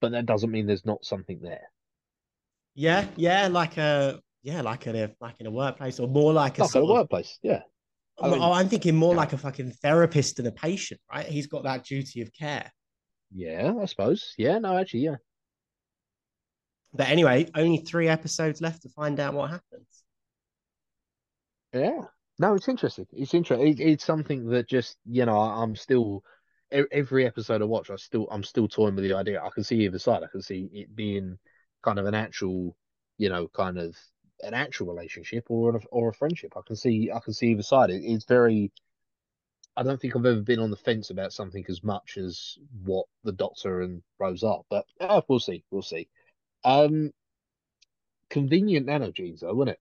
but 0.00 0.12
that 0.12 0.26
doesn't 0.26 0.50
mean 0.50 0.66
there's 0.66 0.86
not 0.86 1.04
something 1.04 1.40
there. 1.40 1.68
yeah, 2.74 3.06
yeah, 3.16 3.48
like 3.48 3.76
a 3.76 4.20
yeah, 4.42 4.60
like 4.62 4.86
in 4.86 4.96
a 4.96 5.10
like 5.20 5.36
in 5.40 5.46
a 5.46 5.50
workplace, 5.50 5.98
or 6.00 6.08
more 6.08 6.32
like 6.32 6.58
a 6.58 6.62
Like 6.62 6.74
a 6.74 6.80
of. 6.80 6.88
workplace, 6.88 7.38
yeah. 7.42 7.62
I 8.18 8.30
mean- 8.30 8.40
oh, 8.40 8.52
I'm 8.52 8.68
thinking 8.68 8.96
more 8.96 9.12
Yeah. 9.12 9.18
like 9.18 9.32
a 9.34 9.38
fucking 9.38 9.72
therapist 9.72 10.36
than 10.36 10.46
a 10.46 10.52
patient, 10.52 11.00
right? 11.12 11.26
He's 11.26 11.46
got 11.48 11.64
that 11.64 11.84
duty 11.84 12.22
of 12.22 12.32
care. 12.32 12.72
Yeah, 13.34 13.74
I 13.80 13.84
suppose. 13.86 14.32
Yeah, 14.38 14.58
no, 14.58 14.78
actually, 14.78 15.00
yeah. 15.00 15.16
But 16.96 17.08
anyway, 17.08 17.48
only 17.54 17.78
three 17.78 18.08
episodes 18.08 18.60
left 18.60 18.82
to 18.82 18.88
find 18.88 19.20
out 19.20 19.34
what 19.34 19.50
happens. 19.50 20.04
Yeah. 21.72 22.02
No, 22.38 22.54
it's 22.54 22.68
interesting. 22.68 23.06
It's 23.12 23.34
interesting. 23.34 23.68
It, 23.68 23.80
it's 23.80 24.04
something 24.04 24.48
that 24.50 24.68
just, 24.68 24.96
you 25.04 25.24
know, 25.26 25.38
I'm 25.38 25.76
still 25.76 26.22
every 26.70 27.26
episode 27.26 27.62
I 27.62 27.64
watch, 27.64 27.90
I 27.90 27.96
still 27.96 28.26
I'm 28.30 28.42
still 28.42 28.68
toying 28.68 28.94
with 28.94 29.04
the 29.04 29.14
idea. 29.14 29.42
I 29.42 29.50
can 29.50 29.64
see 29.64 29.84
either 29.84 29.98
side. 29.98 30.22
I 30.22 30.28
can 30.30 30.42
see 30.42 30.68
it 30.72 30.94
being 30.94 31.38
kind 31.82 31.98
of 31.98 32.06
an 32.06 32.14
actual, 32.14 32.76
you 33.18 33.28
know, 33.28 33.48
kind 33.48 33.78
of 33.78 33.96
an 34.42 34.54
actual 34.54 34.88
relationship 34.88 35.44
or 35.48 35.76
a, 35.76 35.80
or 35.90 36.10
a 36.10 36.14
friendship. 36.14 36.52
I 36.56 36.60
can 36.66 36.76
see 36.76 37.10
I 37.14 37.20
can 37.20 37.32
see 37.32 37.48
either 37.48 37.62
side. 37.62 37.90
It, 37.90 38.02
it's 38.04 38.24
very 38.24 38.72
I 39.76 39.82
don't 39.82 40.00
think 40.00 40.16
I've 40.16 40.24
ever 40.24 40.40
been 40.40 40.58
on 40.58 40.70
the 40.70 40.76
fence 40.76 41.10
about 41.10 41.32
something 41.32 41.64
as 41.68 41.84
much 41.84 42.16
as 42.16 42.56
what 42.82 43.06
the 43.24 43.32
Doctor 43.32 43.82
and 43.82 44.02
Rose 44.18 44.42
are, 44.42 44.62
but 44.70 44.86
uh, 45.00 45.20
we'll 45.28 45.38
see. 45.38 45.64
We'll 45.70 45.82
see. 45.82 46.08
Um, 46.66 47.12
convenient 48.30 48.86
nanogenes, 48.86 49.40
though, 49.40 49.52
wouldn't 49.54 49.76
it? 49.76 49.80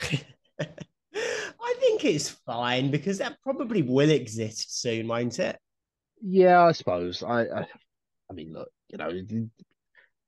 I 0.60 1.74
think 1.80 2.04
it's 2.04 2.28
fine 2.28 2.90
because 2.90 3.18
that 3.18 3.40
probably 3.42 3.82
will 3.82 4.10
exist 4.10 4.80
soon, 4.80 5.08
won't 5.08 5.38
it? 5.38 5.58
Yeah, 6.22 6.62
I 6.64 6.72
suppose. 6.72 7.22
I, 7.22 7.42
I, 7.42 7.66
I 8.30 8.34
mean, 8.34 8.52
look, 8.52 8.70
you 8.90 8.98
know, 8.98 9.10
it, 9.10 9.30
it- 9.32 9.50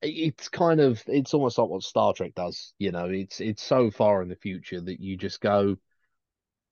it's 0.01 0.49
kind 0.49 0.79
of, 0.79 1.03
it's 1.07 1.33
almost 1.33 1.57
like 1.57 1.69
what 1.69 1.83
Star 1.83 2.13
Trek 2.13 2.33
does. 2.35 2.73
You 2.79 2.91
know, 2.91 3.09
it's 3.09 3.41
it's 3.41 3.63
so 3.63 3.91
far 3.91 4.21
in 4.21 4.29
the 4.29 4.37
future 4.37 4.81
that 4.81 5.01
you 5.01 5.17
just 5.17 5.41
go, 5.41 5.77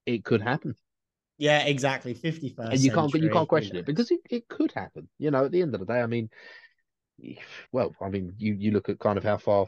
it 0.06 0.24
could 0.26 0.42
happen, 0.42 0.76
Yeah, 1.38 1.66
exactly. 1.66 2.14
51st 2.14 2.72
and 2.72 2.84
you 2.84 2.92
can't, 2.92 3.12
but 3.12 3.22
you 3.22 3.30
can't 3.30 3.48
question 3.48 3.78
it 3.78 3.86
because 3.86 4.12
it, 4.12 4.20
it 4.30 4.48
could 4.48 4.72
happen. 4.74 5.08
You 5.20 5.32
know, 5.32 5.46
at 5.46 5.52
the 5.52 5.62
end 5.62 5.74
of 5.74 5.80
the 5.80 5.86
day, 5.86 6.02
I 6.02 6.08
mean, 6.08 6.30
well, 7.72 7.96
I 8.02 8.10
mean, 8.10 8.34
you 8.38 8.54
you 8.54 8.72
look 8.72 8.90
at 8.90 9.00
kind 9.00 9.18
of 9.18 9.24
how 9.24 9.38
far 9.38 9.68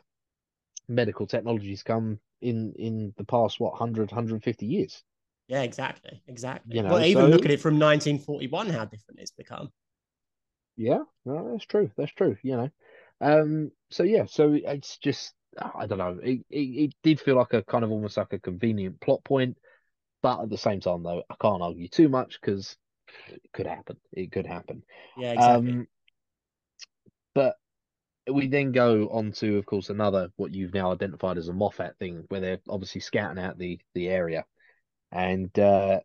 medical 0.87 1.27
technology's 1.27 1.83
come 1.83 2.19
in 2.41 2.73
in 2.75 3.13
the 3.17 3.25
past, 3.25 3.59
what, 3.59 3.73
100, 3.73 4.11
150 4.11 4.65
years. 4.67 5.03
Yeah, 5.47 5.63
exactly. 5.63 6.21
Exactly. 6.27 6.77
You 6.77 6.83
know, 6.83 6.95
well, 6.95 7.03
even 7.03 7.25
so- 7.25 7.31
look 7.31 7.45
at 7.45 7.51
it 7.51 7.59
from 7.59 7.77
1941, 7.77 8.69
how 8.69 8.85
different 8.85 9.19
it's 9.19 9.31
become. 9.31 9.71
Yeah, 10.77 11.03
no, 11.25 11.51
that's 11.51 11.65
true. 11.65 11.91
That's 11.97 12.11
true. 12.13 12.37
You 12.41 12.55
know, 12.57 12.69
um, 13.21 13.71
so 13.89 14.03
yeah, 14.03 14.25
so 14.25 14.53
it's 14.53 14.97
just 14.97 15.33
I 15.57 15.87
don't 15.87 15.97
know. 15.97 16.19
It, 16.23 16.45
it 16.49 16.57
it 16.89 16.93
did 17.03 17.19
feel 17.19 17.35
like 17.35 17.53
a 17.53 17.63
kind 17.63 17.83
of 17.83 17.91
almost 17.91 18.17
like 18.17 18.33
a 18.33 18.39
convenient 18.39 19.01
plot 19.01 19.23
point, 19.23 19.57
but 20.21 20.41
at 20.43 20.49
the 20.49 20.57
same 20.57 20.81
time, 20.81 21.03
though, 21.03 21.23
I 21.29 21.35
can't 21.41 21.63
argue 21.63 21.87
too 21.89 22.09
much 22.09 22.39
because 22.41 22.77
it 23.29 23.41
could 23.53 23.67
happen. 23.67 23.97
It 24.13 24.31
could 24.31 24.47
happen. 24.47 24.83
Yeah, 25.15 25.33
exactly. 25.33 25.77
Um, 25.77 25.87
but 27.39 27.55
we 28.29 28.47
then 28.47 28.73
go 28.73 29.07
on 29.13 29.31
to, 29.31 29.57
of 29.57 29.65
course, 29.65 29.89
another 29.89 30.29
what 30.35 30.53
you've 30.53 30.73
now 30.73 30.91
identified 30.91 31.37
as 31.37 31.47
a 31.47 31.53
Moffat 31.53 31.97
thing, 31.97 32.25
where 32.27 32.41
they're 32.41 32.59
obviously 32.67 32.99
scouting 32.99 33.41
out 33.41 33.57
the 33.57 33.79
the 33.93 34.09
area, 34.09 34.43
and 35.13 35.57
uh, 35.57 36.01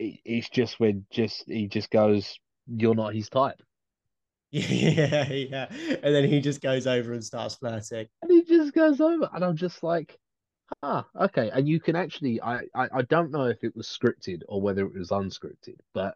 it, 0.00 0.18
it's 0.24 0.48
just 0.48 0.80
when 0.80 1.06
just 1.10 1.44
he 1.46 1.68
just 1.68 1.88
goes, 1.88 2.36
"You're 2.66 2.96
not 2.96 3.14
his 3.14 3.28
type." 3.28 3.62
yeah, 4.50 5.30
yeah. 5.30 5.66
And 5.70 6.12
then 6.14 6.28
he 6.28 6.40
just 6.40 6.60
goes 6.60 6.88
over 6.88 7.12
and 7.12 7.24
starts 7.24 7.54
flirting. 7.54 8.08
and 8.22 8.30
he 8.32 8.42
just 8.42 8.74
goes 8.74 9.00
over, 9.00 9.30
and 9.32 9.44
I'm 9.44 9.56
just 9.56 9.84
like, 9.84 10.18
ah, 10.82 11.06
okay. 11.20 11.50
And 11.52 11.68
you 11.68 11.78
can 11.78 11.94
actually, 11.96 12.40
I, 12.40 12.62
I, 12.74 12.88
I 12.92 13.02
don't 13.02 13.30
know 13.32 13.46
if 13.46 13.62
it 13.62 13.74
was 13.76 13.86
scripted 13.86 14.42
or 14.48 14.60
whether 14.60 14.84
it 14.84 14.94
was 14.94 15.10
unscripted, 15.10 15.76
but 15.92 16.14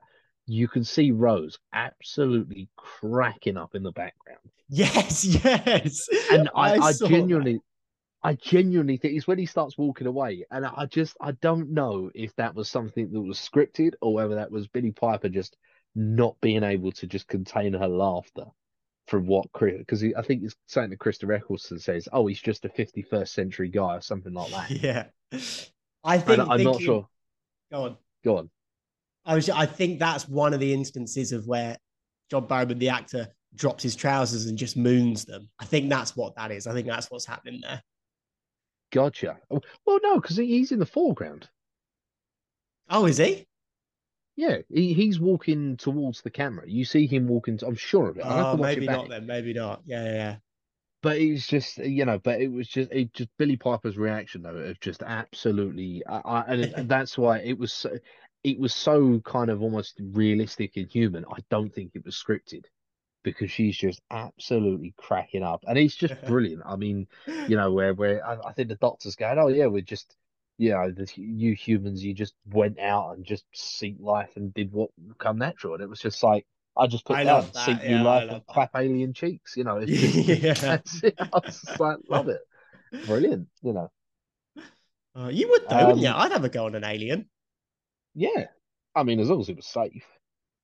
you 0.49 0.69
can 0.69 0.85
see 0.85 1.13
Rose 1.13 1.59
absolutely 1.73 2.69
cracking 2.77 3.57
up 3.57 3.75
in 3.75 3.83
the 3.85 3.93
background, 3.93 4.41
Yes, 4.69 5.25
yes. 5.45 6.09
and 6.31 6.51
I, 6.55 6.77
I, 6.79 6.93
saw 6.93 7.09
genuinely. 7.09 7.61
I 8.23 8.35
genuinely 8.35 8.97
think 8.97 9.17
it's 9.17 9.27
when 9.27 9.39
he 9.39 9.47
starts 9.47 9.79
walking 9.79 10.07
away, 10.07 10.45
and 10.51 10.67
I 10.67 10.87
just 10.87 11.17
I 11.21 11.33
don't 11.33 11.71
know 11.73 12.11
if 12.15 12.35
that 12.37 12.55
was 12.55 12.69
something 12.69 13.13
that 13.13 13.21
was 13.21 13.39
scripted 13.39 13.95
or 14.03 14.15
whether 14.15 14.37
that 14.37 14.51
was 14.51 14.69
Billie 14.69 14.93
Piper 14.93 15.29
just 15.29 15.57
not 15.95 16.37
being 16.41 16.65
able 16.65 16.93
to 16.93 17.07
just 17.07 17.29
contain 17.29 17.75
her 17.75 17.89
laughter 17.89 18.47
from 19.07 19.27
what 19.27 19.51
Chris 19.53 19.79
because 19.79 20.05
I 20.05 20.23
think 20.23 20.45
it's 20.45 20.57
something 20.67 20.91
that 20.91 20.99
Krista 20.99 21.35
Eccleston 21.35 21.79
says, 21.79 22.09
oh, 22.13 22.27
he's 22.27 22.41
just 22.41 22.65
a 22.65 22.69
51st 22.69 23.29
century 23.29 23.69
guy 23.69 23.97
or 23.97 24.01
something 24.03 24.35
like 24.35 24.51
that. 24.51 24.69
that. 24.69 24.83
Yeah. 24.83 25.05
I 26.05 26.17
And 26.17 26.25
think 26.25 26.39
I'm 26.49 26.63
not 26.63 26.81
sure. 26.81 27.09
Go 27.73 27.85
on. 27.85 27.97
Go 28.25 28.37
on. 28.39 28.51
I 29.29 29.35
was 29.35 29.49
I 29.51 29.67
think 29.67 29.99
that's 30.01 30.27
one 30.29 30.55
of 30.55 30.61
the 30.61 30.73
instances 30.73 31.33
of 31.33 31.47
where 31.47 31.77
John 32.31 32.49
Barrowman, 32.49 32.79
the 32.79 32.89
actor, 32.89 33.29
drops 33.55 33.83
his 33.83 33.95
trousers 33.95 34.47
and 34.47 34.57
just 34.59 34.77
moons 34.77 35.25
them. 35.27 35.49
I 35.61 35.67
think 35.67 35.91
that's 35.91 36.17
what 36.17 36.35
that 36.37 36.51
is. 36.51 36.67
I 36.67 36.73
think 36.73 36.87
that's 36.87 37.11
what's 37.11 37.27
happening 37.27 37.61
there. 37.63 37.83
Gotcha. 38.91 39.37
Well, 39.51 40.01
no, 40.03 40.19
because 40.19 40.39
he's 40.39 40.73
in 40.73 40.79
the 40.79 40.87
foreground. 40.87 41.49
Oh, 42.89 43.05
is 43.05 43.19
he? 43.19 43.47
Yeah, 44.37 44.59
he, 44.73 44.95
he's 44.95 45.21
walking 45.21 45.77
towards 45.77 46.23
the 46.23 46.31
camera. 46.31 46.65
You 46.67 46.85
see 46.87 47.07
him 47.07 47.29
walking. 47.29 47.59
To, 47.59 47.67
I'm 47.67 47.77
sure 47.77 48.09
of 48.09 48.17
it. 48.17 48.25
Oh, 48.27 48.57
maybe 48.57 48.87
it 48.87 48.91
not 48.91 49.09
then. 49.11 49.27
Maybe 49.27 49.53
not. 49.53 49.83
Yeah, 49.85 50.05
yeah, 50.05 50.15
yeah. 50.15 50.37
But 51.03 51.19
it's 51.19 51.47
just, 51.47 51.79
you 51.79 52.05
know, 52.05 52.19
but 52.19 52.41
it 52.41 52.49
was 52.49 52.67
just, 52.67 52.91
it 52.93 53.13
just 53.13 53.29
Billie 53.39 53.57
Piper's 53.57 53.97
reaction 53.99 54.43
though 54.43 54.57
of 54.57 54.81
just 54.81 55.03
absolutely, 55.03 56.03
I, 56.09 56.19
I, 56.25 56.41
and 56.49 56.61
it- 56.63 56.89
that's 56.89 57.17
why 57.19 57.39
it 57.39 57.59
was, 57.59 57.73
so, 57.73 57.99
it 58.45 58.59
was 58.59 58.75
so 58.75 59.21
kind 59.21 59.51
of 59.51 59.63
almost 59.63 60.01
realistic 60.13 60.77
and 60.77 60.89
human. 60.91 61.25
I 61.31 61.39
don't 61.51 61.75
think 61.75 61.93
it 61.95 62.05
was 62.05 62.17
scripted 62.17 62.65
because 63.25 63.51
she's 63.51 63.77
just 63.77 64.01
absolutely 64.11 64.95
cracking 64.97 65.43
up, 65.43 65.65
and 65.67 65.79
it's 65.79 65.97
just 65.97 66.15
brilliant. 66.25 66.63
I 66.67 66.77
mean, 66.77 67.09
you 67.47 67.57
know, 67.57 67.73
where 67.73 67.95
where 67.95 68.27
I, 68.27 68.39
I 68.49 68.53
think 68.53 68.69
the 68.69 68.77
doctor's 68.77 69.17
going, 69.17 69.39
oh 69.39 69.49
yeah, 69.49 69.67
we're 69.67 69.83
just, 69.83 70.17
you 70.59 70.71
know, 70.71 70.91
the, 70.91 71.09
you 71.17 71.55
humans, 71.55 72.05
you 72.05 72.15
just 72.15 72.35
went 72.47 72.79
out 72.79 73.17
and 73.17 73.25
just 73.25 73.45
seek 73.55 73.97
life 74.01 74.31
and 74.37 74.55
did 74.55 74.73
what 74.73 74.91
come 75.19 75.39
natural, 75.39 75.75
and 75.75 75.83
it 75.83 75.89
was 75.91 76.01
just 76.01 76.23
like. 76.23 76.47
I 76.81 76.87
just 76.87 77.05
put 77.05 77.19
I 77.19 77.25
down 77.25 77.51
that, 77.55 77.55
seek 77.57 77.83
yeah, 77.83 77.89
new 77.89 78.05
life 78.05 78.27
and 78.31 78.47
that. 78.47 78.47
clap 78.47 78.71
alien 78.77 79.13
cheeks. 79.13 79.57
You 79.57 79.65
know, 79.65 79.79
it's 79.83 79.97
just, 79.99 80.23
Yeah. 80.29 80.55
that's 80.61 81.03
it. 81.03 81.19
I 81.33 81.41
just 81.41 81.81
like, 81.81 81.99
love 82.09 82.29
it. 82.29 82.41
Brilliant. 83.05 83.49
You 83.63 83.73
know, 83.75 83.91
Oh, 85.15 85.29
you 85.29 85.49
would 85.51 85.69
though, 85.69 85.85
wouldn't 85.85 86.03
you? 86.03 86.09
Um, 86.09 86.15
I'd 86.15 86.33
have 86.33 86.45
a 86.45 86.49
go 86.49 86.65
on 86.67 86.75
an 86.75 86.85
alien. 86.85 87.29
Yeah. 88.19 88.47
I 88.97 89.05
mean, 89.05 89.21
as 89.21 89.29
long 89.31 89.41
as 89.41 89.49
it 89.49 89.57
was 89.57 89.67
safe. 89.67 90.05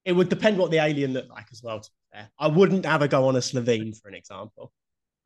It 0.03 0.11
would 0.11 0.29
depend 0.29 0.57
what 0.57 0.69
the 0.71 0.77
alien 0.77 1.13
looked 1.13 1.29
like 1.29 1.47
as 1.51 1.63
well. 1.63 1.79
To 1.79 1.89
be 1.89 2.17
fair, 2.17 2.29
I 2.37 2.47
wouldn't 2.47 2.85
have 2.85 3.01
a 3.01 3.07
go 3.07 3.27
on 3.27 3.35
a 3.35 3.39
Slitheen, 3.39 3.99
for 3.99 4.09
an 4.09 4.13
example. 4.15 4.71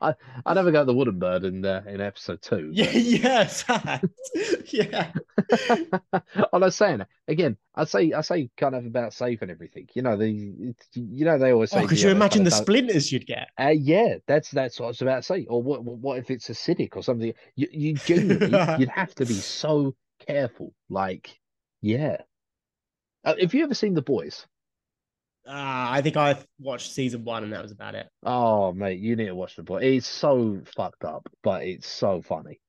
I 0.00 0.14
I 0.46 0.54
never 0.54 0.70
got 0.70 0.86
the 0.86 0.94
wooden 0.94 1.18
bird 1.18 1.44
in 1.44 1.64
uh, 1.64 1.82
in 1.86 2.00
episode 2.00 2.40
two. 2.40 2.70
Yeah, 2.74 2.90
yeah, 2.92 3.44
fact. 3.44 4.06
yeah. 4.72 5.12
I'm 6.52 6.70
saying 6.70 7.02
it. 7.02 7.08
again. 7.28 7.56
I 7.74 7.84
say 7.84 8.12
I 8.12 8.22
say 8.22 8.50
kind 8.56 8.74
of 8.74 8.86
about 8.86 9.12
safe 9.12 9.42
and 9.42 9.50
everything. 9.50 9.88
You 9.94 10.02
know 10.02 10.16
the 10.16 10.30
you 10.30 11.24
know 11.24 11.38
they 11.38 11.52
always 11.52 11.70
say. 11.70 11.82
Oh, 11.82 11.86
could 11.86 12.00
you 12.00 12.08
imagine 12.10 12.44
the 12.44 12.48
of 12.48 12.54
don't- 12.54 12.62
splinters 12.62 13.12
you'd 13.12 13.26
get? 13.26 13.50
Uh, 13.60 13.68
yeah, 13.68 14.16
that's 14.26 14.50
that's 14.50 14.80
what 14.80 14.86
I 14.86 14.88
was 14.88 15.02
about 15.02 15.16
to 15.16 15.22
say. 15.22 15.44
Or 15.48 15.62
what 15.62 15.84
what 15.84 16.18
if 16.18 16.30
it's 16.30 16.48
acidic 16.48 16.96
or 16.96 17.02
something? 17.02 17.32
You 17.54 17.68
you 17.70 17.94
genuinely 17.94 18.58
you'd 18.78 18.88
have 18.88 19.14
to 19.16 19.26
be 19.26 19.34
so 19.34 19.94
careful. 20.26 20.72
Like, 20.88 21.38
yeah. 21.80 22.18
Uh, 23.24 23.34
have 23.40 23.54
you 23.54 23.64
ever 23.64 23.74
seen 23.74 23.94
The 23.94 24.02
Boys? 24.02 24.46
Uh, 25.46 25.50
I 25.54 26.02
think 26.02 26.16
I 26.16 26.38
watched 26.60 26.92
season 26.92 27.24
one 27.24 27.42
and 27.42 27.52
that 27.52 27.62
was 27.62 27.72
about 27.72 27.94
it. 27.94 28.08
Oh, 28.24 28.72
mate, 28.72 29.00
you 29.00 29.16
need 29.16 29.26
to 29.26 29.34
watch 29.34 29.56
The 29.56 29.62
Boys. 29.62 29.82
It's 29.84 30.06
so 30.06 30.60
fucked 30.76 31.04
up, 31.04 31.28
but 31.42 31.62
it's 31.62 31.88
so 31.88 32.22
funny. 32.22 32.60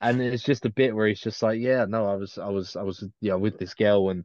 And 0.00 0.20
it's 0.20 0.42
just 0.42 0.64
a 0.64 0.70
bit 0.70 0.94
where 0.94 1.08
he's 1.08 1.20
just 1.20 1.42
like, 1.42 1.60
yeah, 1.60 1.84
no, 1.88 2.06
I 2.06 2.14
was, 2.14 2.38
I 2.38 2.48
was, 2.48 2.76
I 2.76 2.82
was, 2.82 3.04
you 3.20 3.30
know, 3.30 3.38
with 3.38 3.58
this 3.58 3.74
girl 3.74 4.10
and 4.10 4.24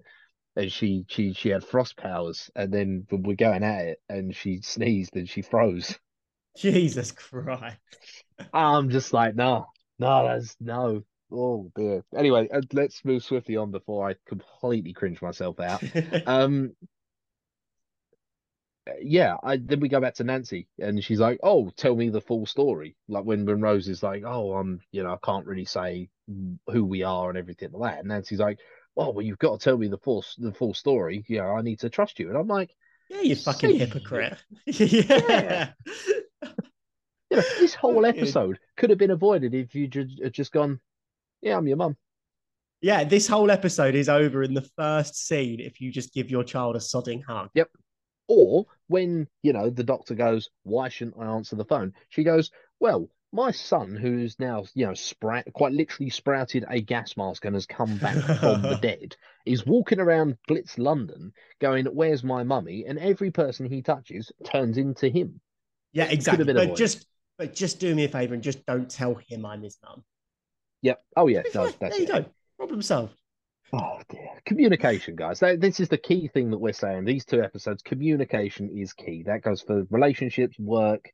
and 0.55 0.71
she, 0.71 1.05
she, 1.09 1.33
she 1.33 1.49
had 1.49 1.65
frost 1.65 1.97
powers, 1.97 2.49
and 2.55 2.73
then 2.73 3.05
we're 3.11 3.35
going 3.35 3.63
at 3.63 3.85
it, 3.85 3.99
and 4.07 4.33
she 4.33 4.61
sneezed 4.61 5.15
and 5.15 5.29
she 5.29 5.41
froze. 5.41 5.99
Jesus 6.57 7.11
Christ. 7.11 7.77
I'm 8.53 8.89
just 8.89 9.11
like, 9.11 9.35
no, 9.35 9.65
no, 9.99 10.25
that's 10.25 10.55
no, 10.61 11.03
Oh 11.31 11.71
dear. 11.75 12.03
Anyway, 12.15 12.47
uh, 12.53 12.61
let's 12.73 13.03
move 13.03 13.23
swiftly 13.23 13.57
on 13.57 13.71
before 13.71 14.07
I 14.07 14.15
completely 14.27 14.93
cringe 14.93 15.21
myself 15.21 15.59
out. 15.59 15.83
Um, 16.27 16.75
yeah, 19.01 19.37
I 19.41 19.57
then 19.57 19.79
we 19.79 19.89
go 19.89 19.99
back 19.99 20.13
to 20.15 20.23
Nancy 20.23 20.67
and 20.79 21.03
she's 21.03 21.19
like, 21.19 21.39
"Oh, 21.41 21.71
tell 21.75 21.95
me 21.95 22.09
the 22.09 22.21
full 22.21 22.45
story." 22.45 22.95
Like 23.07 23.25
when 23.25 23.45
when 23.45 23.61
Rose 23.61 23.87
is 23.87 24.03
like, 24.03 24.23
"Oh, 24.23 24.53
I'm, 24.53 24.79
you 24.91 25.03
know, 25.03 25.13
I 25.13 25.17
can't 25.25 25.47
really 25.47 25.65
say 25.65 26.09
who 26.67 26.85
we 26.85 27.03
are 27.03 27.29
and 27.29 27.37
everything 27.37 27.71
like 27.71 27.93
that." 27.93 27.99
And 27.99 28.09
Nancy's 28.09 28.39
like, 28.39 28.59
"Oh, 28.95 29.11
well, 29.11 29.25
you've 29.25 29.39
got 29.39 29.59
to 29.59 29.63
tell 29.63 29.77
me 29.77 29.87
the 29.87 29.97
full 29.97 30.23
the 30.37 30.53
full 30.53 30.75
story. 30.75 31.25
You 31.27 31.39
know, 31.39 31.49
I 31.49 31.61
need 31.61 31.79
to 31.79 31.89
trust 31.89 32.19
you." 32.19 32.29
And 32.29 32.37
I'm 32.37 32.47
like, 32.47 32.75
yeah, 33.09 33.21
you 33.21 33.35
fucking 33.35 33.77
hypocrite. 33.77 34.37
Yeah. 34.65 35.21
yeah. 35.29 35.71
You 37.31 37.37
know, 37.37 37.43
this 37.59 37.73
whole 37.73 38.05
episode 38.05 38.59
could 38.77 38.91
have 38.91 38.99
been 38.99 39.11
avoided 39.11 39.53
if 39.55 39.73
you 39.73 39.89
had 40.23 40.31
just 40.33 40.51
gone, 40.51 40.79
"Yeah, 41.41 41.57
I'm 41.57 41.67
your 41.67 41.77
mum." 41.77 41.97
Yeah, 42.81 43.03
this 43.03 43.27
whole 43.27 43.49
episode 43.49 43.95
is 43.95 44.09
over 44.09 44.43
in 44.43 44.53
the 44.53 44.69
first 44.77 45.15
scene 45.15 45.59
if 45.59 45.81
you 45.81 45.91
just 45.91 46.13
give 46.13 46.29
your 46.29 46.43
child 46.43 46.75
a 46.75 46.79
sodding 46.79 47.23
hug. 47.23 47.49
Yep. 47.55 47.69
Or 48.27 48.65
when, 48.87 49.27
you 49.43 49.53
know, 49.53 49.69
the 49.69 49.83
doctor 49.83 50.13
goes, 50.13 50.49
Why 50.63 50.89
shouldn't 50.89 51.17
I 51.19 51.25
answer 51.25 51.55
the 51.55 51.65
phone? 51.65 51.93
She 52.09 52.23
goes, 52.23 52.51
Well, 52.79 53.09
my 53.31 53.51
son, 53.51 53.95
who's 53.95 54.39
now, 54.39 54.65
you 54.73 54.85
know, 54.85 54.93
sprout, 54.93 55.45
quite 55.53 55.73
literally 55.73 56.09
sprouted 56.09 56.65
a 56.69 56.79
gas 56.79 57.17
mask 57.17 57.45
and 57.45 57.55
has 57.55 57.65
come 57.65 57.97
back 57.97 58.15
from 58.39 58.61
the 58.61 58.77
dead, 58.81 59.15
is 59.45 59.65
walking 59.65 59.99
around 59.99 60.37
Blitz 60.47 60.77
London 60.77 61.33
going, 61.59 61.85
Where's 61.85 62.23
my 62.23 62.43
mummy? 62.43 62.85
And 62.87 62.99
every 62.99 63.31
person 63.31 63.69
he 63.69 63.81
touches 63.81 64.31
turns 64.43 64.77
into 64.77 65.09
him. 65.09 65.39
Yeah, 65.91 66.05
exactly. 66.05 66.45
But 66.45 66.57
avoided. 66.57 66.75
just 66.75 67.07
but 67.37 67.53
just 67.53 67.79
do 67.79 67.93
me 67.93 68.05
a 68.05 68.09
favor 68.09 68.33
and 68.33 68.43
just 68.43 68.65
don't 68.65 68.89
tell 68.89 69.15
him 69.27 69.45
I'm 69.45 69.63
his 69.63 69.77
mum. 69.83 70.03
Yep. 70.85 71.01
Oh, 71.17 71.27
yeah. 71.27 71.41
No, 71.55 71.65
that's 71.65 71.77
there 71.79 71.97
you 71.97 72.03
it. 72.03 72.07
go. 72.07 72.25
Problem 72.57 72.81
solved. 72.83 73.15
Oh, 73.73 73.99
dear. 74.07 74.29
Communication, 74.45 75.15
guys. 75.15 75.39
That, 75.39 75.59
this 75.59 75.79
is 75.79 75.89
the 75.89 75.97
key 75.97 76.27
thing 76.27 76.51
that 76.51 76.59
we're 76.59 76.73
saying. 76.73 77.05
These 77.05 77.25
two 77.25 77.41
episodes, 77.41 77.81
communication 77.81 78.69
is 78.77 78.93
key. 78.93 79.23
That 79.25 79.41
goes 79.41 79.61
for 79.61 79.85
relationships, 79.89 80.59
work, 80.59 81.09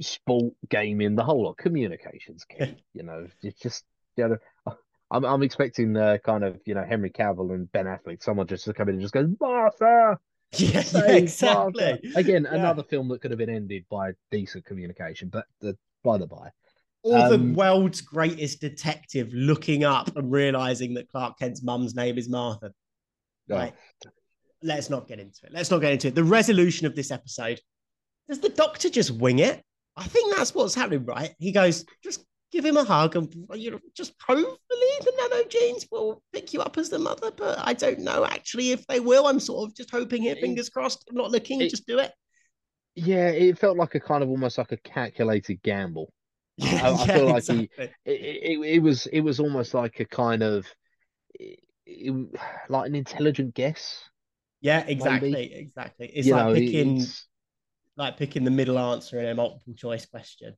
sport, 0.00 0.54
gaming, 0.70 1.16
the 1.16 1.24
whole 1.24 1.42
lot. 1.44 1.58
Communication's 1.58 2.44
key. 2.44 2.76
you 2.94 3.02
know, 3.02 3.26
it's 3.42 3.60
just, 3.60 3.84
you 4.16 4.28
know, 4.28 4.76
I'm, 5.10 5.24
I'm 5.24 5.42
expecting 5.42 5.96
uh, 5.96 6.18
kind 6.24 6.44
of, 6.44 6.60
you 6.64 6.74
know, 6.74 6.84
Henry 6.88 7.10
Cavill 7.10 7.52
and 7.52 7.70
Ben 7.72 7.86
Affleck, 7.86 8.22
someone 8.22 8.46
just 8.46 8.64
to 8.66 8.74
come 8.74 8.88
in 8.88 8.94
and 8.94 9.02
just 9.02 9.14
go, 9.14 9.28
Martha! 9.40 10.18
Yeah, 10.52 10.84
yeah, 10.94 11.06
exactly. 11.16 11.82
Martha!" 11.84 11.98
Again, 12.14 12.44
Yeah. 12.44 12.54
another 12.54 12.84
film 12.84 13.08
that 13.08 13.20
could 13.20 13.32
have 13.32 13.38
been 13.38 13.50
ended 13.50 13.84
by 13.90 14.12
decent 14.30 14.64
communication, 14.64 15.28
but 15.28 15.46
the, 15.60 15.76
by 16.04 16.18
the 16.18 16.28
by. 16.28 16.50
Or 17.06 17.28
the 17.28 17.34
Um, 17.36 17.54
world's 17.54 18.00
greatest 18.00 18.60
detective 18.60 19.32
looking 19.32 19.84
up 19.84 20.16
and 20.16 20.30
realizing 20.30 20.94
that 20.94 21.08
Clark 21.08 21.38
Kent's 21.38 21.62
mum's 21.62 21.94
name 21.94 22.18
is 22.18 22.28
Martha. 22.28 22.72
Right. 23.48 23.72
Let's 24.62 24.90
not 24.90 25.06
get 25.06 25.20
into 25.20 25.38
it. 25.44 25.52
Let's 25.52 25.70
not 25.70 25.80
get 25.80 25.92
into 25.92 26.08
it. 26.08 26.14
The 26.16 26.24
resolution 26.24 26.86
of 26.86 26.96
this 26.96 27.10
episode 27.12 27.60
does 28.28 28.40
the 28.40 28.48
doctor 28.48 28.90
just 28.90 29.12
wing 29.12 29.38
it? 29.38 29.62
I 29.96 30.04
think 30.04 30.34
that's 30.34 30.52
what's 30.54 30.74
happening, 30.74 31.04
right? 31.04 31.32
He 31.38 31.52
goes, 31.52 31.84
just 32.02 32.24
give 32.50 32.64
him 32.64 32.76
a 32.76 32.82
hug 32.84 33.14
and 33.14 33.32
you 33.54 33.70
know, 33.70 33.78
just 33.96 34.14
hopefully 34.26 34.48
the 35.00 35.12
nanogenes 35.20 35.86
will 35.92 36.22
pick 36.32 36.52
you 36.52 36.60
up 36.60 36.76
as 36.76 36.90
the 36.90 36.98
mother. 36.98 37.30
But 37.30 37.60
I 37.60 37.72
don't 37.72 38.00
know 38.00 38.24
actually 38.24 38.72
if 38.72 38.84
they 38.88 38.98
will. 38.98 39.26
I'm 39.28 39.38
sort 39.38 39.68
of 39.70 39.76
just 39.76 39.90
hoping 39.90 40.22
here, 40.22 40.34
fingers 40.36 40.68
crossed. 40.70 41.04
I'm 41.08 41.16
not 41.16 41.30
looking, 41.30 41.60
it- 41.60 41.70
just 41.70 41.86
do 41.86 42.00
it. 42.00 42.10
Yeah, 42.96 43.28
it 43.28 43.58
felt 43.58 43.76
like 43.76 43.94
a 43.94 44.00
kind 44.00 44.22
of 44.22 44.30
almost 44.30 44.56
like 44.58 44.72
a 44.72 44.78
calculated 44.78 45.62
gamble. 45.62 46.12
I- 46.62 46.92
I 46.92 47.06
feel 47.06 47.26
like 47.26 47.44
he- 47.44 47.70
it, 47.76 47.92
it, 48.04 48.58
it 48.60 48.78
was 48.82 49.06
it 49.06 49.20
was 49.20 49.40
almost 49.40 49.74
like 49.74 50.00
a 50.00 50.04
kind 50.06 50.42
of 50.42 50.66
it, 51.34 51.60
like 52.68 52.86
an 52.88 52.94
intelligent 52.94 53.54
guess. 53.54 54.02
Yeah, 54.60 54.84
exactly, 54.86 55.52
exactly. 55.54 56.10
It's 56.14 56.26
you 56.26 56.34
like 56.34 56.46
know, 56.46 56.54
picking 56.54 56.96
it's- 56.96 57.26
like 57.96 58.16
picking 58.16 58.44
the 58.44 58.50
middle 58.50 58.78
answer 58.78 59.18
in 59.20 59.26
a 59.26 59.34
multiple 59.34 59.74
choice 59.74 60.06
question. 60.06 60.54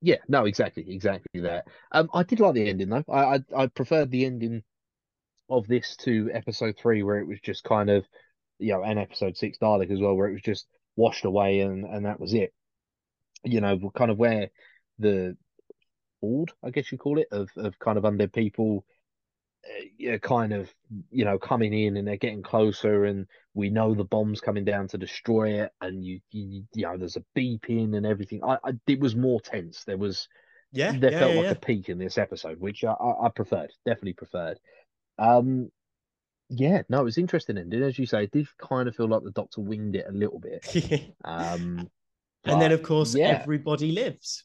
yeah, 0.00 0.16
no, 0.28 0.44
exactly, 0.46 0.84
exactly 0.88 1.40
that. 1.42 1.66
Um, 1.92 2.08
I 2.12 2.22
did 2.24 2.40
like 2.40 2.54
the 2.54 2.68
ending 2.68 2.88
though. 2.88 3.04
I, 3.08 3.36
I 3.36 3.40
I 3.56 3.66
preferred 3.68 4.10
the 4.10 4.24
ending 4.26 4.62
of 5.48 5.66
this 5.68 5.96
to 5.98 6.30
episode 6.32 6.76
three, 6.78 7.02
where 7.02 7.18
it 7.18 7.26
was 7.28 7.40
just 7.40 7.64
kind 7.64 7.90
of, 7.90 8.04
you 8.58 8.72
know, 8.72 8.82
and 8.82 8.98
episode 8.98 9.36
six 9.36 9.58
Dalek 9.58 9.90
as 9.92 10.00
well, 10.00 10.14
where 10.14 10.28
it 10.28 10.32
was 10.32 10.42
just 10.42 10.66
washed 10.96 11.24
away 11.24 11.60
and 11.60 11.84
and 11.84 12.06
that 12.06 12.20
was 12.20 12.34
it. 12.34 12.52
You 13.44 13.60
know, 13.60 13.90
kind 13.94 14.10
of 14.10 14.18
where 14.18 14.50
the 15.02 15.36
board, 16.20 16.52
I 16.62 16.70
guess 16.70 16.92
you 16.92 16.98
call 16.98 17.18
it, 17.18 17.28
of 17.32 17.50
of 17.56 17.78
kind 17.78 17.98
of 17.98 18.04
undead 18.04 18.32
people, 18.32 18.84
uh, 19.66 19.84
yeah, 19.98 20.18
kind 20.18 20.52
of, 20.52 20.72
you 21.10 21.24
know, 21.24 21.38
coming 21.38 21.72
in 21.72 21.96
and 21.96 22.06
they're 22.06 22.16
getting 22.16 22.42
closer, 22.42 23.04
and 23.04 23.26
we 23.54 23.70
know 23.70 23.94
the 23.94 24.04
bomb's 24.04 24.40
coming 24.40 24.64
down 24.64 24.88
to 24.88 24.98
destroy 24.98 25.62
it, 25.62 25.72
and 25.80 26.04
you, 26.04 26.20
you, 26.30 26.64
you 26.74 26.86
know, 26.86 26.96
there's 26.96 27.16
a 27.16 27.24
beeping 27.36 27.96
and 27.96 28.06
everything. 28.06 28.42
I, 28.44 28.58
I, 28.64 28.72
it 28.86 29.00
was 29.00 29.14
more 29.16 29.40
tense. 29.40 29.84
There 29.84 29.98
was, 29.98 30.28
Yeah, 30.72 30.92
there 30.98 31.12
yeah, 31.12 31.18
felt 31.18 31.32
yeah, 31.32 31.36
like 31.36 31.44
yeah. 31.46 31.52
a 31.52 31.54
peak 31.56 31.88
in 31.88 31.98
this 31.98 32.18
episode, 32.18 32.58
which 32.60 32.84
I, 32.84 32.92
I, 32.92 33.26
I 33.26 33.28
preferred, 33.30 33.72
definitely 33.84 34.14
preferred. 34.14 34.58
Um, 35.18 35.70
yeah, 36.48 36.82
no, 36.88 37.00
it 37.00 37.04
was 37.04 37.18
interesting 37.18 37.58
ending, 37.58 37.82
as 37.82 37.98
you 37.98 38.06
say. 38.06 38.24
It 38.24 38.32
did 38.32 38.46
kind 38.58 38.88
of 38.88 38.96
feel 38.96 39.08
like 39.08 39.22
the 39.22 39.30
Doctor 39.32 39.60
winged 39.62 39.96
it 39.96 40.06
a 40.08 40.12
little 40.12 40.38
bit. 40.40 40.66
Um, 41.24 41.90
and 42.44 42.60
then, 42.60 42.72
of 42.72 42.82
course, 42.82 43.14
yeah. 43.14 43.28
everybody 43.28 43.92
lives, 43.92 44.44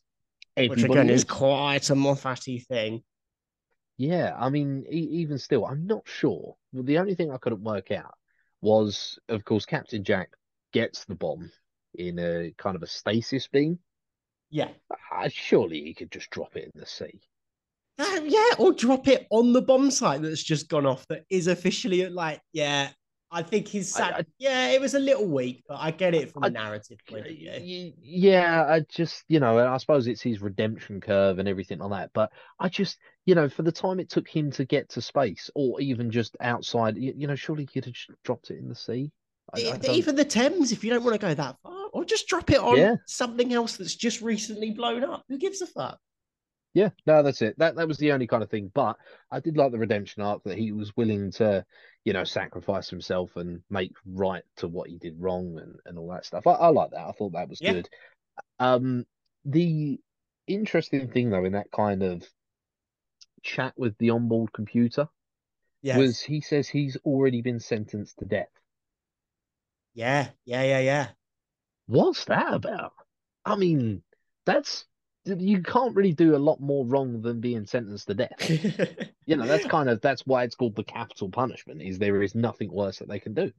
which 0.57 0.83
again 0.83 1.09
is 1.09 1.21
is. 1.21 1.25
quite 1.25 1.89
a 1.89 1.95
Moffatty 1.95 2.59
thing. 2.59 3.03
Yeah, 3.97 4.35
I 4.37 4.49
mean, 4.49 4.85
e- 4.91 5.09
even 5.21 5.37
still, 5.37 5.65
I'm 5.65 5.87
not 5.87 6.03
sure. 6.05 6.55
Well, 6.71 6.83
the 6.83 6.99
only 6.99 7.15
thing 7.15 7.31
I 7.31 7.37
couldn't 7.37 7.63
work 7.63 7.91
out 7.91 8.13
was, 8.61 9.17
of 9.29 9.43
course, 9.43 9.65
Captain 9.65 10.03
Jack 10.03 10.29
gets 10.73 11.05
the 11.05 11.15
bomb 11.15 11.51
in 11.95 12.19
a 12.19 12.53
kind 12.57 12.75
of 12.75 12.83
a 12.83 12.87
stasis 12.87 13.47
beam. 13.47 13.79
Yeah. 14.49 14.69
Uh, 15.11 15.29
surely 15.29 15.83
he 15.83 15.93
could 15.93 16.11
just 16.11 16.29
drop 16.29 16.55
it 16.55 16.65
in 16.65 16.79
the 16.79 16.85
sea. 16.85 17.21
Uh, 17.99 18.21
yeah, 18.23 18.49
or 18.59 18.73
drop 18.73 19.07
it 19.07 19.25
on 19.31 19.53
the 19.53 19.61
bomb 19.61 19.89
site 19.89 20.21
that's 20.21 20.43
just 20.43 20.69
gone 20.69 20.85
off 20.85 21.05
that 21.07 21.23
is 21.31 21.47
officially 21.47 22.07
like, 22.09 22.39
yeah, 22.53 22.89
I 23.29 23.41
think 23.43 23.67
he's 23.67 23.95
I- 23.99 24.19
I- 24.19 24.25
yeah, 24.37 24.67
it 24.69 24.79
was 24.79 24.93
a 24.93 24.99
little 24.99 25.27
weak, 25.27 25.63
but 25.67 25.75
I 25.79 25.91
get 25.91 26.13
it 26.13 26.31
from 26.31 26.43
a 26.43 26.47
I- 26.47 26.49
narrative 26.49 26.97
point 27.09 27.27
of 27.27 27.35
view. 27.35 27.93
Yeah, 28.01 28.65
I 28.65 28.79
just, 28.89 29.23
you 29.27 29.39
know, 29.41 29.59
I 29.59 29.77
suppose 29.77 30.07
it's 30.07 30.21
his 30.21 30.41
redemption 30.41 31.01
curve 31.01 31.37
and 31.39 31.47
everything 31.49 31.79
like 31.79 31.91
that. 31.91 32.11
But 32.13 32.31
I 32.59 32.69
just, 32.69 32.97
you 33.25 33.35
know, 33.35 33.49
for 33.49 33.63
the 33.63 33.71
time 33.71 33.99
it 33.99 34.09
took 34.09 34.29
him 34.29 34.49
to 34.51 34.63
get 34.65 34.87
to 34.89 35.01
space 35.01 35.49
or 35.55 35.81
even 35.81 36.09
just 36.09 36.37
outside, 36.39 36.97
you, 36.97 37.13
you 37.17 37.27
know, 37.27 37.35
surely 37.35 37.63
he 37.63 37.67
could 37.67 37.85
have 37.85 37.93
just 37.93 38.11
dropped 38.23 38.49
it 38.49 38.59
in 38.59 38.69
the 38.69 38.75
sea. 38.75 39.11
I, 39.53 39.59
I 39.59 39.63
don't- 39.77 39.89
Even 39.95 40.15
the 40.15 40.25
Thames, 40.25 40.71
if 40.71 40.83
you 40.85 40.89
don't 40.91 41.03
want 41.03 41.19
to 41.19 41.25
go 41.27 41.33
that 41.33 41.57
far, 41.61 41.89
or 41.91 42.05
just 42.05 42.27
drop 42.27 42.49
it 42.51 42.59
on 42.59 42.77
Yeah. 42.77 42.95
something 43.07 43.53
else 43.53 43.75
that's 43.75 43.95
just 43.95 44.21
recently 44.21 44.71
blown 44.71 45.03
up. 45.03 45.23
Who 45.27 45.37
gives 45.37 45.61
a 45.61 45.67
fuck? 45.67 45.99
Yeah, 46.73 46.89
no, 47.07 47.23
that's 47.23 47.41
it. 47.41 47.57
That 47.57 47.75
that 47.77 47.87
was 47.87 47.97
the 47.97 48.11
only 48.11 48.27
kind 48.27 48.43
of 48.43 48.51
thing. 48.51 48.69
But 48.71 48.97
I 49.31 49.39
did 49.39 49.57
like 49.57 49.71
the 49.71 49.79
redemption 49.79 50.21
arc 50.21 50.43
that 50.43 50.59
he 50.59 50.71
was 50.73 50.95
willing 50.95 51.31
to, 51.31 51.65
you 52.07 52.13
know, 52.13 52.23
sacrifice 52.23 52.89
himself 52.89 53.35
and 53.35 53.61
make 53.69 53.91
right 54.05 54.45
to 54.55 54.69
what 54.69 54.89
he 54.89 54.97
did 54.97 55.19
wrong 55.19 55.59
and, 55.61 55.75
and 55.85 55.97
all 55.97 56.07
that 56.07 56.23
stuff. 56.25 56.47
I, 56.47 56.51
I 56.51 56.67
like 56.69 56.91
that. 56.91 57.05
I 57.05 57.11
thought 57.11 57.33
that 57.33 57.49
was 57.49 57.59
Yeah. 57.59 57.73
good. 57.73 57.89
Um, 58.59 59.05
the 59.43 59.99
interesting 60.47 61.09
thing 61.09 61.31
though 61.31 61.43
in 61.43 61.51
that 61.51 61.69
kind 61.69 62.03
of 62.03 62.23
chat 63.43 63.73
with 63.75 63.97
the 63.97 64.11
onboard 64.11 64.53
computer 64.53 65.09
Yes. 65.81 65.97
was 65.97 66.21
he 66.21 66.39
says 66.39 66.69
he's 66.69 66.95
already 67.03 67.41
been 67.41 67.59
sentenced 67.59 68.19
to 68.19 68.25
death. 68.25 68.47
Yeah, 69.93 70.29
yeah, 70.45 70.63
yeah, 70.63 70.79
yeah. 70.79 71.07
What's 71.87 72.23
that 72.25 72.53
about? 72.53 72.93
I 73.43 73.57
mean, 73.57 74.01
that's 74.45 74.85
you 75.27 75.61
can't 75.61 75.95
really 75.95 76.13
do 76.13 76.35
a 76.35 76.37
lot 76.37 76.59
more 76.59 76.85
wrong 76.85 77.21
than 77.21 77.39
being 77.39 77.65
sentenced 77.65 78.07
to 78.07 78.13
death. 78.13 79.09
You 79.29 79.35
know, 79.35 79.45
that's 79.45 79.65
kind 79.65 79.89
of 79.89 79.99
that's 79.99 80.25
why 80.25 80.43
it's 80.43 80.55
called 80.55 80.77
the 80.77 80.85
capital 80.85 81.27
punishment. 81.29 81.81
Is 81.81 81.99
there 81.99 82.23
is 82.23 82.33
nothing 82.33 82.71
worse 82.71 82.99
that 82.99 83.09
they 83.09 83.19
can 83.19 83.33
do. 83.33 83.51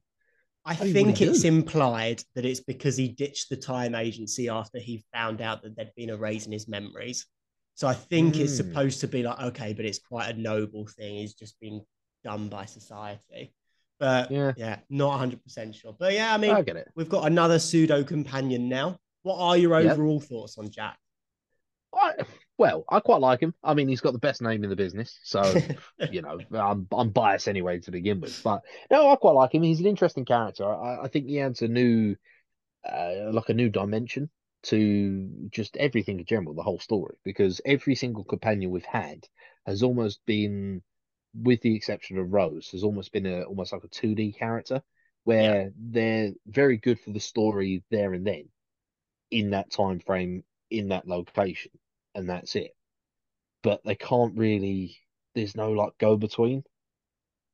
I 0.64 0.74
think 0.74 1.20
it's 1.20 1.42
do? 1.42 1.48
implied 1.48 2.22
that 2.34 2.46
it's 2.46 2.60
because 2.60 2.96
he 2.96 3.08
ditched 3.08 3.50
the 3.50 3.56
time 3.56 3.94
agency 3.94 4.48
after 4.48 4.78
he 4.78 5.04
found 5.12 5.42
out 5.42 5.62
that 5.62 5.76
there'd 5.76 5.94
been 5.94 6.08
a 6.08 6.16
raise 6.16 6.46
in 6.46 6.52
his 6.52 6.68
memories. 6.68 7.26
So 7.74 7.86
I 7.86 7.92
think 7.92 8.40
it's 8.40 8.54
Mm. 8.54 8.56
supposed 8.56 9.00
to 9.00 9.08
be 9.08 9.22
like, 9.22 9.38
okay, 9.40 9.74
but 9.74 9.84
it's 9.84 9.98
quite 9.98 10.34
a 10.34 10.40
noble 10.40 10.86
thing. 10.86 11.16
He's 11.16 11.34
just 11.34 11.60
been 11.60 11.82
done 12.24 12.48
by 12.48 12.64
society. 12.64 13.52
But 14.00 14.30
Yeah. 14.30 14.54
yeah, 14.56 14.78
not 14.88 15.12
100% 15.20 15.74
sure. 15.74 15.94
But 15.98 16.14
yeah, 16.14 16.32
I 16.32 16.38
mean, 16.38 16.50
I 16.50 16.84
we've 16.94 17.10
got 17.10 17.26
another 17.26 17.58
pseudo 17.58 18.04
companion 18.04 18.70
now. 18.70 18.98
What 19.22 19.36
are 19.36 19.58
your 19.58 19.78
Yep. 19.78 19.92
overall 19.92 20.20
thoughts 20.20 20.56
on 20.56 20.70
Jack? 20.70 20.98
I, 21.94 22.12
well, 22.58 22.84
I 22.88 23.00
quite 23.00 23.20
like 23.20 23.40
him. 23.40 23.54
I 23.62 23.74
mean, 23.74 23.88
he's 23.88 24.00
got 24.00 24.12
the 24.12 24.18
best 24.18 24.42
name 24.42 24.64
in 24.64 24.70
the 24.70 24.76
business, 24.76 25.18
so 25.22 25.54
you 26.10 26.22
know, 26.22 26.38
I'm 26.52 26.86
I'm 26.92 27.10
biased 27.10 27.48
anyway 27.48 27.80
to 27.80 27.90
begin 27.90 28.20
with. 28.20 28.42
But 28.42 28.62
no, 28.90 29.10
I 29.10 29.16
quite 29.16 29.32
like 29.32 29.54
him. 29.54 29.62
He's 29.62 29.80
an 29.80 29.86
interesting 29.86 30.24
character. 30.24 30.64
I, 30.64 31.04
I 31.04 31.08
think 31.08 31.26
he 31.26 31.40
adds 31.40 31.62
a 31.62 31.68
new, 31.68 32.16
uh, 32.88 33.32
like 33.32 33.48
a 33.48 33.54
new 33.54 33.68
dimension 33.68 34.30
to 34.64 35.48
just 35.50 35.76
everything 35.76 36.18
in 36.18 36.26
general, 36.26 36.54
the 36.54 36.62
whole 36.62 36.80
story, 36.80 37.16
because 37.24 37.60
every 37.64 37.94
single 37.94 38.24
companion 38.24 38.70
we've 38.70 38.84
had 38.84 39.26
has 39.66 39.82
almost 39.82 40.20
been, 40.26 40.82
with 41.34 41.60
the 41.62 41.76
exception 41.76 42.18
of 42.18 42.32
Rose, 42.32 42.70
has 42.72 42.82
almost 42.82 43.12
been 43.12 43.26
a 43.26 43.42
almost 43.42 43.72
like 43.72 43.84
a 43.84 43.88
2D 43.88 44.36
character 44.36 44.82
where 45.24 45.64
yeah. 45.64 45.68
they're 45.76 46.32
very 46.46 46.78
good 46.78 46.98
for 46.98 47.10
the 47.10 47.20
story 47.20 47.84
there 47.90 48.14
and 48.14 48.26
then 48.26 48.48
in 49.30 49.50
that 49.50 49.70
time 49.70 50.00
frame, 50.00 50.42
in 50.70 50.88
that 50.88 51.06
location, 51.06 51.72
and 52.14 52.28
that's 52.28 52.56
it. 52.56 52.74
But 53.62 53.80
they 53.84 53.94
can't 53.94 54.36
really 54.38 54.98
there's 55.34 55.56
no 55.56 55.72
like 55.72 55.92
go 55.98 56.16
between. 56.16 56.64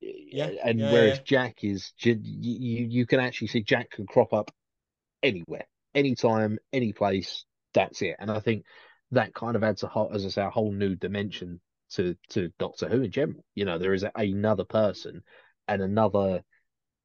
Yeah. 0.00 0.50
And 0.64 0.78
yeah, 0.78 0.92
whereas 0.92 1.18
yeah. 1.18 1.24
Jack 1.24 1.64
is 1.64 1.92
you, 1.98 2.18
you 2.22 3.06
can 3.06 3.20
actually 3.20 3.48
see 3.48 3.62
Jack 3.62 3.90
can 3.90 4.06
crop 4.06 4.32
up 4.32 4.50
anywhere 5.22 5.66
anytime, 5.94 6.58
any 6.72 6.92
place. 6.92 7.44
That's 7.72 8.02
it. 8.02 8.16
And 8.18 8.30
I 8.30 8.40
think 8.40 8.64
that 9.10 9.34
kind 9.34 9.56
of 9.56 9.64
adds 9.64 9.82
a 9.82 9.88
whole, 9.88 10.10
as 10.12 10.24
I 10.24 10.28
say, 10.28 10.42
a 10.42 10.50
whole 10.50 10.72
new 10.72 10.94
dimension 10.94 11.60
to 11.92 12.16
to 12.30 12.50
Doctor 12.58 12.88
Who 12.88 13.02
in 13.02 13.10
general. 13.10 13.44
You 13.54 13.64
know, 13.64 13.78
there 13.78 13.94
is 13.94 14.02
a, 14.02 14.12
another 14.14 14.64
person 14.64 15.22
and 15.68 15.82
another 15.82 16.42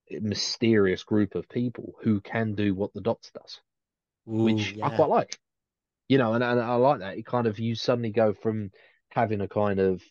mysterious 0.10 1.03
group 1.03 1.36
of 1.36 1.47
people 1.49 1.93
who 2.01 2.22
can 2.22 2.55
do 2.55 2.74
what 2.74 2.93
the 2.93 3.01
Doctor 3.01 3.30
does, 3.34 3.62
Ooh, 4.28 4.43
which 4.43 4.74
yeah. 4.74 4.88
I 4.88 4.95
quite 4.95 5.10
like. 5.10 5.39
You 6.10 6.18
know, 6.18 6.34
and, 6.34 6.43
and 6.43 6.60
I 6.60 6.76
like 6.76 6.99
that. 6.99 7.18
It 7.18 7.26
kind 7.26 7.47
of 7.47 7.60
you 7.60 7.76
suddenly 7.76 8.10
go 8.10 8.34
from 8.34 8.72
having 9.12 9.41
a 9.41 9.47
kind 9.47 9.80
of 9.80 10.01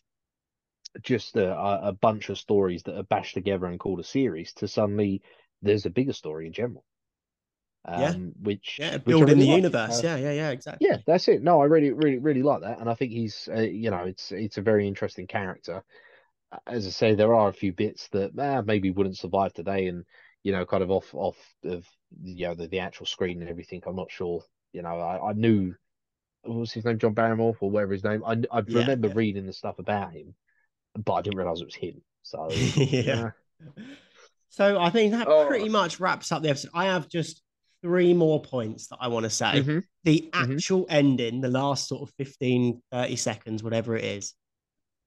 just 1.02 1.36
a, 1.36 1.54
a 1.54 1.92
bunch 1.92 2.30
of 2.30 2.38
stories 2.38 2.82
that 2.84 2.96
are 2.96 3.02
bashed 3.02 3.34
together 3.34 3.66
and 3.66 3.78
called 3.78 4.00
a 4.00 4.04
series 4.04 4.52
to 4.54 4.68
suddenly 4.68 5.22
there's 5.60 5.86
a 5.86 5.90
bigger 5.90 6.12
story 6.12 6.46
in 6.46 6.52
general. 6.52 6.84
Um, 7.84 8.00
yeah. 8.00 8.12
Which 8.42 8.78
yeah, 8.78 8.96
building 8.98 9.28
really 9.28 9.40
the 9.40 9.46
like. 9.46 9.56
universe. 9.56 10.04
Uh, 10.04 10.08
yeah, 10.08 10.16
yeah, 10.16 10.32
yeah, 10.32 10.50
exactly. 10.50 10.88
Yeah, 10.88 10.98
that's 11.06 11.28
it. 11.28 11.42
No, 11.42 11.60
I 11.60 11.66
really, 11.66 11.90
really, 11.90 12.18
really 12.18 12.42
like 12.42 12.60
that, 12.62 12.80
and 12.80 12.88
I 12.88 12.94
think 12.94 13.12
he's, 13.12 13.48
uh, 13.52 13.60
you 13.60 13.90
know, 13.90 14.04
it's 14.04 14.30
it's 14.32 14.58
a 14.58 14.62
very 14.62 14.86
interesting 14.86 15.26
character. 15.26 15.82
As 16.66 16.86
I 16.86 16.90
say, 16.90 17.14
there 17.14 17.34
are 17.34 17.48
a 17.48 17.52
few 17.52 17.72
bits 17.72 18.08
that 18.08 18.38
eh, 18.38 18.62
maybe 18.64 18.90
wouldn't 18.90 19.18
survive 19.18 19.52
today, 19.54 19.86
and 19.86 20.04
you 20.42 20.52
know, 20.52 20.66
kind 20.66 20.82
of 20.82 20.90
off 20.90 21.14
off 21.14 21.36
of 21.64 21.86
you 22.22 22.46
know 22.48 22.54
the, 22.54 22.68
the 22.68 22.80
actual 22.80 23.06
screen 23.06 23.40
and 23.40 23.50
everything. 23.50 23.82
I'm 23.86 23.96
not 23.96 24.10
sure. 24.10 24.42
You 24.72 24.82
know, 24.82 24.98
I, 24.98 25.30
I 25.30 25.32
knew 25.32 25.74
was 26.48 26.72
his 26.72 26.84
name, 26.84 26.98
John 26.98 27.14
Barrymore, 27.14 27.56
or 27.60 27.70
whatever 27.70 27.92
his 27.92 28.04
name. 28.04 28.22
I 28.24 28.32
I 28.50 28.62
yeah, 28.66 28.80
remember 28.80 29.08
yeah. 29.08 29.14
reading 29.16 29.46
the 29.46 29.52
stuff 29.52 29.78
about 29.78 30.12
him, 30.12 30.34
but 30.96 31.14
I 31.14 31.22
didn't 31.22 31.38
realize 31.38 31.60
it 31.60 31.66
was 31.66 31.74
him. 31.74 32.02
So 32.22 32.48
yeah. 32.52 33.30
So 34.50 34.80
I 34.80 34.90
think 34.90 35.12
that 35.12 35.28
oh. 35.28 35.46
pretty 35.46 35.68
much 35.68 36.00
wraps 36.00 36.32
up 36.32 36.42
the 36.42 36.50
episode. 36.50 36.70
I 36.74 36.86
have 36.86 37.08
just 37.08 37.42
three 37.82 38.14
more 38.14 38.42
points 38.42 38.88
that 38.88 38.98
I 39.00 39.08
want 39.08 39.24
to 39.24 39.30
say. 39.30 39.62
Mm-hmm. 39.62 39.78
The 40.04 40.30
mm-hmm. 40.32 40.52
actual 40.52 40.82
mm-hmm. 40.82 40.94
ending, 40.94 41.40
the 41.40 41.48
last 41.48 41.88
sort 41.88 42.02
of 42.02 42.14
15, 42.16 42.82
30 42.92 43.16
seconds, 43.16 43.62
whatever 43.62 43.96
it 43.96 44.04
is, 44.04 44.34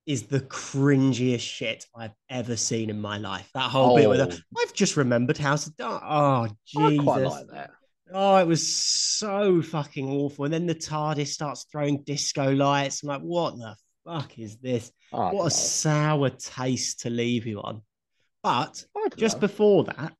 is 0.06 0.24
the 0.24 0.40
cringiest 0.42 1.42
shit 1.42 1.86
I've 1.96 2.16
ever 2.30 2.56
seen 2.56 2.90
in 2.90 3.00
my 3.00 3.18
life. 3.18 3.50
That 3.54 3.70
whole 3.70 3.94
oh. 3.94 3.96
bit 3.98 4.10
with 4.10 4.20
her, 4.20 4.38
I've 4.60 4.74
just 4.74 4.98
remembered 4.98 5.38
how 5.38 5.56
to 5.56 5.72
die. 5.72 6.00
Oh, 6.04 6.48
Jesus. 6.66 7.00
I 7.00 7.04
quite 7.04 7.24
like 7.24 7.48
that. 7.48 7.72
Oh, 8.14 8.38
it 8.38 8.48
was 8.48 8.76
so 8.76 9.62
fucking 9.62 10.10
awful. 10.10 10.46
And 10.46 10.54
then 10.54 10.66
the 10.66 10.76
TARDIS 10.76 11.28
starts 11.28 11.66
throwing 11.72 12.04
disco 12.04 12.52
lights. 12.52 13.04
I'm 13.04 13.10
like, 13.10 13.22
what 13.22 13.58
the 13.58 13.76
fuck 14.06 14.38
is 14.38 14.58
this? 14.58 14.92
Oh, 15.14 15.34
what 15.34 15.48
a 15.48 15.52
sour 15.52 16.30
taste 16.30 17.02
to 17.02 17.10
leave 17.10 17.46
you 17.46 17.62
on. 17.62 17.82
But 18.44 18.84
just 19.18 19.38
know. 19.38 19.42
before 19.42 19.84
that, 19.86 20.14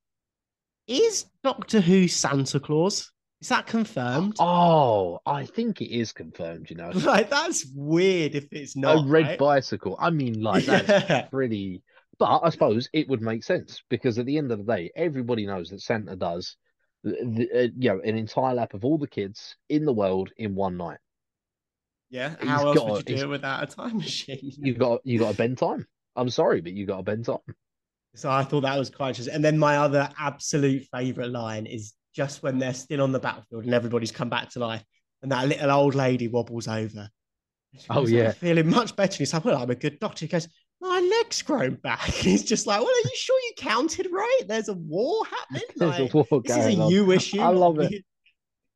is 0.88 1.26
Doctor 1.44 1.82
Who 1.82 2.08
Santa 2.08 2.60
Claus? 2.60 3.12
Is 3.42 3.50
that 3.50 3.66
confirmed? 3.66 4.36
Oh, 4.40 5.20
I 5.26 5.46
think 5.46 5.82
it 5.82 5.92
is 5.92 6.12
confirmed, 6.14 6.70
you 6.70 6.76
know. 6.76 6.92
Like, 6.94 7.30
that's 7.30 7.66
weird 7.76 8.36
if 8.36 8.48
it's 8.52 8.76
not. 8.76 9.06
A 9.06 9.08
red 9.08 9.26
right? 9.26 9.40
bicycle. 9.40 9.98
I 10.00 10.12
mean, 10.12 10.42
like, 10.42 10.66
that's 10.66 10.88
yeah. 11.10 11.24
pretty. 11.24 11.82
But 12.20 12.42
I 12.44 12.50
suppose 12.50 12.88
it 12.94 13.10
would 13.10 13.22
make 13.22 13.44
sense 13.44 13.82
because 13.90 14.20
at 14.20 14.28
the 14.28 14.38
end 14.38 14.52
of 14.52 14.60
the 14.60 14.72
day, 14.72 14.92
everybody 14.96 15.48
knows 15.48 15.70
that 15.70 15.82
Santa 15.82 16.16
does, 16.16 16.56
the, 17.04 17.50
uh, 17.54 17.68
you 17.78 17.90
know, 17.90 18.02
an 18.04 18.18
entire 18.18 18.54
lap 18.54 18.74
of 18.74 18.86
all 18.86 18.98
the 18.98 19.08
kids 19.08 19.56
in 19.70 19.86
the 19.86 19.94
world 19.94 20.32
in 20.38 20.56
one 20.56 20.78
night. 20.78 21.00
Yeah. 22.10 22.36
How 22.42 22.58
he's 22.58 22.66
else 22.66 22.78
got, 22.78 22.92
would 22.92 23.10
you 23.10 23.16
do 23.18 23.24
it 23.24 23.30
without 23.30 23.64
a 23.64 23.68
time 23.68 23.98
machine? 23.98 24.40
You 24.42 24.74
got 24.74 25.02
you 25.04 25.20
got 25.20 25.32
to 25.32 25.38
bend 25.38 25.58
time. 25.58 25.88
I'm 26.16 26.30
sorry, 26.30 26.62
but 26.62 26.74
you 26.74 26.86
got 26.86 26.98
to 26.98 27.04
bend 27.04 27.26
time. 27.26 27.38
So 28.16 28.30
I 28.30 28.44
thought 28.44 28.62
that 28.62 28.78
was 28.78 28.90
quite 28.90 29.10
interesting. 29.10 29.34
And 29.34 29.44
then 29.44 29.58
my 29.58 29.78
other 29.78 30.10
absolute 30.20 30.86
favorite 30.94 31.32
line 31.32 31.66
is 31.66 31.94
just 32.14 32.44
when 32.44 32.60
they're 32.60 32.74
still 32.74 33.02
on 33.02 33.14
the 33.14 33.20
battlefield 33.20 33.64
and 33.64 33.74
everybody's 33.74 34.12
come 34.12 34.30
back 34.30 34.50
to 34.52 34.60
life, 34.60 34.84
and 35.22 35.32
that 35.32 35.48
little 35.48 35.72
old 35.72 35.96
lady 35.96 36.28
wobbles 36.28 36.68
over. 36.68 37.10
Oh 37.90 38.06
yeah, 38.06 38.32
feeling 38.32 38.70
much 38.70 38.96
better. 38.98 39.18
he's 39.18 39.34
like, 39.34 39.46
"Well, 39.46 39.58
I'm 39.58 39.70
a 39.70 39.76
good 39.76 39.98
doctor." 40.00 40.26
He 40.26 40.30
goes, 40.30 40.50
"My 40.82 41.00
leg's 41.00 41.42
grown 41.42 41.76
back." 41.76 42.02
He's 42.06 42.44
just 42.44 42.68
like, 42.68 42.80
"Well, 42.80 42.90
are 42.90 43.10
you 43.10 43.16
sure 43.16 43.40
you 43.40 43.54
counted 43.58 44.08
right? 44.12 44.42
There's 44.48 44.70
a 44.70 44.74
war 44.74 45.26
happening. 45.26 45.64
Like, 45.78 46.14
a 46.14 46.18
war 46.18 46.42
this 46.44 46.58
is 46.58 46.78
a 46.78 46.82
on. 46.82 46.92
you 46.92 47.12
issue." 47.12 47.40
I 47.40 47.50
love 47.50 47.80
it. 47.80 48.04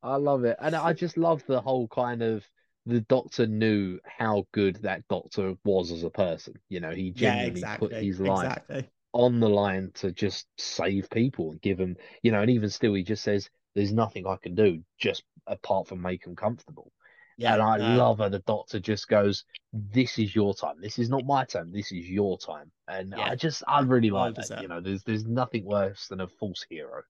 I 0.02 0.16
love 0.16 0.44
it, 0.44 0.56
and 0.60 0.74
I 0.74 0.92
just 0.92 1.16
love 1.16 1.44
the 1.46 1.60
whole 1.60 1.88
kind 1.88 2.22
of 2.22 2.44
the 2.86 3.00
doctor 3.00 3.46
knew 3.46 3.98
how 4.04 4.46
good 4.52 4.76
that 4.76 5.06
doctor 5.08 5.54
was 5.64 5.90
as 5.90 6.04
a 6.04 6.10
person. 6.10 6.54
You 6.68 6.80
know, 6.80 6.92
he 6.92 7.10
genuinely 7.10 7.60
yeah, 7.60 7.74
exactly. 7.74 7.88
put 7.88 7.96
his 8.02 8.20
life 8.20 8.46
exactly 8.46 8.90
on 9.16 9.40
the 9.40 9.48
line 9.48 9.90
to 9.94 10.12
just 10.12 10.46
save 10.58 11.08
people 11.08 11.50
and 11.50 11.60
give 11.62 11.78
them, 11.78 11.96
you 12.22 12.30
know, 12.30 12.42
and 12.42 12.50
even 12.50 12.68
still, 12.68 12.92
he 12.92 13.02
just 13.02 13.22
says, 13.24 13.48
"There's 13.74 13.92
nothing 13.92 14.26
I 14.26 14.36
can 14.36 14.54
do 14.54 14.84
just 14.98 15.24
apart 15.46 15.88
from 15.88 16.02
make 16.02 16.24
them 16.24 16.36
comfortable." 16.36 16.92
Yeah, 17.38 17.54
and 17.54 17.62
I 17.62 17.76
love 17.96 18.18
how 18.18 18.30
the 18.30 18.38
doctor 18.40 18.80
just 18.80 19.08
goes, 19.08 19.44
"This 19.72 20.18
is 20.18 20.34
your 20.34 20.54
time. 20.54 20.80
This 20.80 20.98
is 20.98 21.10
not 21.10 21.26
my 21.26 21.44
time. 21.44 21.70
This 21.70 21.92
is 21.92 22.08
your 22.08 22.38
time." 22.38 22.70
And 22.88 23.10
yeah. 23.16 23.30
I 23.30 23.34
just, 23.34 23.62
I 23.68 23.80
really 23.80 24.10
like 24.10 24.34
that. 24.36 24.62
You 24.62 24.68
know, 24.68 24.80
there's 24.80 25.02
there's 25.02 25.26
nothing 25.26 25.64
worse 25.64 26.08
than 26.08 26.20
a 26.20 26.28
false 26.28 26.64
hero. 26.68 27.02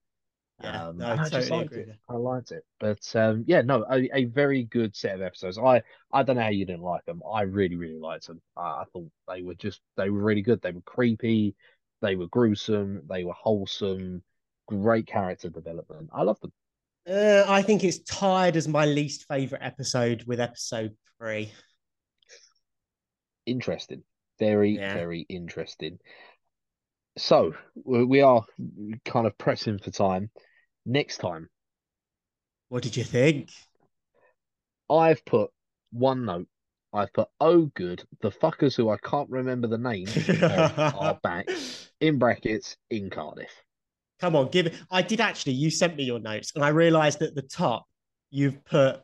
Yeah, 0.62 0.86
um, 0.86 0.98
no, 0.98 1.12
I, 1.12 1.16
totally 1.28 1.48
liked 1.50 1.72
agree. 1.72 1.82
it. 1.82 1.96
I 2.08 2.14
liked 2.14 2.50
it, 2.50 2.64
but 2.80 3.14
um, 3.14 3.44
yeah, 3.46 3.60
no, 3.60 3.84
a, 3.90 4.08
a, 4.16 4.24
very 4.24 4.64
good 4.64 4.96
set 4.96 5.14
of 5.14 5.20
episodes. 5.20 5.58
I 5.58 5.82
I 6.12 6.22
don't 6.22 6.36
know 6.36 6.42
how 6.42 6.48
you 6.48 6.64
didn't 6.64 6.82
like 6.82 7.04
them. 7.04 7.22
I 7.30 7.42
really 7.42 7.76
really 7.76 7.98
liked 7.98 8.26
them. 8.26 8.40
I, 8.56 8.62
I 8.62 8.84
thought 8.92 9.10
they 9.28 9.42
were 9.42 9.54
just 9.54 9.80
they 9.96 10.08
were 10.08 10.22
really 10.22 10.40
good. 10.40 10.62
They 10.62 10.72
were 10.72 10.80
creepy. 10.80 11.54
They 12.00 12.16
were 12.16 12.28
gruesome. 12.28 13.02
They 13.08 13.24
were 13.24 13.34
wholesome. 13.34 14.22
Great 14.66 15.06
character 15.06 15.50
development. 15.50 16.08
I 16.12 16.22
love 16.22 16.40
them. 16.40 16.52
Uh, 17.08 17.44
I 17.46 17.62
think 17.62 17.84
it's 17.84 17.98
tied 18.00 18.56
as 18.56 18.66
my 18.66 18.84
least 18.84 19.26
favorite 19.28 19.62
episode 19.62 20.24
with 20.26 20.40
episode 20.40 20.96
three. 21.18 21.52
Interesting. 23.46 24.02
Very, 24.38 24.76
yeah. 24.76 24.94
very 24.94 25.24
interesting. 25.28 25.98
So 27.16 27.54
we 27.84 28.20
are 28.20 28.44
kind 29.04 29.26
of 29.26 29.38
pressing 29.38 29.78
for 29.78 29.90
time. 29.90 30.30
Next 30.84 31.18
time. 31.18 31.48
What 32.68 32.82
did 32.82 32.96
you 32.96 33.04
think? 33.04 33.50
I've 34.90 35.24
put 35.24 35.50
one 35.92 36.24
note 36.24 36.48
I've 36.96 37.12
put 37.12 37.28
oh 37.40 37.66
good, 37.74 38.02
the 38.22 38.30
fuckers 38.30 38.74
who 38.74 38.88
I 38.88 38.96
can't 38.96 39.28
remember 39.28 39.68
the 39.68 39.76
name 39.76 40.08
are 40.42 41.18
back 41.22 41.46
in 42.00 42.18
brackets 42.18 42.76
in 42.90 43.10
Cardiff. 43.10 43.50
Come 44.20 44.34
on, 44.34 44.48
give 44.48 44.66
it. 44.66 44.74
I 44.90 45.02
did 45.02 45.20
actually. 45.20 45.52
You 45.52 45.70
sent 45.70 45.96
me 45.96 46.04
your 46.04 46.18
notes, 46.18 46.52
and 46.54 46.64
I 46.64 46.68
realised 46.68 47.20
at 47.22 47.34
the 47.34 47.42
top 47.42 47.86
you've 48.30 48.64
put 48.64 49.02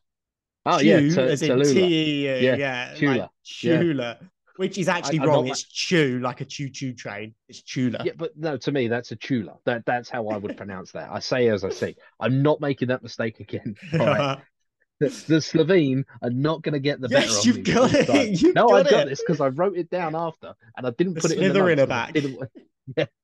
oh 0.66 0.80
yeah, 0.80 0.98
t- 1.00 1.20
as 1.20 1.42
in 1.42 1.62
T 1.62 2.26
yeah, 2.26 2.56
yeah, 2.56 2.94
Chula, 2.94 3.18
like 3.18 3.30
Chula, 3.44 4.18
yeah. 4.20 4.28
which 4.56 4.78
is 4.78 4.88
actually 4.88 5.20
I, 5.20 5.24
wrong. 5.24 5.46
Not, 5.46 5.52
it's 5.52 5.64
chew 5.64 6.20
like 6.22 6.40
a 6.40 6.44
choo 6.44 6.70
choo 6.70 6.94
train. 6.94 7.34
It's 7.48 7.62
Chula. 7.62 8.00
Yeah, 8.04 8.12
but 8.16 8.36
no, 8.36 8.56
to 8.56 8.72
me 8.72 8.88
that's 8.88 9.12
a 9.12 9.16
Chula. 9.16 9.58
That 9.66 9.84
that's 9.84 10.08
how 10.08 10.28
I 10.28 10.38
would 10.38 10.56
pronounce 10.56 10.92
that. 10.92 11.10
I 11.10 11.18
say 11.18 11.48
as 11.48 11.64
I 11.64 11.70
see. 11.70 11.96
I'm 12.18 12.42
not 12.42 12.60
making 12.60 12.88
that 12.88 13.02
mistake 13.02 13.40
again. 13.40 13.76
Right. 13.92 14.38
the, 15.00 15.08
the 15.08 15.36
Slitheen 15.36 16.04
are 16.22 16.30
not 16.30 16.62
going 16.62 16.74
to 16.74 16.80
get 16.80 17.00
the 17.00 17.08
yes, 17.08 17.26
better 17.26 17.50
of 17.50 17.56
you've. 17.56 17.66
Got 17.74 17.94
it. 17.94 18.40
You've 18.40 18.54
no, 18.54 18.68
got 18.68 18.86
I've 18.86 18.90
got 18.90 19.08
this 19.08 19.20
because 19.20 19.40
I 19.40 19.48
wrote 19.48 19.76
it 19.76 19.90
down 19.90 20.14
after, 20.14 20.54
and 20.76 20.86
I 20.86 20.90
didn't 20.90 21.14
the 21.14 21.20
put 21.20 21.32
it 21.32 21.38
in 21.38 21.52
the 21.52 21.58
notes, 21.58 21.88
back. 21.88 22.16
Yeah. 22.96 23.06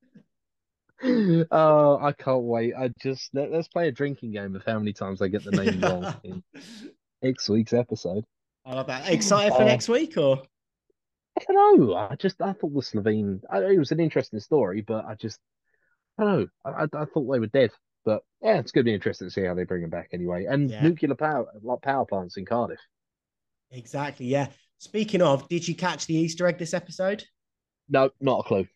Oh, 1.51 1.99
I 2.03 2.13
can't 2.13 2.43
wait! 2.43 2.75
I 2.77 2.89
just 3.01 3.31
let, 3.33 3.53
us 3.53 3.69
play 3.69 3.89
a 3.89 3.93
drinking 3.93 4.33
game 4.33 4.57
of 4.57 4.65
how 4.65 4.79
many 4.79 4.93
times 4.93 5.23
I 5.23 5.29
get 5.29 5.45
the 5.45 5.53
name 5.53 5.81
wrong 5.81 6.15
in 6.25 6.43
next 7.23 7.49
week's 7.49 7.73
episode. 7.73 8.25
I 8.67 8.75
love 8.75 8.89
that. 8.89 9.09
Excited 9.09 9.55
for 9.55 9.63
uh, 9.63 9.67
next 9.67 9.89
week, 9.89 10.17
or 10.17 10.43
I 11.39 11.45
don't 11.47 11.79
know. 11.79 11.95
I 11.95 12.17
just 12.17 12.41
I 12.43 12.53
thought 12.53 12.75
the 12.75 12.81
Slitheen. 12.81 13.41
I, 13.49 13.61
it 13.61 13.79
was 13.79 13.93
an 13.93 14.01
interesting 14.01 14.41
story, 14.41 14.81
but 14.81 15.05
I 15.05 15.15
just 15.15 15.39
I 16.19 16.25
don't 16.25 16.41
know. 16.41 16.47
I, 16.65 16.71
I, 16.71 16.85
I 16.85 17.05
thought 17.05 17.33
they 17.33 17.39
were 17.39 17.47
dead. 17.47 17.71
But 18.05 18.23
yeah, 18.43 18.59
it's 18.59 18.73
going 18.73 18.85
to 18.85 18.89
be 18.89 18.95
interesting 18.95 19.29
to 19.29 19.31
see 19.33 19.45
how 19.45 19.55
they 19.55 19.65
bring 19.65 19.83
them 19.83 19.91
back 19.91 20.09
anyway. 20.13 20.47
And 20.47 20.71
yeah. 20.71 20.83
nuclear 20.83 21.15
power, 21.15 21.47
like 21.63 21.83
power 21.83 22.07
plants 22.07 22.37
in 22.37 22.47
Cardiff. 22.47 22.81
Exactly. 23.71 24.27
Yeah. 24.27 24.49
Speaking 24.79 25.23
of, 25.23 25.49
did 25.49 25.67
you 25.67 25.75
catch 25.75 26.07
the 26.07 26.15
Easter 26.15 26.47
egg 26.47 26.59
this 26.59 26.75
episode? 26.75 27.25
No, 27.89 28.11
not 28.21 28.41
a 28.41 28.43
clue. 28.45 28.67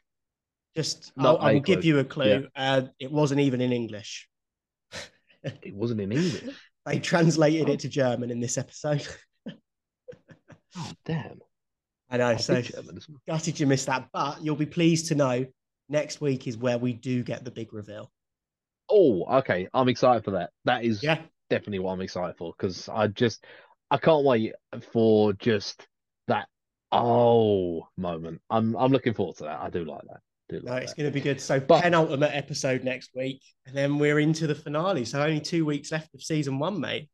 Just, 0.74 1.12
I'll, 1.18 1.38
I 1.38 1.54
will 1.54 1.60
give 1.60 1.84
you 1.84 1.98
a 1.98 2.04
clue. 2.04 2.48
Yeah. 2.56 2.74
Uh, 2.74 2.82
it 2.98 3.12
wasn't 3.12 3.40
even 3.40 3.60
in 3.60 3.72
English. 3.72 4.28
it 5.42 5.74
wasn't 5.74 6.00
in 6.00 6.12
English. 6.12 6.44
They 6.86 6.98
translated 6.98 7.68
it 7.68 7.80
to 7.80 7.88
German 7.88 8.30
in 8.30 8.40
this 8.40 8.58
episode. 8.58 9.06
oh 10.76 10.92
damn! 11.04 11.38
I 12.10 12.16
know. 12.16 12.36
so 12.36 12.62
gutted 13.28 13.60
you 13.60 13.66
missed 13.66 13.86
that, 13.86 14.08
but 14.12 14.42
you'll 14.42 14.56
be 14.56 14.66
pleased 14.66 15.08
to 15.08 15.14
know 15.14 15.46
next 15.88 16.20
week 16.20 16.46
is 16.46 16.56
where 16.56 16.78
we 16.78 16.92
do 16.92 17.22
get 17.22 17.44
the 17.44 17.50
big 17.50 17.72
reveal. 17.72 18.10
Oh, 18.90 19.24
okay. 19.38 19.68
I'm 19.72 19.88
excited 19.88 20.24
for 20.24 20.32
that. 20.32 20.50
That 20.64 20.84
is 20.84 21.02
yeah. 21.02 21.20
definitely 21.48 21.78
what 21.78 21.92
I'm 21.92 22.00
excited 22.00 22.36
for 22.36 22.52
because 22.56 22.88
I 22.88 23.06
just 23.06 23.44
I 23.90 23.98
can't 23.98 24.24
wait 24.24 24.52
for 24.92 25.32
just 25.34 25.86
that 26.28 26.48
oh 26.90 27.86
moment. 27.96 28.40
I'm 28.50 28.76
I'm 28.76 28.90
looking 28.92 29.14
forward 29.14 29.36
to 29.36 29.44
that. 29.44 29.60
I 29.60 29.70
do 29.70 29.84
like 29.84 30.02
that. 30.08 30.20
Do 30.52 30.58
like 30.58 30.64
no, 30.64 30.76
it's 30.76 30.94
going 30.94 31.08
to 31.08 31.12
be 31.12 31.20
good. 31.20 31.40
So 31.40 31.60
but, 31.60 31.82
penultimate 31.82 32.30
episode 32.34 32.84
next 32.84 33.10
week, 33.14 33.42
and 33.66 33.76
then 33.76 33.98
we're 33.98 34.20
into 34.20 34.46
the 34.46 34.54
finale. 34.54 35.04
So 35.04 35.22
only 35.22 35.40
two 35.40 35.64
weeks 35.64 35.90
left 35.92 36.14
of 36.14 36.22
season 36.22 36.58
one, 36.58 36.80
mate. 36.80 37.08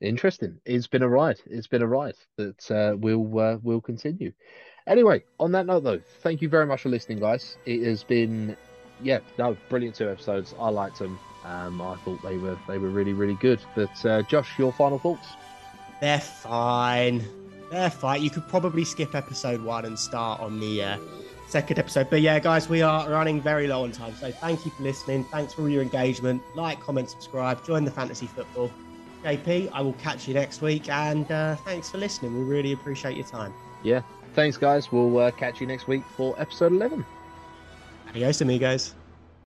Interesting. 0.00 0.60
It's 0.66 0.86
been 0.86 1.02
a 1.02 1.08
ride. 1.08 1.40
It's 1.46 1.66
been 1.66 1.82
a 1.82 1.86
ride 1.86 2.16
that 2.36 2.70
uh, 2.70 2.96
will 2.96 3.38
uh, 3.38 3.56
will 3.62 3.80
continue. 3.80 4.32
Anyway, 4.86 5.24
on 5.40 5.52
that 5.52 5.66
note, 5.66 5.84
though, 5.84 6.00
thank 6.22 6.42
you 6.42 6.48
very 6.48 6.66
much 6.66 6.82
for 6.82 6.90
listening, 6.90 7.18
guys. 7.18 7.56
It 7.66 7.82
has 7.84 8.04
been, 8.04 8.56
yeah, 9.02 9.18
no, 9.36 9.56
brilliant 9.68 9.96
two 9.96 10.08
episodes. 10.08 10.54
I 10.60 10.68
liked 10.68 10.98
them. 10.98 11.18
Um, 11.44 11.80
I 11.80 11.96
thought 11.96 12.22
they 12.22 12.36
were 12.36 12.58
they 12.68 12.78
were 12.78 12.90
really 12.90 13.14
really 13.14 13.38
good. 13.40 13.60
But 13.74 14.04
uh, 14.04 14.22
Josh, 14.22 14.58
your 14.58 14.72
final 14.72 14.98
thoughts? 14.98 15.26
They're 16.00 16.20
fine. 16.20 17.24
They're 17.70 17.90
fine. 17.90 18.22
You 18.22 18.30
could 18.30 18.46
probably 18.48 18.84
skip 18.84 19.14
episode 19.14 19.62
one 19.62 19.86
and 19.86 19.98
start 19.98 20.40
on 20.40 20.60
the 20.60 20.82
uh, 20.82 20.98
second 21.46 21.78
episode. 21.78 22.10
But 22.10 22.20
yeah, 22.20 22.38
guys, 22.38 22.68
we 22.68 22.82
are 22.82 23.08
running 23.08 23.40
very 23.40 23.66
low 23.66 23.84
on 23.84 23.92
time. 23.92 24.14
So 24.16 24.30
thank 24.30 24.64
you 24.64 24.70
for 24.72 24.82
listening. 24.82 25.24
Thanks 25.24 25.54
for 25.54 25.62
all 25.62 25.68
your 25.68 25.82
engagement. 25.82 26.42
Like, 26.54 26.80
comment, 26.80 27.10
subscribe. 27.10 27.64
Join 27.64 27.84
the 27.84 27.90
fantasy 27.90 28.26
football. 28.26 28.70
JP, 29.24 29.70
I 29.72 29.80
will 29.80 29.94
catch 29.94 30.28
you 30.28 30.34
next 30.34 30.62
week. 30.62 30.88
And 30.88 31.30
uh, 31.30 31.56
thanks 31.56 31.90
for 31.90 31.98
listening. 31.98 32.36
We 32.38 32.44
really 32.44 32.72
appreciate 32.72 33.16
your 33.16 33.26
time. 33.26 33.54
Yeah. 33.82 34.02
Thanks, 34.34 34.56
guys. 34.56 34.92
We'll 34.92 35.16
uh, 35.18 35.30
catch 35.30 35.60
you 35.60 35.66
next 35.66 35.88
week 35.88 36.04
for 36.16 36.34
episode 36.38 36.72
11. 36.72 37.04
Adios, 38.08 38.40
amigos. 38.40 38.94